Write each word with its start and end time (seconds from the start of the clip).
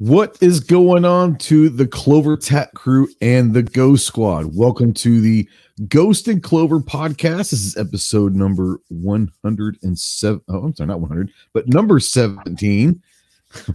What 0.00 0.38
is 0.40 0.60
going 0.60 1.04
on 1.04 1.38
to 1.38 1.68
the 1.68 1.84
CloverTac 1.84 2.72
crew 2.74 3.08
and 3.20 3.52
the 3.52 3.64
Ghost 3.64 4.06
Squad? 4.06 4.54
Welcome 4.54 4.94
to 4.94 5.20
the 5.20 5.48
Ghost 5.88 6.28
and 6.28 6.40
Clover 6.40 6.78
podcast. 6.78 7.50
This 7.50 7.52
is 7.54 7.76
episode 7.76 8.32
number 8.32 8.80
107. 8.90 10.40
Oh, 10.48 10.58
I'm 10.58 10.76
sorry, 10.76 10.86
not 10.86 11.00
100, 11.00 11.32
but 11.52 11.66
number 11.66 11.98
17. 11.98 13.02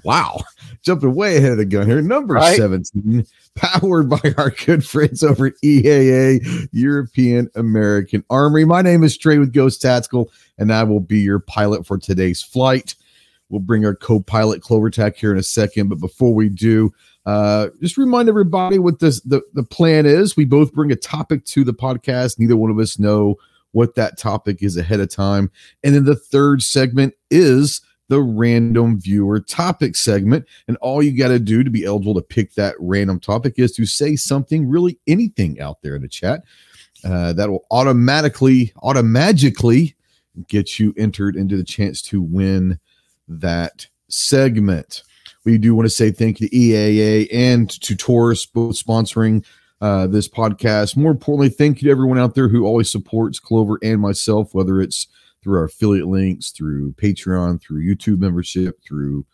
Wow, 0.03 0.39
jumping 0.83 1.15
way 1.15 1.37
ahead 1.37 1.53
of 1.53 1.57
the 1.57 1.65
gun 1.65 1.87
here. 1.87 1.99
Number 1.99 2.35
right. 2.35 2.55
17, 2.55 3.25
powered 3.55 4.07
by 4.07 4.21
our 4.37 4.51
good 4.51 4.85
friends 4.85 5.23
over 5.23 5.47
at 5.47 5.53
EAA, 5.63 6.69
European 6.71 7.49
American 7.55 8.23
Armory. 8.29 8.65
My 8.65 8.83
name 8.83 9.03
is 9.03 9.17
Trey 9.17 9.39
with 9.39 9.51
Ghost 9.51 9.81
Tactical, 9.81 10.31
and 10.59 10.71
I 10.71 10.83
will 10.83 10.99
be 10.99 11.21
your 11.21 11.39
pilot 11.39 11.87
for 11.87 11.97
today's 11.97 12.39
flight. 12.39 12.93
We'll 13.53 13.59
bring 13.59 13.85
our 13.85 13.93
co-pilot 13.93 14.63
CloverTac 14.63 15.15
here 15.15 15.31
in 15.31 15.37
a 15.37 15.43
second, 15.43 15.87
but 15.87 15.99
before 15.99 16.33
we 16.33 16.49
do, 16.49 16.91
uh, 17.27 17.67
just 17.79 17.97
remind 17.97 18.27
everybody 18.27 18.79
what 18.79 18.97
this 18.97 19.21
the, 19.21 19.43
the 19.53 19.61
plan 19.61 20.07
is. 20.07 20.35
We 20.35 20.43
both 20.43 20.73
bring 20.73 20.91
a 20.91 20.95
topic 20.95 21.45
to 21.45 21.63
the 21.63 21.71
podcast. 21.71 22.39
Neither 22.39 22.57
one 22.57 22.71
of 22.71 22.79
us 22.79 22.97
know 22.97 23.35
what 23.73 23.93
that 23.93 24.17
topic 24.17 24.63
is 24.63 24.75
ahead 24.75 25.01
of 25.01 25.11
time. 25.11 25.51
And 25.83 25.93
then 25.93 26.05
the 26.05 26.15
third 26.15 26.63
segment 26.63 27.13
is 27.29 27.81
the 28.07 28.23
random 28.23 28.99
viewer 28.99 29.39
topic 29.39 29.95
segment. 29.95 30.47
And 30.67 30.75
all 30.77 31.03
you 31.03 31.15
got 31.15 31.27
to 31.27 31.37
do 31.37 31.63
to 31.63 31.69
be 31.69 31.85
eligible 31.85 32.15
to 32.15 32.23
pick 32.23 32.55
that 32.55 32.73
random 32.79 33.19
topic 33.19 33.53
is 33.57 33.71
to 33.73 33.85
say 33.85 34.15
something, 34.15 34.67
really 34.67 34.97
anything 35.05 35.61
out 35.61 35.83
there 35.83 35.95
in 35.95 36.01
the 36.01 36.07
chat. 36.07 36.43
Uh, 37.05 37.33
that 37.33 37.51
will 37.51 37.67
automatically, 37.69 38.73
automatically 38.81 39.95
get 40.47 40.79
you 40.79 40.91
entered 40.97 41.35
into 41.35 41.55
the 41.55 41.63
chance 41.63 42.01
to 42.01 42.19
win 42.19 42.79
that 43.27 43.87
segment. 44.09 45.03
We 45.45 45.57
do 45.57 45.75
want 45.75 45.85
to 45.85 45.89
say 45.89 46.11
thank 46.11 46.39
you 46.39 46.47
to 46.47 46.55
EAA 46.55 47.27
and 47.31 47.69
to 47.81 47.95
Taurus 47.95 48.45
both 48.45 48.75
sponsoring 48.75 49.45
uh, 49.81 50.07
this 50.07 50.27
podcast. 50.27 50.95
More 50.95 51.11
importantly, 51.11 51.49
thank 51.49 51.81
you 51.81 51.87
to 51.87 51.91
everyone 51.91 52.17
out 52.17 52.35
there 52.35 52.47
who 52.47 52.65
always 52.65 52.89
supports 52.89 53.39
Clover 53.39 53.77
and 53.83 53.99
myself, 53.99 54.53
whether 54.53 54.79
it's 54.79 55.07
through 55.43 55.57
our 55.57 55.65
affiliate 55.65 56.07
links, 56.07 56.51
through 56.51 56.93
Patreon, 56.93 57.61
through 57.61 57.85
YouTube 57.85 58.19
membership, 58.19 58.81
through 58.87 59.25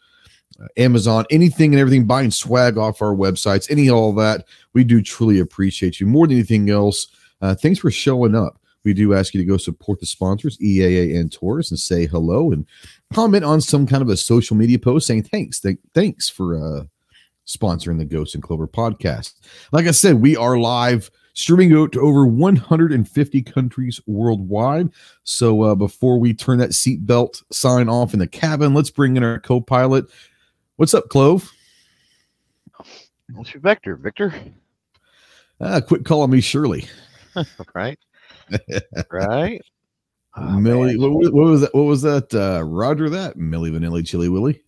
uh, 0.59 0.65
Amazon, 0.77 1.25
anything 1.29 1.73
and 1.73 1.79
everything, 1.79 2.07
buying 2.07 2.31
swag 2.31 2.77
off 2.77 3.01
our 3.01 3.13
websites, 3.13 3.69
any 3.69 3.89
all 3.89 4.11
that. 4.13 4.45
We 4.73 4.83
do 4.83 5.01
truly 5.03 5.39
appreciate 5.39 5.99
you 5.99 6.07
more 6.07 6.25
than 6.25 6.37
anything 6.37 6.71
else. 6.71 7.07
Uh, 7.41 7.53
thanks 7.53 7.79
for 7.79 7.91
showing 7.91 8.35
up. 8.35 8.58
We 8.83 8.93
do 8.93 9.13
ask 9.13 9.33
you 9.33 9.41
to 9.41 9.45
go 9.45 9.57
support 9.57 9.99
the 9.99 10.05
sponsors, 10.05 10.57
EAA 10.59 11.19
and 11.19 11.31
Taurus, 11.31 11.71
and 11.71 11.79
say 11.79 12.05
hello 12.05 12.51
and 12.51 12.65
comment 13.13 13.43
on 13.43 13.61
some 13.61 13.85
kind 13.85 14.01
of 14.01 14.09
a 14.09 14.17
social 14.17 14.55
media 14.55 14.79
post 14.79 15.07
saying 15.07 15.23
thanks, 15.23 15.59
th- 15.59 15.77
thanks 15.93 16.29
for 16.29 16.55
uh, 16.55 16.83
sponsoring 17.45 17.97
the 17.97 18.05
Ghost 18.05 18.35
and 18.35 18.43
Clover 18.43 18.67
podcast. 18.67 19.33
Like 19.71 19.87
I 19.87 19.91
said, 19.91 20.21
we 20.21 20.37
are 20.37 20.57
live 20.57 21.11
streaming 21.33 21.73
out 21.73 21.91
to 21.93 22.01
over 22.01 22.25
150 22.25 23.41
countries 23.43 23.99
worldwide. 24.05 24.89
So 25.23 25.63
uh, 25.63 25.75
before 25.75 26.19
we 26.19 26.33
turn 26.33 26.59
that 26.59 26.71
seatbelt 26.71 27.43
sign 27.51 27.89
off 27.89 28.13
in 28.13 28.19
the 28.19 28.27
cabin, 28.27 28.73
let's 28.73 28.89
bring 28.89 29.17
in 29.17 29.23
our 29.23 29.39
co-pilot. 29.39 30.05
What's 30.75 30.93
up, 30.93 31.09
Clove? 31.09 31.51
What's 33.33 33.53
your 33.53 33.61
vector, 33.61 33.95
Victor? 33.95 34.33
Ah, 35.61 35.81
quit 35.81 36.05
calling 36.05 36.31
me 36.31 36.41
Shirley. 36.41 36.87
right, 37.73 37.99
right. 39.11 39.61
Oh, 40.35 40.41
Millie, 40.59 40.97
what, 40.97 41.11
what, 41.11 41.33
was 41.33 41.61
that? 41.61 41.73
What 41.73 41.83
was 41.83 42.01
that? 42.03 42.33
Uh, 42.33 42.63
Roger, 42.63 43.09
that 43.09 43.37
Milli 43.37 43.71
Vanilli 43.71 44.05
Chili 44.05 44.29
Willy. 44.29 44.61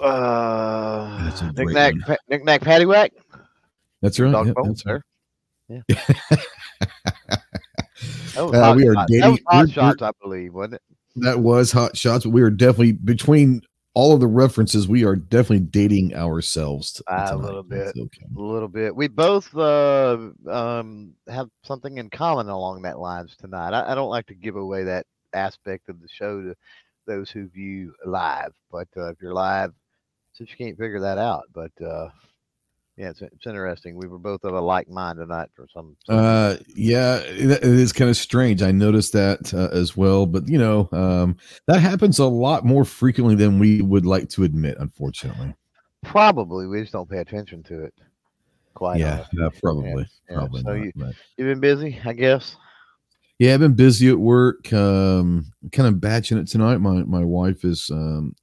Uh, 0.00 1.30
Knick 1.54 1.68
Knack, 1.68 1.94
Knick 2.28 2.44
Knack, 2.44 2.62
Paddywhack. 2.62 3.10
That's 4.00 4.18
right. 4.18 4.32
Dog 4.32 4.46
yeah, 4.46 4.52
that's 4.64 4.86
right. 4.86 5.00
Yeah. 5.68 5.80
uh, 8.36 8.74
we 8.74 8.88
are 8.88 9.06
dating. 9.06 9.20
That 9.20 9.30
was 9.30 9.40
hot 9.46 9.70
shots, 9.70 10.02
I 10.02 10.10
believe, 10.22 10.54
wasn't 10.54 10.74
it? 10.74 10.82
That 11.16 11.40
was 11.40 11.70
hot 11.72 11.96
shots, 11.96 12.24
but 12.24 12.30
we 12.30 12.42
are 12.42 12.50
definitely 12.50 12.92
between 12.92 13.62
all 13.94 14.14
of 14.14 14.20
the 14.20 14.26
references. 14.26 14.88
We 14.88 15.04
are 15.04 15.16
definitely 15.16 15.66
dating 15.66 16.14
ourselves 16.14 17.02
uh, 17.06 17.28
a 17.30 17.36
little 17.36 17.62
bit, 17.62 17.94
okay. 17.96 18.26
a 18.36 18.40
little 18.40 18.68
bit. 18.68 18.94
We 18.94 19.08
both 19.08 19.54
uh, 19.56 20.30
um, 20.50 21.14
have 21.28 21.48
something 21.64 21.98
in 21.98 22.10
common 22.10 22.48
along 22.48 22.82
that 22.82 22.98
lines 22.98 23.36
tonight. 23.36 23.72
I, 23.72 23.92
I, 23.92 23.94
don't 23.94 24.10
like 24.10 24.26
to 24.26 24.34
give 24.34 24.56
away 24.56 24.84
that 24.84 25.06
aspect 25.34 25.88
of 25.88 26.00
the 26.00 26.08
show 26.08 26.40
to 26.42 26.54
those 27.06 27.30
who 27.30 27.48
view 27.48 27.92
live, 28.06 28.52
but 28.70 28.88
uh, 28.96 29.08
if 29.10 29.16
you're 29.20 29.34
live, 29.34 29.72
since 30.32 30.50
you 30.50 30.56
can't 30.56 30.78
figure 30.78 31.00
that 31.00 31.18
out, 31.18 31.44
but 31.52 31.72
uh, 31.84 32.08
yeah, 32.96 33.08
it's, 33.08 33.22
it's 33.22 33.46
interesting. 33.46 33.96
We 33.96 34.06
were 34.06 34.18
both 34.18 34.44
of 34.44 34.54
a 34.54 34.60
like 34.60 34.88
mind 34.88 35.18
tonight 35.18 35.48
for 35.56 35.66
some. 35.72 35.96
some 36.04 36.18
uh, 36.18 36.56
yeah, 36.74 37.20
it 37.20 37.64
is 37.64 37.92
kind 37.92 38.10
of 38.10 38.16
strange. 38.16 38.62
I 38.62 38.70
noticed 38.70 39.14
that 39.14 39.54
uh, 39.54 39.74
as 39.74 39.96
well, 39.96 40.26
but 40.26 40.46
you 40.46 40.58
know, 40.58 40.88
um, 40.92 41.36
that 41.68 41.80
happens 41.80 42.18
a 42.18 42.26
lot 42.26 42.66
more 42.66 42.84
frequently 42.84 43.34
than 43.34 43.58
we 43.58 43.80
would 43.80 44.04
like 44.04 44.28
to 44.30 44.44
admit. 44.44 44.76
Unfortunately, 44.78 45.54
probably 46.02 46.66
we 46.66 46.80
just 46.80 46.92
don't 46.92 47.08
pay 47.08 47.18
attention 47.18 47.62
to 47.64 47.84
it. 47.84 47.94
Quite. 48.74 49.00
Yeah, 49.00 49.24
yeah 49.32 49.48
probably. 49.62 50.06
Yeah, 50.28 50.36
probably. 50.36 50.62
So 50.62 50.76
not, 50.76 50.84
you 50.84 50.92
but... 50.94 51.14
you've 51.38 51.48
been 51.48 51.60
busy, 51.60 51.98
I 52.04 52.12
guess. 52.12 52.56
Yeah, 53.38 53.54
I've 53.54 53.60
been 53.60 53.74
busy 53.74 54.10
at 54.10 54.18
work. 54.18 54.70
Um, 54.70 55.46
kind 55.72 55.88
of 55.88 55.98
batching 55.98 56.36
it 56.36 56.46
tonight. 56.46 56.78
My 56.78 57.02
my 57.04 57.24
wife 57.24 57.64
is 57.64 57.90
um 57.90 58.36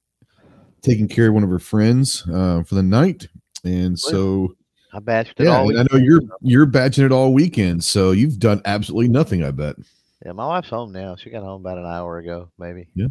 taking 0.82 1.06
care 1.06 1.28
of 1.28 1.34
one 1.34 1.44
of 1.44 1.50
her 1.50 1.58
friends 1.60 2.26
uh, 2.32 2.64
for 2.64 2.74
the 2.74 2.82
night 2.82 3.28
and 3.64 3.98
so 3.98 4.54
I 4.92 4.98
batched 4.98 5.34
it 5.38 5.44
yeah, 5.44 5.58
all. 5.58 5.78
I 5.78 5.84
know 5.90 5.98
you're 5.98 6.22
you're 6.40 6.66
batching 6.66 7.04
it 7.04 7.12
all 7.12 7.32
weekend, 7.32 7.84
so 7.84 8.10
you've 8.10 8.38
done 8.38 8.60
absolutely 8.64 9.08
nothing. 9.08 9.44
I 9.44 9.50
bet. 9.50 9.76
Yeah, 10.24 10.32
my 10.32 10.46
wife's 10.46 10.68
home 10.68 10.92
now. 10.92 11.16
She 11.16 11.30
got 11.30 11.42
home 11.42 11.62
about 11.62 11.78
an 11.78 11.86
hour 11.86 12.18
ago, 12.18 12.50
maybe. 12.58 12.88
Yeah. 12.94 13.06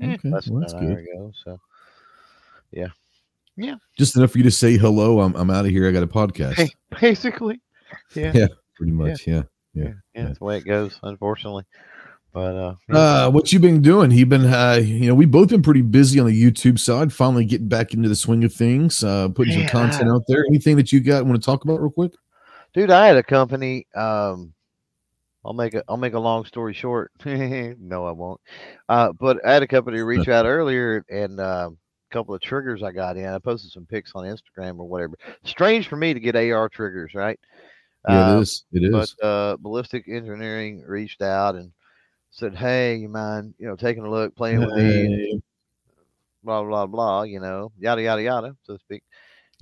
Eh, 0.00 0.14
okay. 0.14 0.30
Less 0.30 0.48
well, 0.48 0.60
that's 0.60 0.72
an 0.72 0.80
good. 0.80 0.92
hour 0.92 0.98
ago. 0.98 1.32
So, 1.44 1.60
yeah, 2.70 2.88
yeah. 3.56 3.76
Just 3.98 4.16
enough 4.16 4.30
for 4.32 4.38
you 4.38 4.44
to 4.44 4.50
say 4.50 4.76
hello. 4.76 5.20
I'm 5.20 5.34
I'm 5.34 5.50
out 5.50 5.64
of 5.64 5.70
here. 5.70 5.88
I 5.88 5.92
got 5.92 6.02
a 6.02 6.06
podcast. 6.06 6.54
Hey, 6.54 6.70
basically. 7.00 7.60
Yeah. 8.16 8.32
Yeah. 8.34 8.46
Pretty 8.74 8.90
much. 8.90 9.24
Yeah. 9.24 9.42
Yeah. 9.72 9.84
Yeah. 9.84 9.92
yeah. 10.14 10.24
That's 10.24 10.38
the 10.40 10.44
way 10.44 10.58
it 10.58 10.64
goes. 10.64 10.98
Unfortunately. 11.04 11.62
But 12.34 12.56
uh, 12.56 12.74
uh, 12.90 13.30
what 13.30 13.52
you 13.52 13.60
been 13.60 13.80
doing? 13.80 14.10
He 14.10 14.24
been, 14.24 14.44
uh, 14.44 14.80
you 14.82 15.06
know, 15.06 15.14
we 15.14 15.24
both 15.24 15.50
been 15.50 15.62
pretty 15.62 15.82
busy 15.82 16.18
on 16.18 16.26
the 16.26 16.42
YouTube 16.42 16.80
side. 16.80 17.12
Finally 17.12 17.44
getting 17.44 17.68
back 17.68 17.94
into 17.94 18.08
the 18.08 18.16
swing 18.16 18.42
of 18.42 18.52
things, 18.52 19.04
uh, 19.04 19.28
putting 19.28 19.52
some 19.52 19.68
content 19.68 20.10
out 20.10 20.24
there. 20.26 20.44
Anything 20.48 20.74
that 20.74 20.90
you 20.90 20.98
got 20.98 21.24
want 21.24 21.40
to 21.40 21.46
talk 21.46 21.62
about 21.64 21.80
real 21.80 21.92
quick? 21.92 22.12
Dude, 22.74 22.90
I 22.90 23.06
had 23.06 23.16
a 23.16 23.22
company. 23.22 23.86
Um, 23.94 24.52
I'll 25.44 25.52
make 25.52 25.74
a 25.74 25.84
I'll 25.88 25.96
make 25.96 26.14
a 26.14 26.18
long 26.18 26.44
story 26.44 26.74
short. 26.74 27.12
no, 27.24 28.04
I 28.04 28.10
won't. 28.10 28.40
Uh, 28.88 29.12
but 29.12 29.38
I 29.46 29.52
had 29.52 29.62
a 29.62 29.68
company 29.68 30.00
reach 30.00 30.26
out 30.26 30.44
earlier 30.44 31.04
and 31.08 31.38
uh, 31.38 31.70
a 31.70 32.12
couple 32.12 32.34
of 32.34 32.40
triggers 32.40 32.82
I 32.82 32.90
got 32.90 33.16
in. 33.16 33.26
I 33.26 33.38
posted 33.38 33.70
some 33.70 33.86
pics 33.86 34.10
on 34.16 34.24
Instagram 34.24 34.80
or 34.80 34.88
whatever. 34.88 35.16
Strange 35.44 35.86
for 35.86 35.94
me 35.94 36.12
to 36.12 36.18
get 36.18 36.34
AR 36.34 36.68
triggers, 36.68 37.14
right? 37.14 37.38
Yeah, 38.08 38.38
it 38.38 38.40
is. 38.40 38.64
It 38.72 38.82
is. 38.82 39.14
But 39.20 39.24
uh, 39.24 39.56
ballistic 39.58 40.08
engineering 40.08 40.82
reached 40.84 41.22
out 41.22 41.54
and 41.54 41.70
said, 42.34 42.54
"Hey, 42.54 42.96
you 42.96 43.08
mind, 43.08 43.54
you 43.58 43.66
know, 43.66 43.76
taking 43.76 44.04
a 44.04 44.10
look, 44.10 44.34
playing 44.34 44.60
with 44.64 44.74
me?" 44.76 45.40
Blah 46.42 46.62
blah 46.64 46.86
blah. 46.86 47.22
You 47.22 47.40
know, 47.40 47.72
yada 47.78 48.02
yada 48.02 48.22
yada, 48.22 48.56
so 48.64 48.74
to 48.74 48.80
speak. 48.80 49.02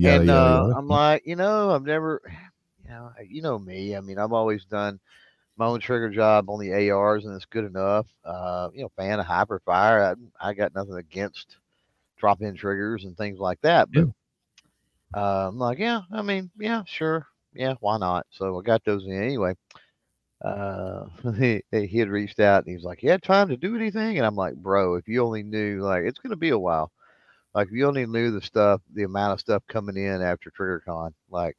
And 0.03 0.29
yada, 0.29 0.33
uh, 0.33 0.67
yada. 0.67 0.75
I'm 0.79 0.89
like, 0.89 1.23
you 1.27 1.37
know, 1.37 1.71
I've 1.71 1.85
never, 1.85 2.21
you 2.85 2.91
know, 2.91 3.13
you 3.29 3.43
know 3.43 3.59
me. 3.59 3.97
I 3.97 4.01
mean, 4.01 4.19
I've 4.19 4.33
always 4.33 4.65
done 4.65 4.99
my 5.57 5.67
own 5.67 5.81
trigger 5.81 6.11
job 6.11 6.49
on 6.51 6.61
the 6.61 6.73
ARs, 6.91 7.25
and 7.25 7.35
it's 7.35 7.45
good 7.45 7.65
enough. 7.65 8.07
Uh, 8.25 8.71
you 8.75 8.83
know, 8.83 8.91
fan 8.97 9.21
of 9.21 9.27
Hiperfire. 9.27 10.17
I, 10.41 10.49
I 10.49 10.55
got 10.55 10.75
nothing 10.75 10.97
against 10.97 11.59
drop-in 12.19 12.55
triggers 12.57 13.05
and 13.05 13.17
things 13.17 13.39
like 13.39 13.61
that, 13.63 13.91
but. 13.93 14.01
Yeah. 14.01 14.13
Uh, 15.15 15.49
I'm 15.49 15.59
like, 15.59 15.79
yeah, 15.79 16.03
I 16.11 16.23
mean, 16.23 16.51
yeah, 16.59 16.85
sure, 16.87 17.27
yeah, 17.53 17.75
why 17.81 17.99
not? 17.99 18.27
So 18.31 18.59
I 18.59 18.63
got 18.63 18.83
those 18.85 19.05
in 19.05 19.13
anyway 19.13 19.55
uh 20.45 21.05
he, 21.39 21.63
he 21.73 21.99
had 21.99 22.09
reached 22.09 22.41
out 22.41 22.65
and 22.65 22.69
he 22.69 22.75
was 22.75 22.85
like, 22.85 23.03
You 23.03 23.11
had 23.11 23.23
time 23.23 23.49
to 23.49 23.57
do 23.57 23.77
anything? 23.77 24.19
And 24.19 24.27
I'm 24.27 24.37
like, 24.37 24.55
Bro, 24.55 24.97
if 24.97 25.09
you 25.09 25.25
only 25.25 25.43
knew, 25.43 25.81
like, 25.81 26.03
it's 26.05 26.19
gonna 26.19 26.37
be 26.37 26.51
a 26.51 26.59
while. 26.59 26.91
Like, 27.55 27.69
if 27.69 27.75
you 27.75 27.87
only 27.87 28.07
knew 28.07 28.31
the 28.31 28.41
stuff, 28.41 28.81
the 28.95 29.03
amount 29.03 29.35
of 29.35 29.41
stuff 29.41 29.63
coming 29.69 29.97
in 29.97 30.23
after 30.23 30.51
TriggerCon, 30.51 31.13
like, 31.31 31.57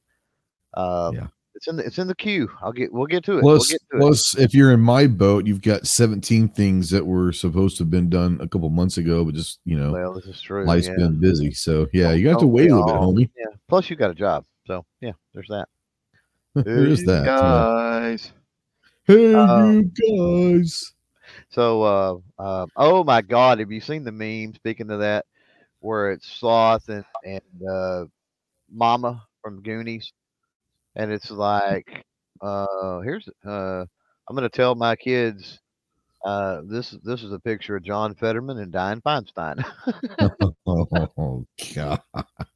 um, 0.76 1.16
yeah. 1.16 1.28
It's 1.56 1.68
in 1.68 1.76
the 1.76 1.86
it's 1.86 2.00
in 2.00 2.08
the 2.08 2.16
queue. 2.16 2.50
I'll 2.62 2.72
get 2.72 2.92
we'll 2.92 3.06
get 3.06 3.24
to 3.26 3.38
it. 3.38 3.42
Plus, 3.42 3.70
we'll 3.70 4.02
to 4.02 4.08
plus, 4.08 4.36
it. 4.36 4.44
if 4.44 4.54
you're 4.56 4.72
in 4.72 4.80
my 4.80 5.06
boat, 5.06 5.46
you've 5.46 5.62
got 5.62 5.86
17 5.86 6.50
things 6.50 6.90
that 6.90 7.06
were 7.06 7.32
supposed 7.32 7.78
to 7.78 7.84
have 7.84 7.92
been 7.92 8.10
done 8.10 8.40
a 8.42 8.48
couple 8.48 8.70
months 8.72 8.98
ago, 8.98 9.24
but 9.24 9.36
just 9.36 9.60
you 9.64 9.78
know, 9.78 9.92
well, 9.92 10.14
this 10.14 10.26
is 10.26 10.42
true. 10.42 10.66
Life's 10.66 10.88
yeah. 10.88 10.96
been 10.96 11.20
busy, 11.20 11.54
so 11.54 11.88
yeah, 11.94 12.12
you 12.14 12.28
got 12.28 12.40
to 12.40 12.48
wait 12.48 12.72
a 12.72 12.76
little 12.76 12.88
bit, 12.88 12.96
homie. 12.96 13.30
Yeah. 13.38 13.56
Plus, 13.70 13.90
you 13.90 13.96
got 13.96 14.10
a 14.10 14.16
job, 14.16 14.46
so 14.66 14.84
yeah, 15.00 15.12
there's 15.36 15.48
that. 15.50 15.70
there's 16.56 17.04
that, 17.04 17.26
guys. 17.26 18.32
Hey, 19.06 19.34
um, 19.34 19.92
you 19.98 20.56
guys. 20.56 20.94
So, 21.50 21.84
uh, 21.84 22.18
uh, 22.40 22.68
oh 22.78 23.04
my 23.04 23.22
God, 23.22 23.60
have 23.60 23.72
you 23.72 23.82
seen 23.82 24.06
the 24.06 24.14
meme? 24.14 24.54
Speaking 24.56 24.90
of 24.92 25.02
that, 25.02 25.26
where 25.82 26.12
it's 26.12 26.26
Sloth 26.28 26.88
and 26.88 27.04
and 27.26 27.42
uh, 27.70 28.06
Mama 28.72 29.24
from 29.42 29.62
Goonies, 29.62 30.14
and 30.96 31.12
it's 31.12 31.30
like, 31.30 32.06
uh, 32.42 33.00
here's 33.00 33.28
uh, 33.46 33.82
I'm 34.30 34.36
gonna 34.36 34.50
tell 34.50 34.76
my 34.76 34.96
kids. 34.96 35.60
Uh, 36.24 36.62
this 36.66 36.96
this 37.04 37.24
is 37.24 37.34
a 37.34 37.40
picture 37.40 37.76
of 37.76 37.84
John 37.84 38.16
Fetterman 38.16 38.58
and 38.58 38.72
Diane 38.72 39.02
Feinstein. 39.02 39.66
oh 40.66 41.46
God! 41.76 42.02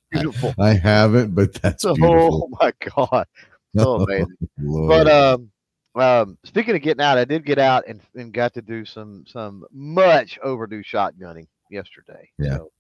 Beautiful. 0.10 0.56
I 0.58 0.76
haven't, 0.76 1.36
but 1.36 1.54
that's 1.56 1.84
oh 1.86 1.94
beautiful. 1.94 2.50
my 2.62 2.72
God, 2.96 3.28
so 3.78 3.96
amazing. 3.96 4.38
but 4.58 5.12
um, 5.12 5.52
um, 5.98 6.38
speaking 6.44 6.76
of 6.76 6.82
getting 6.82 7.04
out, 7.04 7.18
I 7.18 7.26
did 7.26 7.46
get 7.46 7.60
out 7.60 7.86
and, 7.88 8.02
and 8.16 8.34
got 8.34 8.54
to 8.54 8.62
do 8.62 8.86
some 8.86 9.24
some 9.28 9.66
much 9.72 10.38
overdue 10.44 10.84
shotgunning 10.84 11.48
yesterday. 11.70 12.30
Yeah, 12.38 12.58
so, 12.58 12.72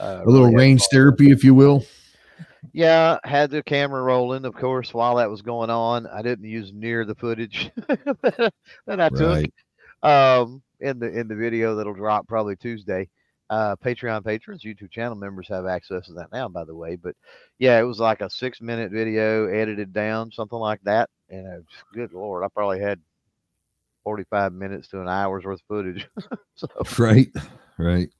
uh, 0.00 0.22
a 0.24 0.30
little 0.30 0.52
range 0.52 0.82
therapy, 0.90 1.30
if 1.30 1.44
you 1.44 1.54
will. 1.54 1.84
Yeah, 2.72 3.18
had 3.24 3.50
the 3.50 3.62
camera 3.62 4.02
rolling, 4.02 4.44
of 4.44 4.54
course, 4.54 4.92
while 4.92 5.16
that 5.16 5.30
was 5.30 5.42
going 5.42 5.70
on. 5.70 6.06
I 6.06 6.22
didn't 6.22 6.44
use 6.44 6.72
near 6.72 7.04
the 7.04 7.14
footage 7.14 7.70
that 7.86 8.52
I 8.88 8.94
right. 9.08 9.12
took 9.14 10.08
um, 10.08 10.62
in 10.80 10.98
the 10.98 11.08
in 11.08 11.28
the 11.28 11.36
video 11.36 11.74
that'll 11.74 11.94
drop 11.94 12.26
probably 12.28 12.56
Tuesday. 12.56 13.08
Uh, 13.50 13.76
Patreon 13.76 14.24
patrons, 14.24 14.62
YouTube 14.62 14.90
channel 14.90 15.16
members 15.16 15.48
have 15.48 15.66
access 15.66 16.06
to 16.06 16.12
that 16.14 16.30
now, 16.32 16.48
by 16.48 16.64
the 16.64 16.74
way. 16.74 16.96
But 16.96 17.16
yeah, 17.58 17.78
it 17.78 17.84
was 17.84 17.98
like 17.98 18.20
a 18.20 18.28
six 18.28 18.60
minute 18.60 18.90
video 18.92 19.46
edited 19.46 19.92
down, 19.92 20.30
something 20.30 20.58
like 20.58 20.80
that. 20.82 21.08
And 21.30 21.46
uh, 21.46 21.60
good 21.94 22.12
lord, 22.12 22.44
I 22.44 22.48
probably 22.48 22.80
had 22.80 23.00
45 24.04 24.52
minutes 24.52 24.88
to 24.88 25.00
an 25.00 25.08
hour's 25.08 25.44
worth 25.44 25.60
of 25.60 25.66
footage. 25.66 26.08
so, 26.54 26.68
right, 26.98 27.28
right. 27.78 28.10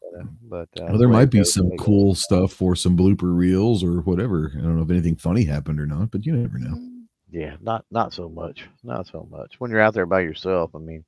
But 0.43 0.69
uh, 0.81 0.87
well, 0.89 0.99
there 0.99 1.09
might 1.09 1.31
be 1.31 1.45
some 1.45 1.71
cool 1.79 2.15
stuff 2.15 2.53
for 2.53 2.75
some 2.75 2.97
blooper 2.97 3.37
reels 3.37 3.85
or 3.85 4.01
whatever. 4.01 4.53
I 4.55 4.61
don't 4.61 4.77
know 4.77 4.83
if 4.83 4.91
anything 4.91 5.17
funny 5.17 5.45
happened 5.45 5.81
or 5.81 5.87
not, 5.87 6.11
but 6.11 6.27
you 6.27 6.35
never 6.35 6.59
know. 6.59 6.75
Mm, 6.75 7.03
yeah, 7.31 7.57
not 7.61 7.85
not 7.91 8.13
so 8.13 8.29
much, 8.29 8.67
not 8.83 9.07
so 9.07 9.29
much. 9.31 9.57
When 9.59 9.71
you're 9.71 9.81
out 9.81 9.95
there 9.95 10.07
by 10.07 10.21
yourself, 10.21 10.71
I 10.75 10.79
mean, 10.79 11.05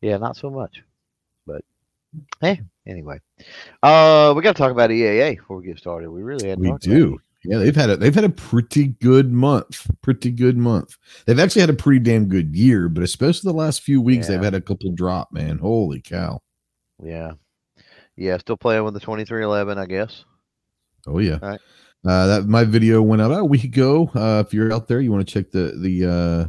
yeah, 0.00 0.16
not 0.16 0.36
so 0.36 0.50
much. 0.50 0.82
But 1.46 1.62
hey, 2.40 2.60
anyway, 2.86 3.18
uh, 3.82 4.32
we 4.36 4.42
got 4.42 4.56
to 4.56 4.62
talk 4.62 4.72
about 4.72 4.90
EAA 4.90 5.36
before 5.38 5.58
we 5.58 5.66
get 5.66 5.78
started. 5.78 6.10
We 6.10 6.22
really 6.22 6.48
had. 6.48 6.58
We 6.58 6.72
do. 6.80 7.18
Yeah, 7.44 7.58
they've 7.58 7.76
had 7.76 7.90
a 7.90 7.96
they've 7.96 8.14
had 8.14 8.24
a 8.24 8.30
pretty 8.30 8.88
good 8.88 9.30
month. 9.30 9.90
Pretty 10.00 10.30
good 10.30 10.56
month. 10.56 10.96
They've 11.26 11.38
actually 11.38 11.60
had 11.60 11.70
a 11.70 11.74
pretty 11.74 11.98
damn 12.00 12.26
good 12.26 12.56
year, 12.56 12.88
but 12.88 13.02
especially 13.02 13.50
the 13.50 13.58
last 13.58 13.82
few 13.82 14.00
weeks, 14.00 14.28
yeah. 14.28 14.36
they've 14.36 14.44
had 14.44 14.54
a 14.54 14.62
couple 14.62 14.90
drop. 14.92 15.30
Man, 15.30 15.58
holy 15.58 16.00
cow! 16.00 16.40
Yeah, 17.02 17.32
yeah. 18.16 18.38
Still 18.38 18.56
playing 18.56 18.84
with 18.84 18.94
the 18.94 19.00
twenty 19.00 19.26
three 19.26 19.44
eleven, 19.44 19.76
I 19.76 19.84
guess. 19.84 20.24
Oh 21.06 21.18
yeah. 21.18 21.38
All 21.42 21.50
right. 21.50 21.60
Uh, 22.06 22.26
that 22.26 22.46
my 22.46 22.64
video 22.64 23.02
went 23.02 23.22
out 23.22 23.32
a 23.32 23.44
week 23.44 23.64
ago. 23.64 24.10
Uh, 24.14 24.42
if 24.46 24.54
you're 24.54 24.72
out 24.72 24.88
there, 24.88 25.00
you 25.00 25.12
want 25.12 25.26
to 25.26 25.32
check 25.32 25.50
the 25.50 25.74
the 25.76 26.10
uh, 26.10 26.48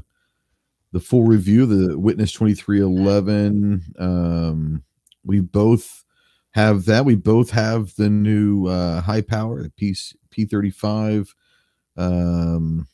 the 0.94 1.00
full 1.00 1.24
review, 1.24 1.66
the 1.66 2.00
Witness 2.00 2.32
twenty 2.32 2.54
three 2.54 2.80
eleven. 2.80 3.84
Um, 4.00 4.84
we 5.26 5.42
both 5.42 6.05
have 6.56 6.86
that. 6.86 7.04
We 7.04 7.16
both 7.16 7.52
have 7.52 7.94
the 7.98 8.10
new 8.10 8.68
uh, 8.68 9.02
high 9.02 9.22
power, 9.22 9.62
the 9.62 9.70
piece 9.72 10.16
P35 10.32 11.34
um, 11.98 12.88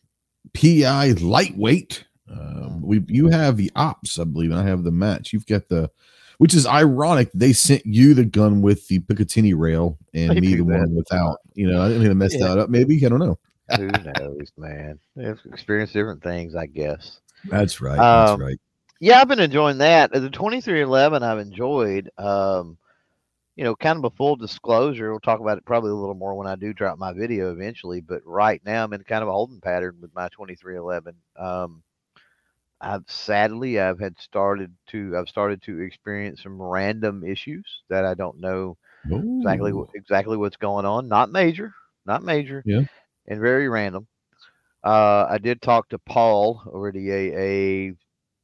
PI 0.56 1.12
lightweight. 1.22 2.06
Um, 2.28 2.82
we 2.82 3.04
you 3.08 3.28
have 3.28 3.58
the 3.58 3.72
ops, 3.76 4.18
I 4.18 4.24
believe, 4.24 4.50
and 4.50 4.60
I 4.60 4.64
have 4.64 4.84
the 4.84 4.92
match. 4.92 5.32
You've 5.32 5.46
got 5.46 5.68
the, 5.70 5.92
which 6.40 6.56
is 6.56 6.66
ironic. 6.66 7.30
They 7.36 7.54
sent 7.54 7.86
you 7.86 8.16
the 8.16 8.26
gun 8.26 8.64
with 8.64 8.88
the 8.88 9.00
Picatinny 9.00 9.54
rail 9.56 10.00
and 10.16 10.42
me 10.42 10.56
the 10.56 10.64
one 10.64 10.96
without. 10.96 11.38
You 11.54 11.70
know, 11.70 11.84
I 11.84 11.88
didn't 11.88 12.04
even 12.04 12.18
mess 12.18 12.36
yeah. 12.36 12.48
that 12.48 12.58
up. 12.58 12.70
Maybe 12.72 13.06
I 13.06 13.10
don't 13.10 13.20
know. 13.20 13.38
Who 13.78 13.88
knows, 13.88 14.52
man? 14.58 15.00
They've 15.16 15.40
experienced 15.46 15.94
different 15.94 16.24
things, 16.24 16.56
I 16.56 16.66
guess. 16.66 17.20
That's 17.46 17.80
right. 17.80 17.98
That's 17.98 18.32
um, 18.32 18.42
right. 18.42 18.60
Yeah, 19.00 19.22
I've 19.22 19.28
been 19.28 19.40
enjoying 19.40 19.78
that. 19.80 20.12
The 20.12 20.32
2311 20.32 21.22
I've 21.22 21.40
enjoyed. 21.40 22.10
Um, 22.18 22.78
you 23.56 23.64
know, 23.64 23.76
kind 23.76 23.98
of 23.98 24.06
a 24.06 24.16
full 24.16 24.36
disclosure. 24.36 25.12
We'll 25.12 25.20
talk 25.20 25.40
about 25.40 25.58
it 25.58 25.66
probably 25.66 25.92
a 25.92 25.96
little 25.96 26.16
more 26.16 26.36
when 26.36 26.48
I 26.48 26.56
do 26.56 26.74
drop 26.74 26.98
my 26.98 27.14
video 27.14 27.52
eventually. 27.52 28.02
But 28.02 28.22
right 28.26 28.62
now, 28.66 28.84
I'm 28.84 28.94
in 28.94 29.04
kind 29.04 29.22
of 29.24 29.30
a 29.30 29.34
holding 29.34 29.62
pattern 29.62 29.98
with 30.02 30.14
my 30.16 30.30
2311. 30.30 31.16
Um, 31.38 31.84
I've 32.82 33.04
sadly, 33.08 33.80
I've 33.80 34.00
had 34.00 34.20
started 34.20 34.74
to, 34.88 35.16
I've 35.18 35.30
started 35.30 35.62
to 35.64 35.82
experience 35.82 36.42
some 36.44 36.62
random 36.62 37.24
issues 37.24 37.66
that 37.90 38.06
I 38.06 38.16
don't 38.16 38.40
know 38.40 38.78
Ooh. 39.12 39.40
exactly 39.40 39.74
exactly 39.94 40.38
what's 40.38 40.58
going 40.58 40.86
on. 40.86 41.08
Not 41.08 41.32
major, 41.32 41.74
not 42.06 42.24
major, 42.24 42.64
yeah, 42.66 42.82
and 43.28 43.40
very 43.40 43.70
random. 43.70 44.08
Uh, 44.84 45.28
I 45.30 45.38
did 45.38 45.62
talk 45.62 45.90
to 45.90 46.00
Paul 46.00 46.64
already 46.68 47.12
a, 47.12 47.40
a 47.90 47.94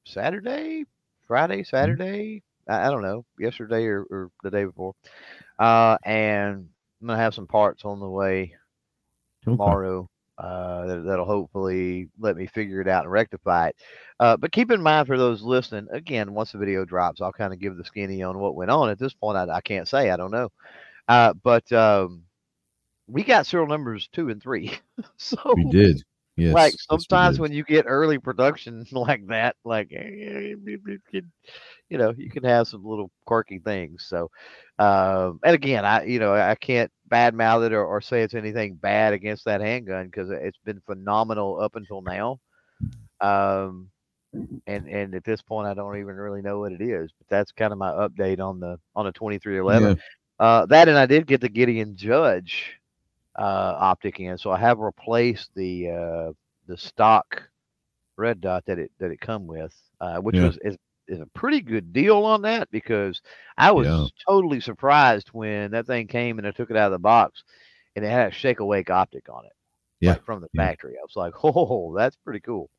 Saturday, 0.06 0.86
Friday, 1.27 1.62
mm-hmm. 1.62 1.75
Saturday, 1.75 2.44
I, 2.69 2.88
I 2.88 2.90
don't 2.90 3.02
know, 3.02 3.25
yesterday 3.40 3.86
or, 3.86 4.04
or 4.04 4.31
the 4.44 4.52
day 4.52 4.66
before. 4.66 4.94
Uh, 5.60 5.98
and 6.04 6.68
I'm 7.02 7.08
gonna 7.08 7.19
have 7.19 7.36
some 7.36 7.48
parts 7.48 7.86
on 7.86 8.00
the 8.00 8.10
way 8.10 8.56
tomorrow. 9.44 10.00
Okay. 10.00 10.08
Uh, 10.40 10.86
that, 10.86 11.18
will 11.18 11.25
hopefully 11.25 12.10
let 12.19 12.38
me 12.38 12.46
figure 12.46 12.80
it 12.80 12.88
out 12.88 13.04
and 13.04 13.12
rectify 13.12 13.69
it. 13.69 13.75
Uh, 14.19 14.38
but 14.38 14.52
keep 14.52 14.69
in 14.69 14.84
mind 14.84 15.08
for 15.08 15.18
those 15.18 15.42
listening, 15.42 15.88
again, 15.92 16.31
once 16.31 16.52
the 16.52 16.60
video 16.60 16.86
drops, 16.86 17.22
I'll 17.22 17.34
kind 17.34 17.54
of 17.54 17.60
give 17.60 17.75
the 17.75 17.84
skinny 17.84 18.22
on 18.22 18.38
what 18.38 18.54
went 18.54 18.69
on. 18.69 18.92
At 18.92 19.00
this 19.00 19.14
point, 19.14 19.36
I, 19.36 19.52
I 19.52 19.62
can't 19.62 19.88
say, 19.88 20.12
I 20.12 20.16
don't 20.16 20.30
know. 20.30 20.52
Uh, 21.08 21.34
but 21.34 21.72
um, 21.72 22.22
we 23.08 23.24
got 23.24 23.48
serial 23.48 23.68
numbers 23.68 24.10
two 24.12 24.30
and 24.30 24.42
three. 24.42 24.78
so 25.18 25.38
we 25.56 25.66
did. 25.72 26.04
Yes, 26.38 26.54
like 26.54 26.75
sometimes 26.78 27.39
when 27.39 27.51
you 27.51 27.63
get 27.63 27.86
early 27.88 28.19
production 28.19 28.86
like 28.92 29.28
that, 29.28 29.56
like 29.66 29.92
eh, 29.94 30.56
you 31.89 31.98
know, 31.98 32.13
you 32.18 32.30
can 32.30 32.44
have 32.44 32.68
some 32.68 32.86
little 32.86 33.12
quirky 33.25 33.60
things. 33.60 34.06
So, 34.07 34.30
um, 34.80 35.39
and 35.44 35.56
again, 35.56 35.86
I, 35.86 36.06
you 36.06 36.19
know, 36.19 36.34
I 36.34 36.56
can't 36.56 36.92
badmouth 37.12 37.66
it 37.66 37.74
or, 37.74 37.86
or 37.86 38.01
say 38.01 38.24
it's 38.24 38.36
anything 38.36 38.75
bad 38.75 39.13
against 39.13 39.45
that 39.45 39.62
handgun 39.62 40.07
because 40.07 40.30
it's 40.31 40.60
been 40.66 40.81
phenomenal 40.86 41.60
up 41.62 41.75
until 41.75 42.01
now. 42.01 42.40
Um, 43.22 43.90
and 44.68 44.88
and 44.88 45.16
at 45.16 45.24
this 45.24 45.42
point, 45.42 45.68
I 45.68 45.74
don't 45.74 45.98
even 45.98 46.16
really 46.16 46.42
know 46.42 46.60
what 46.60 46.72
it 46.74 46.81
is. 46.81 47.12
But 47.18 47.28
that's 47.30 47.51
kind 47.51 47.72
of 47.72 47.80
my 47.80 47.92
update 47.92 48.40
on 48.40 48.60
the 48.60 48.80
on 48.95 49.07
a 49.07 49.12
twenty 49.12 49.40
three 49.40 49.57
eleven. 49.60 49.95
Uh, 50.40 50.66
that 50.68 50.88
and 50.90 50.98
I 50.98 51.06
did 51.06 51.28
get 51.28 51.42
the 51.42 51.50
Gideon 51.50 51.95
Judge 51.95 52.76
optic 53.44 54.19
in, 54.19 54.38
so 54.38 54.51
I 54.51 54.60
have 54.60 54.80
replaced 54.80 55.51
the 55.56 55.89
uh, 55.89 56.33
the 56.68 56.78
stock 56.78 57.44
red 58.18 58.42
dot 58.42 58.66
that 58.66 58.80
it 58.80 58.92
that 59.00 59.11
it 59.11 59.21
come 59.21 59.47
with, 59.47 59.73
uh, 60.02 60.18
which 60.18 60.35
yeah. 60.35 60.47
was 60.47 60.57
is 60.64 60.78
is 61.07 61.19
a 61.21 61.26
pretty 61.28 61.61
good 61.61 61.94
deal 61.94 62.26
on 62.26 62.42
that 62.42 62.69
because 62.71 63.21
I 63.57 63.71
was 63.71 63.88
yeah. 63.88 64.06
totally 64.28 64.59
surprised 64.59 65.30
when 65.31 65.71
that 65.71 65.88
thing 65.88 66.07
came 66.07 66.38
and 66.38 66.47
I 66.47 66.52
took 66.52 66.69
it 66.69 66.78
out 66.78 66.88
of 66.88 66.92
the 66.92 67.00
box 67.00 67.44
and 67.95 68.04
it 68.04 68.09
had 68.09 68.28
a 68.28 68.31
shake 68.31 68.59
awake 68.59 68.90
optic 68.90 69.30
on 69.30 69.45
it. 69.45 69.54
Yeah. 70.00 70.11
Like 70.11 70.26
from 70.26 70.42
the 70.42 70.50
factory. 70.56 70.94
Yeah. 70.94 71.00
I 71.00 71.04
was 71.04 71.16
like, 71.16 71.33
oh, 71.44 71.95
that's 71.97 72.16
pretty 72.18 72.42
cool. 72.42 72.69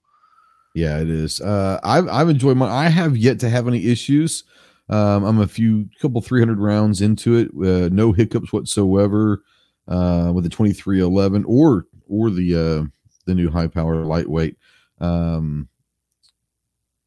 Yeah, 0.74 1.00
it 1.00 1.08
is. 1.08 1.40
Uh, 1.40 1.80
I've 1.82 2.08
I've 2.08 2.28
enjoyed 2.28 2.56
my. 2.56 2.68
I 2.68 2.88
have 2.88 3.16
yet 3.16 3.40
to 3.40 3.48
have 3.48 3.66
any 3.66 3.86
issues. 3.86 4.44
Um, 4.90 5.24
I'm 5.24 5.40
a 5.40 5.48
few 5.48 5.88
couple 6.00 6.20
300 6.20 6.58
rounds 6.58 7.02
into 7.02 7.36
it, 7.36 7.48
uh, 7.48 7.88
no 7.92 8.12
hiccups 8.12 8.52
whatsoever 8.52 9.42
uh, 9.88 10.30
with 10.34 10.44
the 10.44 10.50
2311 10.50 11.44
or 11.44 11.86
or 12.08 12.30
the 12.30 12.54
uh, 12.54 12.86
the 13.26 13.34
new 13.34 13.50
high 13.50 13.68
power 13.68 14.04
lightweight. 14.04 14.56
Um, 15.00 15.68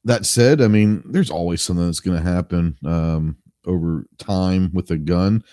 that 0.03 0.25
said, 0.25 0.61
I 0.61 0.67
mean, 0.67 1.03
there's 1.05 1.29
always 1.29 1.61
something 1.61 1.85
that's 1.85 1.99
going 1.99 2.17
to 2.17 2.29
happen 2.29 2.77
um, 2.85 3.37
over 3.65 4.05
time 4.17 4.71
with 4.73 4.89
a 4.91 4.97
gun. 4.97 5.43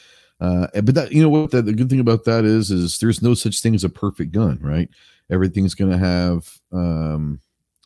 Uh, 0.41 0.69
but 0.83 0.95
that 0.95 1.13
you 1.13 1.21
know 1.21 1.29
what 1.29 1.51
the, 1.51 1.61
the 1.61 1.73
good 1.73 1.91
thing 1.91 2.01
about 2.01 2.25
that 2.25 2.45
is 2.45 2.71
is 2.71 2.99
there's 2.99 3.23
no 3.23 3.35
such 3.35 3.61
thing 3.61 3.75
as 3.75 3.85
a 3.85 3.89
perfect 3.89 4.33
gun, 4.33 4.59
right? 4.63 4.89
Everything's 5.31 5.75
going 5.75 5.91
to 5.91 5.99
have 5.99 6.49
um, 6.73 7.41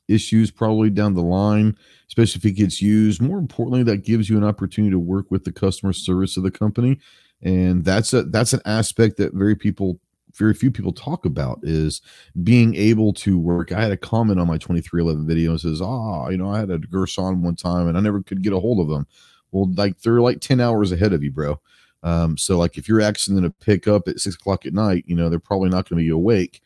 issues 0.07 0.51
probably 0.51 0.91
down 0.91 1.15
the 1.15 1.23
line, 1.23 1.77
especially 2.09 2.39
if 2.39 2.45
it 2.45 2.53
gets 2.53 2.83
used. 2.83 3.23
More 3.23 3.39
importantly, 3.39 3.83
that 3.85 4.05
gives 4.05 4.29
you 4.29 4.37
an 4.37 4.45
opportunity 4.45 4.91
to 4.91 4.99
work 4.99 5.31
with 5.31 5.45
the 5.45 5.53
customer 5.53 5.93
service 5.93 6.37
of 6.37 6.43
the 6.43 6.51
company, 6.51 6.99
and 7.43 7.85
that's 7.85 8.13
a 8.13 8.23
that's 8.25 8.53
an 8.53 8.61
aspect 8.65 9.17
that 9.17 9.35
very 9.35 9.55
people 9.55 9.99
very 10.35 10.55
few 10.55 10.71
people 10.71 10.93
talk 10.93 11.25
about 11.25 11.61
is 11.63 12.01
being 12.43 12.75
able 12.75 13.13
to 13.13 13.39
work. 13.39 13.73
I 13.73 13.83
had 13.83 13.93
a 13.93 13.97
comment 13.97 14.41
on 14.41 14.47
my 14.47 14.57
2311 14.57 15.27
video 15.27 15.51
and 15.51 15.61
says, 15.61 15.81
ah, 15.83 16.29
you 16.29 16.39
know, 16.39 16.51
I 16.51 16.61
had 16.61 16.71
a 16.71 16.79
Girsan 16.79 17.41
one 17.41 17.57
time 17.57 17.89
and 17.89 17.97
I 17.97 18.01
never 18.01 18.23
could 18.23 18.43
get 18.43 18.53
a 18.53 18.61
hold 18.61 18.81
of 18.81 18.89
them. 18.89 19.07
Well, 19.51 19.71
like 19.77 20.01
they're 20.01 20.21
like 20.21 20.41
10 20.41 20.61
hours 20.61 20.93
ahead 20.93 21.13
of 21.13 21.23
you, 21.23 21.31
bro. 21.31 21.61
Um, 22.03 22.37
so 22.37 22.59
like 22.59 22.79
if 22.79 22.89
you're 22.89 23.01
accident 23.01 23.45
to 23.45 23.51
pick 23.65 23.87
up 23.87 24.09
at 24.09 24.21
six 24.21 24.35
o'clock 24.35 24.67
at 24.67 24.73
night, 24.73 25.05
you 25.07 25.15
know, 25.15 25.29
they're 25.29 25.39
probably 25.39 25.69
not 25.69 25.89
going 25.89 25.99
to 25.99 26.05
be 26.05 26.09
awake. 26.09 26.63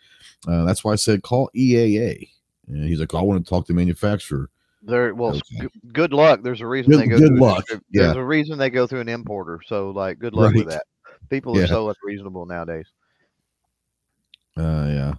Uh, 0.47 0.64
that's 0.64 0.85
why 0.85 0.92
I 0.92 0.97
said 0.97 1.23
call 1.23 1.50
EAA. 1.54 2.28
And 2.68 2.85
he's 2.85 3.00
like, 3.00 3.14
I 3.14 3.21
want 3.21 3.45
to 3.45 3.49
talk 3.49 3.66
to 3.66 3.73
the 3.73 3.76
manufacturer. 3.76 4.49
There, 4.87 5.14
well, 5.14 5.31
okay. 5.31 5.62
g- 5.62 5.81
good 5.93 6.12
luck. 6.12 6.43
There's 6.43 6.61
a 6.61 6.66
reason 6.66 6.93
good, 6.93 7.00
they 7.00 7.07
go. 7.09 7.19
Good 7.19 7.28
through, 7.28 7.40
luck. 7.40 7.64
There's 7.69 7.83
yeah. 7.90 8.14
a 8.14 8.25
reason 8.25 8.57
they 8.57 8.71
go 8.71 8.87
through 8.87 9.00
an 9.00 9.09
importer. 9.09 9.61
So, 9.66 9.90
like, 9.90 10.19
good 10.19 10.33
luck 10.33 10.55
right. 10.55 10.64
with 10.64 10.69
that. 10.69 10.85
People 11.28 11.59
are 11.59 11.66
so 11.66 11.93
unreasonable 12.02 12.47
nowadays. 12.47 12.87
Uh, 14.57 14.87
yeah. 14.88 15.14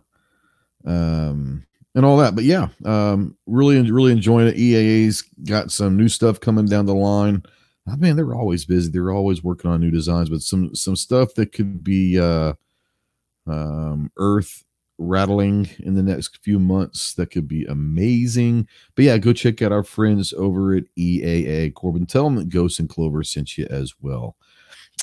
Um, 0.86 1.66
and 1.96 2.06
all 2.06 2.18
that. 2.18 2.34
But 2.36 2.46
yeah, 2.46 2.70
um, 2.86 3.36
really, 3.46 3.80
really 3.92 4.14
enjoying 4.14 4.48
it. 4.48 4.56
EAA's 4.56 5.24
got 5.44 5.72
some 5.72 5.98
new 5.98 6.08
stuff 6.08 6.40
coming 6.40 6.66
down 6.66 6.86
the 6.86 6.96
line. 6.96 7.44
Oh, 7.90 7.98
man, 7.98 8.16
they're 8.16 8.36
always 8.36 8.66
busy. 8.66 8.92
They're 8.92 9.12
always 9.12 9.44
working 9.44 9.70
on 9.70 9.82
new 9.82 9.92
designs, 9.92 10.30
but 10.30 10.42
some 10.42 10.76
some 10.76 10.96
stuff 10.96 11.34
that 11.36 11.52
could 11.52 11.84
be 11.84 12.20
uh, 12.20 12.54
um, 13.48 14.12
earth 14.18 14.64
rattling 14.98 15.70
in 15.80 15.94
the 15.94 16.04
next 16.04 16.38
few 16.44 16.60
months 16.60 17.14
that 17.16 17.32
could 17.32 17.48
be 17.48 17.66
amazing. 17.66 18.68
But 18.96 19.06
yeah, 19.06 19.18
go 19.18 19.34
check 19.34 19.62
out 19.62 19.72
our 19.72 19.84
friends 19.84 20.34
over 20.34 20.76
at 20.76 20.84
EAA. 20.98 21.74
Corbin, 21.74 22.06
tell 22.06 22.26
them 22.26 22.36
that 22.36 22.50
Ghost 22.50 22.80
and 22.80 22.90
Clover 22.90 23.24
sent 23.24 23.58
you 23.58 23.68
as 23.70 23.94
well. 24.02 24.36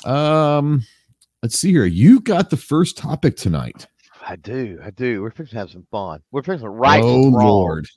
Um, 0.03 0.83
let's 1.41 1.57
see 1.57 1.71
here. 1.71 1.85
You 1.85 2.19
got 2.19 2.49
the 2.49 2.57
first 2.57 2.97
topic 2.97 3.37
tonight. 3.37 3.87
I 4.27 4.35
do. 4.37 4.79
I 4.83 4.89
do. 4.91 5.21
We're 5.21 5.31
fixing 5.31 5.55
to 5.55 5.59
have 5.59 5.69
some 5.69 5.87
fun. 5.91 6.21
We're 6.31 6.41
fixing 6.41 6.65
to 6.65 6.69
right 6.69 7.03
oh, 7.03 7.23
some 7.23 7.35
wrongs. 7.35 7.45
Lord. 7.45 7.87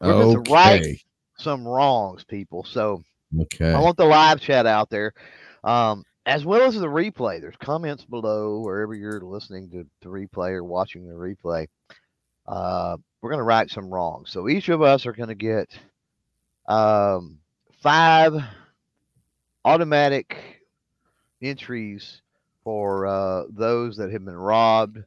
We're 0.00 0.12
okay. 0.12 0.42
to 0.42 0.52
right 0.52 0.96
some 1.38 1.66
wrongs, 1.66 2.24
people. 2.24 2.64
So 2.64 3.02
okay. 3.42 3.72
I 3.72 3.80
want 3.80 3.96
the 3.96 4.04
live 4.04 4.40
chat 4.40 4.66
out 4.66 4.90
there. 4.90 5.12
Um, 5.62 6.04
as 6.26 6.44
well 6.44 6.62
as 6.62 6.74
the 6.74 6.86
replay. 6.86 7.40
There's 7.40 7.56
comments 7.56 8.04
below 8.04 8.60
wherever 8.60 8.94
you're 8.94 9.20
listening 9.20 9.70
to 9.70 9.86
the 10.00 10.08
replay 10.08 10.50
or 10.50 10.64
watching 10.64 11.06
the 11.06 11.14
replay. 11.14 11.66
Uh, 12.46 12.96
we're 13.20 13.30
going 13.30 13.38
to 13.38 13.44
right 13.44 13.70
some 13.70 13.90
wrongs. 13.90 14.30
So 14.30 14.48
each 14.48 14.68
of 14.68 14.82
us 14.82 15.06
are 15.06 15.12
going 15.12 15.28
to 15.28 15.34
get 15.34 15.68
um, 16.66 17.38
five 17.82 18.34
automatic 19.64 20.36
entries 21.42 22.20
for 22.62 23.06
uh, 23.06 23.44
those 23.50 23.96
that 23.96 24.10
have 24.10 24.24
been 24.24 24.36
robbed 24.36 24.98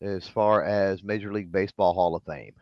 as 0.00 0.26
far 0.26 0.64
as 0.64 1.02
Major 1.02 1.32
League 1.32 1.52
Baseball 1.52 1.92
Hall 1.92 2.14
of 2.14 2.22
Fame. 2.24 2.54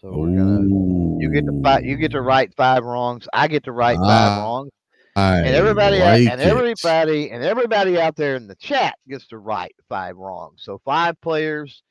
So 0.00 0.10
we're 0.16 0.36
gonna 0.36 1.20
you 1.20 1.30
get 1.32 1.44
to 1.44 1.60
fight 1.62 1.84
you 1.84 1.96
get 1.96 2.12
to 2.12 2.22
right 2.22 2.52
five 2.56 2.84
wrongs. 2.84 3.28
I 3.32 3.48
get 3.48 3.64
to 3.64 3.72
right 3.72 3.98
five 3.98 4.38
uh, 4.38 4.40
wrongs. 4.40 4.70
And 5.20 5.54
everybody 5.54 5.98
like 5.98 6.28
and 6.28 6.40
everybody 6.40 7.30
and 7.30 7.44
everybody 7.44 8.00
out 8.00 8.16
there 8.16 8.36
in 8.36 8.46
the 8.46 8.56
chat 8.56 8.94
gets 9.08 9.26
to 9.28 9.38
write 9.38 9.74
five 9.88 10.16
wrong. 10.16 10.52
So 10.56 10.80
five 10.84 11.20
players 11.20 11.82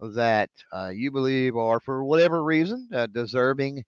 that 0.00 0.50
uh, 0.72 0.90
you 0.94 1.10
believe 1.10 1.56
are 1.56 1.80
for 1.80 2.04
whatever 2.04 2.42
reason 2.42 2.88
uh, 2.92 3.06
deserving 3.06 3.84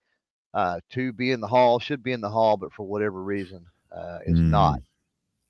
uh, 0.53 0.79
to 0.91 1.13
be 1.13 1.31
in 1.31 1.41
the 1.41 1.47
hall, 1.47 1.79
should 1.79 2.03
be 2.03 2.11
in 2.11 2.21
the 2.21 2.29
hall, 2.29 2.57
but 2.57 2.73
for 2.73 2.83
whatever 2.83 3.23
reason 3.23 3.65
uh, 3.91 4.19
is 4.25 4.39
mm. 4.39 4.49
not. 4.49 4.79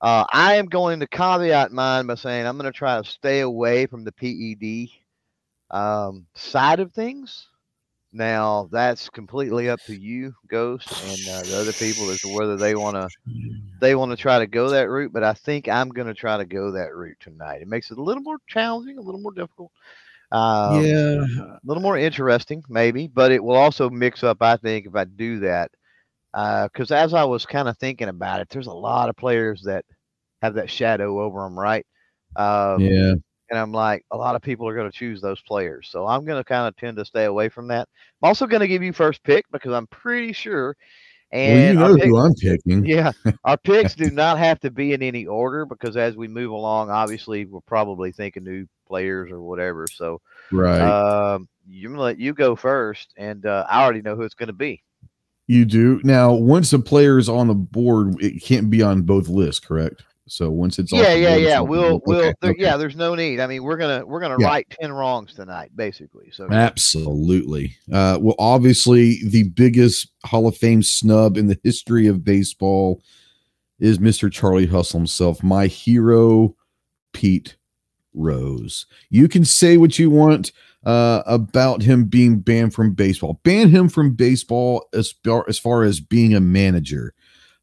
Uh, 0.00 0.24
I 0.32 0.54
am 0.54 0.66
going 0.66 1.00
to 1.00 1.06
caveat 1.06 1.72
mine 1.72 2.06
by 2.06 2.14
saying 2.14 2.46
I'm 2.46 2.56
going 2.56 2.70
to 2.70 2.76
try 2.76 3.00
to 3.00 3.08
stay 3.08 3.40
away 3.40 3.86
from 3.86 4.04
the 4.04 4.12
PED 4.12 4.88
um, 5.70 6.26
side 6.34 6.80
of 6.80 6.92
things. 6.92 7.48
Now 8.12 8.68
that's 8.72 9.08
completely 9.10 9.68
up 9.68 9.82
to 9.84 9.94
you, 9.94 10.34
Ghost, 10.48 10.92
and 10.98 11.28
uh, 11.28 11.44
the 11.44 11.56
other 11.56 11.72
people 11.72 12.10
as 12.10 12.20
to 12.22 12.28
whether 12.28 12.56
they 12.56 12.74
want 12.74 12.96
to 12.96 13.10
they 13.80 13.94
want 13.94 14.10
to 14.10 14.16
try 14.16 14.38
to 14.38 14.46
go 14.46 14.70
that 14.70 14.88
route. 14.88 15.12
But 15.12 15.24
I 15.24 15.34
think 15.34 15.68
I'm 15.68 15.88
going 15.90 16.08
to 16.08 16.14
try 16.14 16.36
to 16.38 16.44
go 16.44 16.72
that 16.72 16.94
route 16.94 17.18
tonight. 17.20 17.62
It 17.62 17.68
makes 17.68 17.90
it 17.90 17.98
a 17.98 18.02
little 18.02 18.22
more 18.22 18.38
challenging, 18.48 18.98
a 18.98 19.02
little 19.02 19.20
more 19.20 19.32
difficult. 19.32 19.72
Um, 20.32 20.98
yeah, 21.22 21.24
a 21.42 21.58
little 21.64 21.82
more 21.82 21.98
interesting, 21.98 22.62
maybe, 22.68 23.08
but 23.08 23.32
it 23.32 23.42
will 23.42 23.56
also 23.56 23.90
mix 23.90 24.22
up. 24.24 24.38
I 24.42 24.56
think 24.56 24.86
if 24.86 24.94
I 24.96 25.04
do 25.04 25.40
that, 25.40 25.70
because 26.32 26.90
uh, 26.90 26.96
as 26.96 27.14
I 27.14 27.24
was 27.24 27.46
kind 27.46 27.68
of 27.68 27.78
thinking 27.78 28.08
about 28.08 28.40
it, 28.40 28.48
there's 28.50 28.66
a 28.68 28.72
lot 28.72 29.08
of 29.08 29.16
players 29.16 29.62
that 29.64 29.84
have 30.42 30.54
that 30.54 30.70
shadow 30.70 31.20
over 31.20 31.40
them, 31.42 31.58
right? 31.58 31.86
Um, 32.36 32.80
yeah. 32.82 33.14
And 33.50 33.58
I'm 33.58 33.72
like, 33.72 34.04
a 34.10 34.16
lot 34.16 34.36
of 34.36 34.42
people 34.42 34.68
are 34.68 34.74
going 34.74 34.90
to 34.90 34.96
choose 34.96 35.20
those 35.20 35.40
players. 35.42 35.88
So 35.90 36.06
I'm 36.06 36.24
going 36.24 36.40
to 36.40 36.44
kind 36.44 36.68
of 36.68 36.76
tend 36.76 36.96
to 36.98 37.04
stay 37.04 37.24
away 37.24 37.48
from 37.48 37.68
that. 37.68 37.88
I'm 38.22 38.28
also 38.28 38.46
going 38.46 38.60
to 38.60 38.68
give 38.68 38.82
you 38.82 38.92
first 38.92 39.22
pick 39.24 39.44
because 39.50 39.72
I'm 39.72 39.88
pretty 39.88 40.32
sure. 40.32 40.76
And 41.32 41.78
well, 41.78 41.90
you 41.90 41.96
know 41.96 42.06
who 42.06 42.18
I'm 42.18 42.34
picking. 42.34 42.84
Yeah. 42.84 43.12
Our 43.44 43.56
picks 43.56 43.94
do 43.94 44.10
not 44.12 44.38
have 44.38 44.60
to 44.60 44.70
be 44.70 44.92
in 44.92 45.02
any 45.02 45.26
order 45.26 45.64
because 45.64 45.96
as 45.96 46.16
we 46.16 46.28
move 46.28 46.50
along, 46.50 46.90
obviously, 46.90 47.44
we're 47.44 47.60
probably 47.60 48.12
thinking 48.12 48.44
new 48.44 48.66
players 48.86 49.30
or 49.30 49.40
whatever. 49.40 49.86
So, 49.86 50.20
right. 50.52 50.80
Um, 50.80 51.48
to 51.70 51.88
let 52.00 52.18
you 52.18 52.34
go 52.34 52.56
first. 52.56 53.14
And 53.16 53.46
uh, 53.46 53.66
I 53.68 53.82
already 53.82 54.02
know 54.02 54.16
who 54.16 54.22
it's 54.22 54.34
going 54.34 54.48
to 54.48 54.52
be. 54.52 54.82
You 55.46 55.64
do. 55.64 56.00
Now, 56.04 56.32
once 56.32 56.72
a 56.72 56.78
player 56.78 57.18
is 57.18 57.28
on 57.28 57.48
the 57.48 57.54
board, 57.54 58.22
it 58.22 58.40
can't 58.42 58.70
be 58.70 58.82
on 58.82 59.02
both 59.02 59.28
lists, 59.28 59.58
correct? 59.58 60.04
So 60.30 60.50
once 60.50 60.78
it's 60.78 60.92
yeah, 60.92 61.14
yeah, 61.14 61.36
yeah, 61.36 61.60
we'll 61.60 62.00
we'll 62.06 62.20
okay, 62.20 62.34
there, 62.40 62.50
okay. 62.52 62.62
yeah. 62.62 62.76
There's 62.76 62.96
no 62.96 63.14
need. 63.14 63.40
I 63.40 63.46
mean, 63.46 63.62
we're 63.62 63.76
gonna 63.76 64.06
we're 64.06 64.20
gonna 64.20 64.36
yeah. 64.38 64.46
right 64.46 64.66
ten 64.80 64.92
wrongs 64.92 65.34
tonight, 65.34 65.70
basically. 65.74 66.30
So 66.32 66.48
absolutely. 66.50 67.76
Uh, 67.92 68.18
well, 68.20 68.36
obviously, 68.38 69.18
the 69.24 69.44
biggest 69.44 70.08
Hall 70.24 70.46
of 70.46 70.56
Fame 70.56 70.82
snub 70.82 71.36
in 71.36 71.48
the 71.48 71.58
history 71.64 72.06
of 72.06 72.24
baseball 72.24 73.02
is 73.78 73.98
Mr. 73.98 74.30
Charlie 74.30 74.66
Hustle 74.66 75.00
himself, 75.00 75.42
my 75.42 75.66
hero, 75.66 76.54
Pete 77.12 77.56
Rose. 78.14 78.86
You 79.08 79.28
can 79.28 79.44
say 79.44 79.76
what 79.76 79.98
you 79.98 80.10
want 80.10 80.52
uh, 80.84 81.22
about 81.26 81.82
him 81.82 82.04
being 82.04 82.40
banned 82.40 82.74
from 82.74 82.92
baseball. 82.92 83.40
Ban 83.42 83.68
him 83.68 83.88
from 83.88 84.14
baseball 84.14 84.88
as 84.92 85.12
far 85.24 85.44
as, 85.48 85.58
far 85.58 85.82
as 85.82 86.00
being 86.00 86.34
a 86.34 86.40
manager. 86.40 87.14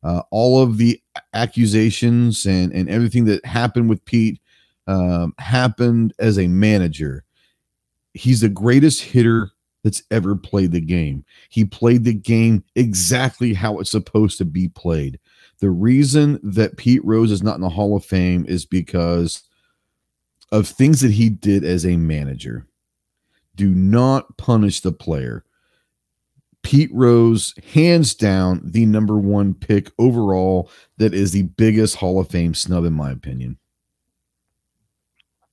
Uh, 0.03 0.21
all 0.31 0.61
of 0.61 0.77
the 0.77 1.01
accusations 1.33 2.45
and, 2.45 2.71
and 2.71 2.89
everything 2.89 3.25
that 3.25 3.43
happened 3.45 3.89
with 3.89 4.03
Pete 4.05 4.39
um, 4.87 5.33
happened 5.39 6.13
as 6.19 6.37
a 6.37 6.47
manager. 6.47 7.23
He's 8.13 8.41
the 8.41 8.49
greatest 8.49 9.01
hitter 9.01 9.51
that's 9.83 10.03
ever 10.11 10.35
played 10.35 10.71
the 10.71 10.81
game. 10.81 11.23
He 11.49 11.65
played 11.65 12.03
the 12.03 12.13
game 12.13 12.63
exactly 12.75 13.53
how 13.53 13.79
it's 13.79 13.91
supposed 13.91 14.37
to 14.39 14.45
be 14.45 14.67
played. 14.69 15.19
The 15.59 15.69
reason 15.69 16.39
that 16.43 16.77
Pete 16.77 17.03
Rose 17.03 17.31
is 17.31 17.43
not 17.43 17.55
in 17.55 17.61
the 17.61 17.69
Hall 17.69 17.95
of 17.95 18.05
Fame 18.05 18.45
is 18.47 18.65
because 18.65 19.43
of 20.51 20.67
things 20.67 21.01
that 21.01 21.11
he 21.11 21.29
did 21.29 21.63
as 21.63 21.85
a 21.85 21.97
manager. 21.97 22.65
Do 23.55 23.73
not 23.73 24.37
punish 24.37 24.81
the 24.81 24.91
player. 24.91 25.43
Pete 26.67 26.91
Rose, 26.91 27.53
hands 27.71 28.13
down, 28.13 28.59
the 28.61 28.85
number 28.85 29.17
one 29.17 29.53
pick 29.53 29.89
overall. 29.97 30.69
That 30.97 31.13
is 31.13 31.31
the 31.31 31.43
biggest 31.43 31.95
Hall 31.95 32.19
of 32.19 32.27
Fame 32.27 32.53
snub, 32.53 32.83
in 32.83 32.91
my 32.91 33.09
opinion. 33.09 33.57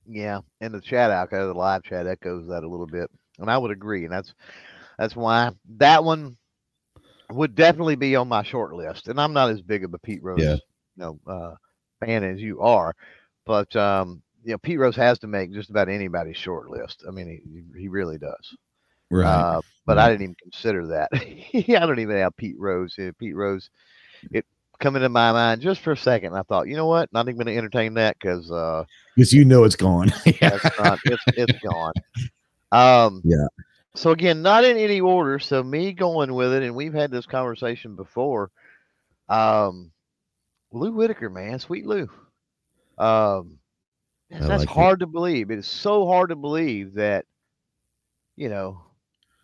Yeah, 0.05 0.41
and 0.59 0.73
the 0.73 0.81
chat 0.81 1.11
out 1.11 1.31
there, 1.31 1.45
the 1.45 1.53
live 1.53 1.83
chat 1.83 2.05
echoes 2.05 2.49
that 2.49 2.65
a 2.65 2.67
little 2.67 2.85
bit, 2.85 3.09
and 3.39 3.49
I 3.49 3.57
would 3.57 3.71
agree, 3.71 4.03
and 4.03 4.11
that's 4.11 4.33
that's 4.99 5.15
why 5.15 5.51
that 5.77 6.03
one 6.03 6.35
would 7.31 7.55
definitely 7.55 7.95
be 7.95 8.17
on 8.17 8.27
my 8.27 8.43
short 8.43 8.73
list. 8.73 9.07
And 9.07 9.17
I'm 9.17 9.31
not 9.31 9.51
as 9.51 9.61
big 9.61 9.85
of 9.85 9.93
a 9.93 9.99
Pete 9.99 10.21
Rose, 10.21 10.41
yeah. 10.41 10.55
you 10.55 10.59
know, 10.97 11.19
uh, 11.25 11.55
fan 12.05 12.25
as 12.25 12.41
you 12.41 12.59
are, 12.59 12.93
but 13.45 13.73
um, 13.77 14.21
you 14.43 14.51
know, 14.51 14.57
Pete 14.57 14.79
Rose 14.79 14.97
has 14.97 15.17
to 15.19 15.27
make 15.27 15.53
just 15.53 15.69
about 15.69 15.87
anybody's 15.87 16.35
short 16.35 16.69
list. 16.69 17.05
I 17.07 17.11
mean, 17.11 17.41
he 17.73 17.79
he 17.79 17.87
really 17.87 18.17
does. 18.17 18.57
Right. 19.09 19.25
Uh, 19.25 19.61
but 19.85 19.99
I 19.99 20.09
didn't 20.09 20.23
even 20.23 20.35
consider 20.41 20.87
that. 20.87 21.09
I 21.13 21.85
don't 21.85 21.99
even 21.99 22.17
have 22.17 22.35
Pete 22.37 22.55
Rose. 22.57 22.95
here. 22.95 23.13
Pete 23.13 23.35
Rose, 23.35 23.69
it 24.31 24.45
come 24.79 24.95
into 24.95 25.09
my 25.09 25.31
mind 25.31 25.61
just 25.61 25.81
for 25.81 25.91
a 25.91 25.97
second. 25.97 26.35
I 26.35 26.41
thought, 26.41 26.67
you 26.67 26.75
know 26.75 26.87
what? 26.87 27.11
Not 27.13 27.27
even 27.27 27.37
going 27.37 27.47
to 27.47 27.57
entertain 27.57 27.93
that 27.95 28.17
because 28.19 28.51
uh, 28.51 28.85
because 29.15 29.33
you 29.33 29.45
know 29.45 29.63
it's 29.63 29.75
gone. 29.75 30.07
not. 30.41 30.99
It's 31.05 31.23
it's 31.27 31.59
gone. 31.59 31.93
Um, 32.71 33.21
yeah. 33.23 33.47
So 33.95 34.11
again, 34.11 34.41
not 34.41 34.65
in 34.65 34.77
any 34.77 34.99
order. 34.99 35.39
So 35.39 35.63
me 35.63 35.93
going 35.93 36.33
with 36.33 36.53
it, 36.53 36.63
and 36.63 36.75
we've 36.75 36.93
had 36.93 37.11
this 37.11 37.25
conversation 37.25 37.95
before. 37.95 38.51
Um, 39.29 39.91
Lou 40.71 40.91
Whitaker, 40.91 41.29
man, 41.29 41.59
sweet 41.59 41.85
Lou. 41.85 42.09
Um, 42.97 43.59
that's 44.29 44.65
like 44.65 44.69
hard 44.69 45.01
it. 45.01 45.05
to 45.05 45.07
believe. 45.07 45.51
It 45.51 45.59
is 45.59 45.67
so 45.67 46.05
hard 46.05 46.29
to 46.29 46.35
believe 46.35 46.95
that, 46.95 47.25
you 48.35 48.49
know, 48.49 48.81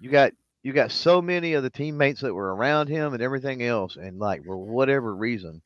you 0.01 0.09
got 0.09 0.33
you 0.63 0.73
got 0.73 0.91
so 0.91 1.21
many 1.21 1.53
of 1.53 1.63
the 1.63 1.69
teammates 1.69 2.21
that 2.21 2.33
were 2.33 2.53
around 2.53 2.87
him 2.87 3.13
and 3.13 3.21
everything 3.21 3.63
else, 3.63 3.95
and 3.95 4.19
like 4.19 4.43
for 4.43 4.57
whatever 4.57 5.15
reason, 5.15 5.61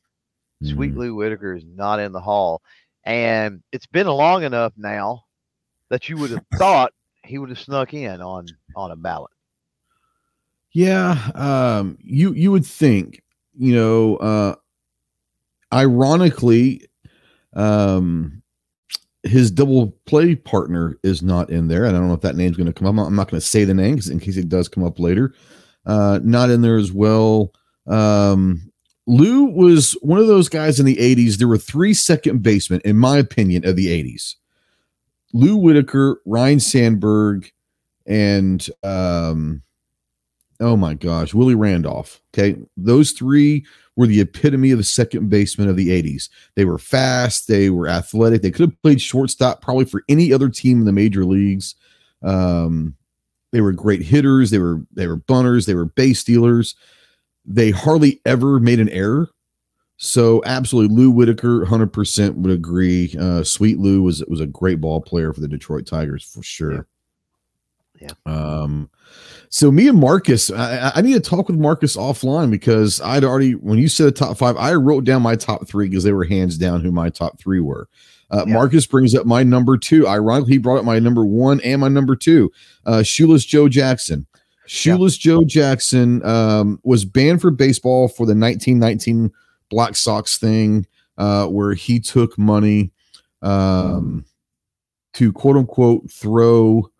mm-hmm. 0.62 0.74
Sweet 0.74 0.94
Lou 0.94 1.14
Whitaker 1.14 1.54
is 1.54 1.64
not 1.64 1.98
in 1.98 2.12
the 2.12 2.20
hall, 2.20 2.62
and 3.02 3.62
it's 3.72 3.86
been 3.86 4.06
long 4.06 4.44
enough 4.44 4.74
now 4.76 5.24
that 5.88 6.08
you 6.08 6.18
would 6.18 6.30
have 6.30 6.44
thought 6.58 6.92
he 7.24 7.38
would 7.38 7.48
have 7.48 7.58
snuck 7.58 7.94
in 7.94 8.20
on 8.20 8.46
on 8.76 8.90
a 8.90 8.96
ballot. 8.96 9.32
Yeah, 10.72 11.16
um, 11.34 11.96
you 12.02 12.34
you 12.34 12.52
would 12.52 12.66
think, 12.66 13.22
you 13.54 13.74
know, 13.74 14.16
uh, 14.16 14.54
ironically, 15.72 16.82
um, 17.54 18.42
his 19.26 19.50
double 19.50 19.92
play 20.06 20.34
partner 20.34 20.98
is 21.02 21.22
not 21.22 21.50
in 21.50 21.68
there. 21.68 21.84
And 21.84 21.96
I 21.96 21.98
don't 21.98 22.08
know 22.08 22.14
if 22.14 22.20
that 22.22 22.36
name's 22.36 22.56
going 22.56 22.66
to 22.66 22.72
come 22.72 22.98
up. 22.98 23.06
I'm 23.06 23.14
not, 23.14 23.30
going 23.30 23.40
to 23.40 23.46
say 23.46 23.64
the 23.64 23.74
name 23.74 23.98
in 24.10 24.20
case 24.20 24.36
it 24.36 24.48
does 24.48 24.68
come 24.68 24.84
up 24.84 24.98
later. 24.98 25.34
Uh, 25.84 26.20
not 26.22 26.50
in 26.50 26.62
there 26.62 26.76
as 26.76 26.92
well. 26.92 27.52
Um, 27.86 28.72
Lou 29.06 29.44
was 29.44 29.92
one 30.02 30.18
of 30.18 30.26
those 30.26 30.48
guys 30.48 30.80
in 30.80 30.86
the 30.86 30.96
80s. 30.96 31.36
There 31.36 31.48
were 31.48 31.58
three 31.58 31.94
second 31.94 32.42
basemen, 32.42 32.80
in 32.84 32.96
my 32.96 33.18
opinion, 33.18 33.66
of 33.66 33.76
the 33.76 33.86
80s 33.86 34.34
Lou 35.32 35.56
Whitaker, 35.56 36.20
Ryne 36.24 36.60
Sandberg, 36.60 37.50
and 38.06 38.66
um, 38.82 39.62
oh 40.60 40.76
my 40.76 40.94
gosh, 40.94 41.34
Willie 41.34 41.54
Randolph. 41.54 42.20
Okay. 42.32 42.58
Those 42.76 43.12
three 43.12 43.66
were 43.96 44.06
the 44.06 44.20
epitome 44.20 44.70
of 44.70 44.78
the 44.78 44.84
second 44.84 45.28
baseman 45.30 45.68
of 45.68 45.76
the 45.76 45.88
80s. 45.88 46.28
They 46.54 46.64
were 46.64 46.78
fast, 46.78 47.48
they 47.48 47.70
were 47.70 47.88
athletic, 47.88 48.42
they 48.42 48.50
could 48.50 48.70
have 48.70 48.82
played 48.82 49.00
shortstop 49.00 49.62
probably 49.62 49.86
for 49.86 50.02
any 50.08 50.32
other 50.32 50.48
team 50.48 50.80
in 50.80 50.86
the 50.86 50.92
major 50.92 51.24
leagues. 51.24 51.74
Um, 52.22 52.94
they 53.52 53.60
were 53.60 53.72
great 53.72 54.02
hitters, 54.02 54.50
they 54.50 54.58
were 54.58 54.82
they 54.92 55.06
were 55.06 55.16
bunters, 55.16 55.66
they 55.66 55.74
were 55.74 55.86
base 55.86 56.20
stealers. 56.20 56.74
They 57.44 57.70
hardly 57.70 58.20
ever 58.26 58.58
made 58.58 58.80
an 58.80 58.88
error. 58.88 59.30
So 59.98 60.42
absolutely, 60.44 60.94
Lou 60.94 61.10
Whitaker, 61.10 61.64
hundred 61.64 61.92
percent 61.92 62.36
would 62.36 62.50
agree. 62.52 63.16
Uh, 63.18 63.44
Sweet 63.44 63.78
Lou 63.78 64.02
was 64.02 64.22
was 64.26 64.40
a 64.40 64.46
great 64.46 64.80
ball 64.80 65.00
player 65.00 65.32
for 65.32 65.40
the 65.40 65.48
Detroit 65.48 65.86
Tigers 65.86 66.22
for 66.22 66.42
sure. 66.42 66.86
Yeah. 68.00 68.12
Um, 68.26 68.90
so 69.48 69.70
me 69.70 69.88
and 69.88 69.98
Marcus, 69.98 70.50
I, 70.50 70.92
I, 70.96 71.00
need 71.00 71.14
to 71.14 71.20
talk 71.20 71.48
with 71.48 71.58
Marcus 71.58 71.96
offline 71.96 72.50
because 72.50 73.00
I'd 73.00 73.24
already 73.24 73.52
when 73.52 73.78
you 73.78 73.88
said 73.88 74.06
the 74.06 74.12
top 74.12 74.36
five, 74.36 74.56
I 74.56 74.74
wrote 74.74 75.04
down 75.04 75.22
my 75.22 75.36
top 75.36 75.66
three 75.66 75.88
because 75.88 76.04
they 76.04 76.12
were 76.12 76.24
hands 76.24 76.58
down 76.58 76.80
who 76.80 76.90
my 76.90 77.10
top 77.10 77.38
three 77.38 77.60
were. 77.60 77.88
Uh, 78.30 78.44
yeah. 78.46 78.52
Marcus 78.52 78.86
brings 78.86 79.14
up 79.14 79.24
my 79.24 79.42
number 79.42 79.78
two. 79.78 80.06
Ironically, 80.06 80.54
he 80.54 80.58
brought 80.58 80.78
up 80.78 80.84
my 80.84 80.98
number 80.98 81.24
one 81.24 81.60
and 81.60 81.80
my 81.80 81.88
number 81.88 82.16
two. 82.16 82.50
Uh, 82.84 83.02
Shoeless 83.02 83.44
Joe 83.44 83.68
Jackson. 83.68 84.26
Shoeless 84.66 85.24
yeah. 85.24 85.32
Joe 85.32 85.44
Jackson 85.44 86.24
um, 86.26 86.80
was 86.82 87.04
banned 87.04 87.40
for 87.40 87.50
baseball 87.50 88.08
for 88.08 88.26
the 88.26 88.34
1919 88.34 89.30
Black 89.70 89.94
Sox 89.94 90.38
thing, 90.38 90.86
uh, 91.18 91.46
where 91.46 91.74
he 91.74 92.00
took 92.00 92.36
money 92.36 92.90
um, 93.42 94.24
to 95.14 95.32
quote 95.32 95.56
unquote 95.56 96.10
throw 96.10 96.90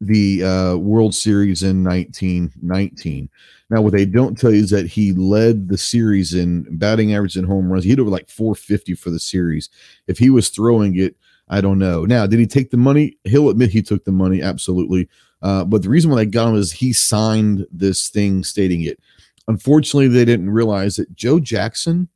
the 0.00 0.44
uh, 0.44 0.76
World 0.76 1.14
Series 1.14 1.62
in 1.62 1.82
1919. 1.82 3.28
Now, 3.70 3.80
what 3.80 3.92
they 3.92 4.04
don't 4.04 4.38
tell 4.38 4.52
you 4.52 4.62
is 4.62 4.70
that 4.70 4.86
he 4.86 5.12
led 5.12 5.68
the 5.68 5.78
series 5.78 6.34
in 6.34 6.66
batting 6.78 7.14
average 7.14 7.36
and 7.36 7.46
home 7.46 7.70
runs. 7.70 7.84
He 7.84 7.90
had 7.90 8.00
over 8.00 8.10
like 8.10 8.28
450 8.28 8.94
for 8.94 9.10
the 9.10 9.18
series. 9.18 9.68
If 10.06 10.18
he 10.18 10.30
was 10.30 10.50
throwing 10.50 10.98
it, 10.98 11.16
I 11.48 11.60
don't 11.60 11.78
know. 11.78 12.04
Now, 12.04 12.26
did 12.26 12.40
he 12.40 12.46
take 12.46 12.70
the 12.70 12.76
money? 12.76 13.16
He'll 13.24 13.50
admit 13.50 13.70
he 13.70 13.82
took 13.82 14.04
the 14.04 14.12
money, 14.12 14.42
absolutely. 14.42 15.08
Uh, 15.42 15.64
but 15.64 15.82
the 15.82 15.88
reason 15.88 16.10
why 16.10 16.16
they 16.16 16.26
got 16.26 16.48
him 16.48 16.56
is 16.56 16.72
he 16.72 16.92
signed 16.92 17.66
this 17.70 18.08
thing 18.08 18.44
stating 18.44 18.82
it. 18.82 19.00
Unfortunately, 19.48 20.08
they 20.08 20.24
didn't 20.24 20.50
realize 20.50 20.96
that 20.96 21.14
Joe 21.14 21.38
Jackson 21.38 22.08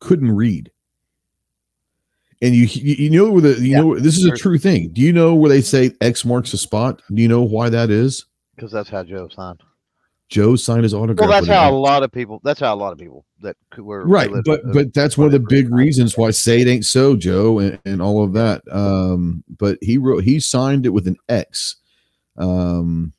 couldn't 0.00 0.30
read 0.30 0.70
and 2.40 2.54
you 2.54 2.66
you 2.66 3.10
know 3.10 3.30
where 3.30 3.42
the 3.42 3.60
you 3.60 3.70
yeah, 3.70 3.80
know 3.80 3.98
this 3.98 4.16
is 4.16 4.24
a 4.24 4.36
true 4.36 4.58
thing. 4.58 4.90
Do 4.90 5.00
you 5.00 5.12
know 5.12 5.34
where 5.34 5.48
they 5.48 5.60
say 5.60 5.92
X 6.00 6.24
marks 6.24 6.52
the 6.52 6.58
spot? 6.58 7.02
Do 7.12 7.20
you 7.20 7.28
know 7.28 7.42
why 7.42 7.68
that 7.68 7.90
is? 7.90 8.26
Because 8.54 8.72
that's 8.72 8.88
how 8.88 9.02
Joe 9.04 9.28
signed. 9.28 9.62
Joe 10.28 10.56
signed 10.56 10.82
his 10.82 10.92
autograph. 10.92 11.28
Well, 11.28 11.40
that's 11.40 11.48
how 11.48 11.70
a 11.70 11.72
lot 11.72 12.02
of 12.02 12.12
people. 12.12 12.40
That's 12.44 12.60
how 12.60 12.74
a 12.74 12.76
lot 12.76 12.92
of 12.92 12.98
people 12.98 13.24
that 13.40 13.56
were 13.78 14.06
right. 14.06 14.30
But 14.44 14.60
but 14.72 14.92
that's 14.92 15.16
one 15.16 15.26
of 15.26 15.32
the 15.32 15.40
big 15.40 15.72
reasons 15.72 16.18
why 16.18 16.30
say 16.30 16.60
it 16.60 16.68
ain't 16.68 16.84
so, 16.84 17.16
Joe, 17.16 17.60
and, 17.60 17.78
and 17.84 18.02
all 18.02 18.22
of 18.22 18.34
that. 18.34 18.62
Um, 18.70 19.42
but 19.58 19.78
he 19.80 19.96
wrote 19.96 20.24
he 20.24 20.38
signed 20.38 20.84
it 20.84 20.90
with 20.90 21.08
an 21.08 21.16
X. 21.28 21.76
Um, 22.36 23.12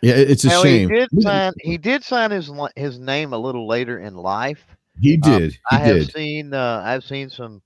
yeah, 0.00 0.14
it's 0.14 0.44
a 0.44 0.48
now, 0.48 0.62
shame. 0.62 0.88
He 0.88 0.94
did 0.96 1.22
sign. 1.22 1.52
He 1.60 1.78
did 1.78 2.04
sign 2.04 2.30
his 2.30 2.50
his 2.76 2.98
name 3.00 3.32
a 3.32 3.38
little 3.38 3.66
later 3.66 3.98
in 3.98 4.14
life. 4.14 4.64
He 5.00 5.16
did. 5.16 5.42
Um, 5.42 5.50
he 5.50 5.58
I 5.72 5.84
did. 5.86 5.96
have 5.96 6.10
seen. 6.12 6.54
Uh, 6.54 6.82
I've 6.84 7.04
seen 7.04 7.28
some 7.30 7.62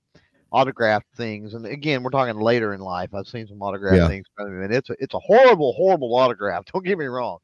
autographed 0.51 1.07
things. 1.15 1.53
And 1.53 1.65
again, 1.65 2.03
we're 2.03 2.09
talking 2.09 2.39
later 2.39 2.73
in 2.73 2.81
life. 2.81 3.13
I've 3.13 3.27
seen 3.27 3.47
some 3.47 3.61
autographed 3.61 3.97
yeah. 3.97 4.07
things 4.07 4.25
and 4.37 4.73
it's 4.73 4.89
a, 4.89 4.95
it's 4.99 5.13
a 5.13 5.19
horrible, 5.19 5.73
horrible 5.73 6.13
autograph. 6.15 6.65
Don't 6.73 6.85
get 6.85 6.97
me 6.97 7.05
wrong. 7.05 7.39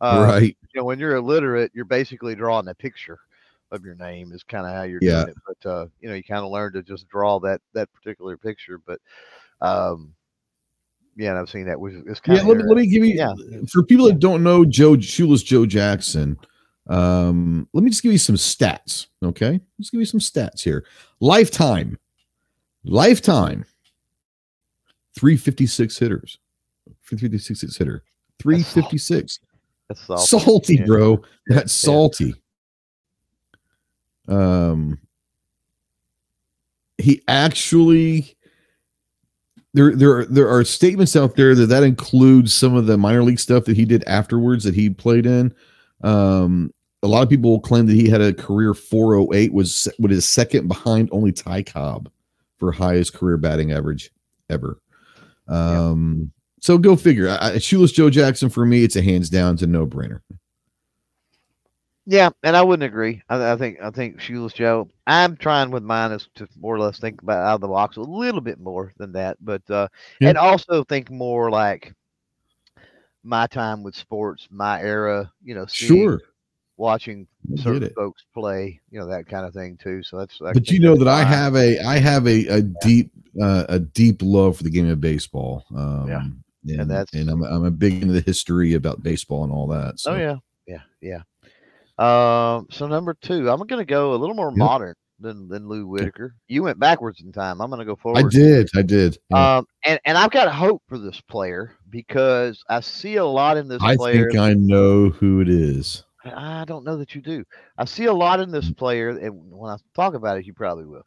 Uh, 0.00 0.26
right. 0.28 0.56
You 0.72 0.80
know, 0.80 0.84
when 0.84 0.98
you're 0.98 1.16
illiterate, 1.16 1.72
you're 1.74 1.84
basically 1.84 2.34
drawing 2.34 2.68
a 2.68 2.74
picture 2.74 3.18
of 3.70 3.84
your 3.84 3.94
name 3.96 4.32
is 4.32 4.42
kind 4.42 4.66
of 4.66 4.72
how 4.72 4.82
you're 4.82 5.00
yeah. 5.02 5.24
doing 5.24 5.28
it. 5.28 5.36
But 5.46 5.68
uh, 5.68 5.86
you 6.00 6.08
know, 6.08 6.14
you 6.14 6.22
kind 6.22 6.44
of 6.44 6.50
learn 6.50 6.72
to 6.74 6.82
just 6.82 7.08
draw 7.08 7.40
that 7.40 7.60
that 7.72 7.92
particular 7.92 8.36
picture. 8.36 8.80
But 8.86 9.00
um, 9.60 10.14
yeah, 11.16 11.30
and 11.30 11.38
I've 11.38 11.50
seen 11.50 11.66
that. 11.66 11.78
Which 11.80 11.94
is 11.94 12.20
kind 12.20 12.38
yeah. 12.38 12.44
Let 12.44 12.58
me, 12.58 12.64
let 12.64 12.76
me 12.76 12.86
give 12.86 13.04
you 13.04 13.14
yeah. 13.14 13.34
for 13.72 13.82
people 13.82 14.06
that 14.06 14.20
don't 14.20 14.42
know 14.42 14.64
Joe 14.64 14.98
Shoeless 14.98 15.42
Joe 15.42 15.66
Jackson. 15.66 16.38
Um, 16.88 17.66
let 17.72 17.82
me 17.82 17.90
just 17.90 18.02
give 18.02 18.12
you 18.12 18.18
some 18.18 18.36
stats. 18.36 19.06
Okay, 19.22 19.60
let's 19.78 19.90
give 19.90 20.00
you 20.00 20.06
some 20.06 20.20
stats 20.20 20.60
here. 20.60 20.84
Lifetime 21.20 21.98
Lifetime, 22.84 23.64
356 25.18 25.98
hitters. 25.98 26.38
356 27.06 27.76
hitter. 27.76 28.02
356. 28.40 29.38
That's 29.88 30.00
salty, 30.06 30.26
salty 30.26 30.84
bro. 30.84 31.22
That's 31.48 31.72
salty. 31.72 32.34
Um 34.28 34.98
he 36.98 37.22
actually 37.28 38.36
there 39.74 39.94
there 39.94 40.24
there 40.24 40.48
are 40.48 40.64
statements 40.64 41.16
out 41.16 41.36
there 41.36 41.54
that 41.54 41.66
that 41.66 41.82
includes 41.82 42.54
some 42.54 42.74
of 42.74 42.86
the 42.86 42.96
minor 42.96 43.22
league 43.22 43.40
stuff 43.40 43.64
that 43.64 43.76
he 43.76 43.84
did 43.84 44.04
afterwards 44.04 44.64
that 44.64 44.74
he 44.74 44.88
played 44.88 45.26
in. 45.26 45.52
Um 46.02 46.72
a 47.02 47.08
lot 47.08 47.22
of 47.22 47.28
people 47.28 47.60
claim 47.60 47.84
that 47.86 47.92
he 47.92 48.08
had 48.08 48.22
a 48.22 48.32
career 48.32 48.72
408 48.72 49.52
was 49.52 49.88
what 49.98 50.10
is 50.10 50.26
second 50.26 50.68
behind 50.68 51.10
only 51.12 51.32
Ty 51.32 51.64
Cobb 51.64 52.10
for 52.58 52.72
highest 52.72 53.14
career 53.14 53.36
batting 53.36 53.72
average 53.72 54.10
ever. 54.50 54.78
Um, 55.48 56.16
yeah. 56.18 56.40
So 56.60 56.78
go 56.78 56.96
figure. 56.96 57.28
I, 57.28 57.58
Shoeless 57.58 57.92
Joe 57.92 58.10
Jackson 58.10 58.48
for 58.48 58.64
me, 58.64 58.84
it's 58.84 58.96
a 58.96 59.02
hands 59.02 59.28
down, 59.28 59.56
to 59.58 59.66
no 59.66 59.86
brainer. 59.86 60.20
Yeah, 62.06 62.30
and 62.42 62.54
I 62.54 62.62
wouldn't 62.62 62.86
agree. 62.86 63.22
I, 63.28 63.52
I, 63.52 63.56
think 63.56 63.78
I 63.82 63.90
think 63.90 64.20
Shoeless 64.20 64.52
Joe. 64.52 64.88
I'm 65.06 65.36
trying 65.36 65.70
with 65.70 65.82
mine 65.82 66.12
is 66.12 66.28
to 66.36 66.46
more 66.58 66.74
or 66.74 66.78
less 66.78 66.98
think 66.98 67.22
about 67.22 67.44
out 67.44 67.54
of 67.56 67.60
the 67.62 67.68
box 67.68 67.96
a 67.96 68.02
little 68.02 68.42
bit 68.42 68.60
more 68.60 68.92
than 68.98 69.12
that, 69.12 69.38
but 69.40 69.62
uh, 69.70 69.88
yeah. 70.20 70.30
and 70.30 70.38
also 70.38 70.84
think 70.84 71.10
more 71.10 71.50
like 71.50 71.94
my 73.22 73.46
time 73.46 73.82
with 73.82 73.94
sports, 73.94 74.48
my 74.50 74.80
era. 74.82 75.32
You 75.42 75.54
know, 75.54 75.66
sure 75.66 76.20
watching 76.76 77.26
certain 77.56 77.90
folks 77.94 78.24
play, 78.34 78.80
you 78.90 78.98
know, 78.98 79.06
that 79.06 79.26
kind 79.26 79.46
of 79.46 79.54
thing 79.54 79.78
too. 79.82 80.02
So 80.02 80.18
that's. 80.18 80.38
But 80.38 80.70
you 80.70 80.80
know 80.80 80.96
that 80.96 81.08
I 81.08 81.24
have 81.24 81.54
a 81.56 81.78
I 81.80 81.98
have 81.98 82.26
a 82.26 82.46
a 82.46 82.58
yeah. 82.58 82.62
deep 82.82 83.10
uh, 83.40 83.64
a 83.68 83.78
deep 83.78 84.20
love 84.22 84.56
for 84.56 84.64
the 84.64 84.70
game 84.70 84.88
of 84.88 85.00
baseball. 85.00 85.64
Um, 85.74 86.08
yeah. 86.08 86.22
And, 86.66 86.80
and 86.80 86.90
that's 86.90 87.12
and 87.12 87.28
I'm 87.28 87.42
I'm 87.42 87.64
a 87.64 87.70
big 87.70 88.02
into 88.02 88.14
the 88.14 88.22
history 88.22 88.74
about 88.74 89.02
baseball 89.02 89.44
and 89.44 89.52
all 89.52 89.66
that. 89.68 90.00
So. 90.00 90.12
Oh 90.12 90.16
yeah, 90.16 90.36
yeah, 90.66 90.80
yeah. 91.00 91.22
Um, 91.98 92.66
so 92.70 92.86
number 92.86 93.14
two, 93.14 93.50
I'm 93.50 93.58
going 93.58 93.78
to 93.78 93.84
go 93.84 94.14
a 94.14 94.16
little 94.16 94.34
more 94.34 94.50
yep. 94.50 94.56
modern 94.58 94.94
than 95.20 95.48
than 95.48 95.68
Lou 95.68 95.86
Whitaker. 95.86 96.34
You 96.48 96.62
went 96.62 96.78
backwards 96.78 97.20
in 97.20 97.32
time. 97.32 97.60
I'm 97.60 97.70
going 97.70 97.80
to 97.80 97.84
go 97.84 97.96
forward. 97.96 98.24
I 98.24 98.28
did. 98.28 98.70
I 98.74 98.82
did. 98.82 99.18
Yeah. 99.30 99.56
Um, 99.58 99.66
and 99.84 100.00
and 100.04 100.16
I've 100.16 100.30
got 100.30 100.52
hope 100.52 100.82
for 100.88 100.98
this 100.98 101.20
player 101.20 101.76
because 101.90 102.62
I 102.68 102.80
see 102.80 103.16
a 103.16 103.24
lot 103.24 103.56
in 103.56 103.68
this. 103.68 103.78
Player 103.78 103.92
I 103.92 103.96
player. 103.96 104.30
think 104.30 104.40
I 104.40 104.54
know 104.54 105.10
who 105.10 105.40
it 105.40 105.48
is. 105.48 106.03
I 106.24 106.64
don't 106.66 106.84
know 106.84 106.96
that 106.96 107.14
you 107.14 107.20
do. 107.20 107.44
I 107.76 107.84
see 107.84 108.06
a 108.06 108.12
lot 108.12 108.40
in 108.40 108.50
this 108.50 108.70
player, 108.70 109.10
and 109.10 109.50
when 109.50 109.70
I 109.70 109.76
talk 109.94 110.14
about 110.14 110.38
it, 110.38 110.46
you 110.46 110.54
probably 110.54 110.86
will. 110.86 111.04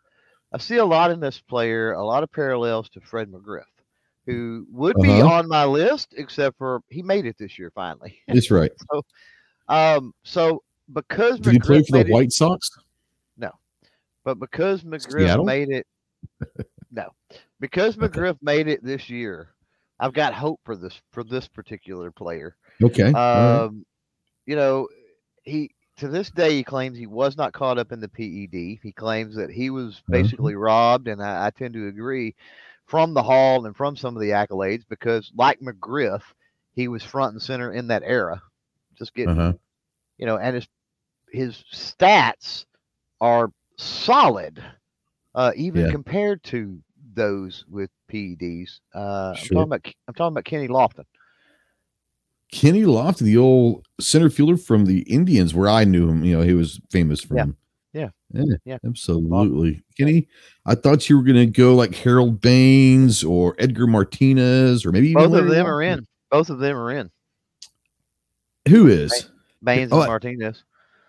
I 0.54 0.58
see 0.60 0.78
a 0.78 0.86
lot 0.86 1.12
in 1.12 1.20
this 1.20 1.40
player, 1.40 1.94
a 1.94 2.06
lot 2.06 2.24
of 2.24 2.32
parallels 2.32 2.90
to 2.90 3.02
Fred 3.02 3.30
McGriff, 3.30 3.64
who 4.26 4.66
would 4.72 4.96
uh-huh. 4.98 5.04
be 5.04 5.22
on 5.22 5.48
my 5.48 5.66
list, 5.66 6.14
except 6.18 6.58
for 6.58 6.82
he 6.90 7.02
made 7.02 7.26
it 7.26 7.38
this 7.38 7.60
year 7.60 7.72
finally. 7.76 8.20
That's 8.28 8.52
right. 8.52 8.72
so, 8.92 9.02
um, 9.68 10.14
so 10.24 10.64
because 10.94 11.40
did 11.40 11.56
McGriff 11.56 11.86
he 11.86 11.92
play 11.92 12.02
for 12.02 12.08
the 12.08 12.14
White 12.14 12.32
Sox? 12.32 12.70
No, 13.38 13.52
but 14.24 14.40
because 14.40 14.84
McGriff 14.84 15.26
Seattle? 15.26 15.46
made 15.46 15.70
it, 15.70 15.88
no, 16.92 17.10
because 17.60 17.98
McGriff 17.98 18.30
okay. 18.30 18.40
made 18.42 18.68
it 18.68 18.84
this 18.84 19.10
year, 19.10 19.50
I've 20.00 20.14
got 20.14 20.34
hope 20.34 20.62
for 20.64 20.76
this 20.76 21.02
for 21.12 21.24
this 21.24 21.48
particular 21.48 22.12
player. 22.12 22.56
Okay. 22.82 23.08
Um, 23.08 23.14
right. 23.14 23.72
you 24.46 24.56
know, 24.56 24.88
he 25.48 25.72
to 25.98 26.08
this 26.08 26.30
day 26.30 26.52
he 26.52 26.64
claims 26.64 26.98
he 26.98 27.08
was 27.08 27.38
not 27.38 27.54
caught 27.54 27.78
up 27.78 27.92
in 27.92 28.00
the 28.00 28.08
PED. 28.08 28.80
He 28.84 28.92
claims 28.96 29.36
that 29.36 29.50
he 29.50 29.70
was 29.70 29.96
mm-hmm. 29.96 30.12
basically 30.12 30.54
mm-hmm. 30.54 30.62
robbed, 30.62 31.08
and 31.08 31.22
I, 31.22 31.48
I, 31.48 31.50
tend 31.50 31.74
to 31.74 31.88
agree 31.88 32.36
from 32.86 33.14
the 33.14 33.24
Hall 33.24 33.66
and 33.66 33.76
from 33.76 33.96
some 33.96 34.16
of 34.16 34.22
the 34.22 34.30
accolades 34.30 34.84
because, 34.88 35.32
like 35.36 35.60
McGriff, 35.60 36.22
he 36.74 36.88
was 36.88 37.04
front 37.04 37.34
and 37.34 37.42
center 37.42 37.72
in 37.72 37.88
that 37.88 38.04
era. 38.06 38.42
Just 38.98 39.14
getting, 39.14 39.40
uh-huh. 39.40 39.54
you 40.18 40.26
know, 40.26 40.38
and 40.38 40.56
his 40.56 40.68
his 41.32 41.64
stats 41.74 42.66
are 43.20 43.52
solid, 43.78 44.64
uh, 45.36 45.52
even 45.56 45.86
yeah. 45.86 45.92
compared 45.92 46.44
to 46.44 46.80
those 47.14 47.66
with 47.70 47.90
PEDs. 48.12 48.80
Uh, 48.94 49.34
sure. 49.34 49.46
I'm 49.46 49.50
talking 49.50 49.62
about 49.64 49.94
I'm 50.08 50.14
talking 50.14 50.34
about 50.34 50.46
Kenny 50.46 50.68
Lofton. 50.68 51.06
Kenny 52.52 52.84
Lofton, 52.84 53.26
the 53.26 53.38
old 53.38 53.86
center 54.00 54.30
fielder 54.30 54.58
from 54.58 54.86
the 54.86 55.02
Indians, 55.02 55.54
where 55.54 55.70
I 55.70 55.84
knew 55.84 56.10
him. 56.10 56.24
You 56.24 56.38
know, 56.38 56.44
he 56.44 56.54
was 56.54 56.80
famous 56.90 57.22
from. 57.22 57.38
Yeah. 57.38 57.46
Yeah. 57.94 58.10
Yeah, 58.34 58.56
yeah. 58.66 58.78
absolutely. 58.86 59.84
Kenny, 59.98 60.28
I 60.66 60.76
thought 60.76 61.10
you 61.10 61.18
were 61.18 61.24
going 61.24 61.38
to 61.38 61.46
go 61.46 61.76
like 61.76 61.96
Harold 61.96 62.42
Baines 62.42 63.24
or 63.24 63.56
Edgar 63.58 63.88
Martinez 63.88 64.86
or 64.86 64.92
maybe 64.92 65.14
both 65.14 65.34
of 65.34 65.48
them 65.48 65.66
are 65.66 65.82
in. 65.82 66.06
Both 66.30 66.50
of 66.50 66.60
them 66.60 66.76
are 66.76 66.92
in. 66.92 67.10
Who 68.68 68.88
is 68.88 69.30
Baines 69.64 69.92
oh, 69.94 70.02
and 70.02 70.08
Martinez? 70.08 70.64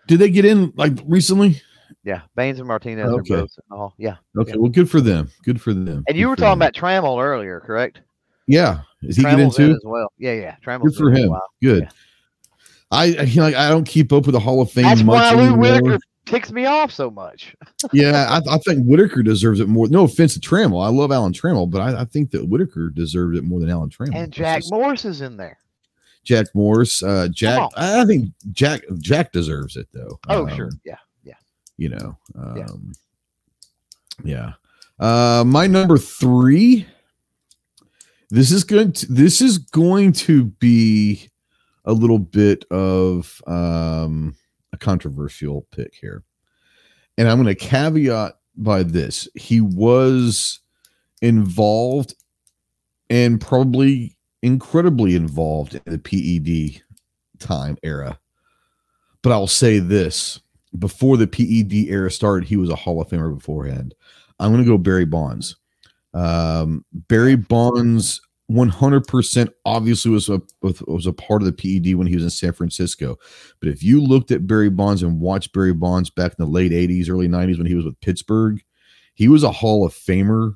Did 0.07 0.19
they 0.19 0.29
get 0.29 0.45
in 0.45 0.71
like 0.75 0.93
recently? 1.05 1.61
Yeah, 2.03 2.21
Baines 2.35 2.59
and 2.59 2.67
Martinez 2.67 3.09
okay. 3.09 3.33
are 3.33 3.41
both 3.41 3.51
in 3.57 3.63
the 3.69 3.75
hall. 3.75 3.95
Yeah. 3.97 4.15
Okay. 4.37 4.51
Yeah. 4.51 4.57
Well, 4.57 4.71
good 4.71 4.89
for 4.89 5.01
them. 5.01 5.29
Good 5.43 5.61
for 5.61 5.73
them. 5.73 6.05
And 6.07 6.17
you 6.17 6.25
good 6.25 6.29
were 6.29 6.35
talking 6.37 6.59
them. 6.59 6.61
about 6.61 6.73
Trammell 6.73 7.21
earlier, 7.21 7.59
correct? 7.59 8.01
Yeah. 8.49 8.81
Is 9.03 9.15
he 9.15 9.23
getting 9.23 9.45
into 9.45 9.71
as 9.71 9.81
well? 9.83 10.11
Yeah, 10.17 10.33
yeah. 10.33 10.55
Trammell. 10.63 10.83
Good 10.83 10.95
for 10.95 11.11
him. 11.11 11.33
Good. 11.61 11.83
Yeah. 11.83 11.89
I, 12.91 13.15
I 13.19 13.23
like 13.35 13.55
I 13.55 13.69
don't 13.69 13.87
keep 13.87 14.11
up 14.11 14.25
with 14.25 14.33
the 14.33 14.39
Hall 14.39 14.61
of 14.61 14.71
Fame. 14.71 14.85
That's 14.85 15.03
much 15.03 15.35
why 15.35 15.41
Lou 15.41 15.55
Whitaker 15.55 15.99
ticks 16.25 16.51
me 16.51 16.65
off 16.65 16.91
so 16.91 17.11
much. 17.11 17.55
yeah, 17.93 18.27
I, 18.29 18.55
I, 18.55 18.57
think 18.59 18.85
Whitaker 18.85 19.21
deserves 19.21 19.59
it 19.59 19.67
more. 19.67 19.87
No 19.89 20.05
offense 20.05 20.33
to 20.33 20.39
Trammell, 20.39 20.83
I 20.83 20.89
love 20.89 21.11
Alan 21.11 21.31
Trammell, 21.31 21.69
but 21.69 21.81
I, 21.81 22.01
I 22.01 22.05
think 22.05 22.31
that 22.31 22.47
Whitaker 22.47 22.89
deserves 22.89 23.37
it 23.37 23.43
more 23.43 23.59
than 23.59 23.69
Alan 23.69 23.89
Trammell. 23.89 24.15
And 24.15 24.33
Jack 24.33 24.61
just, 24.61 24.71
Morris 24.71 25.05
is 25.05 25.21
in 25.21 25.37
there. 25.37 25.59
Jack 26.23 26.47
Morris, 26.55 27.03
uh, 27.03 27.27
Jack. 27.31 27.69
I 27.77 28.03
think 28.05 28.31
Jack 28.51 28.81
Jack 28.97 29.31
deserves 29.31 29.77
it 29.77 29.87
though. 29.93 30.19
Oh 30.27 30.47
um, 30.47 30.55
sure, 30.55 30.71
yeah, 30.83 30.97
yeah. 31.23 31.35
You 31.77 31.89
know, 31.89 32.17
um, 32.35 32.91
yeah. 34.23 34.51
yeah. 34.99 35.39
Uh, 35.39 35.43
my 35.45 35.67
number 35.67 35.97
three. 35.97 36.87
This 38.31 38.51
is 38.51 38.63
going 38.63 38.93
to 38.93 39.11
this 39.11 39.41
is 39.41 39.57
going 39.57 40.13
to 40.13 40.45
be 40.45 41.29
a 41.85 41.93
little 41.93 42.19
bit 42.19 42.63
of 42.71 43.41
um 43.47 44.35
a 44.71 44.77
controversial 44.77 45.67
pick 45.71 45.95
here. 45.95 46.23
And 47.17 47.27
I'm 47.27 47.41
going 47.41 47.53
to 47.53 47.55
caveat 47.55 48.33
by 48.55 48.83
this. 48.83 49.27
He 49.35 49.61
was 49.61 50.59
involved 51.21 52.15
and 53.09 53.41
probably 53.41 54.15
incredibly 54.41 55.15
involved 55.15 55.75
in 55.75 55.81
the 55.85 55.97
PED 55.97 56.81
time 57.39 57.77
era. 57.83 58.19
But 59.21 59.31
I'll 59.31 59.47
say 59.47 59.79
this 59.79 60.39
before 60.77 61.17
the 61.17 61.27
PED 61.27 61.89
era 61.89 62.11
started, 62.11 62.47
he 62.47 62.57
was 62.57 62.69
a 62.69 62.75
Hall 62.75 63.01
of 63.01 63.09
Famer 63.09 63.33
beforehand. 63.33 63.95
I'm 64.39 64.51
going 64.51 64.63
to 64.63 64.69
go 64.69 64.77
Barry 64.77 65.05
Bonds. 65.05 65.55
Um, 66.13 66.85
Barry 66.91 67.35
Bonds 67.35 68.21
100% 68.51 69.49
obviously 69.65 70.11
was 70.11 70.27
a 70.27 70.41
was 70.61 71.05
a 71.05 71.13
part 71.13 71.43
of 71.43 71.45
the 71.45 71.53
PED 71.53 71.95
when 71.95 72.07
he 72.07 72.15
was 72.15 72.23
in 72.23 72.29
San 72.29 72.51
Francisco. 72.51 73.17
But 73.59 73.69
if 73.69 73.83
you 73.83 74.01
looked 74.01 74.31
at 74.31 74.47
Barry 74.47 74.69
Bonds 74.69 75.03
and 75.03 75.19
watched 75.19 75.53
Barry 75.53 75.73
Bonds 75.73 76.09
back 76.09 76.31
in 76.31 76.43
the 76.43 76.51
late 76.51 76.71
80s, 76.71 77.09
early 77.09 77.27
90s 77.27 77.57
when 77.57 77.67
he 77.67 77.75
was 77.75 77.85
with 77.85 77.99
Pittsburgh, 78.01 78.59
he 79.13 79.27
was 79.27 79.43
a 79.43 79.51
Hall 79.51 79.85
of 79.85 79.93
Famer 79.93 80.55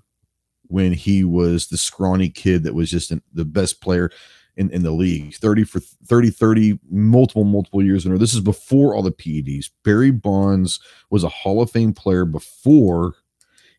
when 0.68 0.92
he 0.94 1.24
was 1.24 1.68
the 1.68 1.78
scrawny 1.78 2.30
kid 2.30 2.64
that 2.64 2.74
was 2.74 2.90
just 2.90 3.12
an, 3.12 3.22
the 3.34 3.46
best 3.46 3.80
player 3.80 4.10
in, 4.56 4.70
in 4.72 4.84
the 4.84 4.92
league 4.92 5.36
30 5.36 5.64
for 5.64 5.80
30 5.80 6.30
30 6.32 6.80
multiple 6.90 7.44
multiple 7.44 7.84
years 7.84 8.06
in 8.06 8.12
a 8.12 8.16
row. 8.16 8.20
This 8.20 8.34
is 8.34 8.42
before 8.42 8.96
all 8.96 9.04
the 9.04 9.12
PEDs. 9.12 9.70
Barry 9.84 10.12
Bonds 10.12 10.80
was 11.12 11.24
a 11.24 11.30
Hall 11.30 11.62
of 11.62 11.70
Fame 11.70 11.94
player 11.94 12.26
before 12.26 13.16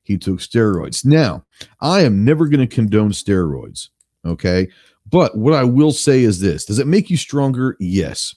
he 0.05 0.17
took 0.17 0.39
steroids. 0.39 1.05
Now, 1.05 1.45
I 1.81 2.03
am 2.03 2.25
never 2.25 2.47
going 2.47 2.67
to 2.67 2.73
condone 2.73 3.11
steroids 3.11 3.89
Okay. 4.25 4.69
But 5.11 5.37
what 5.37 5.53
I 5.53 5.65
will 5.65 5.93
say 5.93 6.23
is 6.23 6.41
this 6.41 6.65
Does 6.65 6.79
it 6.79 6.87
make 6.87 7.11
you 7.11 7.17
stronger? 7.17 7.77
Yes. 7.79 8.35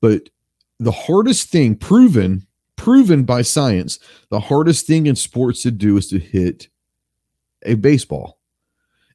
But 0.00 0.28
the 0.78 0.92
hardest 0.92 1.48
thing, 1.48 1.76
proven, 1.76 2.46
proven 2.76 3.24
by 3.24 3.42
science, 3.42 3.98
the 4.30 4.40
hardest 4.40 4.86
thing 4.86 5.06
in 5.06 5.16
sports 5.16 5.62
to 5.62 5.70
do 5.70 5.96
is 5.96 6.08
to 6.08 6.18
hit 6.18 6.68
a 7.64 7.74
baseball. 7.74 8.38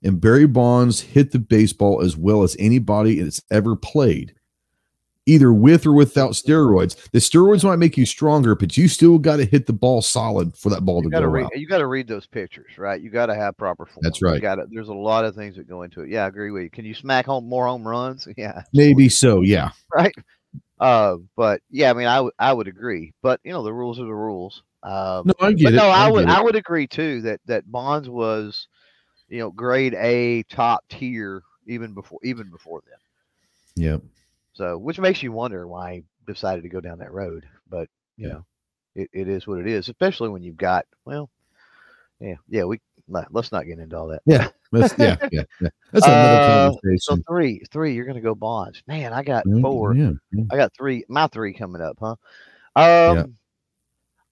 And 0.03 0.19
Barry 0.19 0.47
Bonds 0.47 1.01
hit 1.01 1.31
the 1.31 1.39
baseball 1.39 2.01
as 2.01 2.17
well 2.17 2.41
as 2.41 2.55
anybody 2.57 3.21
that's 3.21 3.43
ever 3.51 3.75
played 3.75 4.33
either 5.25 5.53
with 5.53 5.85
or 5.85 5.93
without 5.93 6.31
steroids. 6.31 6.95
The 7.11 7.19
steroids 7.19 7.63
might 7.63 7.77
make 7.77 7.97
you 7.97 8.05
stronger, 8.05 8.55
but 8.55 8.77
you 8.77 8.87
still 8.87 9.17
got 9.17 9.37
to 9.37 9.45
hit 9.45 9.67
the 9.67 9.73
ball 9.73 10.01
solid 10.01 10.55
for 10.57 10.69
that 10.69 10.81
ball 10.81 11.03
you 11.03 11.09
to 11.09 11.19
go 11.19 11.25
read, 11.25 11.45
out. 11.45 11.59
You 11.59 11.67
got 11.67 11.79
to 11.79 11.87
read 11.87 12.07
those 12.07 12.25
pictures, 12.25 12.77
right? 12.77 13.01
You 13.01 13.09
got 13.09 13.27
to 13.27 13.35
have 13.35 13.57
proper 13.57 13.85
form. 13.85 14.01
That's 14.01 14.21
right. 14.21 14.41
got 14.41 14.59
There's 14.71 14.89
a 14.89 14.93
lot 14.93 15.25
of 15.25 15.35
things 15.35 15.55
that 15.55 15.67
go 15.67 15.83
into 15.83 16.01
it. 16.01 16.09
Yeah, 16.09 16.25
I 16.25 16.27
agree 16.27 16.51
with 16.51 16.63
you. 16.63 16.69
Can 16.69 16.85
you 16.85 16.93
smack 16.93 17.25
home 17.25 17.47
more 17.47 17.67
home 17.67 17.87
runs? 17.87 18.27
Yeah, 18.37 18.63
maybe 18.73 19.07
so. 19.07 19.41
Yeah, 19.41 19.69
right. 19.93 20.15
Uh, 20.79 21.17
but 21.35 21.61
yeah, 21.69 21.91
I 21.91 21.93
mean, 21.93 22.07
I 22.07 22.21
would 22.21 22.33
I 22.39 22.53
would 22.53 22.67
agree. 22.67 23.13
But 23.21 23.39
you 23.43 23.51
know, 23.51 23.61
the 23.61 23.73
rules 23.73 23.99
are 23.99 24.05
the 24.05 24.13
rules. 24.13 24.63
Um, 24.81 25.27
no, 25.27 25.33
I 25.39 25.53
get 25.53 25.73
it. 25.73 25.77
No, 25.77 25.89
I, 25.89 26.07
I 26.07 26.11
would. 26.11 26.25
I 26.27 26.41
would 26.41 26.55
agree 26.55 26.87
too 26.87 27.21
that 27.21 27.39
that 27.45 27.69
Bonds 27.71 28.09
was, 28.09 28.67
you 29.27 29.39
know, 29.39 29.51
grade 29.51 29.93
A, 29.93 30.41
top 30.43 30.85
tier 30.89 31.43
even 31.67 31.93
before 31.93 32.19
even 32.23 32.49
before 32.49 32.81
then. 32.87 33.85
Yep. 33.85 34.01
So, 34.61 34.77
which 34.77 34.99
makes 34.99 35.23
you 35.23 35.31
wonder 35.31 35.67
why 35.67 35.93
he 35.95 36.03
decided 36.31 36.61
to 36.61 36.69
go 36.69 36.79
down 36.79 36.99
that 36.99 37.11
road. 37.11 37.47
But 37.67 37.89
you 38.15 38.27
yeah. 38.27 38.33
know, 38.33 38.45
it, 38.93 39.09
it 39.11 39.27
is 39.27 39.47
what 39.47 39.57
it 39.57 39.65
is, 39.65 39.89
especially 39.89 40.29
when 40.29 40.43
you've 40.43 40.55
got 40.55 40.85
well, 41.03 41.31
yeah, 42.19 42.35
yeah. 42.47 42.65
We 42.65 42.79
let's 43.07 43.51
not 43.51 43.65
get 43.65 43.79
into 43.79 43.97
all 43.97 44.09
that. 44.09 44.21
Yeah, 44.27 44.49
let's, 44.71 44.93
yeah, 44.99 45.17
yeah, 45.31 45.41
yeah. 45.59 45.69
That's 45.91 46.05
another 46.05 46.41
uh, 46.43 46.69
conversation. 46.69 46.99
So 46.99 47.17
three, 47.27 47.63
three. 47.71 47.95
You're 47.95 48.05
gonna 48.05 48.21
go 48.21 48.35
bonds, 48.35 48.83
man. 48.85 49.13
I 49.13 49.23
got 49.23 49.45
four. 49.61 49.95
Yeah, 49.95 50.11
yeah. 50.31 50.43
I 50.51 50.57
got 50.57 50.71
three. 50.77 51.05
My 51.09 51.25
three 51.25 51.55
coming 51.55 51.81
up, 51.81 51.97
huh? 51.99 52.15
Um, 52.75 53.17
yeah. 53.17 53.23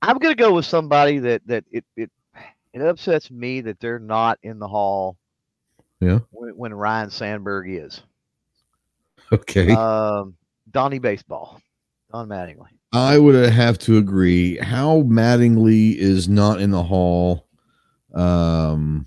I'm 0.03 0.19
gonna 0.19 0.35
go 0.35 0.53
with 0.53 0.65
somebody 0.65 1.17
that 1.17 1.41
that 1.47 1.63
it 1.71 1.85
it 1.97 2.11
it 2.75 2.81
upsets 2.83 3.31
me 3.31 3.61
that 3.61 3.79
they're 3.79 3.97
not 3.97 4.37
in 4.43 4.59
the 4.59 4.67
hall. 4.67 5.17
Yeah. 5.99 6.19
When, 6.29 6.55
when 6.55 6.73
Ryne 6.75 7.09
Sandberg 7.09 7.65
is. 7.67 8.03
Okay. 9.33 9.71
Um, 9.71 10.35
Donnie 10.71 10.99
Baseball, 10.99 11.61
Don 12.11 12.27
Mattingly. 12.27 12.67
I 12.91 13.19
would 13.19 13.35
have 13.51 13.77
to 13.79 13.97
agree. 13.97 14.57
How 14.57 15.03
Mattingly 15.03 15.95
is 15.95 16.27
not 16.27 16.59
in 16.59 16.71
the 16.71 16.81
hall. 16.81 17.47
Um, 18.15 19.05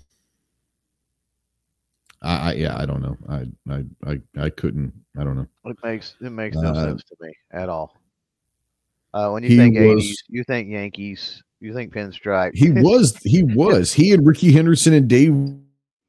I, 2.21 2.51
I 2.51 2.53
yeah, 2.53 2.77
I 2.77 2.85
don't 2.85 3.01
know. 3.01 3.17
I, 3.27 3.47
I 3.69 3.83
I 4.09 4.45
I 4.45 4.49
couldn't. 4.49 4.93
I 5.17 5.25
don't 5.25 5.35
know. 5.35 5.47
It 5.65 5.77
makes 5.83 6.15
it 6.21 6.29
makes 6.29 6.55
no 6.55 6.69
uh, 6.69 6.85
sense 6.85 7.03
to 7.03 7.15
me 7.19 7.33
at 7.51 7.67
all. 7.67 7.99
Uh, 9.13 9.29
when 9.31 9.43
you 9.43 9.57
think 9.57 9.77
was, 9.77 10.03
80s, 10.05 10.15
you 10.29 10.43
think 10.45 10.69
Yankees, 10.69 11.43
you 11.59 11.73
think 11.73 11.93
pinstripe. 11.93 12.51
He 12.55 12.71
was 12.71 13.17
he 13.17 13.43
was 13.53 13.91
he 13.91 14.13
and 14.13 14.25
Rickey 14.25 14.53
Henderson 14.53 14.93
and 14.93 15.09
Dave 15.09 15.35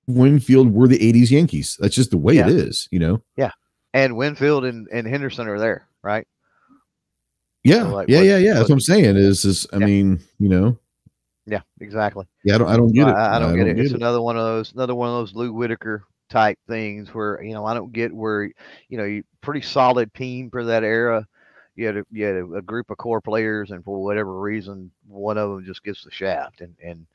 Winfield 0.07 0.73
were 0.73 0.87
the 0.87 0.99
80s 0.99 1.33
Yankees. 1.33 1.77
That's 1.81 1.97
just 1.97 2.13
the 2.13 2.17
way 2.17 2.35
yeah. 2.35 2.47
it 2.47 2.55
is, 2.55 2.89
you 2.93 3.01
know. 3.01 3.21
Yeah 3.37 3.51
and 3.95 4.17
Winfield 4.17 4.67
and, 4.67 4.89
and 4.93 5.07
Henderson 5.07 5.49
are 5.49 5.59
there, 5.59 5.89
right? 6.03 6.27
Yeah, 7.63 7.85
so 7.85 7.95
like, 7.95 8.09
yeah, 8.09 8.19
what, 8.19 8.27
yeah, 8.27 8.37
yeah. 8.37 8.55
That's 8.55 8.69
what 8.69 8.75
I'm 8.75 8.81
saying. 8.81 9.17
Is 9.17 9.47
is 9.47 9.67
I 9.73 9.79
yeah. 9.79 9.87
mean, 9.87 10.21
you 10.39 10.51
know. 10.51 10.79
Yeah, 11.47 11.61
exactly. 11.81 12.27
Yeah, 12.43 12.57
I 12.57 12.59
don't, 12.59 12.69
I 12.69 12.77
don't 12.77 12.93
get 12.93 13.09
it. 13.09 13.15
I, 13.15 13.37
I 13.37 13.39
don't, 13.39 13.53
I 13.53 13.57
get 13.57 13.61
don't 13.61 13.69
it. 13.71 13.75
Get 13.77 13.85
it's 13.87 13.95
it. 13.95 13.97
another 13.97 14.21
one 14.21 14.37
of 14.37 14.45
those, 14.45 14.73
another 14.73 14.95
one 14.95 15.09
of 15.09 15.15
those 15.15 15.35
Lou 15.35 15.53
Whitaker 15.53 16.05
type 16.29 16.59
things 16.69 17.09
where 17.15 17.43
you 17.43 17.55
know 17.55 17.65
I 17.65 17.73
don't 17.73 17.93
get 17.93 18.13
where 18.13 18.45
you 18.89 18.99
know 18.99 19.05
you 19.05 19.25
pretty 19.41 19.63
solid 19.63 20.13
team 20.13 20.51
for 20.51 20.65
that 20.65 20.85
era. 20.85 21.27
You 21.77 21.87
had 21.87 21.97
a, 21.97 22.05
you 22.11 22.25
had 22.25 22.37
a, 22.37 22.45
a 22.55 22.63
group 22.63 22.91
of 22.91 22.99
core 22.99 23.21
players, 23.21 23.71
and 23.71 23.83
for 23.83 24.03
whatever 24.03 24.41
reason, 24.41 24.91
one 25.07 25.39
of 25.39 25.51
them 25.51 25.65
just 25.65 25.83
gets 25.83 26.05
the 26.05 26.11
shaft, 26.11 26.61
and 26.61 26.75
and 26.85 27.07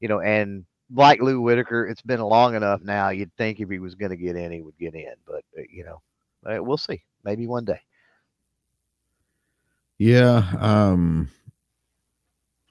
you 0.00 0.08
know, 0.08 0.20
and 0.20 0.64
like 0.94 1.20
Lou 1.20 1.40
Whitaker, 1.40 1.86
it's 1.86 2.02
been 2.02 2.20
long 2.20 2.54
enough 2.54 2.82
now. 2.82 3.10
You'd 3.10 3.34
think 3.36 3.60
if 3.60 3.70
he 3.70 3.78
was 3.78 3.94
going 3.94 4.10
to 4.10 4.16
get 4.16 4.36
in, 4.36 4.52
he 4.52 4.60
would 4.60 4.78
get 4.78 4.94
in, 4.94 5.14
but 5.26 5.44
uh, 5.58 5.62
you 5.70 5.84
know, 5.84 6.62
we'll 6.62 6.76
see. 6.76 7.02
Maybe 7.24 7.46
one 7.46 7.64
day. 7.64 7.80
Yeah. 9.98 10.44
Um, 10.58 11.30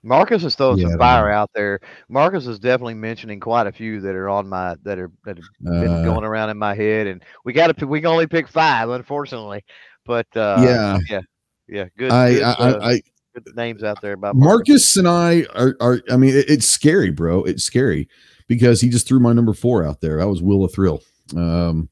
Marcus 0.04 0.44
is 0.44 0.56
throwing 0.56 0.80
yeah, 0.80 0.90
some 0.90 0.98
fire 0.98 1.30
out 1.30 1.52
there. 1.54 1.80
Marcus 2.10 2.48
is 2.48 2.60
definitely 2.60 2.96
mentioning 2.96 3.40
quite 3.40 3.68
a 3.68 3.72
few 3.72 4.02
that 4.02 4.16
are 4.16 4.30
on 4.30 4.50
my 4.50 4.76
that 4.84 4.98
are 4.98 5.12
that 5.26 5.38
have 5.38 5.46
been 5.62 5.88
uh, 5.88 6.04
going 6.04 6.24
around 6.24 6.50
in 6.50 6.58
my 6.58 6.74
head, 6.74 7.08
and 7.08 7.24
we 7.46 7.54
got 7.54 7.76
to 7.78 7.88
we 7.88 8.02
can 8.02 8.08
only 8.08 8.28
pick 8.28 8.48
five, 8.48 8.90
unfortunately. 8.90 9.64
But 10.06 10.26
uh, 10.36 10.58
yeah, 10.60 11.00
yeah, 11.10 11.22
yeah, 11.68 11.86
good. 11.98 12.12
I 12.12 12.34
good, 12.34 12.44
I, 12.44 12.50
uh, 12.50 12.80
I, 12.82 13.02
good 13.34 13.56
names 13.56 13.84
out 13.84 14.02
there 14.02 14.14
about 14.14 14.36
Marcus, 14.36 14.96
Marcus 14.96 14.98
and 14.98 15.08
I 15.08 15.46
are, 15.56 15.76
are 15.80 16.02
I 16.10 16.18
mean, 16.18 16.36
it, 16.36 16.50
it's 16.50 16.68
scary, 16.68 17.12
bro. 17.12 17.44
It's 17.44 17.64
scary 17.64 18.08
because 18.48 18.82
he 18.82 18.90
just 18.90 19.08
threw 19.08 19.20
my 19.20 19.34
number 19.34 19.54
four 19.54 19.86
out 19.86 20.02
there. 20.02 20.18
That 20.18 20.28
was 20.28 20.42
Will 20.42 20.64
of 20.64 20.74
Thrill. 20.74 21.02
Um, 21.36 21.90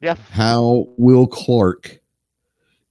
yeah. 0.00 0.14
How 0.30 0.86
Will 0.96 1.26
Clark 1.26 2.00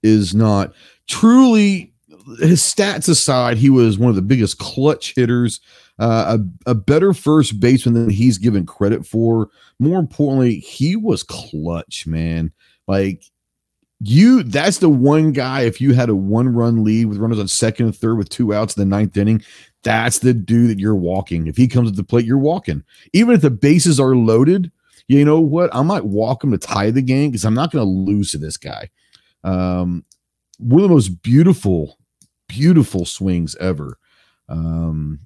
is 0.04 0.36
not 0.36 0.74
truly 1.08 1.94
his 2.40 2.62
stats 2.62 3.10
aside, 3.10 3.58
he 3.58 3.70
was 3.70 3.98
one 3.98 4.10
of 4.10 4.16
the 4.16 4.22
biggest 4.22 4.60
clutch 4.60 5.16
hitters, 5.16 5.60
uh, 5.98 6.38
a, 6.38 6.72
a 6.72 6.76
better 6.76 7.14
first 7.14 7.60
baseman 7.60 7.96
than 7.96 8.10
he's 8.10 8.38
given 8.38 8.66
credit 8.66 9.06
for. 9.06 9.50
More 9.80 10.00
importantly, 10.00 10.60
he 10.60 10.96
was 10.96 11.24
clutch, 11.24 12.06
man. 12.06 12.52
Like 12.88 13.24
you 14.02 14.44
that's 14.44 14.78
the 14.78 14.90
one 14.90 15.34
guy 15.34 15.62
if 15.62 15.82
you 15.82 15.94
had 15.94 16.10
a 16.10 16.16
one 16.16 16.48
run 16.48 16.84
lead 16.84 17.06
with 17.06 17.18
runners 17.18 17.40
on 17.40 17.48
second 17.48 17.88
and 17.88 17.96
third 17.96 18.16
with 18.16 18.30
two 18.30 18.54
outs 18.54 18.78
in 18.78 18.82
the 18.82 18.96
ninth 18.96 19.16
inning 19.18 19.44
that's 19.84 20.20
the 20.20 20.34
dude 20.34 20.70
that 20.70 20.80
you're 20.80 20.96
walking. 20.96 21.48
If 21.48 21.56
he 21.56 21.68
comes 21.68 21.90
at 21.90 21.96
the 21.96 22.04
plate 22.04 22.26
you're 22.26 22.38
walking. 22.38 22.84
Even 23.14 23.34
if 23.34 23.42
the 23.42 23.50
bases 23.50 24.00
are 24.00 24.16
loaded 24.16 24.72
you 25.08 25.26
know 25.26 25.40
what? 25.40 25.74
I 25.74 25.82
might 25.82 26.06
walk 26.06 26.44
him 26.44 26.52
to 26.52 26.58
tie 26.60 26.92
the 26.92 27.02
game 27.02 27.32
because 27.32 27.44
i'm 27.44 27.56
not 27.56 27.72
going 27.72 27.84
to 27.84 27.90
lose 27.90 28.32
to 28.32 28.38
this 28.38 28.58
guy. 28.58 28.90
Um 29.44 30.06
one 30.60 30.84
of 30.84 30.90
the 30.90 30.96
most 30.96 31.22
beautiful 31.22 31.98
beautiful 32.48 33.06
swings 33.06 33.56
ever. 33.58 33.98
Um 34.48 35.20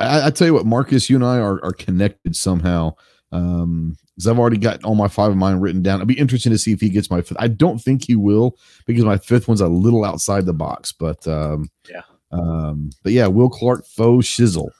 I, 0.00 0.26
I 0.26 0.30
tell 0.30 0.46
you 0.46 0.54
what 0.54 0.66
marcus 0.66 1.10
you 1.10 1.16
and 1.16 1.24
i 1.24 1.38
are, 1.38 1.64
are 1.64 1.72
connected 1.72 2.34
somehow. 2.34 2.94
Um 3.30 3.96
because 4.18 4.26
I've 4.26 4.38
already 4.40 4.56
got 4.56 4.82
all 4.82 4.96
my 4.96 5.06
five 5.06 5.30
of 5.30 5.36
mine 5.36 5.60
written 5.60 5.80
down. 5.80 6.00
It'll 6.00 6.06
be 6.06 6.18
interesting 6.18 6.50
to 6.50 6.58
see 6.58 6.72
if 6.72 6.80
he 6.80 6.88
gets 6.88 7.08
my 7.08 7.22
fifth. 7.22 7.36
I 7.38 7.46
don't 7.46 7.78
think 7.78 8.04
he 8.04 8.16
will 8.16 8.58
because 8.84 9.04
my 9.04 9.16
fifth 9.16 9.46
one's 9.46 9.60
a 9.60 9.68
little 9.68 10.04
outside 10.04 10.44
the 10.44 10.52
box. 10.52 10.90
But 10.90 11.24
um, 11.28 11.70
yeah, 11.88 12.02
um, 12.32 12.90
but 13.04 13.12
yeah, 13.12 13.28
Will 13.28 13.48
Clark 13.48 13.86
faux 13.86 14.26
shizzle. 14.26 14.70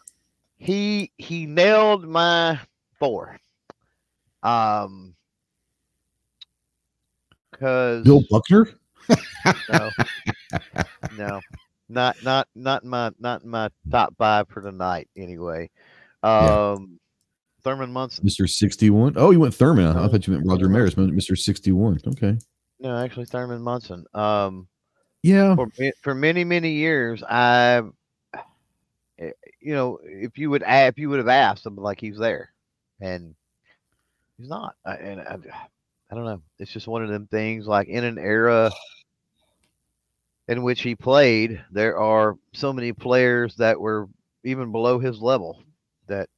He 0.56 1.12
he 1.18 1.46
nailed 1.46 2.04
my 2.04 2.58
four. 2.98 3.38
Um, 4.42 5.14
because 7.52 8.02
Bill 8.04 8.24
Buckner. 8.28 8.70
no, 9.68 9.90
no, 11.16 11.40
not 11.88 12.16
not 12.24 12.48
not 12.56 12.84
my 12.84 13.12
not 13.20 13.44
my 13.44 13.70
top 13.88 14.16
five 14.18 14.48
for 14.48 14.62
tonight 14.62 15.08
anyway. 15.16 15.70
Um. 16.24 16.88
Yeah 16.90 16.94
Thurman 17.62 17.92
Munson. 17.92 18.24
Mr. 18.26 18.48
61. 18.48 19.14
Oh, 19.16 19.30
you 19.30 19.40
went 19.40 19.54
Thurman. 19.54 19.96
I 19.96 20.08
thought 20.08 20.26
you 20.26 20.32
meant 20.32 20.46
Roger 20.46 20.68
Maris, 20.68 20.94
Mr. 20.94 21.36
61. 21.36 22.00
Okay. 22.06 22.38
No, 22.80 22.96
actually 22.96 23.26
Thurman 23.26 23.62
Munson. 23.62 24.04
Um 24.14 24.68
yeah. 25.22 25.56
For, 25.56 25.68
for 26.02 26.14
many, 26.14 26.44
many 26.44 26.72
years, 26.72 27.22
I 27.24 27.82
eh, 29.18 29.30
you 29.60 29.74
know, 29.74 29.98
if 30.04 30.38
you 30.38 30.50
would 30.50 30.62
if 30.66 30.98
you 30.98 31.08
would 31.10 31.18
have 31.18 31.28
asked 31.28 31.66
him 31.66 31.76
like 31.76 32.00
he's 32.00 32.18
there 32.18 32.52
and 33.00 33.34
he's 34.38 34.48
not. 34.48 34.76
I, 34.84 34.94
and 34.94 35.20
I, 35.20 35.36
I 36.10 36.14
don't 36.14 36.24
know. 36.24 36.40
It's 36.58 36.72
just 36.72 36.86
one 36.86 37.02
of 37.02 37.10
them 37.10 37.26
things 37.26 37.66
like 37.66 37.88
in 37.88 38.04
an 38.04 38.18
era 38.18 38.70
in 40.48 40.62
which 40.62 40.80
he 40.80 40.94
played, 40.94 41.62
there 41.70 41.98
are 41.98 42.36
so 42.54 42.72
many 42.72 42.92
players 42.92 43.54
that 43.56 43.78
were 43.78 44.08
even 44.44 44.72
below 44.72 44.98
his 44.98 45.20
level 45.20 45.62
that 46.06 46.28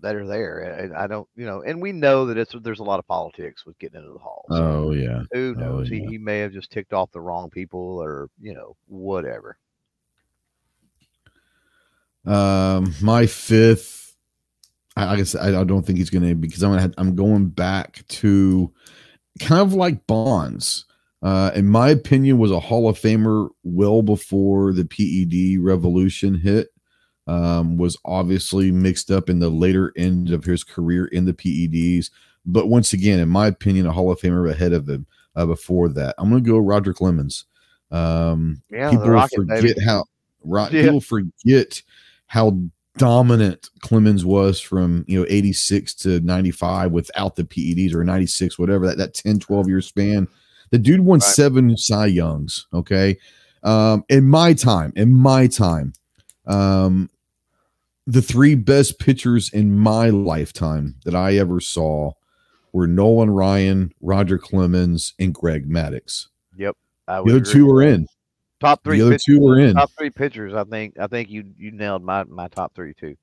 that 0.00 0.14
are 0.14 0.26
there. 0.26 0.60
And 0.60 0.94
I 0.94 1.06
don't, 1.06 1.28
you 1.36 1.46
know, 1.46 1.62
and 1.62 1.82
we 1.82 1.92
know 1.92 2.26
that 2.26 2.38
it's 2.38 2.54
there's 2.62 2.80
a 2.80 2.84
lot 2.84 2.98
of 2.98 3.06
politics 3.06 3.66
with 3.66 3.78
getting 3.78 4.00
into 4.00 4.12
the 4.12 4.18
hall. 4.18 4.44
So 4.50 4.56
oh 4.56 4.92
yeah. 4.92 5.22
Who 5.32 5.54
oh, 5.56 5.60
knows? 5.60 5.88
Oh, 5.90 5.94
yeah. 5.94 6.00
He, 6.02 6.06
he 6.12 6.18
may 6.18 6.38
have 6.38 6.52
just 6.52 6.70
ticked 6.70 6.92
off 6.92 7.10
the 7.12 7.20
wrong 7.20 7.50
people 7.50 7.98
or 8.00 8.28
you 8.40 8.54
know 8.54 8.76
whatever. 8.86 9.58
Um, 12.26 12.94
my 13.00 13.26
fifth. 13.26 14.16
I, 14.96 15.14
I 15.14 15.16
guess 15.16 15.34
I, 15.34 15.60
I 15.60 15.64
don't 15.64 15.84
think 15.84 15.98
he's 15.98 16.10
going 16.10 16.28
to 16.28 16.34
because 16.34 16.62
I'm 16.62 16.72
gonna 16.72 16.92
I'm 16.98 17.16
going 17.16 17.48
back 17.48 18.06
to 18.08 18.72
kind 19.40 19.62
of 19.62 19.74
like 19.74 20.06
Bonds. 20.06 20.84
Uh, 21.20 21.50
in 21.56 21.66
my 21.66 21.88
opinion, 21.88 22.38
was 22.38 22.52
a 22.52 22.60
Hall 22.60 22.88
of 22.88 22.96
Famer 22.96 23.48
well 23.64 24.02
before 24.02 24.72
the 24.72 24.84
PED 24.84 25.60
revolution 25.60 26.34
hit 26.34 26.68
um, 27.28 27.76
was 27.76 27.96
obviously 28.04 28.72
mixed 28.72 29.10
up 29.10 29.28
in 29.28 29.38
the 29.38 29.50
later 29.50 29.92
end 29.96 30.30
of 30.30 30.44
his 30.44 30.64
career 30.64 31.06
in 31.06 31.26
the 31.26 31.34
PEDs. 31.34 32.10
But 32.46 32.68
once 32.68 32.94
again, 32.94 33.20
in 33.20 33.28
my 33.28 33.46
opinion, 33.46 33.86
a 33.86 33.92
Hall 33.92 34.10
of 34.10 34.18
Famer 34.18 34.50
ahead 34.50 34.72
of 34.72 34.88
him 34.88 35.06
uh, 35.36 35.44
before 35.44 35.90
that. 35.90 36.14
I'm 36.18 36.30
going 36.30 36.42
to 36.42 36.50
go 36.50 36.58
Roger 36.58 36.94
Clemens. 36.94 37.44
Um, 37.90 38.62
yeah, 38.70 38.90
people 38.90 39.08
rocket, 39.08 39.36
forget 39.36 39.62
baby. 39.62 39.84
how 39.84 40.04
right, 40.42 40.72
yeah. 40.72 40.82
people 40.84 41.00
forget 41.00 41.82
how 42.26 42.58
dominant 42.96 43.70
Clemens 43.80 44.24
was 44.24 44.60
from 44.60 45.04
you 45.06 45.20
know 45.20 45.26
86 45.28 45.94
to 45.96 46.20
95 46.20 46.90
without 46.90 47.36
the 47.36 47.44
PEDs 47.44 47.94
or 47.94 48.02
96 48.02 48.58
whatever 48.58 48.86
that 48.88 48.98
that 48.98 49.14
10 49.14 49.38
12 49.38 49.68
year 49.68 49.80
span 49.80 50.26
the 50.70 50.78
dude 50.78 51.00
won 51.00 51.20
right. 51.20 51.22
seven 51.22 51.76
Cy 51.76 52.06
Youngs 52.06 52.66
okay 52.74 53.16
um 53.62 54.04
in 54.08 54.26
my 54.26 54.52
time 54.52 54.92
in 54.96 55.14
my 55.14 55.46
time 55.46 55.92
um 56.46 57.08
the 58.08 58.22
three 58.22 58.54
best 58.54 58.98
pitchers 58.98 59.52
in 59.52 59.78
my 59.78 60.08
lifetime 60.08 60.94
that 61.04 61.14
I 61.14 61.36
ever 61.36 61.60
saw 61.60 62.12
were 62.72 62.86
Nolan 62.86 63.30
Ryan, 63.30 63.92
Roger 64.00 64.38
Clemens, 64.38 65.12
and 65.18 65.34
Greg 65.34 65.68
Maddux. 65.68 66.28
Yep, 66.56 66.74
the 67.06 67.12
other 67.12 67.40
two 67.40 67.66
were 67.66 67.82
in. 67.82 68.06
Top 68.60 68.82
three. 68.82 68.98
The 68.98 69.06
other 69.06 69.18
two 69.18 69.40
were 69.40 69.58
in. 69.58 69.74
Top 69.74 69.90
three 69.96 70.08
pitchers. 70.08 70.54
I 70.54 70.64
think. 70.64 70.98
I 70.98 71.06
think 71.06 71.28
you 71.28 71.52
you 71.58 71.70
nailed 71.70 72.02
my 72.02 72.24
my 72.24 72.48
top 72.48 72.74
three 72.74 72.94
too. 72.94 73.14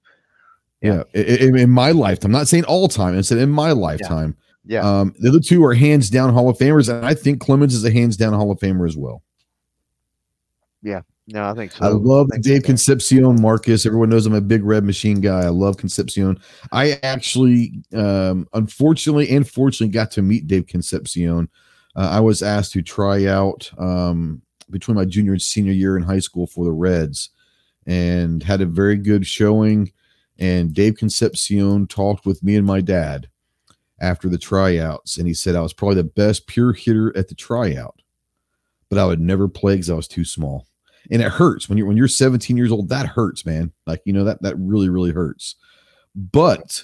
Yeah, 0.82 1.04
yeah 1.16 1.24
in, 1.24 1.58
in, 1.58 1.70
my 1.72 1.90
lifetime. 1.90 2.30
I'm 2.30 2.40
not 2.40 2.48
saying 2.48 2.66
all 2.66 2.88
time. 2.88 3.18
I 3.18 3.22
said 3.22 3.40
in 3.40 3.50
my 3.50 3.72
lifetime. 3.72 4.38
Yeah. 4.66 4.82
yeah. 4.82 5.00
Um, 5.00 5.16
the 5.18 5.30
other 5.30 5.40
two 5.40 5.66
are 5.66 5.74
hands 5.74 6.12
down 6.12 6.32
Hall 6.32 6.48
of 6.48 6.60
Famers, 6.60 6.94
and 6.94 7.04
I 7.04 7.16
think 7.16 7.42
Clemens 7.42 7.74
is 7.74 7.84
a 7.84 7.92
hands 7.92 8.18
down 8.18 8.34
Hall 8.34 8.52
of 8.52 8.60
Famer 8.60 8.88
as 8.88 8.96
well. 8.96 9.24
Yeah, 10.84 11.02
no, 11.28 11.44
I 11.44 11.54
think 11.56 11.72
so. 11.72 11.84
I 11.84 11.88
love 11.90 12.30
I 12.34 12.38
Dave 12.38 12.62
so. 12.62 12.68
Concepcion, 12.68 13.42
Marcus. 13.42 13.86
Everyone 13.86 14.10
knows 14.10 14.28
I'm 14.28 14.36
a 14.36 14.42
big 14.42 14.64
Red 14.64 14.84
Machine 14.84 15.22
guy. 15.22 15.42
I 15.42 15.50
love 15.50 15.78
Concepcion. 15.78 16.38
I 16.72 17.00
actually, 17.02 17.82
um, 17.96 18.48
unfortunately 18.54 19.30
and 19.30 19.48
fortunately, 19.48 19.92
got 19.92 20.12
to 20.12 20.22
meet 20.22 20.46
Dave 20.46 20.68
Concepcion. 20.68 21.50
Uh, 21.96 22.10
I 22.12 22.20
was 22.20 22.44
asked 22.44 22.74
to 22.74 22.84
try 22.84 23.26
out 23.26 23.72
um, 23.80 24.44
between 24.70 24.96
my 24.96 25.06
junior 25.06 25.32
and 25.32 25.42
senior 25.42 25.72
year 25.72 25.98
in 25.98 26.04
high 26.04 26.20
school 26.20 26.46
for 26.46 26.64
the 26.64 26.72
Reds, 26.72 27.30
and 27.88 28.44
had 28.44 28.62
a 28.62 28.68
very 28.68 28.98
good 28.98 29.26
showing. 29.26 29.92
And 30.38 30.74
Dave 30.74 30.98
Concepcion 30.98 31.88
talked 31.88 32.28
with 32.28 32.44
me 32.44 32.56
and 32.56 32.68
my 32.68 32.82
dad 32.82 33.30
after 34.00 34.30
the 34.30 34.38
tryouts, 34.38 35.18
and 35.18 35.28
he 35.28 35.34
said 35.34 35.56
I 35.56 35.62
was 35.62 35.74
probably 35.74 35.96
the 35.96 36.04
best 36.04 36.46
pure 36.46 36.74
hitter 36.74 37.18
at 37.18 37.30
the 37.30 37.36
tryout, 37.36 38.04
but 38.90 39.00
I 39.00 39.06
would 39.06 39.22
never 39.22 39.48
play 39.48 39.74
because 39.74 39.90
I 39.90 39.96
was 39.96 40.08
too 40.08 40.26
small 40.26 40.68
and 41.12 41.22
it 41.22 41.32
hurts. 41.32 41.70
When 41.70 41.78
you're 41.78 41.88
when 41.88 41.98
you're 41.98 42.08
17 42.08 42.58
years 42.58 42.72
old 42.72 42.90
that 42.90 43.08
hurts 43.08 43.46
man. 43.46 43.72
Like 43.86 44.02
you 44.06 44.14
know 44.14 44.24
that 44.24 44.42
that 44.42 44.56
really 44.58 44.90
really 44.90 45.12
hurts. 45.12 45.56
But 46.16 46.84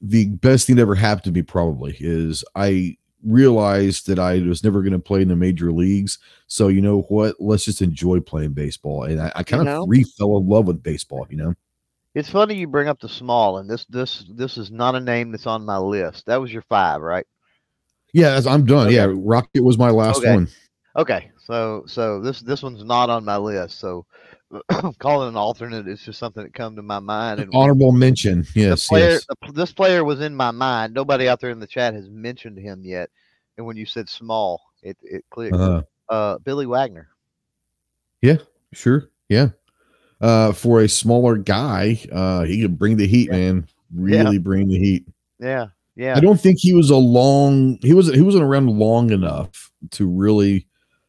the 0.00 0.26
best 0.26 0.66
thing 0.66 0.76
that 0.76 0.82
ever 0.82 0.94
happened 0.94 1.24
to 1.24 1.32
me 1.32 1.42
probably 1.42 1.96
is 1.98 2.44
i 2.54 2.96
realized 3.24 4.06
that 4.06 4.18
i 4.18 4.38
was 4.40 4.62
never 4.62 4.82
going 4.82 4.92
to 4.92 4.98
play 4.98 5.22
in 5.22 5.28
the 5.28 5.36
major 5.36 5.72
leagues. 5.72 6.18
So 6.46 6.68
you 6.68 6.80
know 6.80 7.02
what? 7.02 7.36
Let's 7.40 7.64
just 7.64 7.82
enjoy 7.82 8.20
playing 8.20 8.52
baseball. 8.52 9.04
And 9.04 9.20
i, 9.20 9.32
I 9.34 9.42
kind 9.42 9.64
you 9.64 9.70
of 9.70 9.74
know, 9.74 9.86
re 9.86 10.04
fell 10.18 10.36
in 10.36 10.48
love 10.48 10.66
with 10.66 10.82
baseball 10.82 11.26
you 11.30 11.36
know? 11.36 11.54
It's 12.14 12.30
funny 12.30 12.54
you 12.54 12.66
bring 12.66 12.88
up 12.88 13.00
the 13.00 13.08
small 13.08 13.58
and 13.58 13.68
this 13.68 13.84
this 13.86 14.24
this 14.34 14.58
is 14.58 14.70
not 14.70 14.94
a 14.94 15.00
name 15.00 15.32
that's 15.32 15.46
on 15.46 15.64
my 15.64 15.78
list. 15.78 16.26
That 16.26 16.40
was 16.40 16.52
your 16.52 16.62
five 16.62 17.00
right? 17.00 17.26
Yeah 18.12 18.40
i'm 18.46 18.64
done. 18.64 18.88
Okay. 18.88 18.96
yeah 18.96 19.08
rocket 19.10 19.64
was 19.64 19.78
my 19.78 19.90
last 19.90 20.18
okay. 20.18 20.34
one. 20.34 20.48
Okay, 20.96 21.30
so 21.46 21.84
so 21.86 22.20
this 22.20 22.40
this 22.40 22.62
one's 22.62 22.82
not 22.82 23.08
on 23.08 23.24
my 23.24 23.36
list. 23.36 23.78
So 23.78 24.04
calling 24.98 25.28
an 25.28 25.36
alternate 25.36 25.86
is 25.86 26.02
just 26.02 26.18
something 26.18 26.42
that 26.42 26.54
come 26.54 26.74
to 26.74 26.82
my 26.82 26.98
mind. 26.98 27.40
And 27.40 27.50
Honorable 27.54 27.92
mention, 27.92 28.44
yes. 28.54 28.88
Player, 28.88 29.10
yes. 29.10 29.26
The, 29.26 29.52
this 29.52 29.72
player 29.72 30.04
was 30.04 30.20
in 30.20 30.34
my 30.34 30.50
mind. 30.50 30.92
Nobody 30.92 31.28
out 31.28 31.40
there 31.40 31.50
in 31.50 31.60
the 31.60 31.66
chat 31.66 31.94
has 31.94 32.08
mentioned 32.08 32.58
him 32.58 32.82
yet. 32.84 33.10
And 33.56 33.66
when 33.66 33.76
you 33.76 33.86
said 33.86 34.08
small, 34.08 34.60
it 34.82 34.96
it 35.02 35.24
clicked. 35.30 35.54
Uh-huh. 35.54 35.82
Uh, 36.08 36.38
Billy 36.38 36.66
Wagner. 36.66 37.08
Yeah, 38.22 38.38
sure. 38.72 39.10
Yeah. 39.28 39.50
Uh, 40.20 40.52
for 40.52 40.80
a 40.80 40.88
smaller 40.88 41.36
guy, 41.36 42.00
uh, 42.10 42.42
he 42.42 42.62
could 42.62 42.78
bring 42.78 42.96
the 42.96 43.06
heat, 43.06 43.28
yeah. 43.30 43.38
man. 43.38 43.68
Really 43.94 44.34
yeah. 44.34 44.42
bring 44.42 44.66
the 44.66 44.78
heat. 44.80 45.06
Yeah, 45.38 45.66
yeah. 45.94 46.16
I 46.16 46.20
don't 46.20 46.40
think 46.40 46.58
he 46.58 46.74
was 46.74 46.90
a 46.90 46.96
long. 46.96 47.78
He 47.82 47.94
was 47.94 48.12
he 48.12 48.20
wasn't 48.20 48.42
around 48.42 48.66
long 48.66 49.10
enough 49.10 49.70
to 49.92 50.08
really 50.08 50.66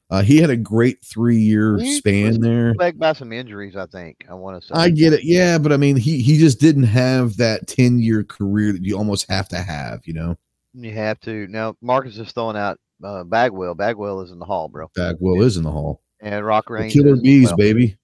uh, 0.10 0.22
he 0.22 0.38
had 0.38 0.50
a 0.50 0.58
great 0.58 1.04
three 1.04 1.38
year 1.38 1.80
span 1.80 2.40
there. 2.40 2.74
Back 2.76 2.98
by 2.98 3.14
some 3.14 3.34
injuries, 3.34 3.76
I 3.76 3.86
think. 3.88 4.26
I 4.30 4.34
want 4.34 4.62
to 4.62 4.68
say. 4.68 4.74
I 4.74 4.90
get 4.90 5.14
it, 5.14 5.24
yeah, 5.24 5.58
but 5.58 5.74
I 5.74 5.78
mean, 5.78 5.98
he 5.98 6.22
he 6.22 6.38
just 6.38 6.60
didn't 6.60 6.84
have 6.84 7.38
that 7.38 7.68
ten 7.68 8.00
year 8.00 8.24
career 8.24 8.74
that 8.74 8.84
you 8.86 8.98
almost 8.98 9.30
have 9.30 9.50
to 9.50 9.58
have, 9.58 10.02
you 10.06 10.14
know. 10.14 10.38
You 10.74 10.94
have 10.94 11.20
to 11.22 11.48
now. 11.48 11.76
Marcus 11.82 12.18
is 12.18 12.32
throwing 12.32 12.56
out 12.56 12.80
uh, 13.04 13.24
Bagwell. 13.24 13.76
Bagwell 13.76 14.22
is 14.22 14.32
in 14.32 14.40
the 14.40 14.46
hall, 14.46 14.70
bro. 14.70 14.90
Bagwell 14.96 15.42
is 15.42 15.58
in 15.58 15.64
the 15.64 15.72
hall. 15.72 16.02
And 16.20 16.46
Rock 16.46 16.66
the 16.70 16.90
killer 16.90 17.16
bees, 17.16 17.48
well. 17.48 17.58
baby. 17.58 17.98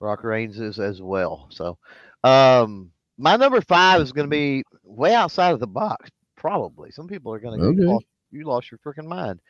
Rock 0.00 0.24
Raines 0.24 0.58
is 0.58 0.78
as 0.78 1.00
well. 1.00 1.48
So, 1.50 1.78
um, 2.24 2.90
my 3.18 3.36
number 3.36 3.60
five 3.60 4.00
is 4.00 4.12
going 4.12 4.26
to 4.26 4.30
be 4.30 4.64
way 4.82 5.14
outside 5.14 5.52
of 5.52 5.60
the 5.60 5.66
box. 5.66 6.10
Probably 6.36 6.90
some 6.90 7.08
people 7.08 7.32
are 7.32 7.38
going 7.38 7.58
to 7.58 7.66
okay. 7.66 8.04
you 8.32 8.44
lost 8.44 8.70
your 8.70 8.78
freaking 8.78 9.06
mind. 9.06 9.40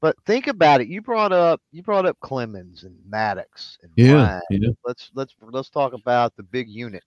But 0.00 0.16
think 0.26 0.46
about 0.46 0.80
it. 0.80 0.88
You 0.88 1.00
brought 1.00 1.32
up 1.32 1.60
you 1.72 1.82
brought 1.82 2.06
up 2.06 2.18
Clemens 2.20 2.84
and 2.84 2.96
Maddux 3.10 3.78
and 3.82 3.90
yeah, 3.96 4.40
yeah. 4.50 4.70
Let's 4.84 5.10
let's 5.14 5.34
let's 5.40 5.70
talk 5.70 5.94
about 5.94 6.36
the 6.36 6.42
big 6.42 6.68
unit, 6.68 7.02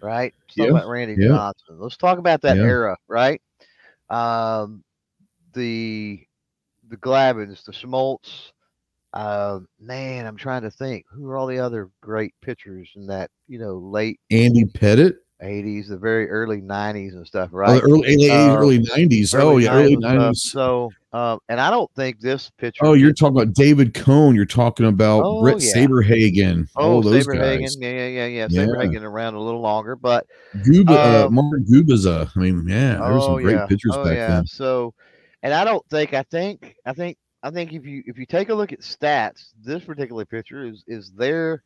right? 0.00 0.32
Let's 0.46 0.54
talk 0.54 0.64
yeah, 0.66 0.70
about 0.70 0.88
Randy 0.88 1.16
yeah. 1.18 1.28
Johnson. 1.28 1.78
Let's 1.78 1.96
talk 1.96 2.18
about 2.18 2.40
that 2.42 2.56
era, 2.56 2.96
right? 3.08 3.42
Um, 4.10 4.84
the 5.54 6.24
the 6.88 6.96
Glavines, 6.96 7.64
the 7.64 7.72
Smoltz. 7.72 8.52
Uh, 9.12 9.60
man, 9.80 10.26
I'm 10.26 10.36
trying 10.36 10.62
to 10.62 10.70
think 10.70 11.06
who 11.08 11.28
are 11.30 11.36
all 11.36 11.46
the 11.46 11.58
other 11.60 11.90
great 12.00 12.34
pitchers 12.42 12.90
in 12.96 13.06
that 13.08 13.30
you 13.48 13.58
know 13.58 13.76
late 13.76 14.20
Andy 14.30 14.64
Pettitte. 14.64 15.16
80s, 15.42 15.88
the 15.88 15.98
very 15.98 16.30
early 16.30 16.62
90s 16.62 17.12
and 17.12 17.26
stuff, 17.26 17.50
Oh, 17.52 17.56
right? 17.58 17.74
the 17.74 17.80
early, 17.82 18.14
early, 18.14 18.30
Uh, 18.30 18.56
early 18.56 18.78
90s. 18.78 19.34
Early 19.34 19.44
oh, 19.44 19.56
yeah, 19.58 19.74
early 19.74 19.96
90s 19.96 20.04
and 20.04 20.04
90s. 20.04 20.36
stuff. 20.36 20.52
So, 20.52 20.92
um, 21.14 21.38
and 21.48 21.60
I 21.60 21.70
don't 21.70 21.90
think 21.94 22.18
this 22.20 22.50
pitcher. 22.58 22.84
Oh, 22.84 22.94
you're 22.94 23.12
talking 23.12 23.36
about 23.40 23.54
David 23.54 23.94
Cone. 23.94 24.34
You're 24.34 24.44
talking 24.46 24.86
about 24.86 25.22
Oh, 25.24 25.40
Bret 25.42 25.60
yeah. 25.62 25.72
Saberhagen. 25.74 26.68
oh, 26.76 27.00
those 27.02 27.26
Saberhagen, 27.26 27.60
guys. 27.60 27.76
yeah, 27.80 27.88
yeah, 27.90 28.06
yeah, 28.08 28.26
yeah. 28.26 28.46
Saberhagen 28.48 29.02
around 29.02 29.34
a 29.34 29.40
little 29.40 29.60
longer, 29.60 29.94
but 29.96 30.26
Guba, 30.66 30.90
uh, 30.90 31.26
Um, 31.26 31.34
Martin 31.34 31.64
Gubaza. 31.70 32.28
I 32.36 32.38
mean, 32.40 32.66
yeah, 32.68 32.96
there 32.98 33.12
were 33.14 33.20
some 33.20 33.30
oh 33.34 33.38
great 33.40 33.54
yeah, 33.54 33.66
pitchers 33.66 33.92
oh 33.94 34.04
back 34.04 34.14
yeah. 34.16 34.26
then. 34.28 34.46
So, 34.46 34.92
and 35.42 35.54
I 35.54 35.64
don't 35.64 35.86
think, 35.88 36.14
I 36.14 36.22
think, 36.24 36.74
I 36.84 36.92
think, 36.92 37.16
I 37.44 37.50
think 37.50 37.72
if 37.72 37.84
you 37.86 38.02
if 38.06 38.18
you 38.18 38.26
take 38.26 38.48
a 38.48 38.54
look 38.54 38.72
at 38.72 38.80
stats, 38.80 39.50
this 39.62 39.84
particular 39.84 40.24
pitcher 40.24 40.64
is 40.66 40.82
is 40.88 41.12
there. 41.12 41.62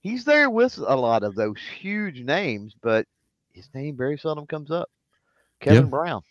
He's 0.00 0.24
there 0.24 0.48
with 0.48 0.78
a 0.78 0.94
lot 0.94 1.24
of 1.24 1.34
those 1.34 1.56
huge 1.80 2.20
names, 2.20 2.74
but 2.80 3.06
his 3.52 3.68
name 3.74 3.96
very 3.96 4.16
seldom 4.16 4.46
comes 4.46 4.70
up. 4.70 4.88
Kevin 5.60 5.84
Yeah. 5.84 5.90
Brown. 5.90 6.22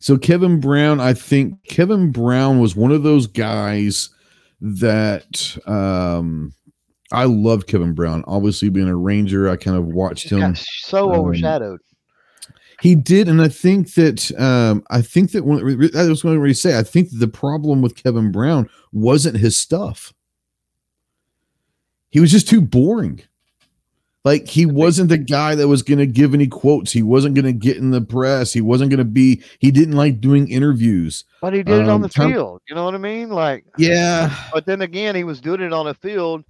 So 0.00 0.16
Kevin 0.16 0.60
Brown, 0.60 1.00
I 1.00 1.14
think 1.14 1.62
Kevin 1.64 2.10
Brown 2.12 2.60
was 2.60 2.76
one 2.76 2.92
of 2.92 3.02
those 3.02 3.26
guys 3.26 4.10
that 4.60 5.56
um 5.66 6.52
I 7.12 7.24
love 7.24 7.66
Kevin 7.66 7.94
Brown. 7.94 8.24
Obviously 8.26 8.68
being 8.68 8.88
a 8.88 8.96
Ranger, 8.96 9.48
I 9.48 9.56
kind 9.56 9.76
of 9.76 9.86
watched 9.86 10.28
him. 10.28 10.54
so 10.56 11.12
um, 11.12 11.20
overshadowed. 11.20 11.80
He 12.82 12.94
did, 12.94 13.28
and 13.28 13.40
I 13.40 13.48
think 13.48 13.94
that 13.94 14.32
um 14.38 14.84
I 14.90 15.02
think 15.02 15.32
that 15.32 15.44
when 15.44 15.58
I 15.96 16.08
was 16.08 16.22
going 16.22 16.42
to 16.42 16.54
say, 16.54 16.78
I 16.78 16.82
think 16.82 17.10
that 17.10 17.18
the 17.18 17.28
problem 17.28 17.80
with 17.82 18.02
Kevin 18.02 18.30
Brown 18.32 18.68
wasn't 18.92 19.36
his 19.38 19.56
stuff. 19.56 20.12
He 22.10 22.20
was 22.20 22.30
just 22.30 22.48
too 22.48 22.60
boring. 22.60 23.20
Like 24.26 24.48
he 24.48 24.66
wasn't 24.66 25.08
the 25.08 25.18
guy 25.18 25.54
that 25.54 25.68
was 25.68 25.84
going 25.84 26.00
to 26.00 26.06
give 26.06 26.34
any 26.34 26.48
quotes. 26.48 26.90
He 26.90 27.00
wasn't 27.00 27.36
going 27.36 27.44
to 27.44 27.52
get 27.52 27.76
in 27.76 27.92
the 27.92 28.00
press. 28.00 28.52
He 28.52 28.60
wasn't 28.60 28.90
going 28.90 28.98
to 28.98 29.04
be. 29.04 29.40
He 29.60 29.70
didn't 29.70 29.94
like 29.94 30.20
doing 30.20 30.50
interviews. 30.50 31.22
But 31.40 31.52
he 31.52 31.62
did 31.62 31.82
it 31.82 31.88
on 31.88 31.90
um, 31.90 32.02
the 32.02 32.08
Tom- 32.08 32.32
field. 32.32 32.60
You 32.68 32.74
know 32.74 32.84
what 32.84 32.96
I 32.96 32.98
mean? 32.98 33.28
Like, 33.28 33.64
Yeah, 33.78 34.36
but 34.52 34.66
then 34.66 34.82
again, 34.82 35.14
he 35.14 35.22
was 35.22 35.40
doing 35.40 35.60
it 35.60 35.72
on 35.72 35.86
the 35.86 35.94
field 35.94 36.44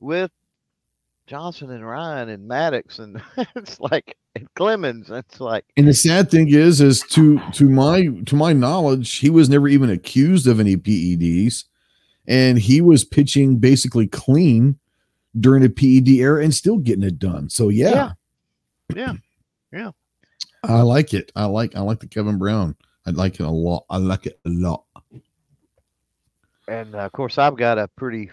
with 0.00 0.30
Johnson 1.26 1.70
and 1.70 1.88
Ryan 1.88 2.28
and 2.28 2.46
Maddux, 2.46 2.98
and 2.98 3.22
it's 3.56 3.80
like 3.80 4.18
and 4.34 4.46
Clemens. 4.52 5.10
It's 5.10 5.40
like, 5.40 5.64
And 5.78 5.88
the 5.88 5.94
sad 5.94 6.30
thing 6.30 6.50
is, 6.50 6.82
is 6.82 7.00
to 7.12 7.40
to 7.52 7.70
my 7.70 8.08
to 8.26 8.36
my 8.36 8.52
knowledge, 8.52 9.16
he 9.16 9.30
was 9.30 9.48
never 9.48 9.66
even 9.66 9.88
accused 9.88 10.46
of 10.46 10.60
any 10.60 10.76
PEDs, 10.76 11.64
and 12.26 12.58
he 12.58 12.82
was 12.82 13.06
pitching 13.06 13.56
basically 13.56 14.08
clean 14.08 14.78
during 15.40 15.62
the 15.62 15.70
PED 15.70 16.08
era 16.08 16.42
and 16.42 16.54
still 16.54 16.78
getting 16.78 17.02
it 17.04 17.18
done. 17.18 17.48
So 17.50 17.68
yeah, 17.68 18.12
Yeah. 18.94 19.12
Yeah. 19.72 19.90
I 20.64 20.82
like 20.82 21.14
it. 21.14 21.30
I 21.36 21.44
like 21.46 21.76
I 21.76 21.80
like 21.80 22.00
the 22.00 22.08
Kevin 22.08 22.38
Brown. 22.38 22.74
I 23.06 23.10
like 23.10 23.34
it 23.34 23.44
a 23.44 23.50
lot. 23.50 23.84
I 23.88 23.98
like 23.98 24.26
it 24.26 24.38
a 24.44 24.48
lot. 24.50 24.84
and 26.68 26.94
uh, 26.94 26.98
of 26.98 27.12
course, 27.12 27.38
I've 27.38 27.56
got 27.56 27.78
a 27.78 27.88
pretty, 27.96 28.30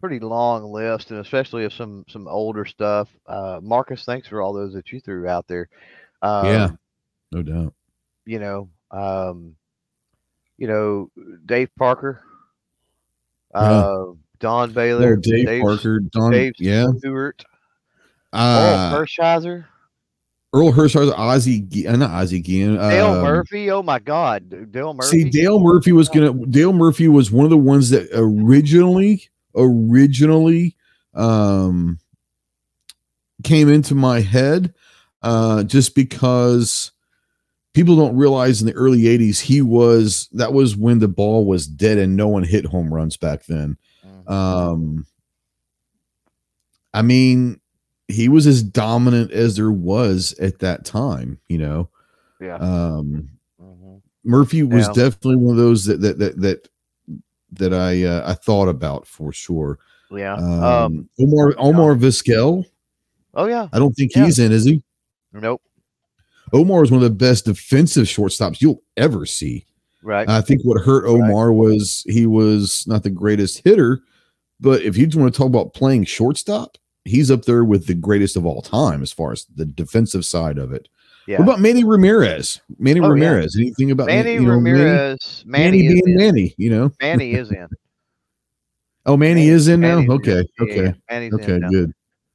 pretty 0.00 0.20
long 0.20 0.72
list, 0.72 1.10
and 1.10 1.20
especially 1.20 1.64
of 1.64 1.72
some 1.72 2.04
some 2.08 2.28
older 2.28 2.64
stuff. 2.64 3.08
Uh, 3.26 3.60
Marcus, 3.62 4.04
thanks 4.04 4.28
for 4.28 4.40
all 4.42 4.52
those 4.52 4.72
that 4.74 4.92
you 4.92 5.00
threw 5.00 5.26
out 5.28 5.46
there. 5.48 5.68
Um, 6.22 6.46
Yeah. 6.46 6.70
No 7.32 7.42
doubt. 7.42 7.74
you 8.26 8.38
know, 8.38 8.68
um, 8.92 9.56
you 10.56 10.68
know, 10.68 11.10
Dave 11.44 11.68
Parker, 11.76 12.22
uh, 13.54 14.04
Don 14.40 14.72
Baylor, 14.72 15.14
Oh, 15.14 15.16
Dave, 15.16 15.62
Parker, 15.62 16.00
Don, 16.00 16.32
Dave 16.32 16.54
yeah, 16.58 16.86
Stewart, 16.98 17.44
uh, 18.32 18.90
Orel 18.92 19.06
Hershiser, 19.06 19.64
Orel 20.54 20.72
Hershiser, 20.72 21.14
Ozzy, 21.14 21.68
Ge- 21.68 21.86
uh, 21.86 21.96
not 21.96 22.10
Ozzie 22.10 22.40
Guillen, 22.40 22.76
Dale 22.76 23.06
um, 23.06 23.22
Murphy. 23.22 23.70
Oh 23.70 23.82
my 23.82 23.98
God, 23.98 24.70
Dale 24.70 24.94
Murphy. 24.94 25.22
See, 25.22 25.30
Dale 25.30 25.60
Murphy 25.60 25.92
was 25.92 26.08
gonna. 26.08 26.32
Dale 26.46 26.72
Murphy 26.72 27.08
was 27.08 27.30
one 27.30 27.44
of 27.44 27.50
the 27.50 27.56
ones 27.56 27.90
that 27.90 28.08
originally, 28.12 29.28
originally, 29.56 30.76
um, 31.14 31.98
came 33.42 33.68
into 33.68 33.94
my 33.94 34.20
head, 34.20 34.74
uh, 35.22 35.64
just 35.64 35.94
because 35.94 36.92
people 37.72 37.96
don't 37.96 38.16
realize 38.16 38.60
in 38.60 38.66
the 38.66 38.74
early 38.74 39.02
'80s 39.02 39.40
he 39.40 39.60
was 39.60 40.28
that 40.32 40.52
was 40.52 40.76
when 40.76 41.00
the 41.00 41.08
ball 41.08 41.44
was 41.44 41.66
dead 41.66 41.98
and 41.98 42.16
no 42.16 42.28
one 42.28 42.44
hit 42.44 42.66
home 42.66 42.92
runs 42.92 43.16
back 43.16 43.44
then. 43.46 43.76
Um, 44.28 45.06
I 46.92 47.02
mean, 47.02 47.60
he 48.08 48.28
was 48.28 48.46
as 48.46 48.62
dominant 48.62 49.30
as 49.32 49.56
there 49.56 49.70
was 49.70 50.32
at 50.40 50.58
that 50.60 50.84
time. 50.84 51.38
You 51.48 51.58
know. 51.58 51.88
yeah. 52.40 52.56
Um, 52.56 53.28
mhm. 53.60 54.00
Murphy 54.24 54.62
was 54.62 54.86
Yeah. 54.88 54.92
definitely 55.04 55.36
one 55.36 55.52
of 55.52 55.56
those 55.58 55.84
that 55.86 56.00
that 56.02 56.18
that 56.18 56.40
that 56.40 56.68
that 57.52 57.72
I 57.74 58.04
uh, 58.04 58.30
I 58.30 58.34
thought 58.34 58.68
about 58.68 59.06
for 59.06 59.32
sure. 59.32 59.78
Yeah. 60.10 60.34
Um, 60.34 60.62
Um, 60.62 61.08
Omar 61.20 61.54
Omar 61.58 61.94
Vizquel. 61.94 62.64
oh 63.34 63.46
yeah. 63.46 63.68
I 63.72 63.78
don't 63.78 63.92
think 63.94 64.14
Yeah. 64.14 64.24
he's 64.26 64.38
in, 64.38 64.52
is 64.52 64.64
he? 64.64 64.82
Nope. 65.32 65.62
Omar 66.52 66.84
is 66.84 66.90
one 66.90 67.02
of 67.02 67.08
the 67.10 67.14
best 67.16 67.46
defensive 67.46 68.06
shortstops 68.06 68.60
you'll 68.60 68.82
ever 68.96 69.26
see. 69.26 69.64
Right. 70.02 70.28
I 70.28 70.40
think 70.42 70.62
what 70.62 70.80
hurt 70.84 71.06
Omar 71.06 71.52
was 71.52 72.04
he 72.06 72.26
was 72.26 72.86
not 72.86 73.02
the 73.02 73.10
greatest 73.10 73.62
hitter, 73.64 74.02
but 74.64 74.82
if 74.82 74.96
you 74.96 75.06
just 75.06 75.16
want 75.18 75.32
to 75.32 75.38
talk 75.38 75.46
about 75.46 75.74
playing 75.74 76.04
shortstop, 76.04 76.76
he's 77.04 77.30
up 77.30 77.44
there 77.44 77.62
with 77.64 77.86
the 77.86 77.94
greatest 77.94 78.36
of 78.36 78.44
all 78.46 78.62
time 78.62 79.02
as 79.02 79.12
far 79.12 79.30
as 79.32 79.44
the 79.54 79.64
defensive 79.66 80.24
side 80.24 80.58
of 80.58 80.72
it. 80.72 80.88
yeah. 81.28 81.38
What 81.38 81.44
about 81.44 81.60
Manny 81.60 81.84
Ramirez? 81.84 82.60
Manny 82.78 82.98
Oh, 83.00 83.04
yeah. 83.04 83.08
Ramirez. 83.10 83.56
Anything 83.56 83.90
about 83.92 84.06
Manny 84.06 84.32
you 84.34 84.40
know, 84.42 84.50
Ramirez. 84.54 85.44
Manny, 85.46 85.82
Manny, 85.86 85.88
being 86.02 86.08
in. 86.08 86.16
Manny, 86.16 86.54
you 86.58 86.70
know? 86.70 86.90
Manny 87.00 87.34
is 87.34 87.50
in. 87.52 87.68
Oh, 89.06 89.16
Manny 89.16 89.34
Manny- 89.42 89.48
is 89.48 89.68
in 89.68 89.80
now. 89.80 89.96
Manny's 90.00 90.08
in. 90.08 90.12
Okay, 90.12 90.48
Yeah, 90.58 90.64
okay, 90.64 90.94
Manny's 91.10 91.34
okay, 91.34 91.54
in 91.54 91.60
now. 91.60 91.68
good. 91.68 91.92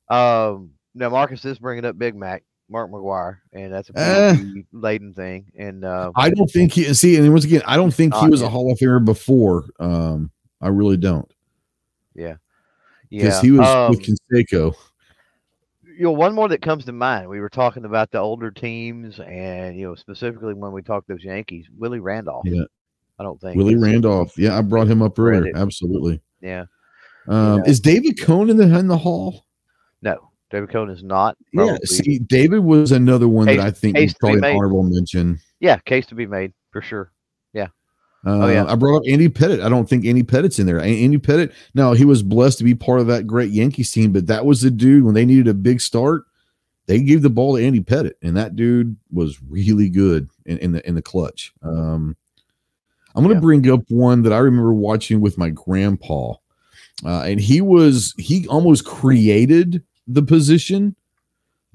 Um, 0.10 0.72
now 0.96 1.10
Marcus 1.10 1.44
is 1.46 1.58
bringing 1.60 1.86
up 1.86 1.98
Big 1.98 2.16
Mac, 2.16 2.44
Mark 2.70 2.92
McGwire, 2.92 3.38
and 3.54 3.74
that's 3.74 3.90
a 3.90 3.94
Uh, 4.00 4.36
laden 4.72 5.14
thing. 5.14 5.46
And 5.58 5.84
uh, 5.84 6.12
I 6.16 6.30
don't 6.30 6.50
think 6.50 6.74
he 6.74 6.94
see, 6.94 7.16
and 7.18 7.32
once 7.32 7.46
again, 7.46 7.62
I 7.66 7.76
don't 7.76 7.92
think 7.94 8.14
he 8.14 8.22
Not 8.22 8.30
was 8.32 8.42
a. 8.44 8.50
Hall 8.50 8.72
of 8.72 8.78
Famer 8.78 9.04
before. 9.04 9.66
Um, 9.80 10.30
I 10.62 10.68
really 10.68 10.98
don't 10.98 11.32
yeah, 12.16 12.36
because 13.10 13.40
he 13.42 13.52
was 13.52 13.68
um, 13.68 13.92
with 13.92 14.02
Canseco. 14.02 14.76
you 15.84 16.04
know, 16.04 16.12
one 16.12 16.34
more 16.34 16.48
that 16.50 16.62
comes 16.62 16.86
to 16.86 16.92
mind. 16.92 17.30
We 17.30 17.40
were 17.40 17.50
talking 17.50 17.86
about 17.86 18.12
the 18.12 18.20
older 18.20 18.52
teams, 18.52 19.20
and 19.20 19.78
you 19.78 19.88
know, 19.88 19.96
specifically 19.96 20.54
when 20.54 20.72
we 20.72 20.82
talked 20.82 21.08
those 21.08 21.24
Yankees, 21.24 21.68
Willie 21.78 22.00
Randolph. 22.00 22.46
Yeah. 22.46 22.64
I 23.20 23.24
don't 23.24 23.40
think 23.42 23.58
Willie 23.58 23.76
Randolph. 23.76 24.38
Yeah, 24.38 24.58
I 24.58 24.62
brought 24.62 24.88
him 24.88 25.02
up 25.02 25.20
earlier. 25.20 25.52
Absolutely. 25.54 26.22
Yeah, 26.42 26.66
Um, 27.28 27.58
know. 27.58 27.64
Is 27.66 27.82
David 27.82 28.18
Cone 28.22 28.50
in 28.50 28.56
the 28.56 28.64
in 28.80 28.88
the 28.88 28.98
Hall? 28.98 29.46
no, 30.02 30.32
David 30.52 30.70
Cone 30.70 30.90
is 30.90 31.04
not. 31.04 31.36
Yeah. 31.52 31.76
See, 31.84 32.20
David 32.20 32.60
was 32.60 32.94
another 32.94 33.28
one 33.28 33.48
Case- 33.48 33.58
that 33.58 33.66
I 33.68 33.72
think 33.72 33.98
is 33.98 34.14
probably 34.14 34.38
an 34.38 34.56
honorable 34.56 34.84
mention. 34.84 35.38
yeah, 35.60 35.80
case 35.80 36.06
to 36.08 36.16
be 36.16 36.26
made 36.26 36.54
for 36.72 36.82
sure. 36.82 37.12
Uh, 38.28 38.48
yeah. 38.48 38.66
I 38.68 38.76
brought 38.76 38.98
up 38.98 39.04
Andy 39.08 39.30
Pettitte. 39.30 39.64
I 39.64 39.70
don't 39.70 39.88
think 39.88 40.06
Andy 40.06 40.24
Pettitte's 40.24 40.60
in 40.60 40.66
there. 40.66 40.80
Andy 40.82 41.18
Pettitte. 41.18 41.54
Now 41.74 41.94
he 41.94 42.04
was 42.06 42.22
blessed 42.22 42.58
to 42.58 42.64
be 42.66 42.76
part 42.76 43.00
of 43.00 43.08
that 43.08 43.26
great 43.28 43.52
Yankees 43.52 43.92
team, 43.92 44.12
but 44.12 44.28
that 44.28 44.46
was 44.46 44.62
the 44.62 44.70
dude 44.72 45.04
when 45.06 45.14
they 45.16 45.26
needed 45.26 45.48
a 45.48 45.54
big 45.54 45.80
start. 45.80 46.24
They 46.88 47.02
gave 47.02 47.22
the 47.22 47.30
ball 47.30 47.56
to 47.56 47.64
Andy 47.64 47.80
Pettitte, 47.82 48.16
and 48.22 48.36
that 48.36 48.56
dude 48.56 48.96
was 49.12 49.42
really 49.44 49.90
good 49.90 50.28
in, 50.46 50.58
in 50.58 50.72
the 50.74 50.88
in 50.88 50.96
the 50.96 51.02
clutch. 51.02 51.54
Um, 51.62 52.18
I'm 53.16 53.24
going 53.24 53.30
to 53.30 53.36
Yeah. 53.36 53.42
bring 53.42 53.70
up 53.72 53.82
one 53.90 54.24
that 54.24 54.34
I 54.34 54.40
remember 54.40 54.74
watching 54.74 55.22
with 55.22 55.38
my 55.38 55.50
grandpa, 55.52 56.34
uh, 57.06 57.22
and 57.22 57.40
he 57.40 57.62
was 57.62 58.14
he 58.18 58.48
almost 58.48 58.86
created 58.86 59.84
the 60.08 60.24
position 60.24 60.96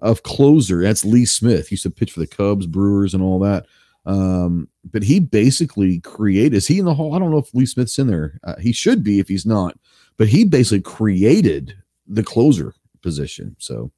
of 0.03 0.25
closer. 0.25 0.83
That's 0.83 1.05
Lee 1.05 1.25
Smith. 1.25 1.69
He 1.69 1.75
used 1.75 1.85
to 1.85 1.91
pitch 1.91 2.13
for 2.13 2.21
the 2.21 2.27
Cubs, 2.27 2.67
Brewers, 2.67 3.15
and 3.15 3.23
all 3.23 3.39
that. 3.39 3.67
Um, 4.07 4.69
but 4.91 5.03
he 5.03 5.21
basically 5.21 6.01
created. 6.01 6.55
Is 6.55 6.67
he 6.67 6.79
in 6.79 6.85
the 6.85 6.95
hall? 6.95 7.15
I 7.15 7.19
don't 7.19 7.31
know 7.31 7.39
if 7.39 7.55
Lee 7.55 7.67
Smith's 7.67 7.99
in 7.99 8.07
there. 8.07 8.39
Uh, 8.45 8.57
he 8.61 8.73
should 8.73 9.03
be 9.03 9.19
if 9.19 9.29
he's 9.29 9.47
not. 9.47 9.79
But 10.17 10.29
he 10.29 10.45
basically 10.45 10.83
created 10.83 11.75
the 12.07 12.23
closer 12.23 12.75
position. 13.03 13.57
So, 13.59 13.91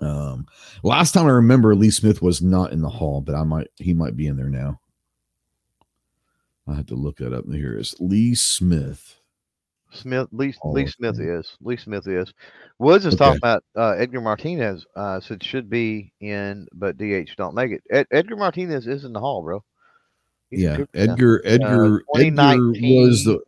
um, 0.00 0.46
last 0.82 1.12
time 1.12 1.26
I 1.26 1.30
remember, 1.30 1.74
Lee 1.74 1.90
Smith 1.90 2.22
was 2.22 2.42
not 2.42 2.72
in 2.72 2.80
the 2.80 2.88
hall, 2.88 3.20
but 3.20 3.34
I 3.34 3.44
might 3.44 3.68
he 3.76 3.92
might 3.92 4.16
be 4.16 4.26
in 4.26 4.36
there 4.36 4.48
now. 4.48 4.80
I 6.66 6.74
have 6.74 6.86
to 6.86 6.94
look 6.94 7.18
that 7.18 7.32
up. 7.32 7.44
Here 7.50 7.78
is 7.78 7.94
Lee 7.98 8.34
Smith. 8.34 9.17
Smith 9.98 10.28
Lee 10.32 10.54
Hall 10.60 10.72
Lee 10.72 10.86
Smith 10.86 11.16
Fame. 11.16 11.38
is 11.40 11.56
Lee 11.60 11.76
Smith 11.76 12.06
is. 12.06 12.32
Woods 12.78 13.04
is 13.06 13.14
Okay. 13.14 13.24
talking 13.24 13.38
about 13.38 13.64
uh, 13.76 13.90
Edgar 13.98 14.20
Martinez. 14.20 14.86
Uh, 14.96 15.20
said 15.20 15.42
should 15.42 15.68
be 15.68 16.12
in, 16.20 16.66
but 16.72 16.96
DH 16.96 17.30
don't 17.36 17.54
make 17.54 17.72
it. 17.72 17.82
Ed, 17.90 18.06
Edgar 18.10 18.36
Martinez 18.36 18.86
is 18.86 19.04
in 19.04 19.12
the 19.12 19.20
hall, 19.20 19.42
bro. 19.42 19.62
yeah, 20.50 20.78
Edgar. 20.94 21.42
Edgar. 21.44 21.96
Uh, 22.14 22.18
Edgar 22.20 22.72
was 22.72 23.24
the 23.24 23.38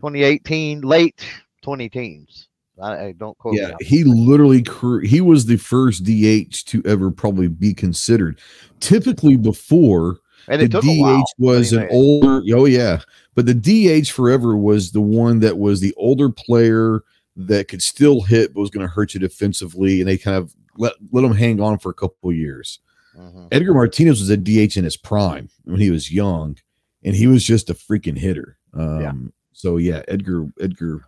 2018 0.00 0.80
late 0.82 1.24
20 1.62 1.88
teens. 1.88 2.48
I, 2.82 3.06
I 3.06 3.12
don't 3.12 3.38
quote. 3.38 3.54
Yeah, 3.56 3.76
he 3.80 4.02
literally 4.02 4.64
he 5.06 5.20
was 5.20 5.46
the 5.46 5.56
first 5.56 6.02
DH 6.04 6.64
to 6.66 6.82
ever 6.84 7.10
probably 7.10 7.46
be 7.48 7.72
considered. 7.72 8.40
Typically, 8.80 9.36
before 9.36 10.18
and 10.48 10.62
the 10.62 10.68
DH 10.68 11.40
was 11.40 11.72
an 11.72 11.88
older. 11.90 12.42
Oh 12.54 12.64
yeah, 12.64 13.00
but 13.34 13.46
the 13.46 13.54
DH 13.54 14.08
forever 14.10 14.56
was 14.56 14.92
the 14.92 15.00
one 15.00 15.40
that 15.40 15.58
was 15.58 15.80
the 15.80 15.94
older 15.96 16.30
player 16.30 17.02
that 17.36 17.68
could 17.68 17.82
still 17.82 18.20
hit, 18.22 18.54
but 18.54 18.60
was 18.60 18.70
going 18.70 18.86
to 18.86 18.92
hurt 18.92 19.14
you 19.14 19.20
defensively, 19.20 20.00
and 20.00 20.08
they 20.08 20.18
kind 20.18 20.36
of 20.36 20.54
let 20.76 20.94
let 21.10 21.24
him 21.24 21.34
hang 21.34 21.60
on 21.60 21.78
for 21.78 21.90
a 21.90 21.94
couple 21.94 22.32
years. 22.32 22.80
Mm-hmm. 23.16 23.46
Edgar 23.52 23.74
Martinez 23.74 24.20
was 24.20 24.30
a 24.30 24.36
DH 24.36 24.76
in 24.76 24.84
his 24.84 24.96
prime 24.96 25.48
when 25.64 25.80
he 25.80 25.90
was 25.90 26.12
young, 26.12 26.56
and 27.02 27.14
he 27.14 27.26
was 27.26 27.44
just 27.44 27.70
a 27.70 27.74
freaking 27.74 28.18
hitter. 28.18 28.58
Um, 28.72 29.00
yeah. 29.00 29.12
So 29.52 29.76
yeah, 29.76 30.02
Edgar 30.08 30.46
Edgar 30.60 31.04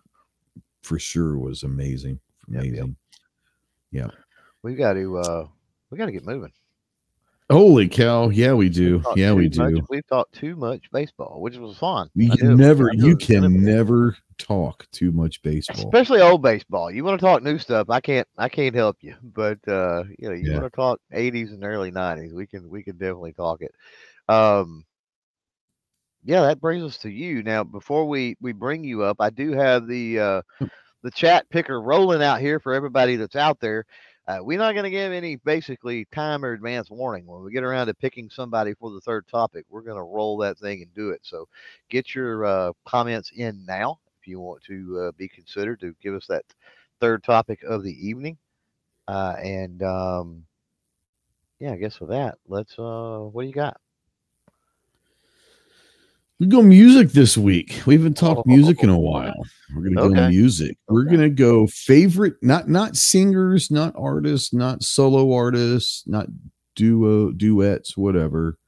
for 0.82 0.98
sure 0.98 1.38
was 1.38 1.62
amazing, 1.62 2.20
amazing. 2.48 2.96
Yep. 3.90 4.10
Yeah, 4.10 4.10
we 4.62 4.74
got 4.74 4.94
to 4.94 5.18
uh, 5.18 5.46
we 5.90 5.98
got 5.98 6.06
to 6.06 6.12
get 6.12 6.24
moving. 6.24 6.52
Holy 7.48 7.88
cow! 7.88 8.28
Yeah, 8.30 8.54
we 8.54 8.68
do. 8.68 9.02
Yeah, 9.14 9.32
we 9.32 9.48
do. 9.48 9.70
Much, 9.70 9.84
we've 9.88 10.06
talked 10.08 10.34
too 10.34 10.56
much 10.56 10.90
baseball, 10.90 11.40
which 11.40 11.56
was 11.56 11.78
fun. 11.78 12.10
You 12.16 12.30
can 12.30 12.56
never, 12.56 12.90
you 12.92 13.16
can 13.16 13.62
never 13.62 14.16
talk 14.36 14.84
too 14.90 15.12
much 15.12 15.40
baseball, 15.42 15.76
especially 15.78 16.20
old 16.20 16.42
baseball. 16.42 16.90
You 16.90 17.04
want 17.04 17.20
to 17.20 17.24
talk 17.24 17.44
new 17.44 17.58
stuff? 17.58 17.88
I 17.88 18.00
can't. 18.00 18.26
I 18.36 18.48
can't 18.48 18.74
help 18.74 18.96
you. 19.00 19.14
But 19.22 19.58
uh, 19.68 20.04
you 20.18 20.28
know, 20.28 20.34
you 20.34 20.50
yeah. 20.50 20.58
want 20.58 20.72
to 20.72 20.76
talk 20.76 21.00
'80s 21.14 21.52
and 21.52 21.62
early 21.62 21.92
'90s? 21.92 22.32
We 22.32 22.48
can. 22.48 22.68
We 22.68 22.82
can 22.82 22.96
definitely 22.96 23.32
talk 23.32 23.62
it. 23.62 23.72
Um, 24.28 24.84
yeah, 26.24 26.40
that 26.40 26.60
brings 26.60 26.82
us 26.82 26.98
to 26.98 27.10
you 27.10 27.44
now. 27.44 27.62
Before 27.62 28.06
we 28.06 28.36
we 28.40 28.52
bring 28.52 28.82
you 28.82 29.04
up, 29.04 29.18
I 29.20 29.30
do 29.30 29.52
have 29.52 29.86
the 29.86 30.18
uh, 30.18 30.42
the 31.04 31.12
chat 31.12 31.48
picker 31.48 31.80
rolling 31.80 32.24
out 32.24 32.40
here 32.40 32.58
for 32.58 32.74
everybody 32.74 33.14
that's 33.14 33.36
out 33.36 33.60
there. 33.60 33.86
Uh, 34.28 34.38
we're 34.40 34.58
not 34.58 34.72
going 34.72 34.84
to 34.84 34.90
give 34.90 35.12
any 35.12 35.36
basically 35.36 36.04
time 36.12 36.44
or 36.44 36.52
advance 36.52 36.90
warning 36.90 37.26
when 37.26 37.42
we 37.42 37.52
get 37.52 37.62
around 37.62 37.86
to 37.86 37.94
picking 37.94 38.28
somebody 38.28 38.74
for 38.74 38.90
the 38.90 39.00
third 39.00 39.26
topic. 39.28 39.64
We're 39.68 39.82
going 39.82 39.98
to 39.98 40.02
roll 40.02 40.36
that 40.38 40.58
thing 40.58 40.82
and 40.82 40.92
do 40.94 41.10
it. 41.10 41.20
So 41.22 41.48
get 41.88 42.14
your 42.14 42.44
uh, 42.44 42.72
comments 42.84 43.30
in 43.36 43.64
now 43.64 44.00
if 44.20 44.26
you 44.26 44.40
want 44.40 44.62
to 44.64 45.00
uh, 45.08 45.12
be 45.16 45.28
considered 45.28 45.80
to 45.80 45.94
give 46.02 46.14
us 46.14 46.26
that 46.26 46.44
third 47.00 47.22
topic 47.22 47.62
of 47.62 47.84
the 47.84 47.94
evening. 48.08 48.36
Uh, 49.06 49.36
and 49.42 49.82
um, 49.82 50.44
yeah, 51.58 51.72
I 51.72 51.76
guess 51.76 52.00
with 52.00 52.10
that, 52.10 52.38
let's. 52.48 52.78
Uh, 52.78 53.20
what 53.30 53.42
do 53.42 53.48
you 53.48 53.54
got? 53.54 53.80
We 56.38 56.46
go 56.48 56.60
music 56.60 57.10
this 57.10 57.36
week. 57.38 57.80
We 57.86 57.96
haven't 57.96 58.18
talked 58.18 58.46
music 58.46 58.82
in 58.82 58.90
a 58.90 58.98
while. 58.98 59.34
We're 59.74 59.84
gonna 59.84 60.02
okay. 60.02 60.14
go 60.14 60.28
music. 60.28 60.76
We're 60.86 61.04
gonna 61.04 61.30
go 61.30 61.66
favorite, 61.66 62.34
not 62.42 62.68
not 62.68 62.94
singers, 62.94 63.70
not 63.70 63.94
artists, 63.96 64.52
not 64.52 64.82
solo 64.82 65.32
artists, 65.32 66.06
not 66.06 66.26
duo 66.74 67.30
duets, 67.32 67.96
whatever. 67.96 68.58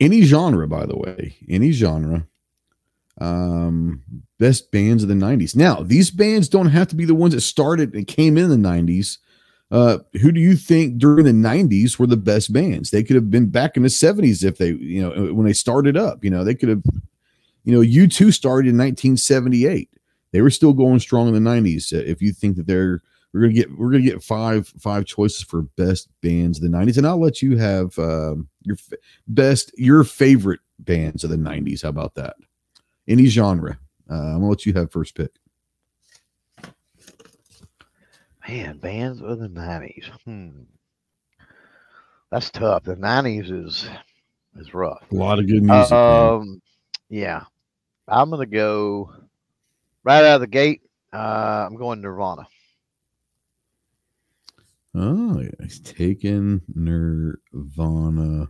Any 0.00 0.22
genre, 0.22 0.66
by 0.66 0.86
the 0.86 0.96
way, 0.96 1.36
any 1.48 1.72
genre. 1.72 2.26
Um, 3.20 4.02
best 4.38 4.72
bands 4.72 5.02
of 5.02 5.10
the 5.10 5.14
'90s. 5.14 5.54
Now, 5.54 5.82
these 5.82 6.10
bands 6.10 6.48
don't 6.48 6.70
have 6.70 6.88
to 6.88 6.96
be 6.96 7.04
the 7.04 7.14
ones 7.14 7.34
that 7.34 7.42
started 7.42 7.94
and 7.94 8.06
came 8.06 8.38
in 8.38 8.48
the 8.48 8.56
'90s. 8.56 9.18
Uh, 9.70 9.98
who 10.20 10.32
do 10.32 10.40
you 10.40 10.56
think 10.56 10.98
during 10.98 11.24
the 11.24 11.30
90s 11.30 11.98
were 11.98 12.06
the 12.06 12.16
best 12.16 12.52
bands? 12.52 12.90
They 12.90 13.04
could 13.04 13.14
have 13.16 13.30
been 13.30 13.50
back 13.50 13.76
in 13.76 13.84
the 13.84 13.88
70s 13.88 14.44
if 14.44 14.58
they, 14.58 14.70
you 14.72 15.00
know, 15.00 15.32
when 15.32 15.46
they 15.46 15.52
started 15.52 15.96
up, 15.96 16.24
you 16.24 16.30
know, 16.30 16.42
they 16.42 16.56
could 16.56 16.68
have, 16.68 16.82
you 17.64 17.72
know, 17.72 17.80
U2 17.80 18.32
started 18.32 18.68
in 18.68 18.76
1978. 18.76 19.88
They 20.32 20.40
were 20.40 20.50
still 20.50 20.72
going 20.72 20.98
strong 20.98 21.28
in 21.28 21.34
the 21.34 21.50
90s. 21.50 21.92
If 21.92 22.20
you 22.20 22.32
think 22.32 22.56
that 22.56 22.66
they're, 22.66 23.00
we're 23.32 23.42
gonna 23.42 23.52
get 23.52 23.78
we're 23.78 23.90
gonna 23.90 24.02
get 24.02 24.22
five 24.22 24.68
five 24.78 25.04
choices 25.04 25.42
for 25.42 25.62
best 25.62 26.08
bands 26.20 26.58
of 26.58 26.70
the 26.70 26.76
90s 26.76 26.96
and 26.96 27.06
i'll 27.06 27.20
let 27.20 27.42
you 27.42 27.56
have 27.56 27.96
um, 27.98 28.48
your 28.62 28.76
f- 28.76 28.98
best 29.28 29.72
your 29.78 30.04
favorite 30.04 30.60
bands 30.80 31.22
of 31.24 31.30
the 31.30 31.36
90s 31.36 31.82
how 31.82 31.88
about 31.90 32.14
that 32.14 32.36
any 33.08 33.26
genre 33.26 33.78
uh, 34.10 34.14
i'm 34.14 34.40
gonna 34.40 34.48
let 34.48 34.66
you 34.66 34.72
have 34.72 34.90
first 34.90 35.14
pick 35.14 35.30
Man, 38.50 38.78
bands 38.78 39.22
of 39.22 39.38
the 39.38 39.48
nineties. 39.48 40.10
Hmm. 40.24 40.62
That's 42.32 42.50
tough. 42.50 42.82
The 42.82 42.96
nineties 42.96 43.48
is 43.48 43.88
is 44.56 44.74
rough. 44.74 45.04
A 45.12 45.14
lot 45.14 45.38
of 45.38 45.46
good 45.46 45.62
music. 45.62 45.92
Um, 45.92 46.60
yeah. 47.08 47.44
I'm 48.08 48.28
gonna 48.28 48.46
go 48.46 49.12
right 50.02 50.24
out 50.24 50.34
of 50.34 50.40
the 50.40 50.48
gate. 50.48 50.82
Uh, 51.12 51.64
I'm 51.68 51.76
going 51.76 52.00
Nirvana. 52.00 52.48
Oh, 54.96 55.44
he's 55.62 55.78
taking 55.78 56.60
Nirvana 56.74 58.48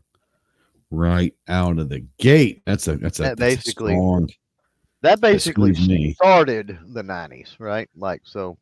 right 0.91 1.35
out 1.47 1.79
of 1.79 1.91
the 1.91 2.07
gate. 2.17 2.63
That's 2.65 2.89
a 2.89 2.97
that's 2.97 3.21
a 3.21 3.25
that 3.25 3.37
basically 3.37 3.93
strong, 3.93 4.31
that 5.03 5.21
basically 5.21 6.15
started 6.15 6.79
the 6.89 7.03
'90s, 7.03 7.57
right? 7.59 7.91
Like 7.95 8.23
so. 8.25 8.57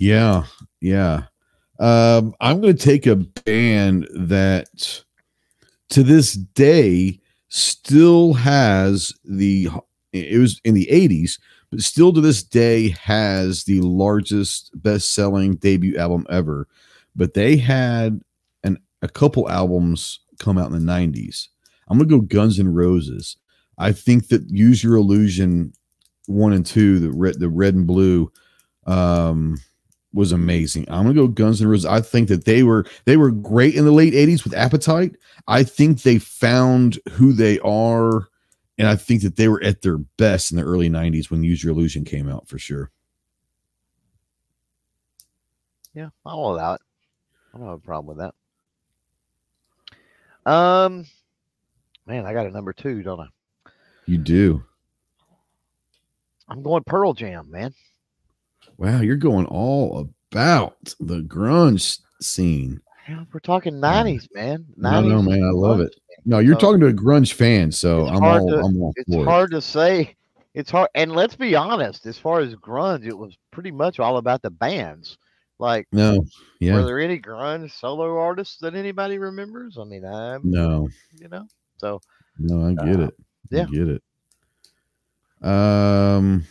Yeah, 0.00 0.44
yeah. 0.80 1.24
Um, 1.78 2.34
I'm 2.40 2.60
going 2.62 2.74
to 2.76 2.82
take 2.84 3.06
a 3.06 3.16
band 3.16 4.08
that 4.14 5.02
to 5.90 6.02
this 6.02 6.32
day 6.34 7.20
still 7.48 8.32
has 8.34 9.12
the 9.24 9.68
it 10.12 10.38
was 10.38 10.60
in 10.64 10.74
the 10.74 10.88
80s 10.90 11.38
but 11.70 11.80
still 11.80 12.12
to 12.12 12.20
this 12.20 12.42
day 12.42 12.90
has 12.90 13.64
the 13.64 13.80
largest 13.80 14.70
best-selling 14.82 15.56
debut 15.56 15.96
album 15.96 16.26
ever. 16.30 16.66
But 17.14 17.34
they 17.34 17.56
had 17.56 18.20
an 18.64 18.78
a 19.02 19.08
couple 19.08 19.50
albums 19.50 20.20
come 20.38 20.58
out 20.58 20.72
in 20.72 20.86
the 20.86 20.92
90s 20.92 21.48
i'm 21.88 21.98
gonna 21.98 22.08
go 22.08 22.20
guns 22.20 22.58
n' 22.58 22.72
roses. 22.72 23.36
I 23.78 23.92
think 23.92 24.28
that 24.28 24.48
use 24.50 24.82
your 24.82 24.96
illusion 24.96 25.72
one 26.26 26.52
and 26.54 26.64
two 26.64 26.98
the 27.00 27.12
red 27.12 27.38
the 27.40 27.48
red 27.50 27.74
and 27.74 27.86
blue 27.86 28.32
um 28.86 29.58
was 30.12 30.32
amazing. 30.32 30.86
I'm 30.88 31.04
gonna 31.04 31.14
go 31.14 31.28
Guns 31.28 31.60
N' 31.60 31.68
Roses. 31.68 31.86
I 31.86 32.00
think 32.00 32.28
that 32.28 32.44
they 32.44 32.62
were 32.62 32.84
they 33.04 33.16
were 33.16 33.30
great 33.30 33.74
in 33.74 33.84
the 33.84 33.92
late 33.92 34.14
'80s 34.14 34.44
with 34.44 34.54
Appetite. 34.54 35.16
I 35.46 35.62
think 35.62 36.02
they 36.02 36.18
found 36.18 36.98
who 37.12 37.32
they 37.32 37.58
are, 37.60 38.28
and 38.78 38.88
I 38.88 38.96
think 38.96 39.22
that 39.22 39.36
they 39.36 39.48
were 39.48 39.62
at 39.62 39.82
their 39.82 39.98
best 39.98 40.50
in 40.50 40.56
the 40.56 40.64
early 40.64 40.90
'90s 40.90 41.30
when 41.30 41.44
Use 41.44 41.62
Your 41.62 41.72
Illusion 41.72 42.04
came 42.04 42.28
out 42.28 42.48
for 42.48 42.58
sure. 42.58 42.90
Yeah, 45.94 46.08
I'll 46.24 46.38
allow 46.38 46.74
it. 46.74 46.80
I 47.52 47.58
don't 47.58 47.66
have 47.66 47.78
a 47.78 47.82
problem 47.82 48.16
with 48.16 48.32
that. 50.46 50.50
Um, 50.50 51.06
man, 52.06 52.26
I 52.26 52.32
got 52.32 52.46
a 52.46 52.50
number 52.50 52.72
two, 52.72 53.02
don't 53.02 53.20
I? 53.20 53.26
You 54.06 54.18
do. 54.18 54.62
I'm 56.48 56.62
going 56.62 56.82
Pearl 56.84 57.12
Jam, 57.12 57.50
man. 57.50 57.74
Wow, 58.80 59.02
you're 59.02 59.16
going 59.16 59.44
all 59.44 60.08
about 60.32 60.94
the 61.00 61.20
grunge 61.20 62.00
scene. 62.22 62.80
We're 63.30 63.40
talking 63.40 63.74
'90s, 63.74 64.26
man. 64.34 64.64
90s 64.78 64.82
no, 64.82 65.00
no, 65.02 65.22
man, 65.22 65.44
I 65.44 65.50
love 65.50 65.80
it. 65.80 65.94
No, 66.24 66.38
you're 66.38 66.54
so, 66.54 66.60
talking 66.60 66.80
to 66.80 66.86
a 66.86 66.92
grunge 66.92 67.34
fan, 67.34 67.70
so 67.70 68.06
I'm 68.06 68.24
all, 68.24 68.48
to, 68.48 68.56
I'm 68.56 68.80
all. 68.80 68.94
It's 68.96 69.14
hard 69.26 69.52
it. 69.52 69.56
to 69.56 69.60
say. 69.60 70.16
It's 70.54 70.70
hard, 70.70 70.88
and 70.94 71.12
let's 71.12 71.36
be 71.36 71.54
honest. 71.54 72.06
As 72.06 72.16
far 72.16 72.40
as 72.40 72.54
grunge, 72.54 73.04
it 73.04 73.16
was 73.16 73.36
pretty 73.50 73.70
much 73.70 74.00
all 74.00 74.16
about 74.16 74.40
the 74.40 74.50
bands. 74.50 75.18
Like, 75.58 75.86
no, 75.92 76.24
yeah. 76.58 76.72
Were 76.72 76.84
there 76.84 77.00
any 77.00 77.20
grunge 77.20 77.70
solo 77.78 78.16
artists 78.16 78.56
that 78.62 78.74
anybody 78.74 79.18
remembers? 79.18 79.76
I 79.76 79.84
mean, 79.84 80.06
I'm 80.06 80.40
no, 80.42 80.88
you 81.18 81.28
know. 81.28 81.46
So 81.76 82.00
no, 82.38 82.66
I 82.66 82.86
get 82.86 82.98
uh, 82.98 83.08
it. 83.08 83.14
I 83.52 83.56
yeah, 83.56 83.66
get 83.66 83.88
it. 83.88 84.02
Um. 85.46 86.46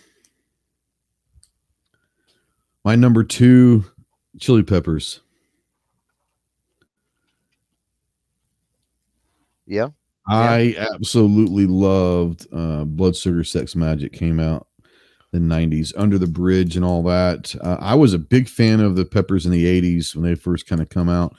My 2.84 2.96
number 2.96 3.24
two, 3.24 3.86
Chili 4.40 4.64
Peppers. 4.64 5.22
Yeah. 9.66 9.90
I 10.28 10.76
absolutely 10.94 11.66
loved 11.66 12.48
uh, 12.54 12.86
Blood 12.86 13.16
Sugar 13.16 13.44
Sex 13.44 13.74
Magik 13.74 14.14
came 14.14 14.40
out 14.40 14.68
in 15.34 15.48
the 15.48 15.56
90s 15.56 15.94
under 15.96 16.18
the 16.18 16.28
bridge 16.28 16.76
and 16.76 16.84
all 16.84 17.04
that 17.04 17.56
uh, 17.62 17.78
i 17.80 17.94
was 17.94 18.16
a 18.16 18.18
big 18.20 18.50
fan 18.50 18.80
of 18.80 18.96
the 18.96 19.06
peppers 19.06 19.46
in 19.46 19.52
the 19.52 19.64
80s 19.64 20.16
when 20.16 20.24
they 20.24 20.34
first 20.34 20.66
kind 20.66 20.82
of 20.82 20.90
come 20.90 21.08
out 21.08 21.36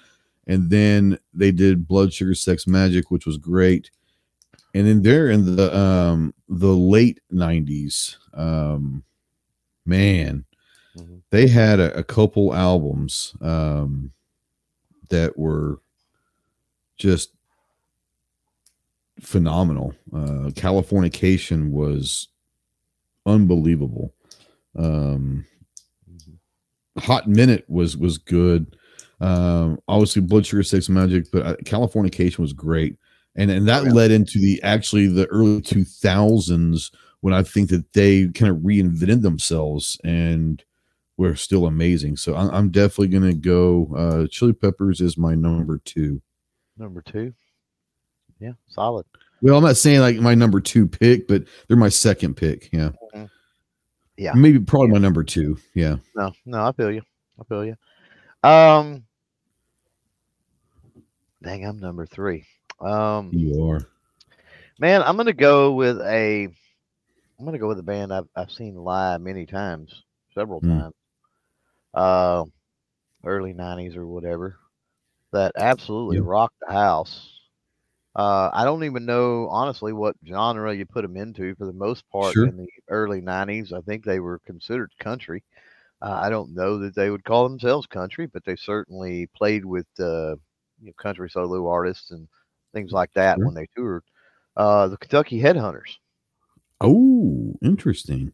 and 0.46 0.70
then 0.70 1.18
they 1.34 1.50
did 1.50 1.88
blood 1.88 2.12
sugar 2.12 2.34
sex 2.34 2.66
Magik, 2.66 3.06
which 3.08 3.26
was 3.26 3.36
great 3.36 3.90
and 4.74 4.86
then 4.86 5.02
there 5.02 5.28
in 5.30 5.56
the 5.56 5.76
um 5.76 6.32
the 6.48 6.72
late 6.74 7.20
90s 7.32 8.16
um 8.32 9.02
man. 9.86 10.44
They 11.30 11.46
had 11.46 11.78
a, 11.78 11.96
a, 11.98 12.02
couple 12.02 12.52
albums 12.52 13.34
um, 13.40 14.10
that 15.10 15.38
were 15.38 15.80
just 16.96 17.30
phenomenal. 19.20 19.94
Uh, 20.12 20.50
Californication 20.54 21.70
was 21.70 22.28
unbelievable. 23.26 24.12
Um, 24.76 25.46
Hot 26.98 27.28
Minute 27.28 27.64
was 27.68 27.96
was 27.96 28.18
good. 28.18 28.76
Um, 29.20 29.80
obviously, 29.86 30.22
Blood 30.22 30.46
Sugar 30.46 30.62
Sex 30.62 30.88
Magik, 30.88 31.28
but 31.32 31.46
uh, 31.46 31.56
Californication 31.64 32.38
was 32.38 32.52
great, 32.52 32.96
and 33.36 33.50
and 33.50 33.68
that 33.68 33.84
led 33.84 34.10
into 34.10 34.38
the 34.38 34.60
actually 34.62 35.06
the 35.06 35.26
early 35.26 35.60
two 35.60 35.84
thousands 35.84 36.90
when 37.20 37.34
I 37.34 37.42
think 37.42 37.70
that 37.70 37.92
they 37.92 38.28
kind 38.28 38.50
of 38.50 38.58
reinvented 38.58 39.22
themselves 39.22 40.00
and 40.04 40.64
were 41.20 41.36
still 41.36 41.66
amazing. 41.66 42.16
So 42.16 42.34
I'm, 42.34 42.50
I'm 42.50 42.70
definitely 42.70 43.08
gonna 43.08 43.34
go. 43.34 43.92
Uh, 43.94 44.26
Chili 44.28 44.54
Peppers 44.54 45.00
is 45.00 45.18
my 45.18 45.34
number 45.34 45.78
two. 45.84 46.22
Number 46.78 47.02
two, 47.02 47.34
yeah, 48.40 48.52
solid. 48.68 49.04
Well, 49.42 49.56
I'm 49.56 49.62
not 49.62 49.76
saying 49.76 50.00
like 50.00 50.16
my 50.16 50.34
number 50.34 50.60
two 50.60 50.88
pick, 50.88 51.28
but 51.28 51.44
they're 51.68 51.76
my 51.76 51.90
second 51.90 52.36
pick. 52.36 52.70
Yeah. 52.72 52.90
Mm-hmm. 53.14 53.24
Yeah. 54.16 54.32
Maybe 54.34 54.58
probably 54.60 54.88
yeah. 54.88 54.94
my 54.94 54.98
number 54.98 55.22
two. 55.22 55.58
Yeah. 55.74 55.96
No, 56.14 56.32
no, 56.46 56.64
I 56.66 56.72
feel 56.72 56.90
you. 56.90 57.02
I 57.38 57.44
feel 57.44 57.64
you. 57.64 57.76
Um, 58.42 59.04
dang, 61.42 61.66
I'm 61.66 61.78
number 61.78 62.06
three. 62.06 62.46
Um, 62.80 63.30
you 63.32 63.62
are. 63.68 63.86
Man, 64.78 65.02
I'm 65.02 65.18
gonna 65.18 65.34
go 65.34 65.72
with 65.72 66.00
a. 66.00 66.48
I'm 67.38 67.44
gonna 67.44 67.58
go 67.58 67.68
with 67.68 67.78
a 67.78 67.82
band 67.82 68.12
I've 68.12 68.28
I've 68.34 68.50
seen 68.50 68.74
live 68.74 69.20
many 69.20 69.44
times, 69.44 70.02
several 70.34 70.62
mm. 70.62 70.80
times. 70.80 70.94
Uh, 71.94 72.44
early 73.24 73.52
'90s 73.52 73.96
or 73.96 74.06
whatever. 74.06 74.56
That 75.32 75.52
absolutely 75.56 76.16
yeah. 76.16 76.24
rocked 76.24 76.58
the 76.66 76.72
house. 76.72 77.30
Uh, 78.16 78.50
I 78.52 78.64
don't 78.64 78.82
even 78.82 79.06
know 79.06 79.48
honestly 79.48 79.92
what 79.92 80.16
genre 80.26 80.74
you 80.74 80.84
put 80.84 81.02
them 81.02 81.16
into. 81.16 81.54
For 81.54 81.66
the 81.66 81.72
most 81.72 82.08
part, 82.10 82.34
sure. 82.34 82.46
in 82.46 82.56
the 82.56 82.68
early 82.88 83.20
'90s, 83.20 83.72
I 83.72 83.80
think 83.82 84.04
they 84.04 84.20
were 84.20 84.40
considered 84.40 84.90
country. 84.98 85.44
Uh, 86.02 86.18
I 86.22 86.30
don't 86.30 86.54
know 86.54 86.78
that 86.78 86.94
they 86.94 87.10
would 87.10 87.24
call 87.24 87.48
themselves 87.48 87.86
country, 87.86 88.26
but 88.26 88.44
they 88.44 88.56
certainly 88.56 89.28
played 89.36 89.64
with 89.64 89.86
uh, 89.98 90.34
you 90.80 90.86
know, 90.86 90.92
country 90.96 91.28
solo 91.30 91.68
artists 91.68 92.10
and 92.10 92.26
things 92.72 92.90
like 92.90 93.12
that 93.14 93.36
sure. 93.36 93.46
when 93.46 93.54
they 93.54 93.68
toured. 93.76 94.02
Uh, 94.56 94.88
the 94.88 94.96
Kentucky 94.96 95.40
Headhunters. 95.40 95.96
Oh, 96.80 97.54
interesting. 97.62 98.32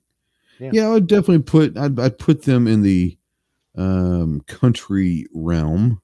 Yeah, 0.58 0.70
yeah 0.72 0.86
I 0.86 0.92
would 0.92 1.06
definitely 1.06 1.42
put 1.42 1.76
I'd, 1.76 1.98
I'd 1.98 2.18
put 2.18 2.42
them 2.42 2.66
in 2.66 2.82
the 2.82 3.18
um, 3.76 4.40
country 4.46 5.26
realm 5.32 6.00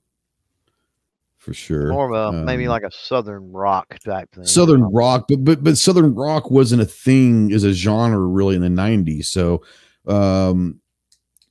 for 1.42 1.52
sure. 1.52 1.92
More 1.92 2.06
of 2.06 2.12
a 2.34 2.38
um, 2.38 2.44
maybe 2.44 2.68
like 2.68 2.84
a 2.84 2.90
southern 2.92 3.50
rock 3.50 3.98
type 3.98 4.32
thing. 4.32 4.44
Southern 4.44 4.82
rock, 4.82 5.24
but 5.28 5.44
but 5.44 5.64
but 5.64 5.76
southern 5.76 6.14
rock 6.14 6.52
wasn't 6.52 6.82
a 6.82 6.86
thing 6.86 7.52
as 7.52 7.64
a 7.64 7.72
genre 7.72 8.20
really 8.20 8.54
in 8.54 8.62
the 8.62 8.68
'90s. 8.68 9.24
So, 9.26 9.62
um, 10.06 10.80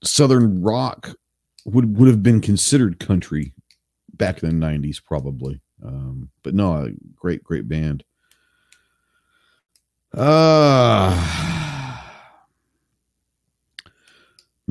southern 0.01 0.61
rock 0.61 1.13
would 1.65 1.97
would 1.97 2.07
have 2.07 2.23
been 2.23 2.39
considered 2.39 2.99
country 2.99 3.53
back 4.13 4.41
in 4.41 4.59
the 4.59 4.65
'90s, 4.65 5.03
probably. 5.03 5.61
Um, 5.83 6.29
but 6.41 6.53
no, 6.53 6.73
a 6.73 6.91
great 7.15 7.43
great 7.43 7.67
band. 7.67 8.05
Uh 10.13 11.60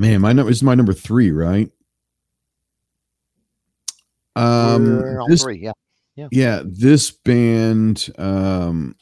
man, 0.01 0.19
my 0.19 0.33
number 0.33 0.51
is 0.51 0.63
my 0.63 0.73
number 0.73 0.93
three, 0.93 1.31
right? 1.31 1.69
Um, 4.35 5.01
this, 5.27 5.43
three, 5.43 5.59
yeah, 5.59 5.73
yeah, 6.15 6.27
yeah. 6.31 6.61
This 6.65 7.11
band, 7.11 8.09
um, 8.17 8.95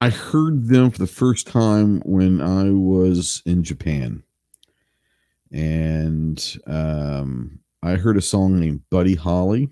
I 0.00 0.10
heard 0.10 0.68
them 0.68 0.90
for 0.92 0.98
the 0.98 1.08
first 1.08 1.48
time 1.48 2.00
when 2.04 2.40
I 2.40 2.70
was 2.70 3.42
in 3.44 3.64
Japan, 3.64 4.22
and 5.50 6.56
um, 6.68 7.58
I 7.82 7.96
heard 7.96 8.16
a 8.16 8.22
song 8.22 8.60
named 8.60 8.82
Buddy 8.90 9.16
Holly, 9.16 9.70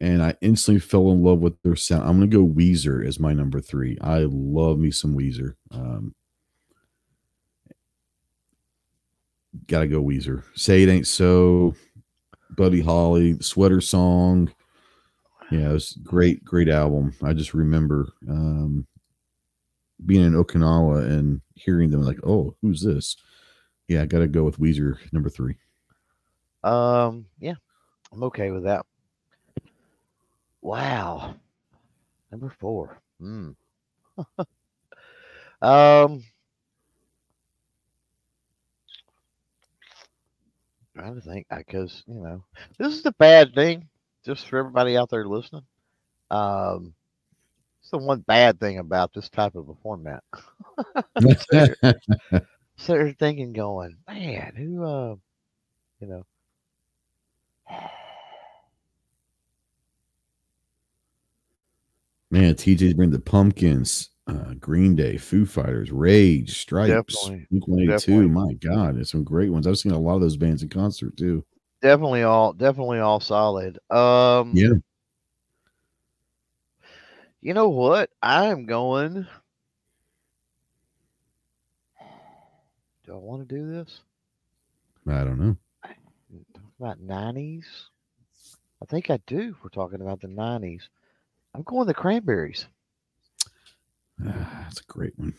and 0.00 0.20
I 0.20 0.34
instantly 0.40 0.80
fell 0.80 1.12
in 1.12 1.22
love 1.22 1.38
with 1.38 1.62
their 1.62 1.76
sound. 1.76 2.02
I'm 2.02 2.16
gonna 2.16 2.26
go 2.26 2.44
Weezer 2.44 3.06
as 3.06 3.20
my 3.20 3.32
number 3.34 3.60
three. 3.60 3.96
I 4.00 4.26
love 4.28 4.80
me 4.80 4.90
some 4.90 5.16
Weezer. 5.16 5.54
Um, 5.70 6.14
gotta 9.66 9.86
go 9.86 10.02
Weezer. 10.02 10.42
Say 10.54 10.82
it 10.82 10.88
ain't 10.88 11.06
so. 11.06 11.74
Buddy 12.56 12.80
Holly, 12.80 13.38
Sweater 13.40 13.80
Song. 13.80 14.52
Yeah, 15.50 15.70
it 15.70 15.72
was 15.72 15.92
great, 16.02 16.44
great 16.44 16.68
album. 16.68 17.12
I 17.22 17.32
just 17.32 17.54
remember 17.54 18.08
um, 18.28 18.86
being 20.04 20.24
in 20.24 20.32
Okinawa 20.32 21.04
and 21.04 21.40
hearing 21.54 21.90
them 21.90 22.02
like, 22.02 22.18
oh, 22.24 22.54
who's 22.62 22.82
this? 22.82 23.16
Yeah, 23.88 24.02
I 24.02 24.06
gotta 24.06 24.26
go 24.26 24.42
with 24.42 24.58
Weezer 24.58 24.96
number 25.12 25.28
three. 25.28 25.56
Um, 26.64 27.26
yeah, 27.38 27.54
I'm 28.12 28.24
okay 28.24 28.50
with 28.50 28.64
that. 28.64 28.84
Wow. 30.62 31.36
Number 32.32 32.50
four. 32.58 33.00
Hmm. 33.20 33.50
um 35.62 36.22
trying 40.96 41.14
to 41.14 41.20
think 41.20 41.46
because 41.54 42.02
you 42.06 42.14
know 42.14 42.42
this 42.78 42.94
is 42.94 43.02
the 43.02 43.12
bad 43.12 43.54
thing 43.54 43.86
just 44.24 44.48
for 44.48 44.58
everybody 44.58 44.96
out 44.96 45.10
there 45.10 45.26
listening. 45.26 45.64
Um 46.30 46.94
it's 47.82 47.90
the 47.90 47.98
one 47.98 48.20
bad 48.20 48.58
thing 48.58 48.78
about 48.78 49.12
this 49.12 49.28
type 49.28 49.54
of 49.54 49.68
a 49.68 49.74
format. 49.82 50.22
So, 51.50 51.66
so 52.76 52.92
they're 52.92 53.12
thinking 53.12 53.52
going 53.54 53.96
man 54.06 54.52
who 54.54 54.84
uh 54.84 55.14
you 56.00 56.06
know. 56.06 56.26
Man 62.30 62.54
tj's 62.54 62.92
bring 62.94 63.10
the 63.10 63.18
pumpkins 63.18 64.10
uh, 64.26 64.54
Green 64.58 64.96
Day, 64.96 65.16
Foo 65.16 65.46
Fighters, 65.46 65.92
Rage, 65.92 66.58
Stripes, 66.58 67.28
Blink 67.28 67.68
182. 67.68 68.28
My 68.28 68.54
God, 68.54 68.96
there's 68.96 69.10
some 69.10 69.24
great 69.24 69.50
ones. 69.50 69.66
I've 69.66 69.78
seen 69.78 69.92
a 69.92 69.98
lot 69.98 70.16
of 70.16 70.20
those 70.20 70.36
bands 70.36 70.62
in 70.62 70.68
concert 70.68 71.16
too. 71.16 71.44
Definitely 71.82 72.24
all, 72.24 72.52
definitely 72.52 72.98
all 72.98 73.20
solid. 73.20 73.78
Um, 73.90 74.52
yeah. 74.54 74.70
You 77.40 77.54
know 77.54 77.68
what? 77.68 78.10
I 78.22 78.46
am 78.46 78.66
going. 78.66 79.26
Do 83.04 83.12
I 83.12 83.18
want 83.18 83.48
to 83.48 83.54
do 83.54 83.70
this? 83.70 84.00
I 85.06 85.22
don't 85.22 85.38
know. 85.38 85.56
Talk 85.84 86.72
about 86.80 87.00
nineties. 87.00 87.66
I 88.82 88.86
think 88.86 89.10
I 89.10 89.20
do. 89.28 89.54
We're 89.62 89.68
talking 89.70 90.00
about 90.00 90.20
the 90.20 90.26
nineties. 90.26 90.88
I'm 91.54 91.62
going 91.62 91.86
the 91.86 91.94
Cranberries. 91.94 92.66
That's 94.18 94.80
a 94.80 94.84
great 94.84 95.18
one. 95.18 95.34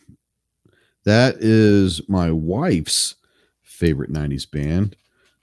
That 1.05 1.37
is 1.39 2.01
my 2.09 2.31
wife's 2.31 3.15
favorite 3.63 4.11
90s 4.11 4.49
band. 4.49 4.95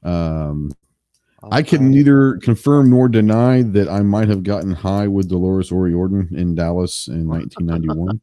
Um, 0.03 0.73
I 1.51 1.63
can 1.63 1.91
neither 1.91 2.37
confirm 2.39 2.91
nor 2.91 3.09
deny 3.09 3.63
that 3.63 3.89
I 3.89 4.01
might 4.01 4.29
have 4.29 4.43
gotten 4.43 4.73
high 4.73 5.09
with 5.09 5.29
Dolores 5.29 5.73
O'Riordan 5.73 6.35
in 6.37 6.55
Dallas 6.55 7.09
in 7.09 7.27
1991. 7.29 8.21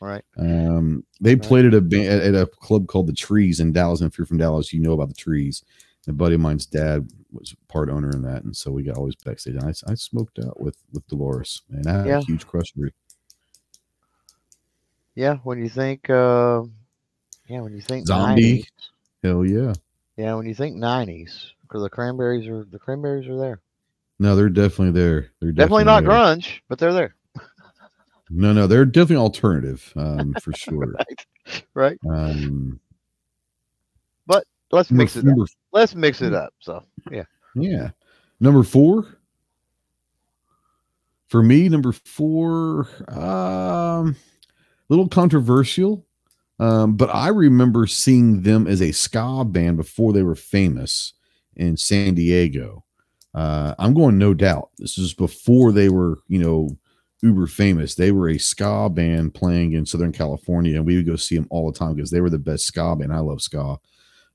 right. 0.00 0.24
Um, 0.38 1.04
they 1.20 1.36
played 1.36 1.64
at 1.64 1.74
a 1.74 1.80
band, 1.80 2.22
at 2.22 2.34
a 2.34 2.46
club 2.46 2.86
called 2.88 3.06
the 3.06 3.12
Trees 3.12 3.60
in 3.60 3.72
Dallas. 3.72 4.00
And 4.00 4.10
if 4.10 4.18
you're 4.18 4.26
from 4.26 4.38
Dallas, 4.38 4.72
you 4.72 4.80
know 4.80 4.92
about 4.92 5.08
the 5.08 5.14
Trees. 5.14 5.64
A 6.06 6.12
buddy 6.12 6.36
of 6.36 6.40
mine's 6.40 6.64
dad 6.64 7.06
was 7.32 7.54
part 7.68 7.90
owner 7.90 8.08
in 8.08 8.22
that, 8.22 8.42
and 8.44 8.56
so 8.56 8.70
we 8.70 8.82
got 8.82 8.96
always 8.96 9.14
backstage. 9.14 9.56
And 9.56 9.64
I, 9.64 9.74
I 9.90 9.94
smoked 9.94 10.38
out 10.38 10.58
with 10.58 10.78
with 10.90 11.06
Dolores, 11.06 11.60
and 11.70 11.86
I 11.86 11.98
had 11.98 12.06
yeah. 12.06 12.18
a 12.18 12.22
huge 12.22 12.46
crush 12.46 12.72
for 12.72 12.84
her 12.84 12.90
yeah, 15.18 15.38
when 15.42 15.58
you 15.58 15.68
think, 15.68 16.08
uh, 16.08 16.62
yeah, 17.48 17.60
when 17.60 17.74
you 17.74 17.80
think 17.80 18.06
zombie, 18.06 18.62
90s, 18.62 18.66
hell 19.24 19.44
yeah, 19.44 19.72
yeah, 20.16 20.34
when 20.36 20.46
you 20.46 20.54
think 20.54 20.76
nineties, 20.76 21.54
because 21.62 21.82
the 21.82 21.90
cranberries 21.90 22.46
are 22.46 22.62
the 22.62 22.78
cranberries 22.78 23.28
are 23.28 23.36
there. 23.36 23.60
No, 24.20 24.36
they're 24.36 24.48
definitely 24.48 24.92
there. 24.92 25.32
They're 25.40 25.50
definitely, 25.50 25.82
definitely 25.82 25.84
not 25.84 26.04
there. 26.04 26.12
grunge, 26.12 26.60
but 26.68 26.78
they're 26.78 26.92
there. 26.92 27.16
no, 28.30 28.52
no, 28.52 28.68
they're 28.68 28.84
definitely 28.84 29.16
alternative, 29.16 29.92
um, 29.96 30.34
for 30.40 30.52
sure. 30.52 30.94
right, 30.94 31.64
right. 31.74 31.98
Um, 32.08 32.78
but 34.24 34.44
let's 34.70 34.92
mix 34.92 35.16
it. 35.16 35.24
Number, 35.24 35.42
up. 35.42 35.48
Let's 35.72 35.96
mix 35.96 36.22
it 36.22 36.32
up. 36.32 36.54
So 36.60 36.84
yeah, 37.10 37.24
yeah. 37.56 37.90
Number 38.38 38.62
four 38.62 39.18
for 41.26 41.42
me. 41.42 41.68
Number 41.68 41.90
four. 41.90 42.88
Um 43.08 44.14
little 44.88 45.08
controversial, 45.08 46.06
um, 46.60 46.96
but 46.96 47.10
I 47.14 47.28
remember 47.28 47.86
seeing 47.86 48.42
them 48.42 48.66
as 48.66 48.82
a 48.82 48.92
ska 48.92 49.44
band 49.44 49.76
before 49.76 50.12
they 50.12 50.22
were 50.22 50.34
famous 50.34 51.14
in 51.56 51.76
San 51.76 52.14
Diego. 52.14 52.84
Uh, 53.34 53.74
I'm 53.78 53.94
going 53.94 54.18
no 54.18 54.34
doubt. 54.34 54.70
This 54.78 54.98
is 54.98 55.14
before 55.14 55.70
they 55.72 55.88
were, 55.88 56.18
you 56.28 56.38
know, 56.38 56.70
uber 57.22 57.46
famous. 57.46 57.94
They 57.94 58.10
were 58.10 58.28
a 58.28 58.38
ska 58.38 58.88
band 58.88 59.34
playing 59.34 59.72
in 59.72 59.86
Southern 59.86 60.12
California, 60.12 60.76
and 60.76 60.86
we 60.86 60.96
would 60.96 61.06
go 61.06 61.16
see 61.16 61.36
them 61.36 61.46
all 61.50 61.70
the 61.70 61.78
time 61.78 61.94
because 61.94 62.10
they 62.10 62.20
were 62.20 62.30
the 62.30 62.38
best 62.38 62.64
ska 62.64 62.96
band. 62.96 63.12
I 63.12 63.18
love 63.18 63.42
ska. 63.42 63.78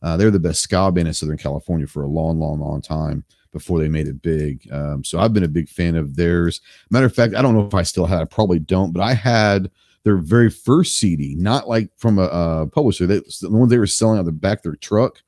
Uh, 0.01 0.17
they 0.17 0.25
were 0.25 0.31
the 0.31 0.39
best 0.39 0.61
ska 0.61 0.91
band 0.91 1.07
in 1.07 1.13
Southern 1.13 1.37
California 1.37 1.87
for 1.87 2.03
a 2.03 2.07
long, 2.07 2.39
long, 2.39 2.59
long 2.59 2.81
time 2.81 3.23
before 3.51 3.79
they 3.79 3.87
made 3.87 4.07
it 4.07 4.21
big. 4.21 4.67
Um, 4.71 5.03
so 5.03 5.19
I've 5.19 5.33
been 5.33 5.43
a 5.43 5.49
big 5.49 5.69
fan 5.69 5.95
of 5.95 6.15
theirs. 6.15 6.59
Matter 6.89 7.05
of 7.05 7.15
fact, 7.15 7.35
I 7.35 7.41
don't 7.41 7.55
know 7.55 7.65
if 7.65 7.73
I 7.73 7.83
still 7.83 8.05
had. 8.05 8.21
I 8.21 8.25
probably 8.25 8.59
don't, 8.59 8.91
but 8.91 9.01
I 9.01 9.13
had 9.13 9.71
their 10.03 10.17
very 10.17 10.49
first 10.49 10.97
CD, 10.97 11.35
not 11.35 11.67
like 11.67 11.89
from 11.97 12.19
a, 12.19 12.23
a 12.23 12.67
publisher. 12.67 13.07
They, 13.07 13.19
the 13.41 13.49
ones 13.49 13.69
they 13.69 13.77
were 13.77 13.87
selling 13.87 14.19
out 14.19 14.25
the 14.25 14.31
back 14.31 14.59
of 14.59 14.63
their 14.63 14.75
truck 14.75 15.21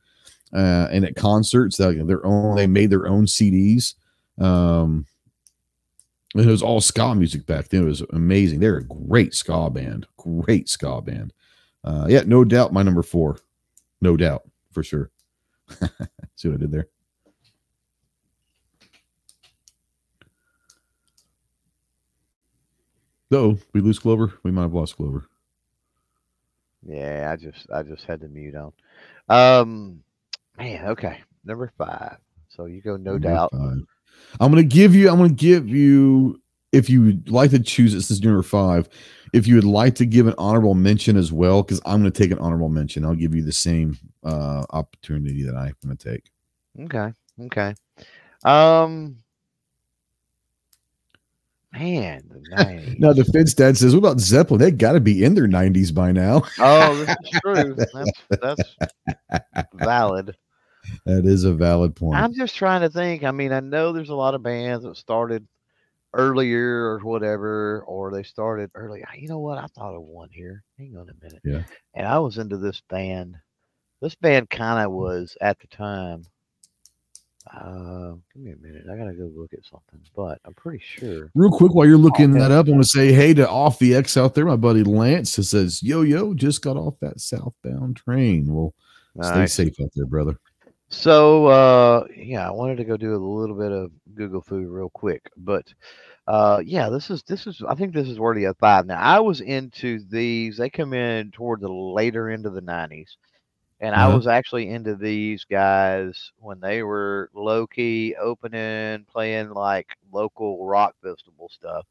uh, 0.53 0.88
and 0.91 1.05
at 1.05 1.15
concerts. 1.15 1.78
They, 1.78 1.95
their 1.95 2.26
own, 2.26 2.55
they 2.55 2.67
made 2.67 2.89
their 2.89 3.07
own 3.07 3.26
CDs. 3.26 3.95
Um, 4.38 5.05
it 6.36 6.45
was 6.45 6.61
all 6.61 6.82
ska 6.82 7.15
music 7.15 7.45
back 7.45 7.69
then. 7.69 7.84
It 7.84 7.86
was 7.86 8.01
amazing. 8.11 8.59
They're 8.59 8.78
a 8.78 8.84
great 8.84 9.34
ska 9.34 9.69
band. 9.69 10.05
Great 10.17 10.67
ska 10.67 11.01
band. 11.01 11.32
Uh, 11.84 12.07
yeah, 12.09 12.23
no 12.26 12.43
doubt. 12.43 12.73
My 12.73 12.84
number 12.84 13.03
four, 13.03 13.39
no 14.01 14.17
doubt 14.17 14.43
for 14.71 14.84
sure. 14.84 15.11
See 16.36 16.49
what 16.49 16.55
I 16.55 16.57
did 16.57 16.71
there? 16.71 16.88
Though 23.30 23.57
we 23.73 23.82
lose 23.82 23.99
Clover, 23.99 24.34
we 24.43 24.51
might 24.51 24.63
have 24.63 24.73
lost 24.73 24.97
Clover. 24.97 25.26
Yeah, 26.86 27.32
I 27.32 27.36
just 27.36 27.67
I 27.71 27.84
just 27.84 28.05
had 28.05 28.19
the 28.19 28.28
mute 28.28 28.55
on. 28.55 28.71
Um, 29.28 30.03
man, 30.57 30.86
okay, 30.89 31.19
number 31.43 31.71
five. 31.78 32.17
So 32.49 32.65
you 32.65 32.82
go, 32.82 32.97
no 32.97 33.13
number 33.13 33.28
doubt. 33.30 33.51
Five. 33.51 33.82
I'm 34.39 34.51
gonna 34.51 34.63
give 34.63 34.95
you. 34.95 35.09
I'm 35.09 35.17
gonna 35.17 35.30
give 35.30 35.67
you. 35.67 36.41
If 36.71 36.89
you 36.89 37.01
would 37.03 37.32
like 37.32 37.51
to 37.51 37.59
choose, 37.59 37.93
this 37.93 38.11
is 38.11 38.21
number 38.21 38.43
five. 38.43 38.89
If 39.34 39.47
you 39.47 39.55
would 39.55 39.63
like 39.63 39.95
to 39.95 40.05
give 40.05 40.28
an 40.28 40.36
honorable 40.38 40.76
mention 40.76 41.15
as 41.15 41.32
well, 41.32 41.63
because 41.63 41.82
I'm 41.86 41.99
gonna 41.99 42.11
take 42.11 42.32
an 42.32 42.39
honorable 42.39 42.69
mention. 42.69 43.05
I'll 43.05 43.15
give 43.15 43.34
you 43.34 43.43
the 43.43 43.51
same 43.51 43.97
uh 44.23 44.65
opportunity 44.69 45.43
that 45.43 45.55
I'm 45.55 45.76
gonna 45.82 45.95
take. 45.95 46.30
Okay. 46.80 47.13
Okay. 47.45 47.73
Um. 48.43 49.17
Man, 51.78 52.21
the 52.30 52.55
90s. 52.55 52.99
now 52.99 53.11
the 53.11 53.26
Fitz 53.26 53.53
dad 53.53 53.78
says, 53.78 53.93
"What 53.93 53.99
about 53.99 54.19
Zeppelin? 54.19 54.61
They 54.61 54.71
got 54.71 54.93
to 54.93 54.99
be 54.99 55.23
in 55.23 55.36
their 55.36 55.47
90s 55.47 55.93
by 55.93 56.11
now." 56.11 56.43
oh, 56.59 56.95
this 56.95 57.09
is 57.09 57.39
true. 57.41 57.76
That's, 57.76 58.11
that's 58.41 59.69
valid. 59.73 60.36
That 61.05 61.26
is 61.26 61.43
a 61.43 61.53
valid 61.53 61.95
point. 61.95 62.15
I'm 62.15 62.34
just 62.34 62.55
trying 62.55 62.82
to 62.82 62.89
think. 62.89 63.23
I 63.23 63.32
mean, 63.32 63.51
I 63.51 63.59
know 63.59 63.91
there's 63.91 64.09
a 64.09 64.15
lot 64.15 64.36
of 64.36 64.43
bands 64.43 64.86
that 64.86 64.95
started 64.95 65.45
earlier 66.13 66.86
or 66.86 66.99
whatever, 66.99 67.84
or 67.88 68.11
they 68.11 68.23
started 68.23 68.71
early. 68.73 69.03
You 69.17 69.28
know 69.28 69.39
what? 69.39 69.57
I 69.57 69.67
thought 69.67 69.95
of 69.95 70.03
one 70.03 70.30
here. 70.32 70.63
Hang 70.78 70.95
on 70.97 71.09
a 71.09 71.23
minute. 71.23 71.41
Yeah. 71.43 71.63
And 71.93 72.07
I 72.07 72.19
was 72.19 72.38
into 72.38 72.57
this 72.57 72.82
band. 72.89 73.36
This 74.01 74.15
band 74.15 74.49
kind 74.49 74.86
of 74.86 74.91
was 74.91 75.36
at 75.41 75.59
the 75.59 75.67
time 75.67 76.26
uh, 77.54 78.14
give 78.34 78.43
me 78.43 78.52
a 78.52 78.58
minute. 78.58 78.86
I 78.91 78.98
gotta 78.98 79.14
go 79.14 79.30
look 79.36 79.54
at 79.54 79.66
something, 79.66 80.00
but 80.16 80.39
I'm 80.46 80.54
pretty 80.54 80.84
sure. 80.84 81.30
Real 81.36 81.52
quick, 81.52 81.74
while 81.74 81.86
you're 81.86 81.98
looking 81.98 82.32
that 82.34 82.52
up, 82.52 82.68
I 82.68 82.72
want 82.72 82.84
to 82.84 82.89
say 82.89 83.14
hey 83.14 83.34
to 83.36 83.48
off 83.48 83.80
the 83.80 83.96
X 83.96 84.18
out 84.18 84.34
there, 84.34 84.46
my 84.46 84.56
buddy 84.56 84.84
Lance. 84.84 85.36
Who 85.36 85.43
says, 85.43 85.84
"Yo, 85.84 86.02
yo, 86.02 86.34
just 86.34 86.62
got 86.62 86.78
off 86.78 86.96
that 87.02 87.20
southbound 87.20 87.98
train." 87.98 88.54
Well, 88.54 88.74
stay 89.22 89.46
safe 89.46 89.74
out 89.82 89.91
there, 89.96 90.06
brother. 90.06 90.39
So, 90.88 91.48
uh, 91.48 92.06
yeah, 92.16 92.48
I 92.48 92.52
wanted 92.52 92.78
to 92.78 92.84
go 92.84 92.98
do 92.98 93.16
a 93.16 93.18
little 93.18 93.56
bit 93.56 93.72
of 93.72 93.91
Google 94.14 94.41
food 94.41 94.68
real 94.68 94.89
quick, 94.89 95.30
but 95.36 95.66
uh, 96.28 96.62
yeah, 96.66 96.89
this 96.89 97.10
is 97.10 97.22
this 97.24 97.46
is 97.46 97.62
I 97.68 97.76
think 97.76 97.93
this 97.93 98.08
is 98.08 98.20
worthy 98.20 98.46
of 98.46 98.58
five. 98.58 98.86
Now, 98.86 99.00
I 99.00 99.20
was 99.20 99.41
into 99.41 100.00
these. 100.10 100.58
They 100.58 100.70
come 100.70 100.93
in 100.93 101.32
toward 101.32 101.62
the 101.62 101.72
later 101.72 102.30
end 102.30 102.46
of 102.46 102.54
the 102.54 102.62
'90s. 102.62 103.18
And 103.82 103.93
uh-huh. 103.93 104.09
I 104.09 104.15
was 104.15 104.28
actually 104.28 104.69
into 104.69 104.95
these 104.95 105.43
guys 105.43 106.32
when 106.38 106.59
they 106.59 106.84
were 106.84 107.30
low 107.34 107.67
key 107.67 108.15
opening, 108.15 109.05
playing 109.11 109.51
like 109.51 109.88
local 110.11 110.65
rock 110.65 110.95
festival 111.03 111.49
stuff. 111.49 111.86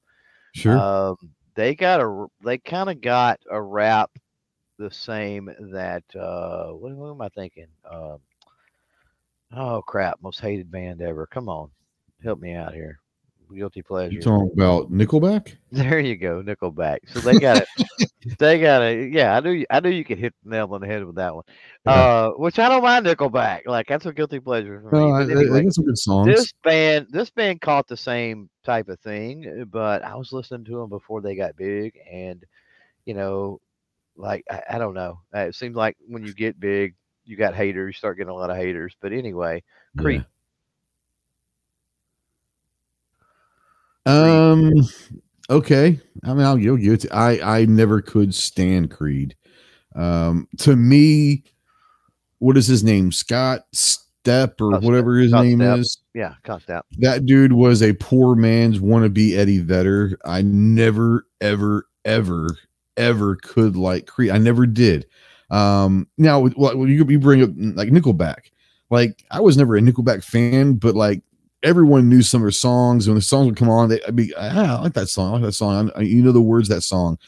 Sure. 0.54 0.78
Um, 0.78 1.16
they 1.54 1.74
got 1.74 2.00
a, 2.00 2.26
they 2.42 2.58
kind 2.58 2.90
of 2.90 3.00
got 3.00 3.40
a 3.50 3.60
rap 3.60 4.10
the 4.78 4.90
same 4.90 5.50
that, 5.72 6.04
uh, 6.18 6.68
what, 6.68 6.92
what 6.92 7.10
am 7.10 7.20
I 7.20 7.28
thinking? 7.28 7.68
Um, 7.88 8.18
oh 9.54 9.82
crap, 9.82 10.20
most 10.22 10.40
hated 10.40 10.70
band 10.70 11.02
ever. 11.02 11.26
Come 11.26 11.48
on, 11.48 11.70
help 12.22 12.40
me 12.40 12.54
out 12.54 12.74
here 12.74 12.98
guilty 13.54 13.82
pleasure. 13.82 14.12
You 14.12 14.20
talking 14.20 14.50
about 14.54 14.92
Nickelback? 14.92 15.56
There 15.74 15.98
you 15.98 16.14
go, 16.16 16.40
Nickelback. 16.40 17.00
So 17.08 17.18
they 17.18 17.40
got 17.40 17.56
it. 17.56 17.68
they 18.38 18.60
got 18.60 18.82
it. 18.82 19.12
Yeah, 19.12 19.36
I 19.36 19.40
knew. 19.40 19.66
I 19.68 19.80
knew 19.80 19.90
you 19.90 20.04
could 20.04 20.18
hit 20.18 20.32
the 20.44 20.50
nail 20.50 20.68
on 20.72 20.80
the 20.80 20.86
head 20.86 21.04
with 21.04 21.16
that 21.16 21.34
one. 21.34 21.42
Uh, 21.84 22.30
which 22.30 22.60
I 22.60 22.68
don't 22.68 22.84
mind 22.84 23.06
Nickelback. 23.06 23.62
Like 23.66 23.88
that's 23.88 24.06
a 24.06 24.12
guilty 24.12 24.38
pleasure 24.38 24.80
for 24.80 24.94
me. 24.94 25.00
No, 25.00 25.16
anyway, 25.16 25.62
I, 25.62 25.66
I 25.66 25.68
some 25.70 25.84
good 25.84 25.98
songs. 25.98 26.28
This 26.28 26.52
band, 26.62 27.08
this 27.10 27.30
band 27.30 27.60
caught 27.60 27.88
the 27.88 27.96
same 27.96 28.48
type 28.64 28.88
of 28.88 29.00
thing, 29.00 29.66
but 29.68 30.04
I 30.04 30.14
was 30.14 30.32
listening 30.32 30.64
to 30.66 30.78
them 30.78 30.88
before 30.88 31.20
they 31.20 31.34
got 31.34 31.56
big, 31.56 31.98
and 32.08 32.44
you 33.04 33.14
know, 33.14 33.60
like 34.16 34.44
I, 34.48 34.62
I 34.70 34.78
don't 34.78 34.94
know. 34.94 35.22
Uh, 35.34 35.40
it 35.40 35.56
seems 35.56 35.74
like 35.74 35.96
when 36.06 36.24
you 36.24 36.34
get 36.34 36.60
big, 36.60 36.94
you 37.24 37.36
got 37.36 37.56
haters. 37.56 37.96
You 37.96 37.98
start 37.98 38.16
getting 38.16 38.30
a 38.30 38.36
lot 38.36 38.50
of 38.50 38.56
haters. 38.56 38.94
But 39.00 39.12
anyway, 39.12 39.64
Creed. 39.98 40.20
Yeah 40.20 40.26
Um. 44.06 44.72
Okay. 45.50 46.00
I 46.24 46.34
mean, 46.34 46.44
I'll 46.44 46.56
give 46.56 46.80
you 46.80 46.92
it. 46.94 47.06
I 47.12 47.40
I 47.40 47.64
never 47.66 48.00
could 48.00 48.34
stand 48.34 48.90
Creed. 48.90 49.34
Um. 49.94 50.48
To 50.58 50.76
me, 50.76 51.44
what 52.38 52.56
is 52.56 52.66
his 52.66 52.84
name? 52.84 53.12
Scott 53.12 53.62
Stapp 53.74 54.60
or 54.60 54.78
whatever 54.80 55.16
his 55.16 55.32
name 55.32 55.58
Stapp. 55.58 55.78
is. 55.80 55.98
Yeah, 56.14 56.34
Scott 56.42 56.62
Stapp. 56.66 56.82
That 56.98 57.26
dude 57.26 57.52
was 57.52 57.82
a 57.82 57.94
poor 57.94 58.34
man's 58.34 58.78
wannabe 58.78 59.36
Eddie 59.36 59.60
Vedder. 59.60 60.18
I 60.24 60.42
never, 60.42 61.26
ever, 61.40 61.86
ever, 62.04 62.48
ever 62.96 63.36
could 63.36 63.76
like 63.76 64.06
Creed. 64.06 64.30
I 64.30 64.38
never 64.38 64.66
did. 64.66 65.06
Um. 65.50 66.08
Now, 66.18 66.40
when 66.40 66.88
you 66.88 67.04
you 67.06 67.18
bring 67.18 67.42
up 67.42 67.50
like 67.76 67.90
Nickelback, 67.90 68.50
like 68.90 69.24
I 69.30 69.40
was 69.40 69.56
never 69.56 69.76
a 69.76 69.80
Nickelback 69.80 70.24
fan, 70.24 70.74
but 70.74 70.94
like 70.94 71.22
everyone 71.64 72.08
knew 72.08 72.22
some 72.22 72.42
of 72.42 72.44
her 72.44 72.50
songs. 72.52 73.08
When 73.08 73.16
the 73.16 73.22
songs 73.22 73.46
would 73.46 73.56
come 73.56 73.70
on, 73.70 73.88
they, 73.88 74.00
I'd 74.06 74.14
be, 74.14 74.32
ah, 74.36 74.78
I 74.78 74.82
like 74.82 74.92
that 74.92 75.08
song. 75.08 75.30
I 75.30 75.32
like 75.34 75.42
that 75.42 75.52
song. 75.52 75.90
I, 75.96 76.02
you 76.02 76.22
know 76.22 76.30
the 76.32 76.40
words 76.40 76.68
that 76.68 76.82
song. 76.82 77.18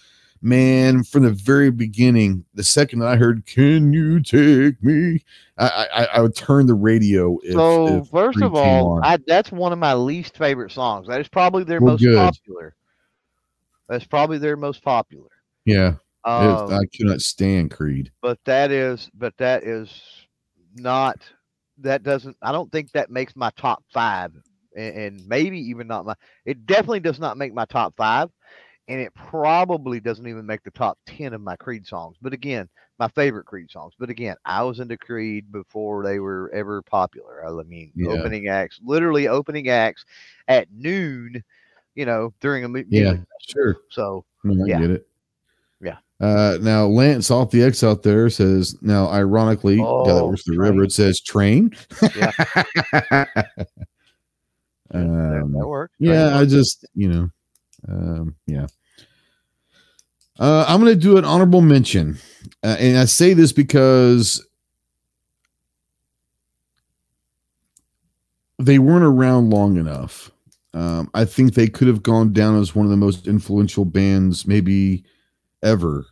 Man, 0.43 1.03
from 1.03 1.23
the 1.23 1.31
very 1.31 1.71
beginning, 1.71 2.45
the 2.55 2.63
second 2.63 2.99
that 2.99 3.09
I 3.09 3.17
heard 3.17 3.47
"Can 3.47 3.93
you 3.93 4.23
take 4.23 4.81
me," 4.83 5.25
I 5.59 5.89
I, 5.93 6.05
I 6.05 6.21
would 6.21 6.37
turn 6.37 6.67
the 6.67 6.75
radio. 6.75 7.39
If, 7.43 7.55
so 7.55 7.87
if 8.03 8.09
first 8.09 8.43
of 8.43 8.55
all, 8.55 9.01
I, 9.03 9.19
that's 9.27 9.51
one 9.51 9.73
of 9.73 9.79
my 9.79 9.95
least 9.95 10.37
favorite 10.37 10.73
songs. 10.73 11.09
That 11.09 11.23
is 11.23 11.29
probably 11.29 11.65
their 11.65 11.81
most 11.81 12.03
good. 12.03 12.17
popular. 12.17 12.77
That's 13.89 14.05
probably 14.05 14.37
their 14.37 14.59
most 14.59 14.85
popular. 14.85 15.31
Yeah, 15.65 15.95
um, 16.25 16.71
I 16.71 16.85
cannot 16.93 17.23
stand 17.23 17.71
Creed. 17.71 18.13
But 18.21 18.39
that 18.45 18.71
is, 18.71 19.11
but 19.15 19.35
that 19.39 19.65
is 19.65 19.91
not 20.75 21.19
that 21.79 22.03
doesn't 22.03 22.37
I 22.43 22.53
don't 22.53 22.71
think 22.71 22.93
that 22.93 23.11
makes 23.11 23.37
my 23.37 23.51
top 23.57 23.83
five 23.93 24.33
and, 24.77 24.97
and, 24.97 25.29
maybe 25.29 25.59
even 25.59 25.87
not 25.87 26.07
my 26.07 26.15
it 26.45 26.67
definitely 26.67 27.01
does 27.01 27.19
not 27.19 27.37
make 27.37 27.55
my 27.55 27.65
top 27.67 27.95
five 27.97 28.31
and 28.89 29.01
it 29.01 29.13
probably 29.15 30.01
doesn't 30.01 30.27
even 30.27 30.47
make 30.47 30.63
the 30.63 30.71
top 30.71 30.99
10 31.07 31.35
of 31.35 31.41
my 31.41 31.57
Creed 31.57 31.87
songs. 31.87 32.17
But 32.23 32.33
again, 32.33 32.69
my 32.99 33.09
favorite 33.09 33.45
Creed 33.45 33.71
songs. 33.71 33.95
But 33.99 34.11
again, 34.11 34.37
I 34.45 34.63
was 34.63 34.81
into 34.81 34.97
Creed 34.97 35.51
before 35.51 36.05
they 36.05 36.21
were 36.21 36.51
ever 36.55 36.83
popular. 36.83 37.47
I 37.47 37.63
mean, 37.65 37.91
yeah. 37.95 38.11
opening 38.11 38.49
acts, 38.49 38.81
literally 38.85 39.29
opening 39.29 39.69
acts 39.69 40.05
at 40.49 40.69
noon, 40.73 41.43
you 41.95 42.07
know, 42.07 42.33
during 42.41 42.65
a 42.65 42.69
movie. 42.69 42.87
Yeah, 42.91 43.17
sure. 43.41 43.79
So, 43.91 44.25
no, 44.45 44.65
I 44.65 44.69
yeah. 44.69 44.81
get 44.81 44.91
it. 44.91 45.09
Uh, 46.19 46.57
now 46.63 46.87
Lance 46.87 47.31
off 47.31 47.51
the 47.51 47.63
X 47.63 47.85
out 47.85 48.03
there 48.03 48.31
says 48.31 48.75
now 48.81 49.09
ironically, 49.09 49.79
oh, 49.81 50.07
yeah, 50.07 50.15
that 50.15 50.43
the 50.47 50.59
river. 50.59 50.85
It 50.85 50.93
says 50.93 51.21
train. 51.21 51.77
Yeah. 52.17 52.33
um, 54.95 55.53
that 55.53 55.67
works. 55.67 55.95
Yeah, 55.99 56.39
I 56.39 56.47
just 56.47 56.87
you 56.95 57.09
know, 57.09 57.31
um, 57.89 58.37
yeah. 58.47 58.67
Uh, 60.39 60.65
I'm 60.69 60.81
going 60.81 60.93
to 60.93 61.01
do 61.01 61.17
an 61.17 61.25
honorable 61.25 61.63
mention, 61.63 62.19
uh, 62.63 62.77
and 62.79 62.99
I 62.99 63.07
say 63.07 63.35
this 63.35 63.53
because 63.53 64.47
they 68.59 68.79
weren't 68.79 69.05
around 69.05 69.51
long 69.51 69.77
enough. 69.77 70.31
Um, 70.73 71.11
I 71.15 71.25
think 71.25 71.55
they 71.55 71.69
could 71.69 71.89
have 71.89 72.03
gone 72.03 72.33
down 72.33 72.59
as 72.59 72.75
one 72.75 72.85
of 72.85 72.91
the 72.91 72.99
most 72.99 73.27
influential 73.27 73.87
bands, 73.87 74.47
maybe 74.47 75.05
ever 75.63 76.07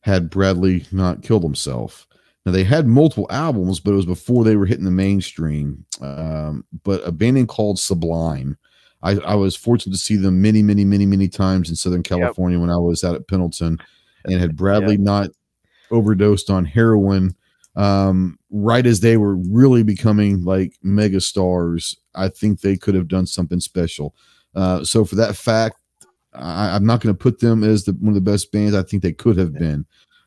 had 0.00 0.30
Bradley 0.30 0.86
not 0.92 1.22
killed 1.22 1.42
himself. 1.42 2.06
Now 2.46 2.52
they 2.52 2.64
had 2.64 2.86
multiple 2.86 3.26
albums, 3.30 3.80
but 3.80 3.92
it 3.92 3.96
was 3.96 4.06
before 4.06 4.44
they 4.44 4.56
were 4.56 4.66
hitting 4.66 4.84
the 4.84 4.90
mainstream. 4.90 5.84
Um, 6.00 6.64
but 6.84 7.06
a 7.06 7.12
band 7.12 7.48
called 7.48 7.78
Sublime. 7.78 8.56
I, 9.02 9.12
I, 9.18 9.34
was 9.34 9.54
fortunate 9.54 9.92
to 9.92 9.98
see 9.98 10.16
them 10.16 10.42
many, 10.42 10.62
many, 10.62 10.84
many, 10.84 11.06
many 11.06 11.28
times 11.28 11.70
in 11.70 11.76
Southern 11.76 12.02
California 12.02 12.58
yep. 12.58 12.62
when 12.62 12.70
I 12.70 12.78
was 12.78 13.04
out 13.04 13.14
at 13.14 13.28
Pendleton, 13.28 13.78
and 14.24 14.40
had 14.40 14.56
Bradley 14.56 14.94
yep. 14.94 15.00
not 15.00 15.30
overdosed 15.90 16.50
on 16.50 16.64
heroin 16.64 17.36
um, 17.76 18.38
right 18.50 18.84
as 18.86 19.00
they 19.00 19.16
were 19.16 19.36
really 19.36 19.84
becoming 19.84 20.44
like 20.44 20.76
mega 20.82 21.20
stars. 21.20 21.96
I 22.14 22.28
think 22.28 22.60
they 22.60 22.76
could 22.76 22.94
have 22.94 23.08
done 23.08 23.26
something 23.26 23.60
special. 23.60 24.14
Uh, 24.54 24.82
so 24.84 25.04
for 25.04 25.14
that 25.14 25.36
fact, 25.36 25.76
I, 26.34 26.76
am 26.76 26.86
not 26.86 27.00
going 27.00 27.14
to 27.14 27.18
put 27.18 27.40
them 27.40 27.64
as 27.64 27.84
the, 27.84 27.92
one 27.92 28.08
of 28.08 28.14
the 28.14 28.30
best 28.30 28.52
bands. 28.52 28.74
I 28.74 28.82
think 28.82 29.02
they 29.02 29.12
could 29.12 29.36
have 29.38 29.54
been. 29.54 29.86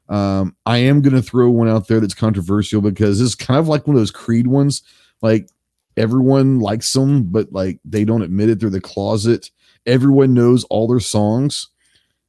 Um, 0.09 0.55
I 0.65 0.79
am 0.79 1.01
going 1.01 1.15
to 1.15 1.21
throw 1.21 1.49
one 1.49 1.69
out 1.69 1.87
there 1.87 1.99
that's 1.99 2.13
controversial 2.13 2.81
because 2.81 3.21
it's 3.21 3.35
kind 3.35 3.59
of 3.59 3.67
like 3.67 3.87
one 3.87 3.95
of 3.95 4.01
those 4.01 4.11
Creed 4.11 4.47
ones. 4.47 4.81
Like 5.21 5.49
everyone 5.95 6.59
likes 6.59 6.91
them, 6.91 7.23
but 7.23 7.51
like 7.53 7.79
they 7.85 8.03
don't 8.03 8.23
admit 8.23 8.49
it. 8.49 8.59
They're 8.59 8.69
the 8.69 8.81
closet. 8.81 9.49
Everyone 9.85 10.33
knows 10.33 10.63
all 10.65 10.87
their 10.87 10.99
songs, 10.99 11.69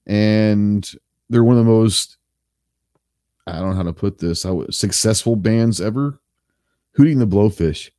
and 0.07 0.89
they're 1.29 1.45
one 1.45 1.59
of 1.59 1.65
the 1.65 1.71
most 1.71 2.19
I 3.47 3.59
don't 3.59 3.71
know 3.71 3.77
how 3.77 3.83
to 3.83 3.93
put 3.93 4.19
this. 4.19 4.47
I 4.47 4.51
was 4.51 4.77
successful 4.77 5.37
bands 5.37 5.81
ever. 5.81 6.21
Hootie 6.97 7.13
and 7.13 7.21
the 7.21 7.27
Blowfish. 7.27 7.91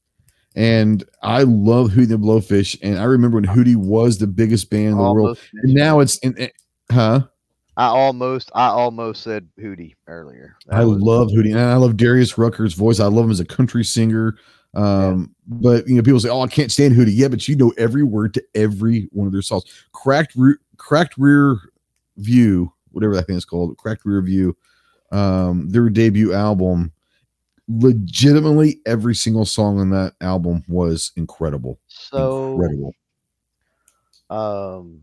And 0.55 1.03
I 1.21 1.43
love 1.43 1.89
Hootie 1.89 2.03
and 2.03 2.09
the 2.09 2.17
Blowfish. 2.17 2.77
And 2.81 2.99
I 2.99 3.03
remember 3.03 3.39
when 3.39 3.47
Hootie 3.49 3.75
was 3.75 4.17
the 4.17 4.27
biggest 4.27 4.69
band 4.69 4.89
in 4.89 4.97
the 4.97 5.11
world. 5.11 5.39
And 5.53 5.73
now 5.73 5.99
it's 5.99 6.17
in, 6.19 6.49
huh? 6.91 7.21
I 7.75 7.87
almost 7.87 8.51
I 8.53 8.67
almost 8.67 9.23
said 9.23 9.47
Hootie 9.59 9.95
earlier. 10.07 10.55
That 10.67 10.81
I 10.81 10.85
was, 10.85 11.01
love 11.01 11.29
Hootie. 11.29 11.51
And 11.51 11.59
I 11.59 11.75
love 11.75 11.97
Darius 11.97 12.37
Rucker's 12.37 12.75
voice. 12.75 12.99
I 12.99 13.07
love 13.07 13.25
him 13.25 13.31
as 13.31 13.39
a 13.39 13.45
country 13.45 13.83
singer. 13.83 14.37
Um, 14.75 15.33
yeah. 15.49 15.55
but 15.59 15.87
you 15.87 15.95
know, 15.95 16.03
people 16.03 16.19
say, 16.19 16.29
Oh, 16.29 16.41
I 16.41 16.47
can't 16.47 16.71
stand 16.71 16.95
Hootie. 16.95 17.13
Yeah, 17.15 17.29
but 17.29 17.47
you 17.47 17.55
know 17.55 17.73
every 17.77 18.03
word 18.03 18.35
to 18.35 18.43
every 18.53 19.09
one 19.11 19.25
of 19.25 19.33
their 19.33 19.41
songs. 19.41 19.65
Cracked 19.91 20.33
re- 20.35 20.57
cracked 20.77 21.17
rear 21.17 21.57
view, 22.17 22.71
whatever 22.91 23.15
that 23.15 23.25
thing 23.25 23.37
is 23.37 23.45
called, 23.45 23.75
cracked 23.77 24.05
rear 24.05 24.21
view 24.21 24.55
um, 25.13 25.69
their 25.69 25.89
debut 25.89 26.33
album. 26.33 26.91
Legitimately, 27.70 28.82
every 28.86 29.16
single 29.16 29.45
song 29.45 29.80
on 29.80 29.89
that 29.91 30.14
album 30.20 30.64
was 30.68 31.11
incredible. 31.16 31.80
So 31.88 32.53
incredible. 32.53 32.93
Um. 34.30 35.01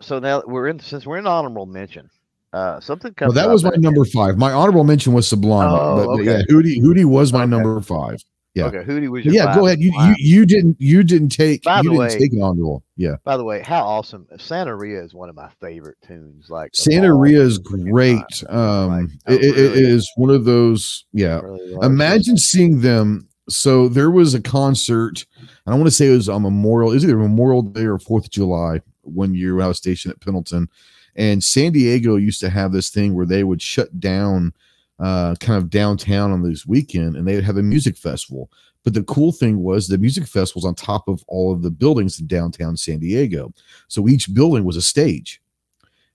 So 0.00 0.18
now 0.18 0.42
we're 0.46 0.68
in 0.68 0.80
since 0.80 1.06
we're 1.06 1.18
in 1.18 1.26
honorable 1.26 1.66
mention. 1.66 2.10
Uh, 2.52 2.80
something 2.80 3.12
comes. 3.14 3.34
Well, 3.34 3.44
that 3.44 3.52
was 3.52 3.62
my 3.62 3.72
number 3.76 4.04
five. 4.04 4.38
My 4.38 4.52
honorable 4.52 4.84
mention 4.84 5.12
was 5.12 5.28
Sublime, 5.28 5.68
oh, 5.70 5.96
but, 5.96 6.08
okay. 6.20 6.24
yeah, 6.24 6.42
Hootie 6.50 6.80
Hootie 6.80 7.04
was 7.04 7.32
my 7.32 7.42
okay. 7.42 7.50
number 7.50 7.80
five. 7.80 8.22
Yeah. 8.58 8.66
Okay. 8.66 8.78
Hootie 8.78 9.08
was 9.08 9.24
yeah. 9.24 9.54
Go 9.54 9.66
ahead. 9.66 9.78
You, 9.78 9.92
you 9.92 10.14
you 10.18 10.46
didn't 10.46 10.76
you 10.80 11.04
didn't 11.04 11.28
take 11.28 11.62
by 11.62 11.80
you 11.80 11.90
the 11.90 11.96
way, 11.96 12.08
take 12.08 12.32
an 12.32 12.42
honorable. 12.42 12.82
Yeah. 12.96 13.16
By 13.22 13.36
the 13.36 13.44
way, 13.44 13.62
how 13.62 13.84
awesome! 13.84 14.26
Santeria 14.34 15.04
is 15.04 15.14
one 15.14 15.28
of 15.28 15.36
my 15.36 15.48
favorite 15.60 15.96
tunes. 16.04 16.50
Like 16.50 16.72
Santeria 16.72 17.38
is 17.38 17.58
great. 17.58 18.24
Um, 18.48 18.88
like, 19.26 19.40
it, 19.40 19.54
really, 19.54 19.58
it 19.58 19.76
is 19.76 20.10
one 20.16 20.30
of 20.30 20.44
those. 20.44 21.04
Yeah. 21.12 21.40
Really 21.40 21.74
Imagine 21.82 22.34
it. 22.34 22.40
seeing 22.40 22.80
them. 22.80 23.28
So 23.48 23.88
there 23.88 24.10
was 24.10 24.34
a 24.34 24.42
concert. 24.42 25.24
I 25.66 25.70
don't 25.70 25.80
want 25.80 25.86
to 25.88 25.94
say 25.94 26.08
it 26.08 26.16
was 26.16 26.28
on 26.28 26.42
Memorial. 26.42 26.92
Is 26.92 27.04
either 27.04 27.16
Memorial 27.16 27.62
Day 27.62 27.86
or 27.86 27.98
Fourth 27.98 28.24
of 28.24 28.30
July. 28.30 28.80
One 29.02 29.34
year 29.34 29.54
when 29.54 29.64
I 29.64 29.68
was 29.68 29.78
stationed 29.78 30.12
at 30.12 30.20
Pendleton, 30.20 30.68
and 31.16 31.42
San 31.42 31.72
Diego 31.72 32.16
used 32.16 32.40
to 32.40 32.50
have 32.50 32.72
this 32.72 32.90
thing 32.90 33.14
where 33.14 33.24
they 33.24 33.44
would 33.44 33.62
shut 33.62 34.00
down 34.00 34.52
uh, 34.98 35.34
kind 35.36 35.58
of 35.58 35.70
downtown 35.70 36.30
on 36.32 36.42
this 36.42 36.66
weekend, 36.66 37.16
and 37.16 37.26
they 37.26 37.34
would 37.34 37.44
have 37.44 37.56
a 37.56 37.62
music 37.62 37.96
festival. 37.96 38.50
But 38.84 38.94
the 38.94 39.02
cool 39.04 39.32
thing 39.32 39.62
was 39.62 39.86
the 39.86 39.98
music 39.98 40.26
festival 40.26 40.60
was 40.60 40.64
on 40.64 40.74
top 40.74 41.08
of 41.08 41.24
all 41.28 41.52
of 41.52 41.62
the 41.62 41.70
buildings 41.70 42.20
in 42.20 42.26
downtown 42.26 42.76
San 42.76 43.00
Diego. 43.00 43.52
So 43.88 44.08
each 44.08 44.32
building 44.32 44.64
was 44.64 44.76
a 44.76 44.82
stage, 44.82 45.40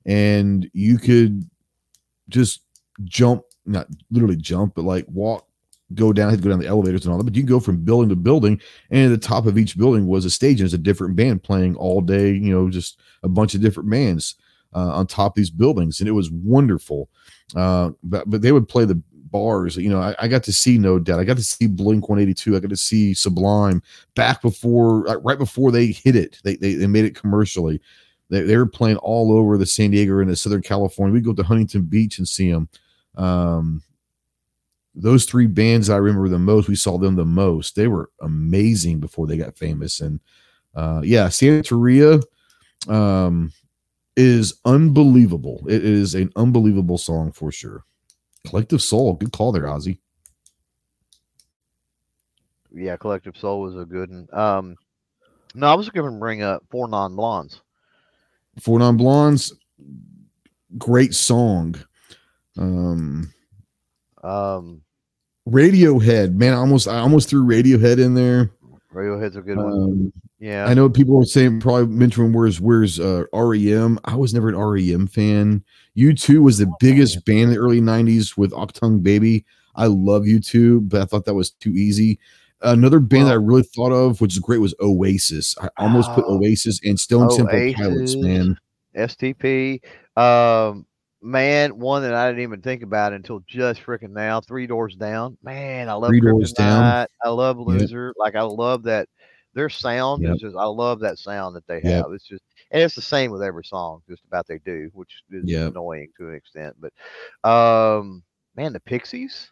and 0.05 0.69
you 0.73 0.97
could 0.97 1.47
just 2.29 2.61
jump, 3.03 3.43
not 3.65 3.87
literally 4.11 4.37
jump, 4.37 4.75
but 4.75 4.85
like 4.85 5.05
walk, 5.07 5.47
go 5.93 6.11
down, 6.11 6.29
had 6.29 6.39
to 6.39 6.43
go 6.43 6.49
down 6.49 6.59
the 6.59 6.67
elevators 6.67 7.05
and 7.05 7.11
all 7.11 7.17
that. 7.17 7.25
But 7.25 7.35
you 7.35 7.43
can 7.43 7.49
go 7.49 7.59
from 7.59 7.83
building 7.83 8.09
to 8.09 8.15
building, 8.15 8.59
and 8.89 9.11
at 9.11 9.21
the 9.21 9.27
top 9.27 9.45
of 9.45 9.57
each 9.57 9.77
building 9.77 10.07
was 10.07 10.25
a 10.25 10.29
stage, 10.29 10.59
and 10.59 10.65
it's 10.65 10.73
a 10.73 10.77
different 10.77 11.15
band 11.15 11.43
playing 11.43 11.75
all 11.75 12.01
day. 12.01 12.31
You 12.31 12.53
know, 12.53 12.69
just 12.69 12.99
a 13.23 13.29
bunch 13.29 13.55
of 13.55 13.61
different 13.61 13.89
bands 13.89 14.35
on 14.79 15.07
top 15.07 15.33
of 15.33 15.35
these 15.35 15.49
buildings, 15.49 15.99
and 15.99 16.09
it 16.09 16.13
was 16.13 16.31
wonderful. 16.31 17.09
Uh, 17.55 17.91
but 18.03 18.29
but 18.29 18.41
they 18.41 18.51
would 18.51 18.67
play 18.67 18.85
the 18.85 19.01
bars. 19.33 19.75
You 19.75 19.89
know, 19.89 19.99
I, 19.99 20.15
I, 20.19 20.27
got 20.29 20.43
to 20.43 20.53
see 20.53 20.77
No 20.77 20.99
Doubt. 20.99 21.19
I 21.19 21.25
got 21.25 21.37
to 21.37 21.43
see 21.43 21.67
Blink 21.67 22.07
182. 22.07 22.55
I 22.55 22.59
got 22.59 22.69
to 22.69 22.77
see 22.77 23.13
Sublime 23.13 23.81
back 24.15 24.41
before, 24.41 25.09
uh, 25.09 25.15
right 25.17 25.37
before 25.37 25.71
they 25.71 25.87
hit 25.87 26.15
it. 26.15 26.39
They 26.43 26.55
they, 26.55 26.75
they 26.75 26.87
made 26.87 27.03
it 27.03 27.15
commercially. 27.15 27.81
They, 28.29 28.41
they 28.41 28.55
were 28.55 28.65
playing 28.65 28.97
all 28.97 29.33
over 29.33 29.57
the 29.57 29.65
San 29.65 29.91
Diego 29.91 30.19
and 30.19 30.29
the 30.29 30.35
Southern 30.35 30.61
California. 30.61 31.13
We 31.13 31.21
go 31.21 31.33
to 31.33 31.43
Huntington 31.43 31.83
Beach 31.83 32.19
and 32.19 32.27
see 32.27 32.51
them. 32.51 32.69
Um, 33.15 33.83
those 34.95 35.25
three 35.25 35.47
bands 35.47 35.89
I 35.89 35.97
remember 35.97 36.29
the 36.29 36.39
most. 36.39 36.69
We 36.69 36.75
saw 36.75 36.97
them 36.97 37.15
the 37.15 37.25
most. 37.25 37.75
They 37.75 37.87
were 37.87 38.11
amazing 38.21 38.99
before 38.99 39.27
they 39.27 39.37
got 39.37 39.57
famous. 39.57 39.99
And 39.99 40.19
uh, 40.75 41.01
yeah, 41.03 41.27
Santeria. 41.27 42.23
Um, 42.87 43.51
is 44.15 44.59
unbelievable. 44.65 45.65
It 45.67 45.83
is 45.83 46.15
an 46.15 46.31
unbelievable 46.35 46.97
song 46.97 47.31
for 47.31 47.51
sure. 47.51 47.83
Collective 48.47 48.81
Soul, 48.81 49.13
good 49.13 49.31
call 49.31 49.51
there, 49.51 49.63
Ozzy. 49.63 49.99
Yeah, 52.73 52.97
Collective 52.97 53.37
Soul 53.37 53.61
was 53.61 53.75
a 53.77 53.85
good 53.85 54.09
one. 54.09 54.27
Um, 54.33 54.75
no, 55.55 55.67
I 55.67 55.75
was 55.75 55.89
going 55.89 56.11
to 56.11 56.19
bring 56.19 56.41
up 56.41 56.63
Four 56.69 56.87
Non 56.87 57.15
Blondes. 57.15 57.61
Four 58.59 58.79
Non 58.79 58.97
Blondes, 58.97 59.53
great 60.77 61.13
song. 61.13 61.75
Um, 62.57 63.33
um, 64.23 64.81
Radiohead, 65.47 66.35
man, 66.35 66.53
I 66.53 66.57
almost 66.57 66.87
I 66.87 66.99
almost 66.99 67.29
threw 67.29 67.45
Radiohead 67.45 67.99
in 67.99 68.13
there. 68.13 68.51
Radiohead's 68.93 69.35
a 69.35 69.41
good 69.41 69.57
um, 69.57 69.63
one. 69.63 70.13
Yeah, 70.39 70.65
I 70.65 70.73
know 70.73 70.89
people 70.89 71.17
were 71.17 71.25
saying 71.25 71.61
probably 71.61 71.87
mentioning 71.87 72.33
where's 72.33 72.59
where's 72.59 72.99
uh, 72.99 73.23
REM. 73.33 73.99
I 74.05 74.15
was 74.15 74.33
never 74.33 74.49
an 74.49 74.57
REM 74.57 75.07
fan. 75.07 75.63
U2 75.97 76.41
was 76.41 76.57
the 76.57 76.71
biggest 76.79 77.25
band 77.25 77.41
in 77.41 77.49
the 77.51 77.57
early 77.57 77.81
'90s 77.81 78.37
with 78.37 78.51
Achtung 78.51 79.01
Baby. 79.01 79.45
I 79.75 79.87
love 79.87 80.23
U2, 80.23 80.89
but 80.89 81.01
I 81.01 81.05
thought 81.05 81.25
that 81.25 81.33
was 81.33 81.51
too 81.51 81.71
easy. 81.71 82.19
Another 82.61 82.99
band 82.99 83.27
that 83.27 83.33
I 83.33 83.35
really 83.35 83.63
thought 83.63 83.91
of, 83.91 84.21
which 84.21 84.33
is 84.33 84.39
great, 84.39 84.59
was 84.59 84.75
Oasis. 84.79 85.55
I 85.59 85.69
almost 85.77 86.11
put 86.11 86.25
ah. 86.25 86.31
Oasis 86.31 86.79
and 86.83 86.99
Stone 86.99 87.35
Temple 87.35 87.73
Pilots, 87.73 88.15
man. 88.15 88.57
STP. 88.95 89.81
Um, 90.15 90.85
man, 91.23 91.79
one 91.79 92.03
that 92.03 92.13
I 92.13 92.27
didn't 92.27 92.43
even 92.43 92.61
think 92.61 92.83
about 92.83 93.13
until 93.13 93.39
just 93.47 93.81
freaking 93.81 94.11
now. 94.11 94.41
Three 94.41 94.67
Doors 94.67 94.95
Down. 94.95 95.37
Man, 95.41 95.89
I 95.89 95.93
love 95.93 96.09
Three 96.09 96.19
Doors 96.19 96.51
Down. 96.51 97.07
I 97.23 97.29
love 97.29 97.57
Loser. 97.57 98.07
Yep. 98.07 98.15
Like 98.17 98.35
I 98.35 98.41
love 98.41 98.83
that. 98.83 99.07
Their 99.55 99.69
sound 99.69 100.23
yep. 100.23 100.35
is 100.35 100.41
just. 100.41 100.55
I 100.55 100.65
love 100.65 100.99
that 100.99 101.17
sound 101.17 101.55
that 101.55 101.65
they 101.67 101.75
have. 101.75 101.83
Yep. 101.83 102.05
It's 102.13 102.27
just, 102.27 102.43
and 102.71 102.81
it's 102.81 102.95
the 102.95 103.01
same 103.01 103.31
with 103.31 103.43
every 103.43 103.63
song, 103.63 104.01
just 104.09 104.23
about 104.25 104.47
they 104.47 104.59
do, 104.59 104.89
which 104.93 105.21
is 105.31 105.51
annoying 105.53 106.09
to 106.17 106.27
an 106.27 106.35
extent. 106.35 106.75
But, 106.79 107.49
um, 107.49 108.23
man, 108.55 108.73
the 108.73 108.79
Pixies. 108.79 109.51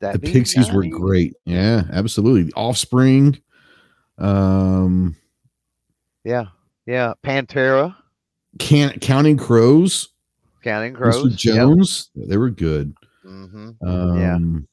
the 0.00 0.18
Pixies 0.18 0.68
90s? 0.68 0.74
were 0.74 0.86
great. 0.86 1.36
Yeah, 1.44 1.84
absolutely. 1.92 2.44
The 2.44 2.54
Offspring. 2.54 3.40
Um. 4.18 5.16
Yeah, 6.24 6.46
yeah. 6.84 7.14
Pantera. 7.24 7.94
Can 8.58 8.98
Counting 8.98 9.36
Crows 9.36 10.08
Counting 10.62 10.94
Crows. 10.94 11.24
Mr. 11.24 11.36
Jones, 11.36 12.10
yep. 12.14 12.28
they 12.28 12.36
were 12.36 12.50
good. 12.50 12.94
Mm-hmm. 13.24 13.70
Um, 13.86 14.66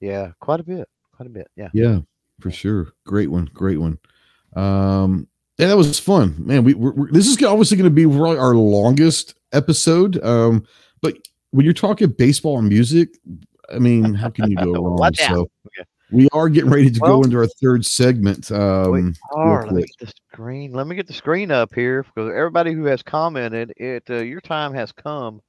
yeah, 0.00 0.08
yeah, 0.08 0.30
quite 0.40 0.60
a 0.60 0.64
bit, 0.64 0.88
quite 1.12 1.26
a 1.26 1.30
bit. 1.30 1.48
Yeah, 1.56 1.68
yeah, 1.72 2.00
for 2.40 2.50
sure. 2.50 2.92
Great 3.04 3.30
one, 3.30 3.50
great 3.52 3.78
one. 3.78 3.98
Um, 4.54 5.28
yeah, 5.58 5.68
that 5.68 5.76
was 5.76 5.98
fun, 5.98 6.34
man. 6.38 6.64
We 6.64 6.74
we're, 6.74 6.92
we're, 6.92 7.10
this 7.10 7.26
is 7.26 7.42
obviously 7.42 7.76
going 7.76 7.90
to 7.90 7.94
be 7.94 8.04
probably 8.04 8.38
our 8.38 8.54
longest 8.54 9.34
episode. 9.52 10.22
Um, 10.22 10.66
but 11.00 11.16
when 11.50 11.64
you're 11.64 11.74
talking 11.74 12.10
baseball 12.10 12.58
and 12.58 12.68
music, 12.68 13.08
I 13.72 13.78
mean, 13.78 14.14
how 14.14 14.28
can 14.28 14.50
you 14.50 14.56
go 14.56 14.72
wrong? 14.98 15.14
so, 15.14 15.50
okay. 15.66 15.88
We 16.12 16.28
are 16.32 16.48
getting 16.48 16.70
ready 16.70 16.90
to 16.90 17.00
well, 17.00 17.18
go 17.18 17.22
into 17.24 17.36
our 17.38 17.48
third 17.60 17.84
segment. 17.84 18.52
Um, 18.52 18.92
we 18.92 19.12
are. 19.34 19.64
Let 19.64 19.74
me 19.74 19.82
get 19.82 20.06
the 20.06 20.12
screen. 20.32 20.72
Let 20.72 20.86
me 20.86 20.94
get 20.94 21.06
the 21.06 21.12
screen 21.12 21.50
up 21.50 21.74
here 21.74 22.04
because 22.04 22.30
everybody 22.30 22.72
who 22.72 22.84
has 22.84 23.02
commented, 23.02 23.72
it 23.76 24.04
uh, 24.08 24.16
your 24.16 24.40
time 24.40 24.72
has 24.74 24.92
come. 24.92 25.40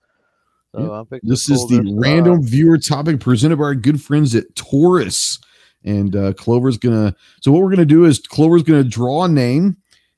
So 0.75 1.05
yeah. 1.11 1.19
This 1.23 1.49
is 1.49 1.65
the 1.67 1.95
random 1.97 2.43
viewer 2.43 2.77
topic 2.77 3.19
presented 3.19 3.57
by 3.57 3.65
our 3.65 3.75
good 3.75 4.01
friends 4.01 4.35
at 4.35 4.55
Taurus, 4.55 5.39
and 5.83 6.15
uh, 6.15 6.33
Clover's 6.33 6.77
gonna. 6.77 7.15
So 7.41 7.51
what 7.51 7.61
we're 7.61 7.69
gonna 7.69 7.85
do 7.85 8.05
is 8.05 8.19
Clover's 8.19 8.63
gonna 8.63 8.83
draw 8.83 9.25
a 9.25 9.29
name, 9.29 9.77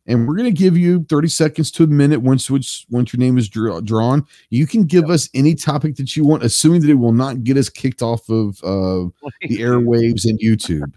and 0.10 0.28
we're 0.28 0.36
going 0.36 0.54
to 0.54 0.60
give 0.60 0.76
you 0.76 1.06
30 1.08 1.28
seconds 1.28 1.70
to 1.72 1.84
a 1.84 1.88
minute 1.88 2.22
once 2.22 2.50
once, 2.50 2.86
once 2.90 3.14
your 3.14 3.20
name 3.20 3.38
is 3.38 3.48
draw, 3.48 3.80
drawn. 3.80 4.26
You 4.50 4.66
can 4.66 4.84
give 4.84 5.04
yep. 5.04 5.12
us 5.12 5.30
any 5.36 5.54
topic 5.54 5.96
that 5.98 6.18
you 6.18 6.26
want, 6.26 6.44
assuming 6.44 6.82
that 6.82 6.90
it 6.90 6.96
will 6.96 7.14
not 7.14 7.44
get 7.44 7.58
us 7.58 7.70
kicked 7.70 8.02
off 8.02 8.28
of 8.28 8.58
uh, 8.64 9.08
the 9.42 9.58
airwaves 9.60 10.26
and 10.26 10.40
YouTube. 10.40 10.92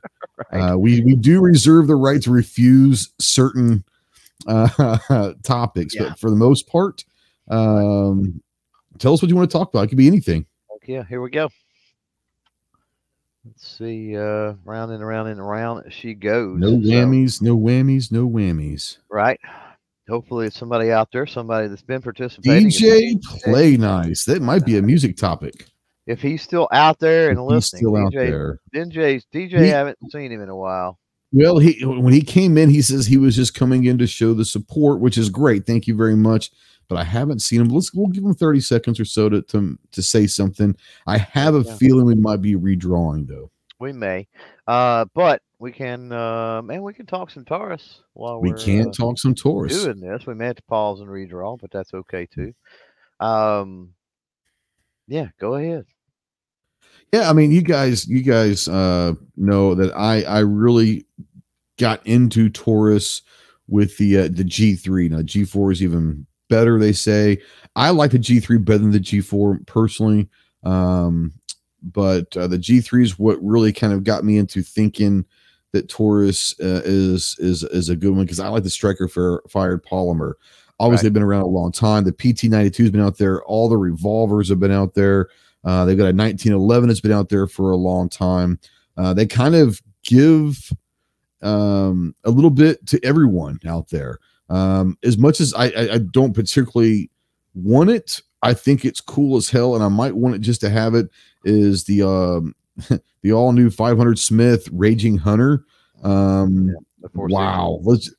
right. 0.50 0.72
uh, 0.72 0.78
we 0.78 1.02
we 1.02 1.14
do 1.14 1.42
reserve 1.42 1.86
the 1.88 1.94
right 1.94 2.22
to 2.22 2.30
refuse 2.30 3.12
certain 3.20 3.84
uh, 4.46 5.32
topics, 5.42 5.94
yeah. 5.94 6.08
but 6.08 6.18
for 6.18 6.30
the 6.30 6.36
most 6.36 6.66
part, 6.66 7.04
um, 7.50 8.40
tell 8.98 9.12
us 9.12 9.20
what 9.20 9.28
you 9.28 9.36
want 9.36 9.50
to 9.50 9.56
talk 9.56 9.68
about. 9.68 9.84
It 9.84 9.88
could 9.88 9.98
be 9.98 10.06
anything. 10.06 10.46
Okay, 10.76 11.04
here 11.06 11.20
we 11.20 11.30
go. 11.30 11.50
Let's 13.44 13.76
see, 13.76 14.16
uh, 14.16 14.54
round 14.64 14.92
and 14.92 15.02
around 15.02 15.26
and 15.26 15.40
around 15.40 15.92
she 15.92 16.14
goes. 16.14 16.60
No 16.60 16.76
whammies, 16.76 17.40
so, 17.40 17.46
no 17.46 17.58
whammies, 17.58 18.12
no 18.12 18.28
whammies. 18.28 18.98
Right. 19.10 19.40
Hopefully, 20.08 20.46
it's 20.46 20.56
somebody 20.56 20.92
out 20.92 21.08
there, 21.12 21.26
somebody 21.26 21.66
that's 21.66 21.82
been 21.82 22.02
participating. 22.02 22.68
DJ 22.68 23.20
Play 23.22 23.76
Nice. 23.76 24.24
That 24.26 24.42
might 24.42 24.64
be 24.64 24.78
a 24.78 24.82
music 24.82 25.16
topic. 25.16 25.66
If 26.06 26.22
he's 26.22 26.42
still 26.42 26.68
out 26.70 27.00
there 27.00 27.30
and 27.30 27.38
if 27.38 27.44
listening, 27.44 27.80
still 27.80 27.92
DJ, 27.92 28.06
out 28.06 28.12
there. 28.12 28.58
DJ, 28.72 29.22
DJ, 29.34 29.60
he, 29.60 29.68
haven't 29.68 29.98
seen 30.10 30.30
him 30.30 30.40
in 30.40 30.48
a 30.48 30.56
while. 30.56 31.00
Well, 31.32 31.58
he 31.58 31.84
when 31.84 32.12
he 32.12 32.22
came 32.22 32.56
in, 32.56 32.70
he 32.70 32.82
says 32.82 33.06
he 33.06 33.16
was 33.16 33.34
just 33.34 33.54
coming 33.54 33.84
in 33.84 33.98
to 33.98 34.06
show 34.06 34.34
the 34.34 34.44
support, 34.44 35.00
which 35.00 35.18
is 35.18 35.30
great. 35.30 35.66
Thank 35.66 35.88
you 35.88 35.96
very 35.96 36.16
much 36.16 36.52
but 36.92 37.00
I 37.00 37.04
haven't 37.04 37.40
seen 37.40 37.62
him. 37.62 37.68
Let's 37.68 37.94
we'll 37.94 38.08
give 38.08 38.22
him 38.22 38.34
30 38.34 38.60
seconds 38.60 39.00
or 39.00 39.06
so 39.06 39.30
to 39.30 39.40
to, 39.40 39.78
to 39.92 40.02
say 40.02 40.26
something. 40.26 40.76
I 41.06 41.16
have 41.16 41.54
a 41.54 41.62
yeah. 41.62 41.76
feeling 41.76 42.04
we 42.04 42.14
might 42.14 42.42
be 42.42 42.54
redrawing 42.54 43.26
though. 43.26 43.50
We 43.80 43.94
may. 43.94 44.28
Uh, 44.66 45.06
but 45.14 45.40
we 45.58 45.72
can 45.72 46.12
uh 46.12 46.60
man, 46.60 46.82
we 46.82 46.92
can 46.92 47.06
talk 47.06 47.30
some 47.30 47.46
Taurus 47.46 48.02
while 48.12 48.40
we 48.40 48.52
can 48.52 48.88
uh, 48.88 48.92
talk 48.92 49.18
some 49.18 49.34
Taurus 49.34 49.84
doing 49.84 50.00
this. 50.00 50.26
We 50.26 50.34
may 50.34 50.46
have 50.48 50.56
to 50.56 50.62
pause 50.64 51.00
and 51.00 51.08
redraw, 51.08 51.58
but 51.58 51.70
that's 51.70 51.94
okay 51.94 52.26
too. 52.26 52.52
Um 53.20 53.94
yeah, 55.08 55.28
go 55.40 55.54
ahead. 55.54 55.86
Yeah, 57.10 57.30
I 57.30 57.32
mean 57.32 57.52
you 57.52 57.62
guys 57.62 58.06
you 58.06 58.22
guys 58.22 58.68
uh 58.68 59.14
know 59.36 59.74
that 59.76 59.96
I 59.96 60.24
I 60.24 60.40
really 60.40 61.06
got 61.78 62.06
into 62.06 62.50
Taurus 62.50 63.22
with 63.66 63.96
the 63.96 64.18
uh, 64.18 64.22
the 64.24 64.44
G3. 64.44 65.10
Now 65.10 65.22
G4 65.22 65.72
is 65.72 65.82
even 65.82 66.26
better, 66.52 66.78
they 66.78 66.92
say. 66.92 67.38
I 67.74 67.90
like 67.90 68.10
the 68.10 68.18
G3 68.18 68.62
better 68.64 68.78
than 68.78 68.90
the 68.90 69.00
G4 69.00 69.66
personally. 69.66 70.28
Um, 70.62 71.32
but 71.82 72.36
uh, 72.36 72.46
the 72.46 72.58
G3 72.58 73.02
is 73.02 73.18
what 73.18 73.42
really 73.42 73.72
kind 73.72 73.92
of 73.92 74.04
got 74.04 74.24
me 74.24 74.36
into 74.36 74.62
thinking 74.62 75.24
that 75.72 75.88
Taurus 75.88 76.54
uh, 76.60 76.82
is 76.84 77.34
is 77.38 77.62
is 77.64 77.88
a 77.88 77.96
good 77.96 78.10
one 78.10 78.24
because 78.24 78.38
I 78.38 78.48
like 78.48 78.62
the 78.62 78.70
striker 78.70 79.08
for 79.08 79.42
fired 79.48 79.84
polymer. 79.84 80.34
Obviously, 80.78 81.06
right. 81.06 81.08
they've 81.08 81.12
been 81.14 81.22
around 81.22 81.42
a 81.42 81.46
long 81.46 81.72
time. 81.72 82.04
The 82.04 82.12
PT92 82.12 82.76
has 82.76 82.90
been 82.90 83.00
out 83.00 83.16
there. 83.16 83.42
All 83.44 83.68
the 83.68 83.78
revolvers 83.78 84.48
have 84.50 84.60
been 84.60 84.70
out 84.70 84.94
there. 84.94 85.28
Uh, 85.64 85.84
they've 85.84 85.96
got 85.96 86.04
a 86.04 86.14
1911 86.14 86.88
that's 86.88 87.00
been 87.00 87.12
out 87.12 87.30
there 87.30 87.46
for 87.46 87.70
a 87.70 87.76
long 87.76 88.08
time. 88.08 88.58
Uh, 88.96 89.14
they 89.14 89.24
kind 89.24 89.54
of 89.54 89.80
give 90.02 90.72
um, 91.40 92.14
a 92.24 92.30
little 92.30 92.50
bit 92.50 92.84
to 92.88 93.00
everyone 93.04 93.58
out 93.66 93.88
there. 93.88 94.18
Um, 94.52 94.98
as 95.02 95.16
much 95.16 95.40
as 95.40 95.54
I, 95.54 95.68
I, 95.68 95.94
I 95.94 95.98
don't 95.98 96.34
particularly 96.34 97.10
want 97.54 97.88
it, 97.90 98.20
I 98.42 98.52
think 98.52 98.84
it's 98.84 99.00
cool 99.00 99.36
as 99.36 99.48
hell, 99.48 99.74
and 99.74 99.82
I 99.82 99.88
might 99.88 100.14
want 100.14 100.34
it 100.34 100.40
just 100.40 100.60
to 100.60 100.70
have 100.70 100.94
it. 100.94 101.08
Is 101.44 101.84
the 101.84 102.02
um, 102.02 102.54
the 103.22 103.32
all 103.32 103.52
new 103.52 103.70
500 103.70 104.18
Smith 104.18 104.68
Raging 104.70 105.16
Hunter? 105.16 105.64
Um, 106.02 106.68
yeah, 106.68 107.08
wow, 107.14 107.80
let's. 107.82 108.12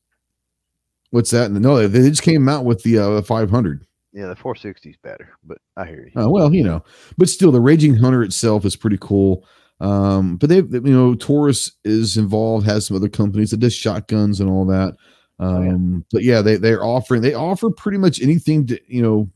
What's 1.11 1.29
that? 1.29 1.51
No, 1.51 1.88
they 1.88 2.09
just 2.09 2.23
came 2.23 2.49
out 2.49 2.65
with 2.65 2.81
the 2.81 2.97
uh, 2.97 3.21
500. 3.21 3.86
Yeah, 4.13 4.27
the 4.27 4.36
460 4.36 4.89
is 4.89 4.95
better, 5.03 5.29
but 5.43 5.59
I 5.77 5.86
hear 5.86 6.09
you. 6.11 6.19
Uh, 6.19 6.27
well, 6.27 6.51
you 6.51 6.63
know, 6.63 6.84
but 7.17 7.29
still, 7.29 7.51
the 7.51 7.61
Raging 7.61 7.95
Hunter 7.95 8.23
itself 8.23 8.65
is 8.65 8.75
pretty 8.75 8.97
cool. 8.99 9.45
Um, 9.79 10.38
but 10.38 10.49
they, 10.49 10.57
you 10.57 10.81
know, 10.81 11.13
Taurus 11.13 11.73
is 11.84 12.17
involved, 12.17 12.65
has 12.65 12.88
some 12.88 12.97
other 12.97 13.09
companies 13.09 13.51
that 13.51 13.59
does 13.59 13.75
shotguns 13.75 14.39
and 14.39 14.49
all 14.49 14.65
that. 14.65 14.95
Um, 15.39 15.47
oh, 15.47 15.61
yeah. 15.61 15.69
Um, 15.69 16.05
but 16.11 16.23
yeah, 16.23 16.41
they 16.41 16.57
they're 16.57 16.84
offering 16.84 17.21
they 17.21 17.34
offer 17.34 17.69
pretty 17.69 17.97
much 17.97 18.21
anything 18.21 18.67
to 18.67 18.79
you 18.88 19.01
know 19.01 19.29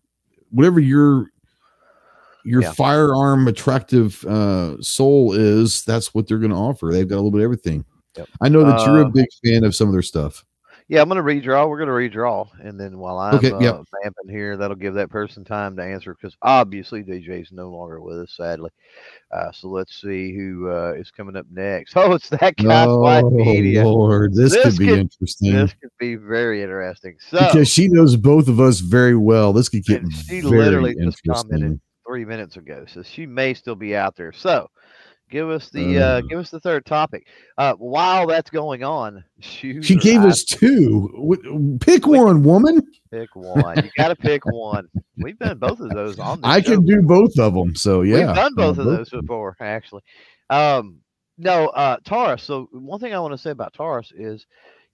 whatever 0.51 0.79
your 0.79 1.27
your 2.45 2.61
yeah. 2.61 2.71
firearm 2.71 3.47
attractive 3.47 4.23
uh 4.25 4.81
soul 4.81 5.33
is, 5.33 5.83
that's 5.83 6.13
what 6.13 6.27
they're 6.27 6.37
going 6.37 6.51
to 6.51 6.57
offer. 6.57 6.91
They've 6.91 7.07
got 7.07 7.15
a 7.15 7.17
little 7.17 7.31
bit 7.31 7.39
of 7.39 7.45
everything. 7.45 7.83
Yep. 8.15 8.29
I 8.41 8.49
know 8.49 8.63
that 8.63 8.85
you're 8.85 9.01
a 9.01 9.07
uh, 9.07 9.09
big 9.09 9.27
fan 9.45 9.63
of 9.63 9.75
some 9.75 9.87
of 9.87 9.93
their 9.93 10.01
stuff. 10.01 10.45
Yeah, 10.89 11.01
I'm 11.01 11.09
going 11.09 11.17
to 11.17 11.47
redraw. 11.47 11.67
We're 11.67 11.83
going 11.83 12.09
to 12.09 12.17
redraw, 12.17 12.47
and 12.63 12.79
then 12.79 12.97
while 12.97 13.17
I'm 13.17 13.35
okay, 13.35 13.49
yep. 13.59 13.75
uh, 13.75 13.83
vamping 14.03 14.29
here, 14.29 14.55
that'll 14.55 14.77
give 14.77 14.93
that 14.93 15.09
person 15.09 15.43
time 15.43 15.75
to 15.75 15.83
answer 15.83 16.15
because 16.15 16.37
obviously 16.41 17.03
DJ's 17.03 17.51
no 17.51 17.69
longer 17.69 17.99
with 17.99 18.19
us, 18.19 18.33
sadly. 18.37 18.69
Uh, 19.29 19.51
so 19.51 19.67
let's 19.67 19.99
see 19.99 20.33
who 20.33 20.69
uh, 20.69 20.93
is 20.93 21.11
coming 21.11 21.35
up 21.35 21.45
next. 21.51 21.93
Oh, 21.97 22.13
it's 22.13 22.29
that 22.29 22.55
guy. 22.55 22.85
Oh 22.85 23.29
Media. 23.29 23.83
Lord, 23.83 24.33
this, 24.33 24.53
this 24.53 24.63
could 24.63 24.77
be 24.77 24.87
could, 24.87 24.99
interesting. 24.99 25.53
This 25.53 25.73
could 25.73 25.89
be 25.99 26.15
very 26.15 26.61
interesting. 26.61 27.17
So 27.19 27.39
because 27.39 27.67
she 27.67 27.89
knows 27.89 28.15
both 28.15 28.47
of 28.47 28.61
us 28.61 28.79
very 28.79 29.17
well, 29.17 29.51
this 29.51 29.67
could 29.67 29.83
get 29.83 30.03
she 30.29 30.41
literally 30.41 30.95
just 30.95 31.19
commented 31.27 31.81
three 32.07 32.23
minutes 32.23 32.55
ago, 32.55 32.85
so 32.87 33.03
she 33.03 33.25
may 33.25 33.53
still 33.53 33.75
be 33.75 33.95
out 33.95 34.15
there. 34.15 34.31
So 34.31 34.69
Give 35.29 35.49
us 35.49 35.69
the 35.69 35.99
uh, 35.99 36.21
give 36.21 36.39
us 36.39 36.49
the 36.51 36.59
third 36.59 36.85
topic. 36.85 37.27
Uh, 37.57 37.73
while 37.73 38.27
that's 38.27 38.49
going 38.49 38.83
on, 38.83 39.25
she 39.39 39.73
gave 39.73 40.21
us 40.21 40.45
two. 40.45 41.77
Pick 41.81 42.07
one, 42.07 42.43
woman. 42.43 42.81
Pick 43.11 43.35
one. 43.35 43.83
You 43.83 43.89
got 43.97 44.07
to 44.07 44.15
pick 44.15 44.45
one. 44.45 44.87
We've 45.17 45.37
done 45.37 45.57
both 45.57 45.81
of 45.81 45.89
those 45.89 46.17
on. 46.17 46.39
I 46.43 46.61
show. 46.61 46.75
can 46.75 46.85
do 46.85 47.01
both 47.01 47.37
of 47.39 47.53
them. 47.53 47.75
So 47.75 48.03
yeah, 48.03 48.27
we've 48.27 48.35
done 48.35 48.53
both 48.55 48.77
uh, 48.77 48.83
of 48.83 48.87
those 48.87 49.09
before, 49.09 49.57
actually. 49.59 50.03
Um, 50.49 50.99
no, 51.37 51.67
uh, 51.67 51.97
Taurus. 52.05 52.43
So 52.43 52.69
one 52.71 53.01
thing 53.01 53.13
I 53.13 53.19
want 53.19 53.33
to 53.33 53.37
say 53.37 53.49
about 53.49 53.73
Taurus 53.73 54.13
is, 54.15 54.45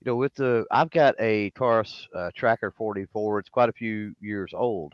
you 0.01 0.11
know, 0.11 0.15
with 0.15 0.33
the 0.33 0.65
I've 0.71 0.89
got 0.89 1.13
a 1.19 1.51
Taurus 1.51 2.07
uh, 2.15 2.31
Tracker 2.35 2.73
44. 2.75 3.39
It's 3.39 3.49
quite 3.49 3.69
a 3.69 3.73
few 3.73 4.15
years 4.19 4.51
old, 4.55 4.93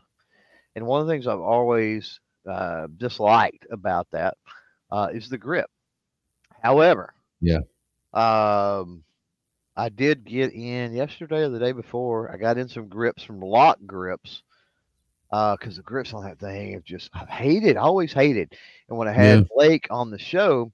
and 0.75 0.85
one 0.85 0.99
of 0.99 1.07
the 1.07 1.13
things 1.13 1.27
I've 1.27 1.39
always 1.39 2.19
uh, 2.49 2.87
disliked 2.97 3.65
about 3.71 4.07
that 4.11 4.35
uh, 4.91 5.09
is 5.13 5.29
the 5.29 5.37
grip. 5.37 5.69
However, 6.61 7.13
yeah, 7.41 7.59
um, 8.13 9.03
I 9.75 9.89
did 9.89 10.25
get 10.25 10.53
in 10.53 10.93
yesterday 10.93 11.43
or 11.43 11.49
the 11.49 11.59
day 11.59 11.71
before. 11.71 12.31
I 12.31 12.37
got 12.37 12.57
in 12.57 12.67
some 12.67 12.87
grips 12.87 13.23
from 13.23 13.39
Lok 13.39 13.79
Grips 13.85 14.43
because 15.29 15.75
uh, 15.75 15.77
the 15.77 15.83
grips 15.83 16.13
on 16.13 16.23
that 16.23 16.39
thing 16.39 16.73
have 16.73 16.83
just 16.83 17.09
I've 17.13 17.29
hated, 17.29 17.77
always 17.77 18.11
hated. 18.11 18.53
And 18.89 18.97
when 18.97 19.07
I 19.07 19.13
had 19.13 19.39
yeah. 19.39 19.45
Blake 19.55 19.87
on 19.89 20.09
the 20.11 20.17
show, 20.17 20.71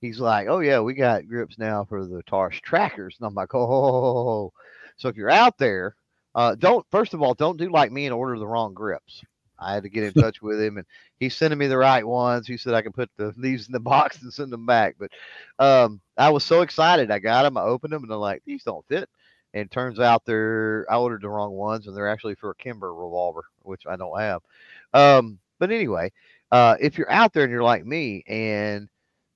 he's 0.00 0.18
like, 0.18 0.48
"Oh 0.48 0.60
yeah, 0.60 0.80
we 0.80 0.94
got 0.94 1.28
grips 1.28 1.58
now 1.58 1.84
for 1.84 2.04
the 2.06 2.22
Taurus 2.24 2.58
trackers," 2.60 3.16
and 3.18 3.26
I'm 3.26 3.34
like, 3.34 3.54
"Oh." 3.54 4.52
So 4.96 5.08
if 5.08 5.16
you're 5.16 5.30
out 5.30 5.58
there, 5.58 5.94
uh, 6.34 6.54
don't 6.56 6.84
first 6.90 7.14
of 7.14 7.22
all 7.22 7.34
don't 7.34 7.58
do 7.58 7.70
like 7.70 7.92
me 7.92 8.06
and 8.06 8.14
order 8.14 8.38
the 8.38 8.46
wrong 8.46 8.74
grips. 8.74 9.22
I 9.58 9.74
had 9.74 9.82
to 9.82 9.88
get 9.88 10.04
in 10.04 10.12
touch 10.22 10.42
with 10.42 10.60
him, 10.60 10.78
and 10.78 10.86
he's 11.18 11.36
sending 11.36 11.58
me 11.58 11.66
the 11.66 11.78
right 11.78 12.06
ones. 12.06 12.46
He 12.46 12.56
said 12.56 12.74
I 12.74 12.82
can 12.82 12.92
put 12.92 13.10
the 13.16 13.34
these 13.36 13.66
in 13.66 13.72
the 13.72 13.80
box 13.94 14.22
and 14.22 14.32
send 14.32 14.52
them 14.52 14.66
back. 14.66 14.96
But 14.98 15.10
um, 15.58 16.00
I 16.16 16.30
was 16.30 16.44
so 16.44 16.62
excited. 16.62 17.10
I 17.10 17.18
got 17.18 17.42
them. 17.42 17.56
I 17.56 17.62
opened 17.62 17.92
them, 17.92 18.02
and 18.02 18.12
I'm 18.12 18.20
like, 18.20 18.42
these 18.44 18.64
don't 18.64 18.86
fit. 18.86 19.08
And 19.54 19.70
turns 19.70 19.98
out 19.98 20.24
they're 20.26 20.86
I 20.90 20.96
ordered 20.96 21.22
the 21.22 21.28
wrong 21.28 21.52
ones, 21.52 21.86
and 21.86 21.96
they're 21.96 22.08
actually 22.08 22.34
for 22.34 22.50
a 22.50 22.54
Kimber 22.54 22.92
revolver, 22.94 23.44
which 23.62 23.86
I 23.86 23.96
don't 23.96 24.18
have. 24.18 24.42
Um, 24.92 25.38
but 25.58 25.70
anyway, 25.70 26.12
uh, 26.52 26.76
if 26.80 26.98
you're 26.98 27.10
out 27.10 27.32
there 27.32 27.44
and 27.44 27.52
you're 27.52 27.62
like 27.62 27.84
me, 27.84 28.24
and 28.26 28.88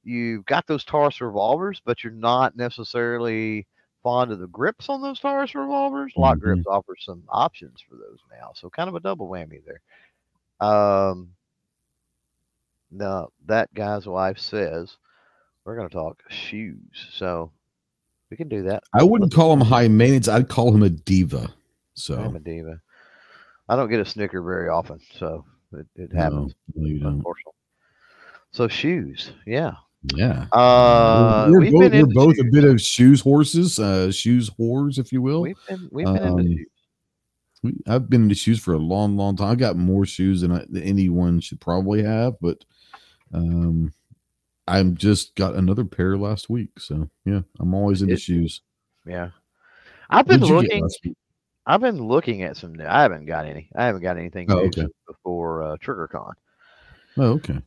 you've 0.04 0.44
got 0.46 0.66
those 0.66 0.84
Taurus 0.84 1.20
revolvers, 1.20 1.80
but 1.84 2.04
you're 2.04 2.12
not 2.12 2.56
necessarily 2.56 3.66
fond 4.02 4.32
of 4.32 4.40
the 4.40 4.48
grips 4.48 4.88
on 4.88 5.00
those 5.00 5.20
Taurus 5.20 5.54
revolvers. 5.54 6.12
Lok 6.16 6.36
mm-hmm. 6.36 6.44
Grips 6.44 6.66
offers 6.66 7.02
some 7.04 7.22
options 7.28 7.80
for 7.88 7.96
those 7.96 8.18
now, 8.30 8.50
so 8.54 8.68
kind 8.68 8.88
of 8.88 8.94
a 8.94 9.00
double 9.00 9.28
whammy 9.28 9.64
there. 9.64 9.80
Um, 10.62 11.30
now 12.90 13.28
that 13.46 13.72
guy's 13.74 14.06
wife 14.06 14.38
says 14.38 14.96
we're 15.64 15.76
going 15.76 15.88
to 15.88 15.94
talk 15.94 16.22
shoes, 16.28 17.08
so 17.12 17.50
we 18.30 18.36
can 18.36 18.48
do 18.48 18.62
that. 18.62 18.84
I 18.94 19.02
wouldn't 19.02 19.34
call 19.34 19.52
him 19.52 19.60
high 19.60 19.88
maintenance. 19.88 20.28
I'd 20.28 20.48
call 20.48 20.74
him 20.74 20.82
a 20.82 20.90
diva. 20.90 21.52
So 21.94 22.14
I'm 22.14 22.36
a 22.36 22.40
diva. 22.40 22.80
I 23.68 23.76
don't 23.76 23.90
get 23.90 24.00
a 24.00 24.04
snicker 24.04 24.42
very 24.42 24.68
often, 24.68 25.00
so 25.18 25.44
it, 25.72 25.86
it 25.96 26.12
happens. 26.12 26.54
No, 26.74 27.08
unfortunately. 27.08 27.52
So 28.50 28.68
shoes, 28.68 29.32
yeah. 29.46 29.72
Yeah. 30.14 30.46
Uh, 30.52 31.46
we're, 31.48 31.60
we're 31.60 31.70
both, 31.70 31.92
we're 31.92 32.06
both 32.06 32.38
a 32.38 32.44
bit 32.50 32.64
of 32.64 32.80
shoes 32.80 33.20
horses, 33.20 33.78
uh, 33.78 34.10
shoes 34.10 34.50
whores, 34.50 34.98
if 34.98 35.12
you 35.12 35.22
will. 35.22 35.42
We've 35.42 35.56
been, 35.68 35.88
we've 35.92 36.06
been 36.06 36.18
um, 36.18 36.38
into 36.40 36.56
shoes. 36.56 36.66
I've 37.86 38.10
been 38.10 38.24
into 38.24 38.34
shoes 38.34 38.60
for 38.60 38.74
a 38.74 38.78
long, 38.78 39.16
long 39.16 39.36
time. 39.36 39.50
I 39.50 39.54
got 39.54 39.76
more 39.76 40.04
shoes 40.04 40.40
than, 40.40 40.52
I, 40.52 40.64
than 40.68 40.82
anyone 40.82 41.40
should 41.40 41.60
probably 41.60 42.02
have, 42.02 42.34
but 42.40 42.64
um, 43.32 43.92
I'm 44.66 44.96
just 44.96 45.34
got 45.34 45.54
another 45.54 45.84
pair 45.84 46.16
last 46.16 46.50
week. 46.50 46.70
So 46.78 47.08
yeah, 47.24 47.42
I'm 47.60 47.74
always 47.74 48.02
into 48.02 48.14
it, 48.14 48.20
shoes. 48.20 48.62
Yeah, 49.06 49.30
I've 50.10 50.26
been 50.26 50.40
looking. 50.40 50.88
I've 51.64 51.80
been 51.80 52.02
looking 52.02 52.42
at 52.42 52.56
some. 52.56 52.74
New. 52.74 52.84
I 52.84 53.02
haven't 53.02 53.26
got 53.26 53.46
any. 53.46 53.68
I 53.76 53.86
haven't 53.86 54.02
got 54.02 54.16
anything 54.16 54.50
oh, 54.50 54.60
okay. 54.66 54.86
before 55.06 55.62
uh, 55.62 55.76
TriggerCon. 55.76 56.32
Oh, 57.18 57.30
okay. 57.32 57.60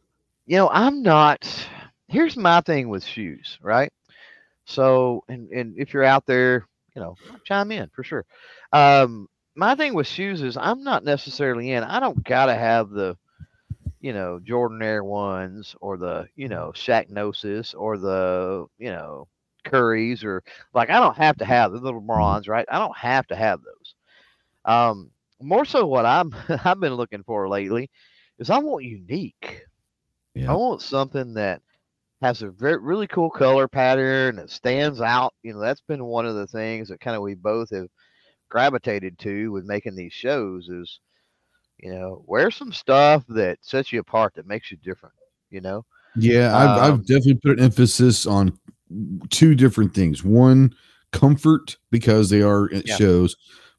You 0.46 0.58
know, 0.58 0.70
I'm 0.70 1.02
not. 1.02 1.48
Here's 2.08 2.38
my 2.38 2.62
thing 2.62 2.90
with 2.90 3.04
shoes, 3.04 3.58
right? 3.62 3.92
So, 4.66 5.24
and 5.28 5.50
and 5.50 5.78
if 5.78 5.94
you're 5.94 6.04
out 6.04 6.26
there, 6.26 6.68
you 6.96 7.02
know, 7.02 7.16
chime 7.46 7.72
in 7.72 7.90
for 7.94 8.04
sure. 8.04 8.26
Um, 8.74 9.28
my 9.56 9.76
thing 9.76 9.94
with 9.94 10.08
shoes 10.08 10.42
is 10.42 10.58
I'm 10.58 10.84
not 10.84 11.04
necessarily 11.04 11.72
in. 11.72 11.84
I 11.84 12.00
don't 12.00 12.24
gotta 12.24 12.56
have 12.56 12.90
the, 12.90 13.18
you 14.02 14.14
know, 14.14 14.40
Jordan 14.44 14.82
Air 14.82 15.04
ones 15.04 15.76
or 15.80 15.98
the, 15.98 16.28
you 16.36 16.50
know, 16.50 16.72
Shaqnosis 16.76 17.74
or 17.78 17.98
the, 17.98 18.66
you 18.78 18.92
know, 18.92 19.28
Curries 19.64 20.24
or 20.24 20.44
like 20.74 20.90
I 20.90 21.00
don't 21.00 21.18
have 21.18 21.38
to 21.38 21.46
have 21.46 21.72
the 21.72 21.80
little 21.80 22.02
bronze, 22.02 22.48
right? 22.48 22.66
I 22.70 22.80
don't 22.80 22.98
have 22.98 23.26
to 23.28 23.36
have 23.36 23.62
those. 23.62 23.96
Um, 24.66 25.12
more 25.42 25.66
so 25.66 25.86
what 25.86 26.06
I'm 26.06 26.36
I've 26.64 26.80
been 26.80 26.94
looking 26.94 27.24
for 27.24 27.50
lately 27.50 27.90
is 28.40 28.50
I 28.50 28.60
want 28.60 28.84
unique. 28.84 29.64
Yeah. 30.34 30.52
I 30.52 30.56
want 30.56 30.82
something 30.82 31.34
that 31.36 31.62
has 32.22 32.42
a 32.42 32.50
very 32.50 32.78
really 32.78 33.08
cool 33.08 33.30
color 33.30 33.68
pattern 33.68 34.36
that 34.38 34.50
stands 34.50 35.02
out. 35.02 35.34
You 35.44 35.54
know, 35.54 35.60
that's 35.60 35.82
been 35.82 36.04
one 36.04 36.26
of 36.26 36.36
the 36.36 36.48
things 36.48 36.90
that 36.90 37.00
kind 37.00 37.16
of 37.16 37.22
we 37.22 37.36
both 37.36 37.70
have 37.72 37.88
gravitated 38.50 39.18
to 39.20 39.52
with 39.52 39.66
making 39.66 39.96
these 39.96 40.14
shows 40.14 40.70
is, 40.70 41.00
you 41.78 41.94
know, 41.94 42.24
wear 42.28 42.52
some 42.52 42.72
stuff 42.72 43.24
that 43.30 43.58
sets 43.62 43.92
you 43.92 44.00
apart 44.00 44.34
that 44.36 44.48
makes 44.48 44.72
you 44.72 44.78
different. 44.78 45.16
You 45.50 45.62
know. 45.62 45.86
Yeah, 46.18 46.56
I've, 46.56 46.78
um, 46.78 46.94
I've 46.94 47.06
definitely 47.06 47.36
put 47.36 47.60
an 47.60 47.66
emphasis 47.66 48.26
on 48.26 48.58
two 49.30 49.56
different 49.56 49.94
things. 49.94 50.24
One, 50.24 50.74
comfort 51.12 51.78
because 51.92 52.30
they 52.30 52.42
are 52.42 52.70
yeah. 52.72 52.96
shows, 52.96 53.36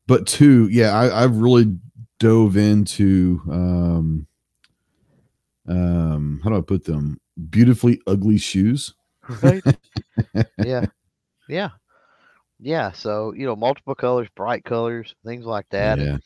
but 0.06 0.26
two, 0.26 0.68
yeah, 0.70 0.92
I, 0.92 1.24
I've 1.24 1.36
really 1.36 1.76
dove 2.18 2.56
into 2.56 3.42
um 3.50 4.26
um 5.68 6.40
how 6.42 6.50
do 6.50 6.56
I 6.56 6.60
put 6.60 6.84
them? 6.84 7.20
Beautifully 7.50 8.00
ugly 8.06 8.38
shoes. 8.38 8.94
Right. 9.42 9.62
yeah. 10.64 10.86
Yeah. 11.48 11.70
Yeah. 12.58 12.92
So, 12.92 13.32
you 13.32 13.46
know, 13.46 13.56
multiple 13.56 13.94
colors, 13.94 14.28
bright 14.34 14.64
colors, 14.64 15.14
things 15.24 15.44
like 15.44 15.66
that. 15.70 15.98
Yeah. 15.98 16.00
And, 16.00 16.20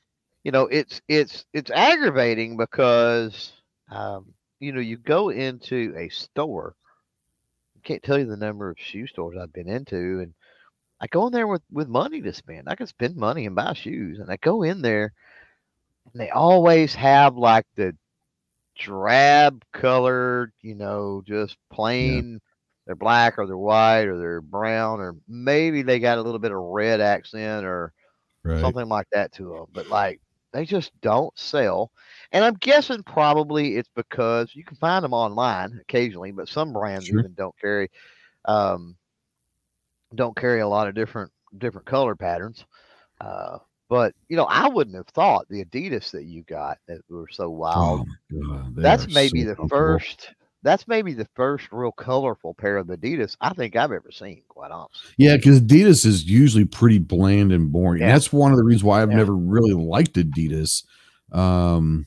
you 0.45 0.53
know, 0.53 0.67
it's 0.67 1.01
it's 1.09 1.45
it's 1.53 1.71
aggravating 1.71 2.57
because 2.57 3.53
um, 3.91 4.35
you 4.61 4.73
know, 4.73 4.81
you 4.81 4.97
go 4.97 5.31
into 5.31 5.95
a 5.97 6.09
store 6.11 6.75
I 7.77 7.81
can't 7.81 8.03
tell 8.03 8.19
you 8.19 8.27
the 8.27 8.37
number 8.37 8.71
of 8.71 8.79
shoe 8.79 9.07
stores 9.07 9.37
I've 9.37 9.53
been 9.53 9.69
into, 9.69 10.21
and 10.21 10.35
I 11.01 11.07
go 11.09 11.27
in 11.27 11.33
there 11.33 11.47
with 11.47 11.63
with 11.71 11.89
money 11.89 12.21
to 12.23 12.33
spend. 12.33 12.69
I 12.69 12.75
can 12.77 12.87
spend 12.87 13.17
money 13.17 13.47
and 13.47 13.55
buy 13.57 13.73
shoes, 13.75 14.19
and 14.19 14.31
I 14.31 14.37
go 14.37 14.63
in 14.63 14.83
there, 14.83 15.13
and 16.13 16.21
they 16.21 16.31
always 16.31 16.95
have 16.95 17.37
like 17.37 17.67
the 17.77 17.97
drab 18.77 19.63
colored, 19.73 20.53
you 20.63 20.75
know, 20.75 21.23
just 21.27 21.57
plain. 21.73 22.41
They're 22.91 22.97
black 22.97 23.39
or 23.39 23.47
they're 23.47 23.57
white 23.57 24.07
or 24.07 24.19
they're 24.19 24.41
brown 24.41 24.99
or 24.99 25.15
maybe 25.29 25.83
they 25.83 26.01
got 26.01 26.19
a 26.19 26.23
little 26.23 26.41
bit 26.41 26.51
of 26.51 26.59
red 26.59 27.01
accent 27.01 27.65
or 27.65 27.93
right. 28.43 28.61
something 28.61 28.89
like 28.89 29.07
that 29.13 29.31
to 29.35 29.45
them. 29.45 29.67
But 29.73 29.87
like 29.87 30.21
they 30.53 30.65
just 30.65 30.91
don't 31.01 31.33
sell. 31.39 31.93
And 32.33 32.45
I'm 32.45 32.55
guessing 32.55 33.05
probably 33.05 33.77
it's 33.77 33.89
because 33.95 34.57
you 34.57 34.65
can 34.65 34.77
find 34.77 35.05
them 35.05 35.13
online 35.13 35.79
occasionally, 35.81 36.33
but 36.33 36.49
some 36.49 36.73
brands 36.73 37.07
sure. 37.07 37.21
even 37.21 37.33
don't 37.35 37.57
carry 37.61 37.93
um, 38.47 38.97
don't 40.17 40.35
carry 40.37 40.59
a 40.59 40.67
lot 40.67 40.89
of 40.89 40.97
different 40.97 41.31
different 41.59 41.87
color 41.87 42.17
patterns. 42.17 42.65
Uh, 43.21 43.59
but 43.89 44.17
you 44.29 44.37
know, 44.37 44.47
I 44.47 44.67
wouldn't 44.67 44.97
have 44.97 45.07
thought 45.07 45.47
the 45.49 45.65
Adidas 45.65 46.11
that 46.11 46.25
you 46.25 46.43
got 46.43 46.79
that 46.89 47.03
were 47.09 47.29
so 47.31 47.51
wild. 47.51 48.09
Oh 48.35 48.67
that's 48.75 49.07
maybe 49.15 49.45
so 49.45 49.55
the 49.55 49.69
first. 49.69 50.33
That's 50.63 50.87
maybe 50.87 51.15
the 51.15 51.29
first 51.35 51.69
real 51.73 51.93
colorful 51.93 52.55
pair 52.55 52.77
of 52.77 52.89
Adidas 52.89 53.37
I 53.41 53.55
think 53.55 53.77
I've 53.77 53.93
ever 53.93 54.11
seen. 54.13 54.43
Quite 54.49 54.71
honestly. 54.71 55.09
Yeah, 55.17 55.37
because 55.37 55.61
Adidas 55.61 56.05
is 56.05 56.25
usually 56.25 56.67
pretty 56.67 56.99
bland 56.99 57.51
and 57.53 57.73
boring. 57.73 58.01
Yeah. 58.01 58.09
And 58.09 58.15
that's 58.15 58.33
one 58.33 58.53
of 58.53 58.59
the 58.59 58.65
reasons 58.65 58.85
why 58.85 59.03
I've 59.03 59.11
yeah. 59.11 59.17
never 59.17 59.35
really 59.35 59.73
liked 59.73 60.15
Adidas. 60.15 60.85
Um, 61.33 62.07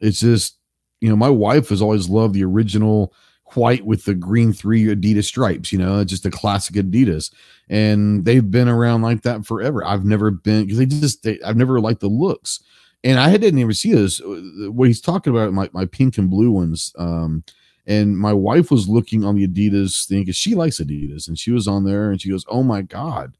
it's 0.00 0.20
just, 0.20 0.58
you 1.00 1.08
know, 1.08 1.16
my 1.16 1.30
wife 1.30 1.70
has 1.70 1.80
always 1.80 2.08
loved 2.08 2.34
the 2.34 2.44
original 2.44 3.14
white 3.54 3.86
with 3.86 4.04
the 4.04 4.14
green 4.14 4.52
three 4.52 4.84
Adidas 4.84 5.24
stripes, 5.24 5.72
you 5.72 5.78
know, 5.78 6.04
just 6.04 6.26
a 6.26 6.30
classic 6.30 6.76
Adidas. 6.76 7.32
And 7.68 8.24
they've 8.24 8.50
been 8.50 8.68
around 8.68 9.02
like 9.02 9.22
that 9.22 9.46
forever. 9.46 9.84
I've 9.84 10.04
never 10.04 10.30
been 10.30 10.64
because 10.64 10.78
they 10.78 10.86
just 10.86 11.22
they, 11.22 11.40
I've 11.42 11.56
never 11.56 11.80
liked 11.80 12.00
the 12.00 12.08
looks. 12.08 12.62
And 13.02 13.18
I 13.18 13.36
didn't 13.36 13.60
even 13.60 13.74
see 13.74 13.92
this. 13.92 14.20
Uh, 14.20 14.70
what 14.70 14.88
he's 14.88 15.00
talking 15.00 15.30
about, 15.30 15.52
my, 15.52 15.70
my 15.72 15.84
pink 15.84 16.18
and 16.18 16.30
blue 16.30 16.50
ones. 16.50 16.92
Um, 16.98 17.44
and 17.86 18.18
my 18.18 18.32
wife 18.32 18.70
was 18.70 18.88
looking 18.88 19.24
on 19.24 19.34
the 19.34 19.46
Adidas 19.46 20.06
thing 20.06 20.22
because 20.22 20.36
she 20.36 20.54
likes 20.54 20.80
Adidas, 20.80 21.28
and 21.28 21.38
she 21.38 21.50
was 21.50 21.68
on 21.68 21.84
there 21.84 22.10
and 22.10 22.20
she 22.20 22.30
goes, 22.30 22.44
"Oh 22.48 22.62
my 22.62 22.82
god, 22.82 23.36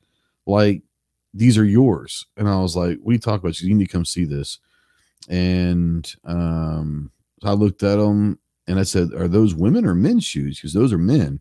like 0.47 0.83
these 1.33 1.59
are 1.59 1.65
yours." 1.65 2.27
And 2.37 2.49
I 2.49 2.61
was 2.61 2.77
like, 2.77 2.99
"What 3.03 3.11
are 3.11 3.15
you 3.15 3.35
about?" 3.35 3.61
"You 3.61 3.75
need 3.75 3.87
to 3.87 3.93
come 3.93 4.05
see 4.05 4.25
this." 4.25 4.59
and 5.29 6.15
um, 6.25 7.11
I 7.43 7.53
looked 7.53 7.83
at 7.83 7.97
them 7.97 8.39
and 8.67 8.79
I 8.79 8.83
said, 8.83 9.13
"Are 9.15 9.29
those 9.29 9.55
women 9.55 9.85
or 9.85 9.95
men's 9.95 10.25
shoes?" 10.25 10.59
Because 10.59 10.73
those 10.73 10.93
are 10.93 10.99
men. 10.99 11.41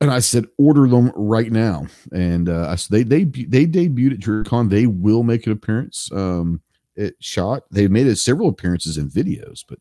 And 0.00 0.10
I 0.10 0.18
said, 0.18 0.46
"Order 0.58 0.86
them 0.86 1.12
right 1.14 1.50
now." 1.50 1.86
And 2.12 2.48
uh, 2.48 2.68
I 2.68 2.76
said, 2.76 3.08
"They 3.08 3.24
they 3.24 3.44
they 3.44 3.66
debuted 3.66 4.14
at 4.14 4.20
TriggerCon. 4.20 4.70
They 4.70 4.86
will 4.86 5.22
make 5.22 5.46
an 5.46 5.52
appearance. 5.52 6.10
Um, 6.12 6.60
it 6.96 7.16
shot. 7.20 7.64
They've 7.70 7.90
made 7.90 8.06
it 8.06 8.16
several 8.16 8.48
appearances 8.48 8.98
in 8.98 9.10
videos, 9.10 9.64
but 9.68 9.78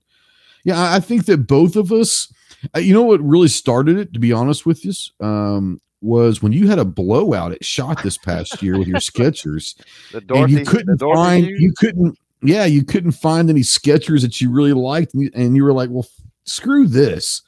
yeah, 0.63 0.93
I 0.93 0.99
think 0.99 1.25
that 1.25 1.47
both 1.47 1.75
of 1.75 1.91
us. 1.91 2.31
Uh, 2.73 2.79
you 2.79 2.93
know 2.93 3.03
what 3.03 3.21
really 3.21 3.49
started 3.49 3.97
it? 3.97 4.13
To 4.13 4.19
be 4.19 4.31
honest 4.31 4.65
with 4.65 4.85
you, 4.85 4.93
um, 5.19 5.81
was 6.03 6.41
when 6.41 6.51
you 6.51 6.67
had 6.67 6.79
a 6.79 6.85
blowout 6.85 7.51
at 7.51 7.63
shot 7.63 8.03
this 8.03 8.17
past 8.17 8.61
year 8.61 8.77
with 8.77 8.87
your 8.87 8.99
Skechers, 8.99 9.75
Dorothy, 10.11 10.41
and 10.41 10.51
you 10.51 10.65
couldn't 10.65 10.97
find 10.99 11.45
you 11.45 11.73
couldn't 11.77 12.17
yeah 12.41 12.65
you 12.65 12.83
couldn't 12.83 13.13
find 13.13 13.49
any 13.49 13.61
Skechers 13.61 14.21
that 14.21 14.39
you 14.39 14.51
really 14.51 14.73
liked, 14.73 15.13
and 15.13 15.23
you, 15.23 15.31
and 15.33 15.55
you 15.55 15.63
were 15.63 15.73
like, 15.73 15.89
well, 15.89 16.07
screw 16.43 16.87
this, 16.87 17.41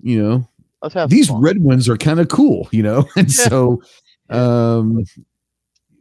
you 0.00 0.22
know. 0.22 0.48
These 1.08 1.28
fun. 1.28 1.40
red 1.40 1.58
ones 1.58 1.88
are 1.88 1.96
kind 1.96 2.20
of 2.20 2.28
cool, 2.28 2.68
you 2.70 2.82
know, 2.82 3.08
and 3.16 3.32
so, 3.32 3.82
um, 4.30 5.04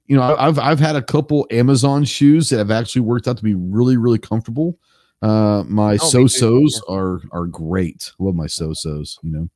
you 0.07 0.15
know, 0.15 0.35
I've 0.37 0.59
I've 0.59 0.79
had 0.79 0.95
a 0.95 1.01
couple 1.01 1.47
Amazon 1.51 2.03
shoes 2.03 2.49
that 2.49 2.57
have 2.57 2.71
actually 2.71 3.01
worked 3.01 3.27
out 3.27 3.37
to 3.37 3.43
be 3.43 3.55
really 3.55 3.97
really 3.97 4.19
comfortable. 4.19 4.77
Uh, 5.25 5.63
my 5.67 5.93
oh, 5.93 5.97
so-sos 5.97 6.81
are 6.87 7.19
are 7.31 7.47
great. 7.47 8.11
Love 8.19 8.35
my 8.35 8.45
so-sos, 8.45 9.17
you 9.23 9.31
know. 9.31 9.49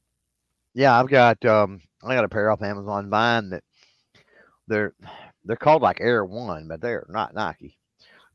Yeah, 0.73 0.99
I've 0.99 1.09
got 1.09 1.45
um 1.45 1.81
I 2.03 2.15
got 2.15 2.23
a 2.23 2.29
pair 2.29 2.49
off 2.49 2.63
Amazon 2.63 3.09
buying 3.09 3.51
that 3.51 3.63
they're 4.67 4.95
they're 5.45 5.55
called 5.55 5.83
like 5.83 6.01
Air 6.01 6.25
One, 6.25 6.67
but 6.67 6.81
they're 6.81 7.05
not 7.09 7.35
Nike. 7.35 7.77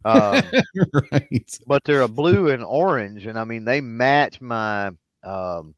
Um, 0.04 0.42
right. 1.12 1.58
But 1.66 1.82
they're 1.84 2.02
a 2.02 2.08
blue 2.08 2.50
and 2.50 2.62
orange, 2.62 3.26
and 3.26 3.36
I 3.36 3.42
mean 3.42 3.64
they 3.64 3.80
match 3.80 4.40
my 4.40 4.92
um, 5.24 5.74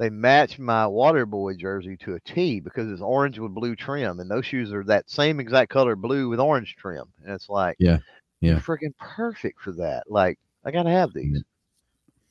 they 0.00 0.10
match 0.10 0.58
my 0.58 0.84
Waterboy 0.84 1.56
jersey 1.58 1.96
to 1.98 2.14
a 2.14 2.20
T 2.20 2.58
because 2.58 2.90
it's 2.90 3.02
orange 3.02 3.38
with 3.38 3.54
blue 3.54 3.76
trim, 3.76 4.18
and 4.18 4.28
those 4.28 4.46
shoes 4.46 4.72
are 4.72 4.82
that 4.84 5.08
same 5.08 5.38
exact 5.38 5.70
color 5.70 5.94
blue 5.94 6.28
with 6.28 6.40
orange 6.40 6.74
trim, 6.76 7.04
and 7.24 7.32
it's 7.32 7.48
like 7.48 7.76
yeah, 7.78 7.98
yeah, 8.40 8.58
freaking 8.58 8.96
perfect 8.98 9.60
for 9.60 9.70
that. 9.72 10.04
Like 10.08 10.38
I 10.68 10.70
gotta 10.70 10.90
have 10.90 11.14
these. 11.14 11.42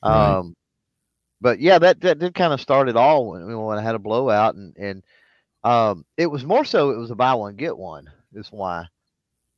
Right. 0.03 0.37
Um, 0.37 0.55
but 1.41 1.59
yeah, 1.59 1.79
that 1.79 1.99
that 2.01 2.19
did 2.19 2.35
kind 2.35 2.53
of 2.53 2.61
start 2.61 2.87
it 2.87 2.95
all 2.95 3.31
when, 3.31 3.61
when 3.63 3.79
I 3.79 3.81
had 3.81 3.95
a 3.95 3.99
blowout, 3.99 4.53
and 4.53 4.77
and 4.77 5.03
um, 5.63 6.05
it 6.17 6.27
was 6.27 6.45
more 6.45 6.63
so 6.63 6.91
it 6.91 6.97
was 6.97 7.09
a 7.09 7.15
buy 7.15 7.33
one 7.33 7.55
get 7.55 7.75
one. 7.75 8.07
Is 8.35 8.51
why, 8.51 8.81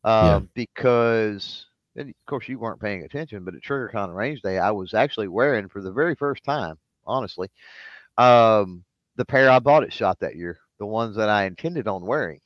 um, 0.06 0.26
yeah. 0.26 0.40
because 0.54 1.66
of 1.98 2.08
course 2.26 2.48
you 2.48 2.58
weren't 2.58 2.80
paying 2.80 3.04
attention, 3.04 3.44
but 3.44 3.54
at 3.54 3.62
TriggerCon 3.62 4.16
Range 4.16 4.42
Day, 4.42 4.58
I 4.58 4.72
was 4.72 4.94
actually 4.94 5.28
wearing 5.28 5.68
for 5.68 5.82
the 5.82 5.92
very 5.92 6.16
first 6.16 6.46
time, 6.46 6.78
honestly, 7.06 7.50
um, 8.18 8.86
the 9.18 9.26
pair 9.26 9.50
I 9.50 9.60
bought 9.60 9.84
at 9.84 9.92
Shot 9.92 10.20
that 10.20 10.38
year, 10.38 10.58
the 10.78 10.86
ones 10.86 11.18
that 11.18 11.28
I 11.28 11.44
intended 11.44 11.90
on 11.90 12.06
wearing, 12.06 12.40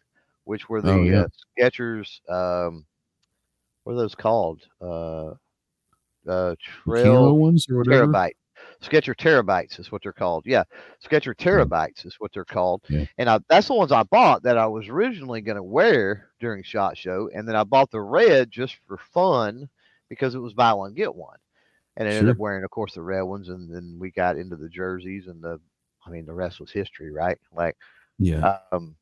which 0.45 0.67
were 0.67 0.81
the 0.81 0.93
oh, 0.93 1.03
yeah. 1.03 1.21
uh, 1.21 1.27
Skechers. 1.59 2.27
Um, 2.27 2.85
what 3.83 3.93
are 3.93 3.97
those 3.97 4.15
called? 4.15 4.61
Uh, 4.81 5.33
uh, 6.27 6.55
trail 6.85 7.37
ones 7.37 7.67
or 7.69 7.77
whatever. 7.79 8.07
Terabyte. 8.07 8.33
Sketcher 8.81 9.15
terabytes 9.15 9.79
is 9.79 9.91
what 9.91 10.03
they're 10.03 10.11
called. 10.11 10.45
Yeah, 10.45 10.63
Sketcher 10.99 11.33
terabytes 11.33 12.05
is 12.05 12.15
what 12.19 12.33
they're 12.33 12.43
called. 12.43 12.81
Yeah. 12.89 13.05
And 13.17 13.29
I, 13.29 13.39
that's 13.47 13.67
the 13.67 13.75
ones 13.75 13.93
I 13.93 14.03
bought 14.03 14.43
that 14.43 14.57
I 14.57 14.65
was 14.65 14.89
originally 14.89 15.39
going 15.39 15.55
to 15.55 15.63
wear 15.63 16.29
during 16.41 16.63
Shot 16.63 16.97
Show, 16.97 17.29
and 17.33 17.47
then 17.47 17.55
I 17.55 17.63
bought 17.63 17.91
the 17.91 18.01
red 18.01 18.51
just 18.51 18.75
for 18.85 18.97
fun 18.97 19.69
because 20.09 20.35
it 20.35 20.39
was 20.39 20.53
buy 20.53 20.73
one 20.73 20.93
get 20.93 21.15
one, 21.15 21.37
and 21.95 22.09
I 22.09 22.11
ended 22.11 22.31
up 22.31 22.37
wearing, 22.37 22.63
of 22.65 22.71
course, 22.71 22.93
the 22.93 23.01
red 23.01 23.21
ones, 23.21 23.47
and 23.47 23.73
then 23.73 23.97
we 23.99 24.11
got 24.11 24.37
into 24.37 24.57
the 24.57 24.69
jerseys 24.69 25.27
and 25.27 25.41
the, 25.41 25.59
I 26.05 26.09
mean, 26.09 26.25
the 26.25 26.33
rest 26.33 26.59
was 26.59 26.71
history, 26.71 27.11
right? 27.11 27.37
Like, 27.55 27.77
yeah. 28.19 28.57
Um, 28.71 28.95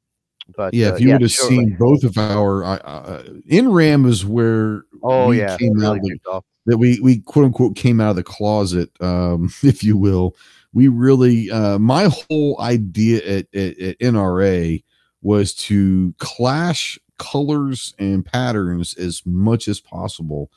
But 0.56 0.74
yeah, 0.74 0.90
uh, 0.90 0.96
if 0.96 1.02
you 1.02 1.08
yeah, 1.08 1.14
would 1.16 1.22
have 1.22 1.32
sure. 1.32 1.50
seen 1.50 1.76
both 1.80 2.04
of 2.04 2.18
our 2.18 2.64
uh, 2.64 2.78
uh, 2.78 3.24
NRAM 3.50 4.08
is 4.08 4.26
where 4.26 4.84
oh 5.04 5.32
yeah 5.32 5.58
came 5.58 5.74
really 5.74 6.20
out 6.32 6.46
that 6.66 6.78
we 6.78 7.00
we 7.00 7.20
quote 7.20 7.46
unquote 7.46 7.76
came 7.76 8.00
out 8.00 8.12
of 8.12 8.16
the 8.16 8.24
closet, 8.24 8.90
um, 9.02 9.52
if 9.64 9.84
you 9.84 9.98
will. 9.98 10.36
We 10.74 10.88
really 10.88 11.52
uh, 11.52 11.80
my 11.80 12.06
whole 12.06 12.60
idea 12.62 13.18
at, 13.18 13.48
at, 13.54 13.78
at 13.80 14.00
NRA 14.00 14.84
was 15.22 15.54
to 15.54 16.14
clash 16.18 16.98
colors 17.18 17.94
and 18.00 18.26
patterns 18.26 18.96
as 18.96 19.22
much 19.26 19.68
as 19.68 19.80
possible. 19.80 20.50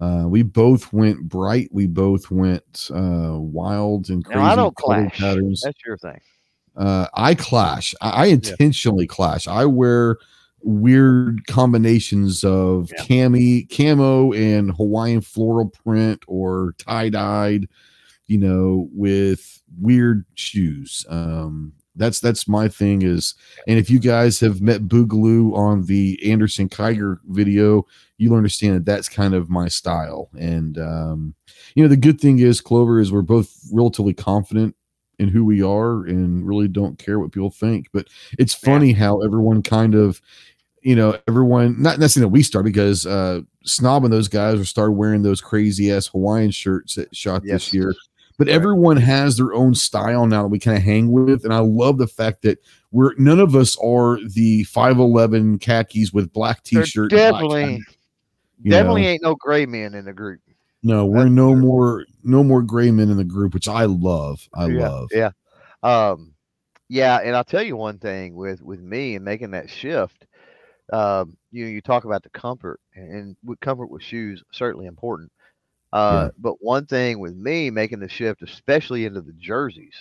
Uh, 0.00 0.24
we 0.26 0.42
both 0.42 0.92
went 0.92 1.28
bright. 1.28 1.68
We 1.72 1.86
both 1.86 2.30
went 2.30 2.88
uh, 2.94 3.34
wild 3.38 4.10
and 4.10 4.24
crazy. 4.24 4.40
Now, 4.40 4.52
I 4.52 4.56
don't 4.56 4.76
clash. 4.76 5.18
Patterns. 5.18 5.62
That's 5.62 5.78
your 5.84 5.98
thing. 5.98 6.20
Uh, 6.78 7.08
I 7.14 7.34
clash. 7.34 7.94
I, 8.00 8.10
I 8.10 8.26
intentionally 8.26 9.04
yeah. 9.04 9.14
clash. 9.14 9.48
I 9.48 9.66
wear 9.66 10.16
weird 10.62 11.46
combinations 11.46 12.44
of 12.44 12.90
yeah. 12.96 13.04
cami, 13.04 13.68
camo, 13.76 14.32
and 14.32 14.70
Hawaiian 14.72 15.20
floral 15.20 15.68
print 15.68 16.22
or 16.26 16.74
tie 16.78 17.10
dyed. 17.10 17.68
You 18.26 18.38
know, 18.38 18.88
with 18.92 19.62
weird 19.80 20.24
shoes. 20.34 21.06
Um, 21.08 21.72
that's 21.98 22.20
that's 22.20 22.48
my 22.48 22.68
thing 22.68 23.02
is 23.02 23.34
and 23.66 23.78
if 23.78 23.90
you 23.90 23.98
guys 23.98 24.40
have 24.40 24.62
met 24.62 24.88
boogaloo 24.88 25.52
on 25.54 25.84
the 25.84 26.18
anderson 26.30 26.68
kiger 26.68 27.18
video 27.26 27.84
you'll 28.16 28.36
understand 28.36 28.76
that 28.76 28.86
that's 28.86 29.08
kind 29.08 29.34
of 29.34 29.50
my 29.50 29.68
style 29.68 30.30
and 30.38 30.78
um, 30.78 31.34
you 31.74 31.82
know 31.82 31.88
the 31.88 31.96
good 31.96 32.20
thing 32.20 32.38
is 32.38 32.60
clover 32.60 33.00
is 33.00 33.12
we're 33.12 33.20
both 33.20 33.52
relatively 33.72 34.14
confident 34.14 34.74
in 35.18 35.28
who 35.28 35.44
we 35.44 35.62
are 35.62 36.04
and 36.04 36.46
really 36.46 36.68
don't 36.68 36.98
care 36.98 37.18
what 37.18 37.32
people 37.32 37.50
think 37.50 37.88
but 37.92 38.06
it's 38.38 38.54
funny 38.54 38.90
yeah. 38.90 38.96
how 38.96 39.20
everyone 39.20 39.62
kind 39.62 39.94
of 39.94 40.20
you 40.82 40.94
know 40.94 41.18
everyone 41.26 41.80
not 41.80 41.98
necessarily 41.98 42.28
that 42.28 42.32
we 42.32 42.42
start 42.42 42.64
because 42.64 43.06
uh 43.06 43.40
snob 43.64 44.04
and 44.04 44.12
those 44.12 44.28
guys 44.28 44.58
were 44.58 44.64
started 44.64 44.92
wearing 44.92 45.22
those 45.22 45.40
crazy 45.40 45.92
ass 45.92 46.06
hawaiian 46.06 46.50
shirts 46.50 46.94
that 46.94 47.14
shot 47.14 47.42
yes. 47.44 47.52
this 47.52 47.74
year 47.74 47.94
but 48.38 48.46
right. 48.46 48.54
everyone 48.54 48.96
has 48.96 49.36
their 49.36 49.52
own 49.52 49.74
style 49.74 50.26
now 50.26 50.42
that 50.42 50.48
we 50.48 50.58
kind 50.58 50.76
of 50.76 50.82
hang 50.82 51.10
with 51.10 51.44
and 51.44 51.52
i 51.52 51.58
love 51.58 51.98
the 51.98 52.06
fact 52.06 52.42
that 52.42 52.58
we're 52.92 53.12
none 53.18 53.40
of 53.40 53.54
us 53.56 53.76
are 53.78 54.18
the 54.28 54.62
511 54.64 55.58
khakis 55.58 56.12
with 56.12 56.32
black 56.32 56.62
t-shirt 56.62 57.10
definitely 57.10 57.82
definitely 58.62 59.02
know. 59.02 59.08
ain't 59.08 59.22
no 59.22 59.34
gray 59.34 59.66
men 59.66 59.94
in 59.94 60.04
the 60.04 60.12
group 60.12 60.40
no 60.82 61.06
we're 61.06 61.24
That's 61.24 61.30
no 61.30 61.54
more 61.54 62.06
no 62.22 62.44
more 62.44 62.62
gray 62.62 62.90
men 62.90 63.10
in 63.10 63.16
the 63.16 63.24
group 63.24 63.54
which 63.54 63.68
i 63.68 63.84
love. 63.84 64.48
I 64.54 64.66
yeah, 64.68 64.88
love. 64.88 65.08
yeah. 65.12 65.30
Um 65.82 66.34
yeah 66.88 67.18
and 67.18 67.36
i'll 67.36 67.44
tell 67.44 67.62
you 67.62 67.76
one 67.76 67.98
thing 67.98 68.34
with 68.34 68.62
with 68.62 68.80
me 68.80 69.16
and 69.16 69.24
making 69.24 69.50
that 69.50 69.68
shift 69.68 70.26
um 70.92 71.36
you 71.50 71.64
know 71.64 71.70
you 71.70 71.80
talk 71.80 72.04
about 72.04 72.22
the 72.22 72.30
comfort 72.30 72.80
and, 72.94 73.36
and 73.44 73.60
comfort 73.60 73.90
with 73.90 74.02
shoes 74.02 74.42
certainly 74.52 74.86
important. 74.86 75.30
Uh, 75.92 76.24
yeah. 76.26 76.30
But 76.38 76.62
one 76.62 76.86
thing 76.86 77.18
with 77.18 77.34
me 77.34 77.70
making 77.70 78.00
the 78.00 78.08
shift, 78.08 78.42
especially 78.42 79.06
into 79.06 79.22
the 79.22 79.32
jerseys, 79.32 79.94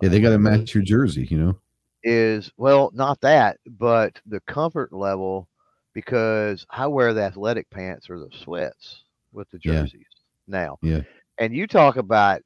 yeah, 0.00 0.08
they 0.08 0.20
got 0.20 0.30
to 0.30 0.38
match 0.38 0.74
your 0.74 0.82
jersey, 0.82 1.26
you 1.30 1.38
know, 1.38 1.58
is 2.02 2.50
well, 2.56 2.90
not 2.94 3.20
that, 3.20 3.58
but 3.66 4.18
the 4.26 4.40
comfort 4.40 4.92
level 4.92 5.48
because 5.94 6.66
I 6.70 6.86
wear 6.86 7.12
the 7.12 7.22
athletic 7.22 7.68
pants 7.70 8.08
or 8.08 8.18
the 8.18 8.30
sweats 8.42 9.04
with 9.32 9.50
the 9.50 9.58
jerseys. 9.58 10.06
Now. 10.48 10.78
Yeah. 10.82 11.02
And 11.38 11.54
you 11.54 11.66
talk 11.66 11.96
about 11.96 12.40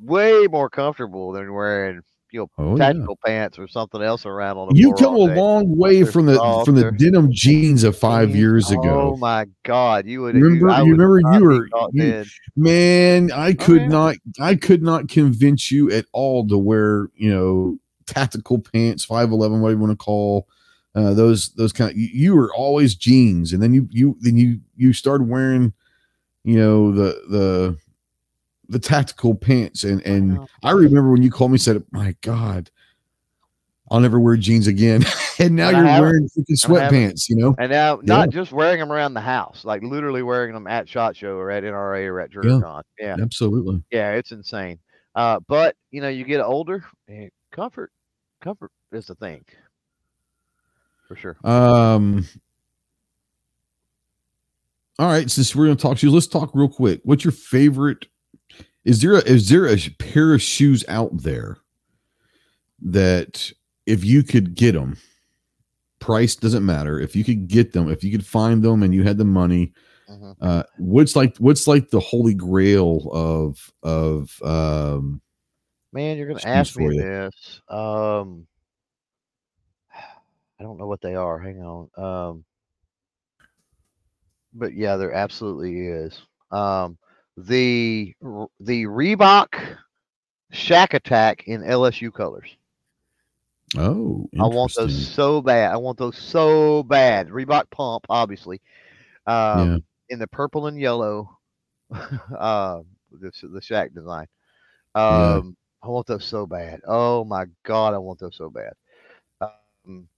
way 0.00 0.46
more 0.50 0.68
comfortable 0.68 1.32
than 1.32 1.52
wearing 1.52 2.02
you 2.32 2.40
know 2.40 2.50
oh, 2.58 2.76
tactical 2.76 3.16
yeah. 3.24 3.30
pants 3.30 3.58
or 3.58 3.68
something 3.68 4.02
else 4.02 4.26
around 4.26 4.58
on 4.58 4.68
the 4.68 4.78
you 4.78 4.92
come 4.94 5.14
a 5.14 5.18
long 5.18 5.76
way 5.76 6.04
from 6.04 6.26
the 6.26 6.34
from 6.64 6.74
the 6.74 6.90
denim 6.92 7.30
jeans 7.30 7.84
of 7.84 7.96
five 7.96 8.34
years 8.34 8.70
ago. 8.70 9.12
Oh 9.12 9.16
my 9.16 9.46
god. 9.62 10.06
You 10.06 10.22
would 10.22 10.34
remember 10.34 10.84
you, 10.84 10.96
remember 10.96 11.20
you 11.32 11.44
were 11.44 11.68
you, 11.92 12.24
man 12.56 13.30
i 13.32 13.52
could 13.52 13.82
oh, 13.82 13.86
not 13.86 14.16
i 14.40 14.54
could 14.54 14.82
not 14.82 15.08
convince 15.08 15.70
you 15.70 15.90
at 15.92 16.06
all 16.12 16.46
to 16.48 16.58
wear 16.58 17.10
you 17.14 17.30
know 17.30 17.78
tactical 18.06 18.58
pants 18.58 19.04
511 19.04 19.60
whatever 19.60 19.78
you 19.78 19.86
want 19.86 19.98
to 19.98 20.04
call 20.04 20.48
uh, 20.96 21.12
those 21.12 21.50
those 21.50 21.74
kind 21.74 21.90
of 21.90 21.96
you, 21.96 22.08
you 22.10 22.34
were 22.34 22.52
always 22.54 22.94
jeans. 22.94 23.52
And 23.52 23.62
then 23.62 23.74
you 23.74 23.86
you 23.92 24.16
then 24.20 24.36
you 24.36 24.60
you 24.76 24.94
started 24.94 25.28
wearing 25.28 25.74
you 26.46 26.56
know 26.56 26.92
the 26.92 27.20
the 27.28 27.76
the 28.68 28.78
tactical 28.78 29.34
pants 29.34 29.84
and 29.84 30.00
and 30.06 30.38
I, 30.62 30.68
I 30.68 30.72
remember 30.72 31.10
when 31.10 31.22
you 31.22 31.30
called 31.30 31.52
me 31.52 31.58
said 31.58 31.82
my 31.90 32.14
god 32.22 32.70
I'll 33.90 34.00
never 34.00 34.18
wear 34.18 34.36
jeans 34.36 34.66
again. 34.66 35.04
and 35.38 35.54
now 35.54 35.70
you're 35.70 35.84
wearing 35.84 36.28
freaking 36.28 36.58
sweatpants, 36.58 37.28
you 37.28 37.36
know. 37.36 37.54
And 37.58 37.70
now, 37.70 38.00
not 38.02 38.30
just 38.30 38.50
wearing 38.50 38.80
them 38.80 38.90
around 38.90 39.14
the 39.14 39.20
house, 39.20 39.64
like 39.64 39.82
literally 39.82 40.24
wearing 40.24 40.52
them 40.52 40.66
at 40.66 40.88
Shot 40.88 41.16
Show 41.16 41.36
or 41.36 41.52
at 41.52 41.62
NRA 41.62 42.08
or 42.08 42.20
at 42.20 42.32
TriggerCon. 42.32 42.82
Yeah. 42.98 43.14
yeah, 43.16 43.22
absolutely. 43.22 43.84
Yeah, 43.92 44.12
it's 44.14 44.32
insane. 44.32 44.80
Uh, 45.14 45.38
but 45.46 45.76
you 45.92 46.00
know, 46.00 46.08
you 46.08 46.24
get 46.24 46.40
older, 46.40 46.84
and 47.06 47.30
comfort, 47.52 47.92
comfort 48.42 48.72
is 48.90 49.06
the 49.06 49.14
thing, 49.14 49.44
for 51.06 51.14
sure. 51.14 51.36
Um. 51.44 52.26
All 54.98 55.08
right, 55.08 55.30
since 55.30 55.54
we're 55.54 55.66
going 55.66 55.76
to 55.76 55.82
talk 55.82 55.98
shoes, 55.98 56.12
let's 56.12 56.26
talk 56.26 56.50
real 56.54 56.68
quick. 56.68 57.00
What's 57.04 57.24
your 57.24 57.32
favorite 57.32 58.06
is 58.86 59.02
there 59.02 59.14
a, 59.14 59.22
is 59.22 59.48
there 59.48 59.66
a 59.66 59.76
pair 59.98 60.32
of 60.32 60.40
shoes 60.40 60.84
out 60.86 61.10
there 61.12 61.58
that 62.80 63.50
if 63.84 64.04
you 64.04 64.22
could 64.22 64.54
get 64.54 64.72
them, 64.72 64.96
price 65.98 66.36
doesn't 66.36 66.64
matter. 66.64 67.00
If 67.00 67.16
you 67.16 67.24
could 67.24 67.48
get 67.48 67.72
them, 67.72 67.90
if 67.90 68.04
you 68.04 68.12
could 68.12 68.24
find 68.24 68.62
them, 68.62 68.84
and 68.84 68.94
you 68.94 69.02
had 69.02 69.18
the 69.18 69.24
money, 69.24 69.72
mm-hmm. 70.08 70.32
uh, 70.40 70.62
what's 70.78 71.16
like 71.16 71.36
what's 71.38 71.66
like 71.66 71.90
the 71.90 71.98
holy 71.98 72.32
grail 72.32 73.10
of 73.12 73.72
of 73.82 74.40
um, 74.44 75.20
man? 75.92 76.16
You're 76.16 76.28
gonna 76.28 76.40
ask 76.44 76.78
me 76.78 76.96
this. 76.96 77.60
Um, 77.68 78.46
I 80.60 80.62
don't 80.62 80.78
know 80.78 80.86
what 80.86 81.00
they 81.00 81.16
are. 81.16 81.40
Hang 81.40 81.60
on. 81.60 81.90
Um, 81.96 82.44
but 84.58 84.74
yeah, 84.74 84.96
there 84.96 85.12
absolutely 85.12 85.86
is. 85.86 86.20
Um, 86.50 86.98
the 87.36 88.14
the 88.60 88.84
Reebok 88.84 89.76
Shaq 90.52 90.94
Attack 90.94 91.44
in 91.46 91.62
LSU 91.62 92.12
colors. 92.12 92.48
Oh, 93.76 94.28
I 94.40 94.46
want 94.46 94.74
those 94.76 95.08
so 95.08 95.42
bad. 95.42 95.72
I 95.72 95.76
want 95.76 95.98
those 95.98 96.16
so 96.16 96.82
bad. 96.84 97.28
Reebok 97.28 97.68
pump, 97.70 98.06
obviously, 98.08 98.60
um, 99.26 99.70
yeah. 99.70 99.78
in 100.10 100.18
the 100.18 100.28
purple 100.28 100.68
and 100.68 100.78
yellow, 100.78 101.36
uh, 101.92 102.80
the 103.10 103.32
the 103.42 103.60
Shaq 103.60 103.92
design. 103.92 104.26
Um, 104.94 105.56
yeah. 105.82 105.88
I 105.88 105.88
want 105.88 106.06
those 106.06 106.24
so 106.24 106.46
bad. 106.46 106.80
Oh 106.86 107.24
my 107.24 107.46
god, 107.64 107.94
I 107.94 107.98
want 107.98 108.18
those 108.18 108.36
so 108.36 108.50
bad. 108.50 108.72
Um, 109.40 110.08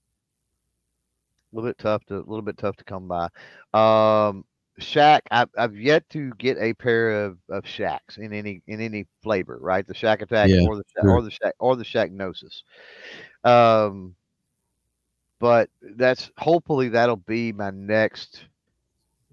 a 1.51 1.55
little 1.55 1.69
bit 1.69 1.77
tough 1.77 2.05
to 2.05 2.15
a 2.15 2.17
little 2.17 2.41
bit 2.41 2.57
tough 2.57 2.75
to 2.77 2.83
come 2.83 3.07
by. 3.07 3.25
Um, 3.73 4.45
Shaq, 4.79 5.21
I've, 5.31 5.49
I've 5.57 5.77
yet 5.77 6.09
to 6.11 6.31
get 6.37 6.57
a 6.57 6.73
pair 6.73 7.25
of, 7.25 7.37
of 7.49 7.63
Shaqs 7.63 8.17
in 8.17 8.33
any 8.33 8.61
in 8.67 8.81
any 8.81 9.05
flavor, 9.21 9.57
right? 9.61 9.85
The 9.85 9.93
Shaq 9.93 10.21
Attack 10.21 10.49
yeah, 10.49 10.65
or 10.67 10.77
the 10.77 10.83
sure. 11.01 11.09
or 11.11 11.21
the 11.21 11.31
Shaq 11.31 11.51
or 11.59 11.75
the 11.75 11.83
Shaqnosis. 11.83 12.63
Um, 13.43 14.15
but 15.39 15.69
that's 15.81 16.31
hopefully 16.37 16.89
that'll 16.89 17.15
be 17.15 17.51
my 17.51 17.71
next. 17.71 18.45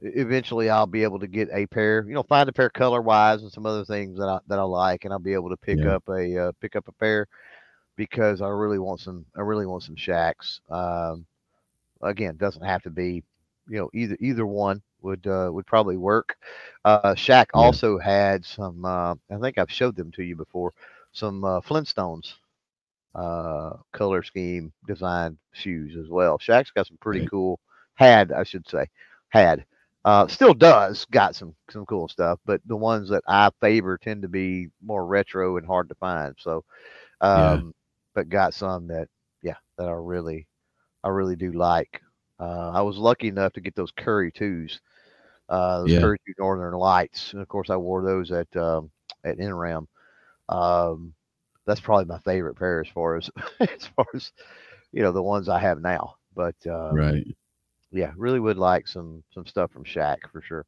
Eventually, 0.01 0.68
I'll 0.68 0.86
be 0.86 1.05
able 1.05 1.18
to 1.20 1.26
get 1.26 1.48
a 1.52 1.66
pair. 1.66 2.05
You 2.06 2.14
know, 2.14 2.22
find 2.22 2.48
a 2.48 2.52
pair 2.52 2.68
color 2.68 3.01
wise 3.01 3.43
and 3.43 3.51
some 3.51 3.66
other 3.66 3.84
things 3.84 4.18
that 4.18 4.28
I 4.28 4.38
that 4.48 4.59
I 4.59 4.62
like, 4.62 5.05
and 5.05 5.12
I'll 5.12 5.18
be 5.18 5.34
able 5.34 5.51
to 5.51 5.56
pick 5.56 5.78
yeah. 5.78 5.97
up 5.97 6.09
a 6.09 6.48
uh, 6.48 6.52
pick 6.60 6.76
up 6.76 6.86
a 6.88 6.93
pair 6.93 7.26
because 7.97 8.43
I 8.43 8.48
really 8.48 8.78
want 8.78 9.01
some. 9.01 9.24
I 9.36 9.40
really 9.40 9.66
want 9.66 9.82
some 9.82 9.97
Shaqs. 9.97 10.60
Um, 10.70 11.26
again, 12.02 12.36
doesn't 12.36 12.64
have 12.64 12.82
to 12.82 12.90
be 12.90 13.23
you 13.68 13.78
know 13.78 13.90
either 13.93 14.16
either 14.20 14.47
one 14.47 14.82
would 15.02 15.27
uh, 15.27 15.51
would 15.52 15.66
probably 15.66 15.97
work. 15.97 16.36
Uh, 16.85 17.14
Shaq 17.14 17.47
yeah. 17.55 17.60
also 17.60 17.98
had 17.98 18.44
some. 18.44 18.85
Uh, 18.85 19.14
I 19.31 19.39
think 19.40 19.59
I've 19.59 19.70
showed 19.70 19.97
them 19.97 20.10
to 20.12 20.23
you 20.23 20.36
before. 20.36 20.73
Some 21.12 21.44
uh, 21.44 21.60
Flintstones 21.60 22.35
uh, 23.14 23.77
color 23.93 24.23
scheme 24.23 24.73
design 24.86 25.39
shoes 25.52 25.97
as 25.97 26.09
well. 26.09 26.39
Shaq's 26.39 26.70
got 26.70 26.86
some 26.86 26.98
pretty 27.01 27.27
cool. 27.27 27.59
Had 27.94 28.32
I 28.32 28.44
should 28.44 28.68
say 28.68 28.86
had. 29.31 29.64
Uh, 30.05 30.28
still 30.28 30.55
does 30.55 31.05
got 31.10 31.35
some 31.35 31.52
some 31.68 31.85
cool 31.85 32.06
stuff, 32.06 32.39
but 32.47 32.60
the 32.66 32.77
ones 32.77 33.09
that 33.09 33.24
I 33.27 33.51
favor 33.60 33.98
tend 33.98 34.23
to 34.23 34.28
be 34.28 34.68
more 34.81 35.05
retro 35.05 35.56
and 35.56 35.66
hard 35.66 35.89
to 35.89 35.97
find. 35.97 36.36
So, 36.39 36.62
um, 37.20 37.35
yeah. 37.35 37.60
but 38.14 38.28
got 38.28 38.55
some 38.55 38.86
that 38.86 39.09
yeah 39.43 39.56
that 39.77 39.89
are 39.89 40.01
really 40.01 40.47
I 41.05 41.09
really 41.09 41.36
do 41.36 41.52
like. 41.52 42.01
Uh, 42.39 42.70
I 42.70 42.82
was 42.82 42.98
lucky 42.98 43.28
enough 43.28 43.52
to 43.55 43.60
get 43.60 43.74
those 43.74 43.90
Curry 43.93 44.31
twos, 44.31 44.81
uh, 45.48 45.81
those 45.81 45.90
yeah. 45.90 46.01
Curry 46.01 46.18
two 46.27 46.35
Northern 46.39 46.74
Lights, 46.74 47.32
and 47.32 47.40
of 47.40 47.48
course 47.48 47.70
I 47.70 47.77
wore 47.77 48.05
those 48.05 48.31
at 48.31 48.55
um, 48.56 48.90
at 49.24 49.39
NRAM. 49.39 49.86
Um, 50.48 51.14
that's 51.66 51.81
probably 51.81 52.05
my 52.05 52.18
favorite 52.20 52.55
pair 52.55 52.81
as 52.81 52.89
far 52.89 53.16
as 53.16 53.31
as 53.60 53.86
far 53.97 54.06
as 54.14 54.32
you 54.93 55.02
know 55.02 55.12
the 55.12 55.23
ones 55.23 55.48
I 55.48 55.59
have 55.59 55.81
now. 55.81 56.16
But 56.35 56.56
uh, 56.66 56.93
right, 56.93 57.27
yeah, 57.90 58.12
really 58.16 58.40
would 58.40 58.59
like 58.59 58.86
some 58.86 59.23
some 59.32 59.47
stuff 59.47 59.70
from 59.70 59.85
Shaq 59.85 60.18
for 60.31 60.43
sure. 60.43 60.66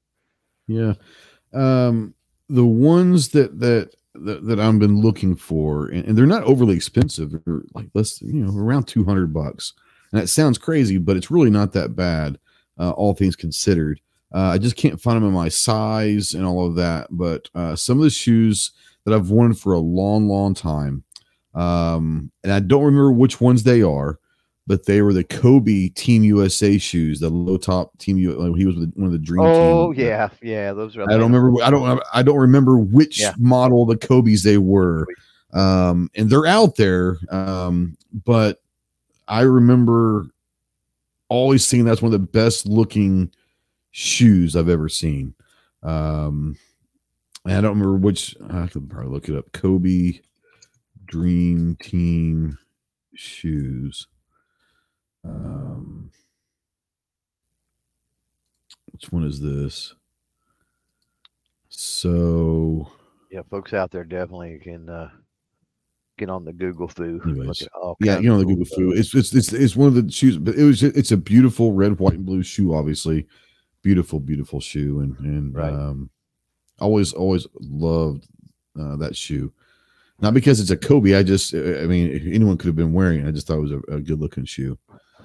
Yeah, 0.66 0.94
um, 1.52 2.14
the 2.48 2.64
ones 2.64 3.28
that 3.30 3.60
that 3.60 3.90
that, 4.14 4.46
that 4.46 4.60
I've 4.60 4.78
been 4.78 5.00
looking 5.00 5.36
for, 5.36 5.88
and, 5.88 6.04
and, 6.06 6.18
they're 6.18 6.26
not 6.26 6.42
overly 6.44 6.74
expensive. 6.74 7.30
They're 7.30 7.62
like 7.74 7.88
less, 7.94 8.20
you 8.20 8.42
know, 8.42 8.58
around 8.58 8.84
two 8.84 9.04
hundred 9.04 9.32
bucks. 9.32 9.74
And 10.12 10.20
that 10.20 10.28
sounds 10.28 10.58
crazy, 10.58 10.98
but 10.98 11.16
it's 11.16 11.30
really 11.30 11.50
not 11.50 11.72
that 11.72 11.94
bad, 11.94 12.38
uh, 12.78 12.90
all 12.90 13.14
things 13.14 13.36
considered. 13.36 14.00
Uh, 14.34 14.50
I 14.52 14.58
just 14.58 14.76
can't 14.76 15.00
find 15.00 15.16
them 15.16 15.28
in 15.28 15.32
my 15.32 15.48
size 15.48 16.34
and 16.34 16.44
all 16.44 16.66
of 16.66 16.74
that. 16.76 17.08
But 17.10 17.48
uh, 17.54 17.76
some 17.76 17.98
of 17.98 18.04
the 18.04 18.10
shoes 18.10 18.72
that 19.04 19.14
I've 19.14 19.30
worn 19.30 19.54
for 19.54 19.72
a 19.72 19.78
long, 19.78 20.28
long 20.28 20.54
time, 20.54 21.04
um, 21.54 22.30
and 22.44 22.52
I 22.52 22.60
don't 22.60 22.84
remember 22.84 23.12
which 23.12 23.40
ones 23.40 23.62
they 23.62 23.82
are, 23.82 24.18
but 24.66 24.84
they 24.84 25.00
were 25.00 25.14
the 25.14 25.24
Kobe 25.24 25.88
Team 25.88 26.22
USA 26.24 26.76
shoes, 26.76 27.20
the 27.20 27.30
low 27.30 27.56
top 27.56 27.96
Team. 27.98 28.18
U- 28.18 28.54
he 28.54 28.66
was 28.66 28.76
one 28.76 29.06
of 29.06 29.12
the 29.12 29.18
Dream. 29.18 29.44
Team. 29.46 29.54
Oh 29.54 29.92
team. 29.94 30.04
yeah, 30.04 30.28
yeah, 30.42 30.72
those 30.74 30.96
are. 30.96 31.02
I 31.04 31.16
don't 31.16 31.32
remember. 31.32 31.62
I 31.62 31.70
don't. 31.70 32.02
I 32.12 32.22
don't 32.22 32.38
remember 32.38 32.78
which 32.78 33.20
yeah. 33.20 33.32
model 33.38 33.86
the 33.86 33.96
Kobe's 33.96 34.42
they 34.42 34.58
were, 34.58 35.06
um, 35.54 36.10
and 36.14 36.28
they're 36.28 36.46
out 36.46 36.76
there. 36.76 37.18
Um, 37.30 37.96
but 38.24 38.60
I 39.28 39.42
remember 39.42 40.26
always 41.28 41.64
seeing 41.66 41.84
that's 41.84 42.02
one 42.02 42.12
of 42.12 42.20
the 42.20 42.26
best 42.26 42.66
looking 42.66 43.30
shoes 43.90 44.56
I've 44.56 44.68
ever 44.68 44.88
seen. 44.88 45.34
Um, 45.82 46.56
I 47.46 47.60
don't 47.60 47.78
remember 47.78 47.96
which. 47.96 48.34
I 48.50 48.66
could 48.66 48.88
probably 48.90 49.12
look 49.12 49.28
it 49.28 49.36
up. 49.36 49.52
Kobe 49.52 50.20
Dream 51.06 51.76
Team 51.80 52.58
shoes. 53.14 54.06
Um, 55.24 56.10
which 58.92 59.12
one 59.12 59.24
is 59.24 59.40
this? 59.40 59.94
So, 61.68 62.90
yeah, 63.30 63.42
folks 63.50 63.72
out 63.72 63.90
there 63.90 64.04
definitely 64.04 64.58
can 64.62 64.88
uh, 64.88 65.10
get 66.18 66.28
on 66.28 66.44
the 66.44 66.52
Google 66.52 66.88
fu. 66.88 67.20
yeah, 68.00 68.18
you 68.18 68.28
know 68.28 68.38
the 68.38 68.44
Google 68.44 68.66
fu. 68.66 68.92
It's, 68.92 69.14
it's 69.14 69.34
it's 69.34 69.52
it's 69.52 69.76
one 69.76 69.88
of 69.88 69.94
the 69.94 70.10
shoes, 70.10 70.36
but 70.36 70.56
it 70.56 70.64
was 70.64 70.82
it's 70.82 71.12
a 71.12 71.16
beautiful 71.16 71.72
red, 71.72 71.98
white, 71.98 72.14
and 72.14 72.26
blue 72.26 72.42
shoe. 72.42 72.74
Obviously, 72.74 73.26
beautiful, 73.82 74.20
beautiful 74.20 74.60
shoe, 74.60 75.00
and 75.00 75.18
and 75.20 75.54
right. 75.54 75.72
um, 75.72 76.10
always 76.80 77.12
always 77.12 77.46
loved 77.60 78.26
uh, 78.78 78.96
that 78.96 79.16
shoe. 79.16 79.52
Not 80.20 80.34
because 80.34 80.58
it's 80.58 80.70
a 80.70 80.76
Kobe. 80.76 81.14
I 81.14 81.22
just, 81.22 81.54
I 81.54 81.86
mean, 81.86 82.10
anyone 82.32 82.58
could 82.58 82.66
have 82.66 82.76
been 82.76 82.92
wearing 82.92 83.20
it. 83.20 83.28
I 83.28 83.30
just 83.30 83.46
thought 83.46 83.58
it 83.58 83.60
was 83.60 83.72
a, 83.72 83.78
a 83.88 84.00
good 84.00 84.20
looking 84.20 84.44
shoe. 84.44 84.76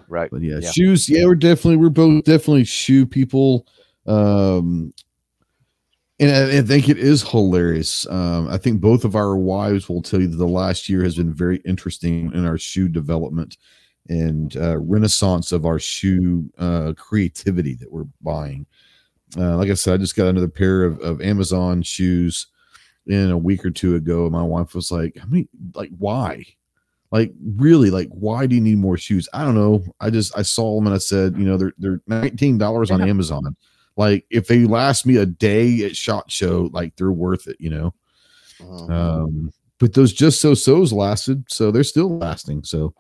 Right. 0.07 0.30
But 0.30 0.44
yeah, 0.44 0.60
yeah, 0.61 0.70
shoes. 0.70 1.10
Yeah, 1.10 1.26
we're 1.26 1.34
definitely 1.34 1.78
we're 1.78 1.90
both 1.90 2.24
definitely 2.26 2.65
shoe 2.65 3.06
people. 3.06 3.65
Um, 4.06 4.94
and 6.24 6.52
I, 6.52 6.58
I, 6.58 6.62
think 6.62 6.90
it 6.90 6.98
is 6.98 7.22
hilarious. 7.22 8.08
Um, 8.08 8.48
I 8.48 8.58
think 8.58 8.82
both 8.82 9.04
of 9.04 9.16
our 9.16 9.36
wives 9.36 9.90
will 9.90 10.02
tell 10.02 10.22
you 10.22 10.28
that 10.28 10.38
the 10.38 10.48
last 10.48 10.88
year 10.90 11.04
has 11.04 11.16
been 11.16 11.34
very 11.34 11.58
interesting 11.66 12.32
in 12.34 12.45
our 12.45 12.58
shoe 12.58 12.88
development 12.88 13.58
and 14.10 14.56
uh, 14.58 14.78
renaissance 14.78 15.52
of 15.52 15.66
our 15.66 15.80
shoe 15.80 16.50
uh, 16.58 16.94
creativity 16.98 17.76
that 17.76 17.91
we're 17.91 18.06
buying. 18.22 18.66
Uh, 19.38 19.58
like 19.58 19.70
I 19.70 19.74
said, 19.74 19.95
I 19.95 19.98
just 19.98 20.16
got 20.16 20.28
another 20.28 20.48
pair 20.48 20.84
of, 20.84 21.00
of 21.00 21.22
Amazon 21.22 21.82
shoes 21.82 22.48
in 23.08 23.32
a 23.32 23.38
week 23.38 23.66
or 23.66 23.72
two 23.72 23.95
ago. 23.95 24.24
And 24.24 24.32
my 24.32 24.44
wife 24.44 24.76
was 24.76 24.91
like, 24.91 25.18
"How 25.18 25.26
many? 25.28 25.48
Like, 25.74 25.91
why? 25.98 26.45
Like, 27.12 27.34
really? 27.58 27.90
Like, 27.90 28.10
why 28.10 28.45
do 28.45 28.56
you 28.56 28.62
need 28.62 28.78
more 28.78 28.98
shoes? 28.98 29.28
I 29.34 29.44
don't 29.44 29.56
know. 29.56 29.84
I 30.00 30.10
just 30.10 30.38
I 30.38 30.41
saw 30.41 30.76
them 30.76 30.88
and 30.88 30.95
I 30.95 31.00
said, 31.00 31.38
you 31.38 31.45
know, 31.45 31.58
they're 31.58 31.74
they're 31.78 32.02
nineteen 32.08 32.58
dollars 32.58 32.91
on 32.91 33.02
Amazon. 33.02 33.56
Like 33.95 34.26
if 34.30 34.48
they 34.48 34.65
last 34.65 35.06
me 35.06 35.18
a 35.18 35.26
day 35.26 35.86
at 35.86 35.95
Shot 35.95 36.32
Show, 36.32 36.70
like 36.74 36.95
they're 36.95 37.11
worth 37.11 37.48
it, 37.48 37.57
you 37.60 37.70
know. 37.70 37.94
Uh-huh. 38.60 38.94
Um, 38.94 39.52
but 39.80 39.94
those 39.94 40.14
just 40.14 40.41
so 40.41 40.53
so's 40.53 40.94
lasted, 40.94 41.45
so 41.49 41.70
they're 41.70 41.84
still 41.84 42.18
lasting. 42.18 42.64
So, 42.64 42.94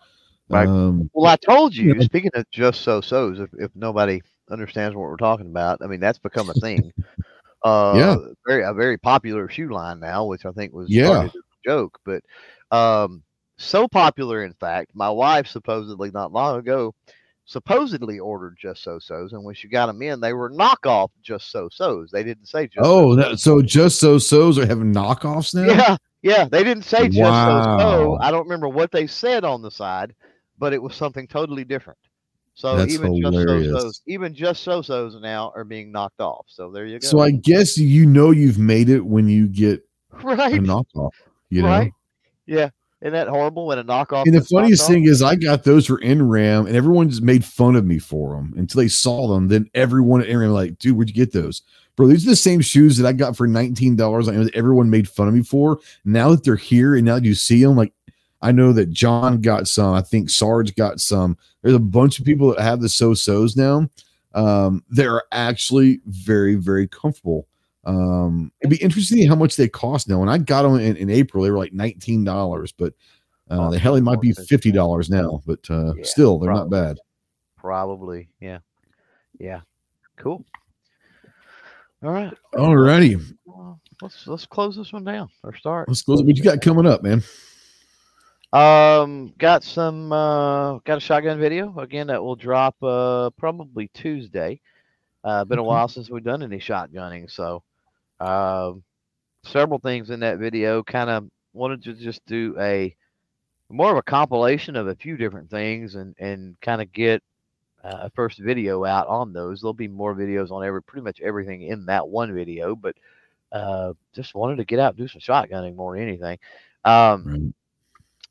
right. 0.49 0.67
Um, 0.67 1.09
well, 1.13 1.31
I 1.31 1.37
told 1.37 1.75
you. 1.75 2.01
Speaking 2.01 2.31
of 2.35 2.45
just 2.51 2.81
so 2.81 3.01
so's, 3.01 3.39
if 3.39 3.49
if 3.57 3.71
nobody 3.75 4.21
understands 4.51 4.95
what 4.95 5.03
we're 5.03 5.17
talking 5.17 5.47
about, 5.47 5.79
I 5.81 5.87
mean 5.87 5.99
that's 5.99 6.19
become 6.19 6.49
a 6.49 6.53
thing. 6.55 6.91
uh, 7.63 7.93
yeah, 7.95 8.15
very 8.45 8.63
a 8.63 8.73
very 8.73 8.97
popular 8.97 9.49
shoe 9.49 9.69
line 9.69 9.99
now, 9.99 10.25
which 10.25 10.45
I 10.45 10.51
think 10.51 10.73
was 10.73 10.89
yeah 10.89 11.25
a 11.25 11.31
joke, 11.65 11.99
but 12.05 12.21
um, 12.75 13.23
so 13.57 13.87
popular 13.87 14.43
in 14.43 14.53
fact, 14.53 14.91
my 14.93 15.09
wife 15.09 15.47
supposedly 15.47 16.11
not 16.11 16.33
long 16.33 16.59
ago 16.59 16.93
supposedly 17.45 18.19
ordered 18.19 18.57
just 18.59 18.83
so 18.83 18.99
so's, 18.99 19.33
and 19.33 19.43
when 19.43 19.55
she 19.55 19.67
got 19.67 19.87
them 19.87 20.01
in, 20.01 20.19
they 20.19 20.33
were 20.33 20.49
knockoff 20.49 21.09
just 21.21 21.51
so 21.51 21.69
so's. 21.71 22.11
They 22.11 22.23
didn't 22.23 22.47
say 22.47 22.67
just. 22.67 22.85
Oh, 22.85 23.15
that, 23.15 23.39
so 23.39 23.61
just 23.61 23.99
so 23.99 24.17
so's 24.17 24.57
are 24.57 24.65
having 24.65 24.93
knockoffs 24.93 25.53
now. 25.53 25.65
Yeah, 25.65 25.97
yeah, 26.21 26.45
they 26.45 26.63
didn't 26.63 26.85
say 26.85 27.07
just 27.07 27.19
wow. 27.19 27.77
so 27.77 27.83
so. 27.83 28.17
I 28.21 28.31
don't 28.31 28.43
remember 28.43 28.69
what 28.69 28.91
they 28.91 29.07
said 29.07 29.43
on 29.43 29.61
the 29.61 29.71
side, 29.71 30.13
but 30.57 30.73
it 30.73 30.81
was 30.81 30.95
something 30.95 31.27
totally 31.27 31.63
different. 31.63 31.99
So 32.55 32.77
That's 32.77 32.93
even 32.93 33.15
hilarious. 33.15 33.67
just 33.67 33.81
so 33.81 33.87
so's, 33.87 34.01
even 34.07 34.33
just 34.33 34.63
so 34.63 34.81
so's 34.81 35.19
now 35.19 35.51
are 35.55 35.63
being 35.63 35.91
knocked 35.91 36.21
off. 36.21 36.45
So 36.47 36.71
there 36.71 36.85
you 36.85 36.99
go. 36.99 37.07
So 37.07 37.19
I 37.19 37.31
guess 37.31 37.77
you 37.77 38.05
know 38.05 38.31
you've 38.31 38.59
made 38.59 38.89
it 38.89 39.03
when 39.03 39.27
you 39.27 39.47
get 39.47 39.81
right. 40.23 40.53
a 40.53 40.57
knockoff. 40.57 41.11
You 41.49 41.63
know? 41.63 41.67
Right. 41.67 41.91
Yeah. 42.45 42.69
Isn't 43.03 43.11
that 43.11 43.27
horrible 43.27 43.67
when 43.67 43.79
a 43.79 43.83
knockoff? 43.83 44.25
And 44.25 44.33
the 44.33 44.45
funniest 44.45 44.87
thing 44.87 45.03
is, 45.03 45.21
I 45.21 45.35
got 45.35 45.65
those 45.65 45.85
for 45.85 45.99
NRAM, 45.99 46.67
and 46.67 46.75
everyone 46.75 47.09
just 47.09 47.21
made 47.21 47.43
fun 47.43 47.75
of 47.75 47.83
me 47.83 47.99
for 47.99 48.33
them 48.33 48.53
until 48.55 48.79
they 48.79 48.87
saw 48.87 49.27
them. 49.27 49.49
Then 49.49 49.69
everyone 49.73 50.21
at 50.21 50.29
NRAM 50.29 50.53
like, 50.53 50.79
dude, 50.79 50.95
where'd 50.95 51.09
you 51.09 51.13
get 51.13 51.33
those? 51.33 51.63
Bro, 51.97 52.07
these 52.07 52.25
are 52.25 52.29
the 52.29 52.37
same 52.37 52.61
shoes 52.61 52.95
that 52.97 53.05
I 53.05 53.11
got 53.11 53.35
for 53.35 53.45
nineteen 53.45 53.97
dollars. 53.97 54.29
I 54.29 54.31
know 54.31 54.45
that 54.45 54.55
everyone 54.55 54.89
made 54.89 55.09
fun 55.09 55.27
of 55.27 55.33
me 55.33 55.43
for. 55.43 55.79
Now 56.05 56.29
that 56.29 56.45
they're 56.45 56.55
here 56.55 56.95
and 56.95 57.05
now 57.05 57.15
that 57.15 57.25
you 57.25 57.35
see 57.35 57.61
them, 57.61 57.75
like 57.75 57.91
I 58.41 58.53
know 58.53 58.71
that 58.71 58.89
John 58.89 59.41
got 59.41 59.67
some. 59.67 59.93
I 59.93 60.01
think 60.01 60.29
Sarge 60.29 60.73
got 60.73 61.01
some. 61.01 61.37
There's 61.61 61.75
a 61.75 61.79
bunch 61.79 62.19
of 62.19 62.25
people 62.25 62.53
that 62.53 62.61
have 62.61 62.79
the 62.79 62.87
so 62.87 63.13
so's 63.13 63.57
now. 63.57 63.89
Um, 64.33 64.81
they're 64.89 65.23
actually 65.33 65.99
very, 66.05 66.55
very 66.55 66.87
comfortable. 66.87 67.47
Um, 67.85 68.51
it'd 68.61 68.69
be 68.69 68.83
interesting 68.83 69.17
to 69.17 69.23
see 69.23 69.27
how 69.27 69.35
much 69.35 69.55
they 69.55 69.67
cost 69.67 70.07
now. 70.07 70.19
When 70.19 70.29
I 70.29 70.37
got 70.37 70.63
them 70.63 70.79
in, 70.79 70.95
in 70.95 71.09
April, 71.09 71.43
they 71.43 71.51
were 71.51 71.57
like 71.57 71.73
nineteen 71.73 72.23
dollars, 72.23 72.71
but 72.71 72.93
uh, 73.49 73.69
the 73.69 73.79
hell, 73.79 73.93
they 73.93 74.01
might 74.01 74.21
be 74.21 74.31
fifty 74.31 74.71
dollars 74.71 75.09
now. 75.09 75.41
But 75.45 75.59
uh, 75.69 75.93
yeah, 75.95 76.03
still, 76.03 76.39
they're 76.39 76.49
probably. 76.51 76.77
not 76.77 76.85
bad. 76.85 76.99
Probably, 77.57 78.29
yeah, 78.39 78.59
yeah, 79.39 79.61
cool. 80.17 80.45
All 82.03 82.11
right, 82.11 82.33
all 82.57 82.75
righty. 82.75 83.17
let's 84.01 84.27
let's 84.27 84.45
close 84.45 84.75
this 84.75 84.93
one 84.93 85.03
down 85.03 85.29
or 85.43 85.55
start. 85.55 85.87
Let's 85.87 86.01
close. 86.01 86.23
What 86.23 86.37
you 86.37 86.43
got 86.43 86.61
coming 86.61 86.85
up, 86.85 87.03
man? 87.03 87.23
Um, 88.53 89.33
got 89.37 89.63
some 89.63 90.11
uh, 90.11 90.77
got 90.79 90.97
a 90.97 91.01
shotgun 91.01 91.39
video 91.39 91.77
again 91.79 92.07
that 92.07 92.21
will 92.21 92.35
drop 92.35 92.75
uh 92.81 93.29
probably 93.31 93.89
Tuesday. 93.93 94.61
Uh, 95.23 95.43
been 95.45 95.59
a 95.59 95.63
while 95.63 95.87
since 95.87 96.09
we've 96.09 96.23
done 96.23 96.43
any 96.43 96.59
shotgunning, 96.59 97.31
so 97.31 97.63
um, 98.23 98.83
several 99.43 99.79
things 99.79 100.09
in 100.09 100.21
that 100.21 100.39
video. 100.39 100.83
Kind 100.83 101.09
of 101.09 101.29
wanted 101.53 101.83
to 101.83 101.93
just 101.93 102.25
do 102.25 102.55
a 102.59 102.95
more 103.69 103.91
of 103.91 103.97
a 103.97 104.03
compilation 104.03 104.75
of 104.75 104.87
a 104.87 104.95
few 104.95 105.17
different 105.17 105.49
things 105.49 105.95
and 105.95 106.15
and 106.19 106.59
kind 106.61 106.81
of 106.81 106.91
get 106.91 107.21
uh, 107.83 108.03
a 108.03 108.09
first 108.11 108.39
video 108.39 108.85
out 108.85 109.07
on 109.07 109.33
those. 109.33 109.61
There'll 109.61 109.73
be 109.73 109.87
more 109.87 110.15
videos 110.15 110.51
on 110.51 110.63
every 110.63 110.81
pretty 110.81 111.03
much 111.03 111.21
everything 111.21 111.63
in 111.63 111.85
that 111.87 112.07
one 112.07 112.33
video, 112.33 112.75
but 112.75 112.95
uh, 113.51 113.93
just 114.13 114.35
wanted 114.35 114.57
to 114.57 114.65
get 114.65 114.79
out 114.79 114.95
do 114.95 115.07
some 115.07 115.21
shotgunning 115.21 115.75
more 115.75 115.95
than 115.95 116.07
anything. 116.07 116.39
Um, 116.85 117.25
right. 117.25 117.53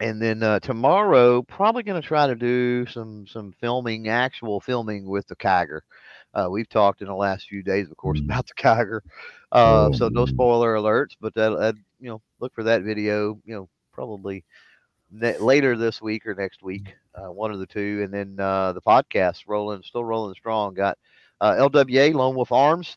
And 0.01 0.21
then 0.21 0.43
uh, 0.43 0.59
tomorrow, 0.59 1.43
probably 1.43 1.85
going 1.85 2.01
to 2.01 2.07
try 2.07 2.27
to 2.27 2.35
do 2.35 2.87
some 2.87 3.27
some 3.29 3.55
filming, 3.61 4.09
actual 4.09 4.61
filming 4.61 5.07
with 5.07 5.27
the 5.29 5.37
Kiger. 5.37 5.81
Uh, 6.35 6.49
we've 6.51 6.69
talked 6.69 7.03
in 7.03 7.09
the 7.09 7.15
last 7.15 7.47
few 7.49 7.63
days, 7.63 7.89
of 7.89 7.97
course, 7.97 8.19
mm. 8.19 8.25
about 8.25 8.47
the 8.49 8.55
Kiger. 8.55 9.01
Uh, 9.53 9.91
oh, 9.91 9.93
so 9.93 10.09
no 10.09 10.25
spoiler 10.25 10.75
alerts, 10.75 11.15
but 11.21 11.35
that, 11.35 11.51
that, 11.59 11.75
you 12.01 12.09
know, 12.09 12.23
look 12.41 12.55
for 12.55 12.63
that 12.63 12.83
video. 12.83 13.39
You 13.45 13.55
know, 13.55 13.69
probably 13.93 14.45
ne- 15.11 15.37
later 15.39 15.77
this 15.77 16.01
week 16.01 16.27
or 16.27 16.35
next 16.35 16.63
week, 16.63 16.95
uh, 17.15 17.31
one 17.31 17.53
of 17.53 17.59
the 17.59 17.67
two, 17.67 18.01
and 18.03 18.13
then 18.13 18.37
uh, 18.41 18.73
the 18.73 18.81
podcast 18.81 19.43
rolling, 19.47 19.83
still 19.83 20.05
rolling 20.05 20.35
strong. 20.35 20.73
Got 20.73 20.97
uh, 21.43 21.53
LWA 21.53 22.15
Lone 22.15 22.35
Wolf 22.35 22.51
Arms, 22.51 22.97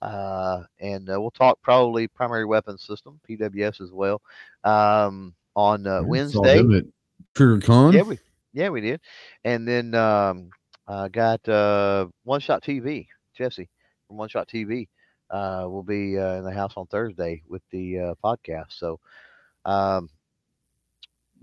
uh, 0.00 0.62
and 0.78 1.10
uh, 1.10 1.20
we'll 1.20 1.32
talk 1.32 1.60
probably 1.62 2.06
primary 2.06 2.44
weapons 2.44 2.84
system 2.84 3.18
PWS 3.28 3.80
as 3.80 3.90
well 3.90 4.22
um, 4.62 5.34
on 5.56 5.84
uh, 5.84 6.02
Wednesday. 6.04 6.62
Trigger 7.34 7.60
Con. 7.60 7.92
Yeah, 7.92 8.02
we 8.02 8.18
yeah 8.52 8.68
we 8.68 8.80
did, 8.80 9.00
and 9.44 9.66
then 9.66 9.96
um, 9.96 10.50
got 10.86 11.40
One 12.22 12.40
Shot 12.40 12.62
TV 12.62 13.08
Jesse 13.36 13.68
from 14.06 14.16
One 14.16 14.28
Shot 14.28 14.48
TV 14.48 14.86
uh, 15.30 15.66
will 15.68 15.82
be 15.82 16.18
uh, 16.18 16.36
in 16.36 16.44
the 16.44 16.52
house 16.52 16.72
on 16.76 16.86
Thursday 16.86 17.42
with 17.48 17.62
the 17.70 17.98
uh, 17.98 18.14
podcast. 18.22 18.72
So, 18.78 19.00
um, 19.64 20.08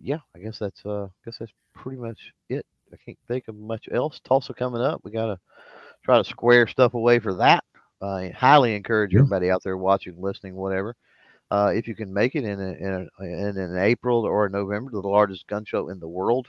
yeah, 0.01 0.19
I 0.35 0.39
guess 0.39 0.59
that's 0.59 0.85
uh, 0.85 1.05
I 1.05 1.09
guess 1.23 1.37
that's 1.39 1.53
pretty 1.73 1.97
much 1.97 2.17
it. 2.49 2.65
I 2.93 2.97
can't 3.03 3.17
think 3.27 3.47
of 3.47 3.55
much 3.55 3.87
else. 3.91 4.19
Tulsa 4.23 4.53
coming 4.53 4.81
up. 4.81 5.01
We 5.03 5.11
got 5.11 5.27
to 5.27 5.39
try 6.03 6.17
to 6.17 6.23
square 6.23 6.67
stuff 6.67 6.93
away 6.93 7.19
for 7.19 7.33
that. 7.35 7.63
I 8.01 8.29
highly 8.29 8.75
encourage 8.75 9.13
yeah. 9.13 9.19
everybody 9.19 9.49
out 9.49 9.63
there 9.63 9.77
watching, 9.77 10.21
listening, 10.21 10.55
whatever. 10.55 10.95
Uh, 11.51 11.71
if 11.73 11.87
you 11.87 11.95
can 11.95 12.13
make 12.13 12.35
it 12.35 12.43
in 12.43 12.59
a, 12.59 12.71
in, 12.73 13.09
a, 13.19 13.23
in 13.23 13.57
an 13.57 13.77
April 13.77 14.25
or 14.25 14.49
November, 14.49 14.91
the 14.91 14.99
largest 14.99 15.47
gun 15.47 15.63
show 15.65 15.89
in 15.89 15.99
the 15.99 16.07
world, 16.07 16.47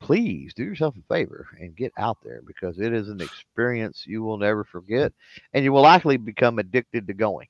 please 0.00 0.52
do 0.54 0.64
yourself 0.64 0.94
a 0.96 1.14
favor 1.14 1.46
and 1.60 1.76
get 1.76 1.92
out 1.98 2.18
there 2.24 2.42
because 2.46 2.80
it 2.80 2.92
is 2.92 3.08
an 3.08 3.20
experience 3.20 4.04
you 4.06 4.22
will 4.22 4.38
never 4.38 4.64
forget, 4.64 5.12
and 5.52 5.64
you 5.64 5.72
will 5.72 5.82
likely 5.82 6.16
become 6.16 6.58
addicted 6.58 7.06
to 7.06 7.14
going. 7.14 7.48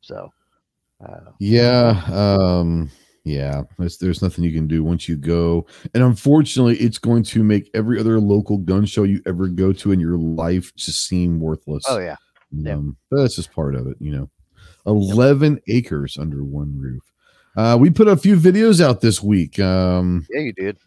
So, 0.00 0.32
uh, 1.06 1.30
yeah, 1.38 2.02
um, 2.10 2.90
yeah, 3.24 3.62
there's, 3.78 3.98
there's 3.98 4.22
nothing 4.22 4.44
you 4.44 4.52
can 4.52 4.66
do 4.66 4.82
once 4.82 5.08
you 5.08 5.16
go, 5.16 5.66
and 5.94 6.02
unfortunately, 6.02 6.76
it's 6.78 6.98
going 6.98 7.22
to 7.24 7.44
make 7.44 7.70
every 7.74 8.00
other 8.00 8.18
local 8.18 8.58
gun 8.58 8.86
show 8.86 9.04
you 9.04 9.20
ever 9.26 9.48
go 9.48 9.72
to 9.74 9.92
in 9.92 10.00
your 10.00 10.16
life 10.16 10.74
just 10.74 11.06
seem 11.06 11.38
worthless. 11.38 11.84
Oh 11.86 11.98
yeah, 11.98 12.16
um, 12.66 12.96
but 13.10 13.22
that's 13.22 13.36
just 13.36 13.52
part 13.52 13.74
of 13.74 13.86
it, 13.86 13.96
you 14.00 14.12
know. 14.12 14.30
Eleven 14.86 15.60
yep. 15.66 15.84
acres 15.84 16.16
under 16.18 16.42
one 16.42 16.78
roof. 16.78 17.02
Uh, 17.56 17.76
we 17.78 17.90
put 17.90 18.08
a 18.08 18.16
few 18.16 18.36
videos 18.36 18.80
out 18.80 19.00
this 19.00 19.22
week. 19.22 19.58
Um, 19.58 20.26
yeah, 20.30 20.40
you 20.40 20.52
did. 20.52 20.78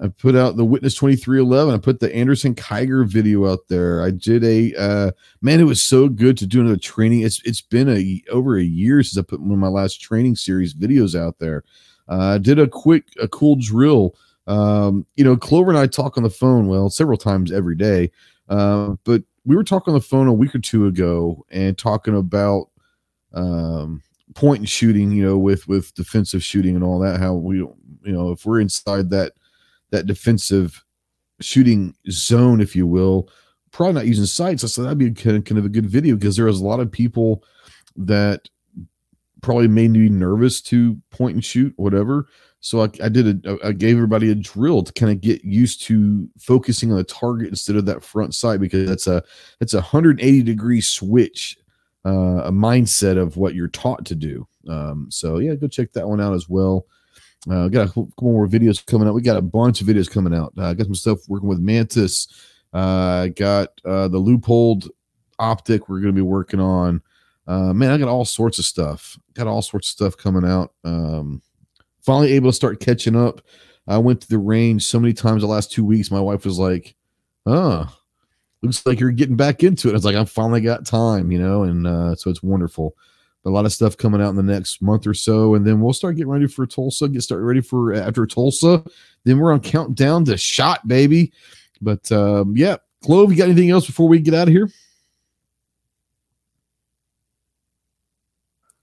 I 0.00 0.08
put 0.08 0.36
out 0.36 0.56
the 0.56 0.64
Witness 0.64 0.94
2311. 0.94 1.74
I 1.74 1.78
put 1.78 2.00
the 2.00 2.14
Anderson 2.14 2.54
Kiger 2.54 3.06
video 3.06 3.50
out 3.50 3.66
there. 3.68 4.02
I 4.02 4.10
did 4.10 4.44
a 4.44 4.74
uh, 4.74 5.10
man, 5.42 5.60
it 5.60 5.64
was 5.64 5.82
so 5.82 6.08
good 6.08 6.38
to 6.38 6.46
do 6.46 6.60
another 6.60 6.76
training. 6.76 7.22
It's 7.22 7.42
it's 7.44 7.60
been 7.60 7.88
a 7.88 8.22
over 8.30 8.56
a 8.56 8.62
year 8.62 9.02
since 9.02 9.18
I 9.18 9.22
put 9.22 9.40
one 9.40 9.50
of 9.50 9.58
my 9.58 9.68
last 9.68 10.00
training 10.00 10.36
series 10.36 10.74
videos 10.74 11.18
out 11.18 11.38
there. 11.40 11.64
Uh, 12.08 12.34
I 12.34 12.38
did 12.38 12.58
a 12.58 12.68
quick 12.68 13.08
a 13.20 13.28
cool 13.28 13.56
drill. 13.56 14.14
Um, 14.46 15.04
you 15.16 15.24
know, 15.24 15.36
Clover 15.36 15.70
and 15.70 15.78
I 15.78 15.86
talk 15.86 16.16
on 16.16 16.22
the 16.22 16.30
phone 16.30 16.68
well 16.68 16.88
several 16.90 17.18
times 17.18 17.52
every 17.52 17.76
day. 17.76 18.10
Uh, 18.48 18.94
but 19.04 19.22
we 19.44 19.56
were 19.56 19.64
talking 19.64 19.92
on 19.92 19.98
the 19.98 20.04
phone 20.04 20.28
a 20.28 20.32
week 20.32 20.54
or 20.54 20.60
two 20.60 20.86
ago 20.86 21.44
and 21.50 21.76
talking 21.76 22.16
about 22.16 22.68
um, 23.34 24.02
point 24.34 24.60
and 24.60 24.68
shooting, 24.68 25.10
you 25.10 25.24
know, 25.24 25.36
with 25.36 25.66
with 25.66 25.92
defensive 25.94 26.42
shooting 26.42 26.76
and 26.76 26.84
all 26.84 27.00
that. 27.00 27.18
How 27.18 27.34
we, 27.34 27.56
you 27.56 27.76
know, 28.04 28.30
if 28.30 28.46
we're 28.46 28.60
inside 28.60 29.10
that 29.10 29.32
that 29.90 30.06
defensive 30.06 30.84
shooting 31.40 31.94
zone, 32.10 32.60
if 32.60 32.74
you 32.74 32.86
will, 32.86 33.28
probably 33.70 33.94
not 33.94 34.06
using 34.06 34.26
sights. 34.26 34.64
I 34.64 34.66
said 34.66 34.84
that'd 34.84 34.98
be 34.98 35.10
kind 35.10 35.36
of, 35.36 35.44
kind 35.44 35.58
of 35.58 35.64
a 35.64 35.70
good 35.70 35.86
video 35.86 36.16
because 36.16 36.36
there 36.36 36.46
was 36.46 36.60
a 36.60 36.66
lot 36.66 36.80
of 36.80 36.90
people 36.90 37.44
that 37.96 38.48
probably 39.40 39.68
made 39.68 39.90
me 39.90 40.08
nervous 40.08 40.60
to 40.62 40.96
point 41.10 41.34
and 41.34 41.44
shoot, 41.44 41.72
whatever. 41.76 42.26
So 42.60 42.82
I, 42.82 42.88
I 43.02 43.08
did 43.08 43.46
a, 43.46 43.58
I 43.64 43.72
gave 43.72 43.96
everybody 43.96 44.30
a 44.30 44.34
drill 44.34 44.82
to 44.82 44.92
kind 44.92 45.12
of 45.12 45.20
get 45.20 45.44
used 45.44 45.82
to 45.82 46.28
focusing 46.38 46.90
on 46.90 46.98
the 46.98 47.04
target 47.04 47.48
instead 47.48 47.76
of 47.76 47.86
that 47.86 48.02
front 48.02 48.34
sight 48.34 48.60
because 48.60 48.88
that's 48.88 49.06
a 49.06 49.22
that's 49.60 49.74
a 49.74 49.78
180 49.78 50.42
degree 50.42 50.80
switch, 50.80 51.56
uh, 52.04 52.42
a 52.44 52.50
mindset 52.50 53.16
of 53.16 53.36
what 53.36 53.54
you're 53.54 53.68
taught 53.68 54.04
to 54.06 54.16
do. 54.16 54.46
Um, 54.68 55.06
so 55.08 55.38
yeah, 55.38 55.54
go 55.54 55.68
check 55.68 55.92
that 55.92 56.08
one 56.08 56.20
out 56.20 56.34
as 56.34 56.48
well. 56.48 56.86
Uh, 57.48 57.68
got 57.68 57.86
a 57.86 57.88
couple 57.88 58.12
more 58.20 58.48
videos 58.48 58.84
coming 58.84 59.06
out. 59.06 59.14
We 59.14 59.22
got 59.22 59.36
a 59.36 59.42
bunch 59.42 59.80
of 59.80 59.86
videos 59.86 60.10
coming 60.10 60.34
out. 60.34 60.52
Uh, 60.58 60.74
got 60.74 60.86
some 60.86 60.94
stuff 60.94 61.20
working 61.28 61.48
with 61.48 61.60
Mantis. 61.60 62.28
Uh, 62.72 63.28
got 63.28 63.68
uh, 63.84 64.08
the 64.08 64.18
Leupold 64.18 64.88
optic 65.38 65.88
we're 65.88 66.00
going 66.00 66.14
to 66.14 66.18
be 66.18 66.22
working 66.22 66.60
on. 66.60 67.00
Uh, 67.46 67.72
man, 67.72 67.90
I 67.90 67.98
got 67.98 68.08
all 68.08 68.24
sorts 68.24 68.58
of 68.58 68.64
stuff. 68.64 69.18
Got 69.34 69.46
all 69.46 69.62
sorts 69.62 69.88
of 69.88 69.92
stuff 69.92 70.16
coming 70.16 70.44
out. 70.44 70.72
Um, 70.84 71.40
finally 72.02 72.32
able 72.32 72.50
to 72.50 72.56
start 72.56 72.80
catching 72.80 73.16
up. 73.16 73.40
I 73.86 73.96
went 73.98 74.20
to 74.20 74.28
the 74.28 74.38
range 74.38 74.84
so 74.84 75.00
many 75.00 75.14
times 75.14 75.42
the 75.42 75.48
last 75.48 75.72
two 75.72 75.84
weeks. 75.84 76.10
My 76.10 76.20
wife 76.20 76.44
was 76.44 76.58
like, 76.58 76.94
"Oh, 77.46 77.90
looks 78.62 78.84
like 78.84 79.00
you're 79.00 79.12
getting 79.12 79.36
back 79.36 79.62
into 79.62 79.88
it." 79.88 79.92
I 79.92 79.94
was 79.94 80.04
like, 80.04 80.16
"I 80.16 80.24
finally 80.26 80.60
got 80.60 80.84
time," 80.84 81.30
you 81.30 81.38
know, 81.38 81.62
and 81.62 81.86
uh, 81.86 82.14
so 82.16 82.28
it's 82.28 82.42
wonderful 82.42 82.94
a 83.44 83.50
lot 83.50 83.64
of 83.64 83.72
stuff 83.72 83.96
coming 83.96 84.20
out 84.20 84.30
in 84.30 84.36
the 84.36 84.42
next 84.42 84.82
month 84.82 85.06
or 85.06 85.14
so, 85.14 85.54
and 85.54 85.66
then 85.66 85.80
we'll 85.80 85.92
start 85.92 86.16
getting 86.16 86.30
ready 86.30 86.46
for 86.46 86.66
Tulsa. 86.66 87.08
Get 87.08 87.22
started 87.22 87.44
ready 87.44 87.60
for 87.60 87.94
after 87.94 88.26
Tulsa. 88.26 88.84
Then 89.24 89.38
we're 89.38 89.52
on 89.52 89.60
countdown 89.60 90.24
to 90.26 90.36
shot, 90.36 90.86
baby. 90.86 91.32
But 91.80 92.10
um, 92.12 92.56
yeah, 92.56 92.76
Clove, 93.04 93.30
you 93.30 93.38
got 93.38 93.48
anything 93.48 93.70
else 93.70 93.86
before 93.86 94.08
we 94.08 94.18
get 94.20 94.34
out 94.34 94.48
of 94.48 94.54
here? 94.54 94.68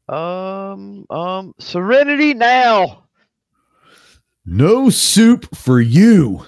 Um, 0.08 1.06
um, 1.10 1.54
Serenity 1.60 2.34
now. 2.34 3.04
No 4.46 4.90
soup 4.90 5.56
for 5.56 5.82
you. 5.82 6.46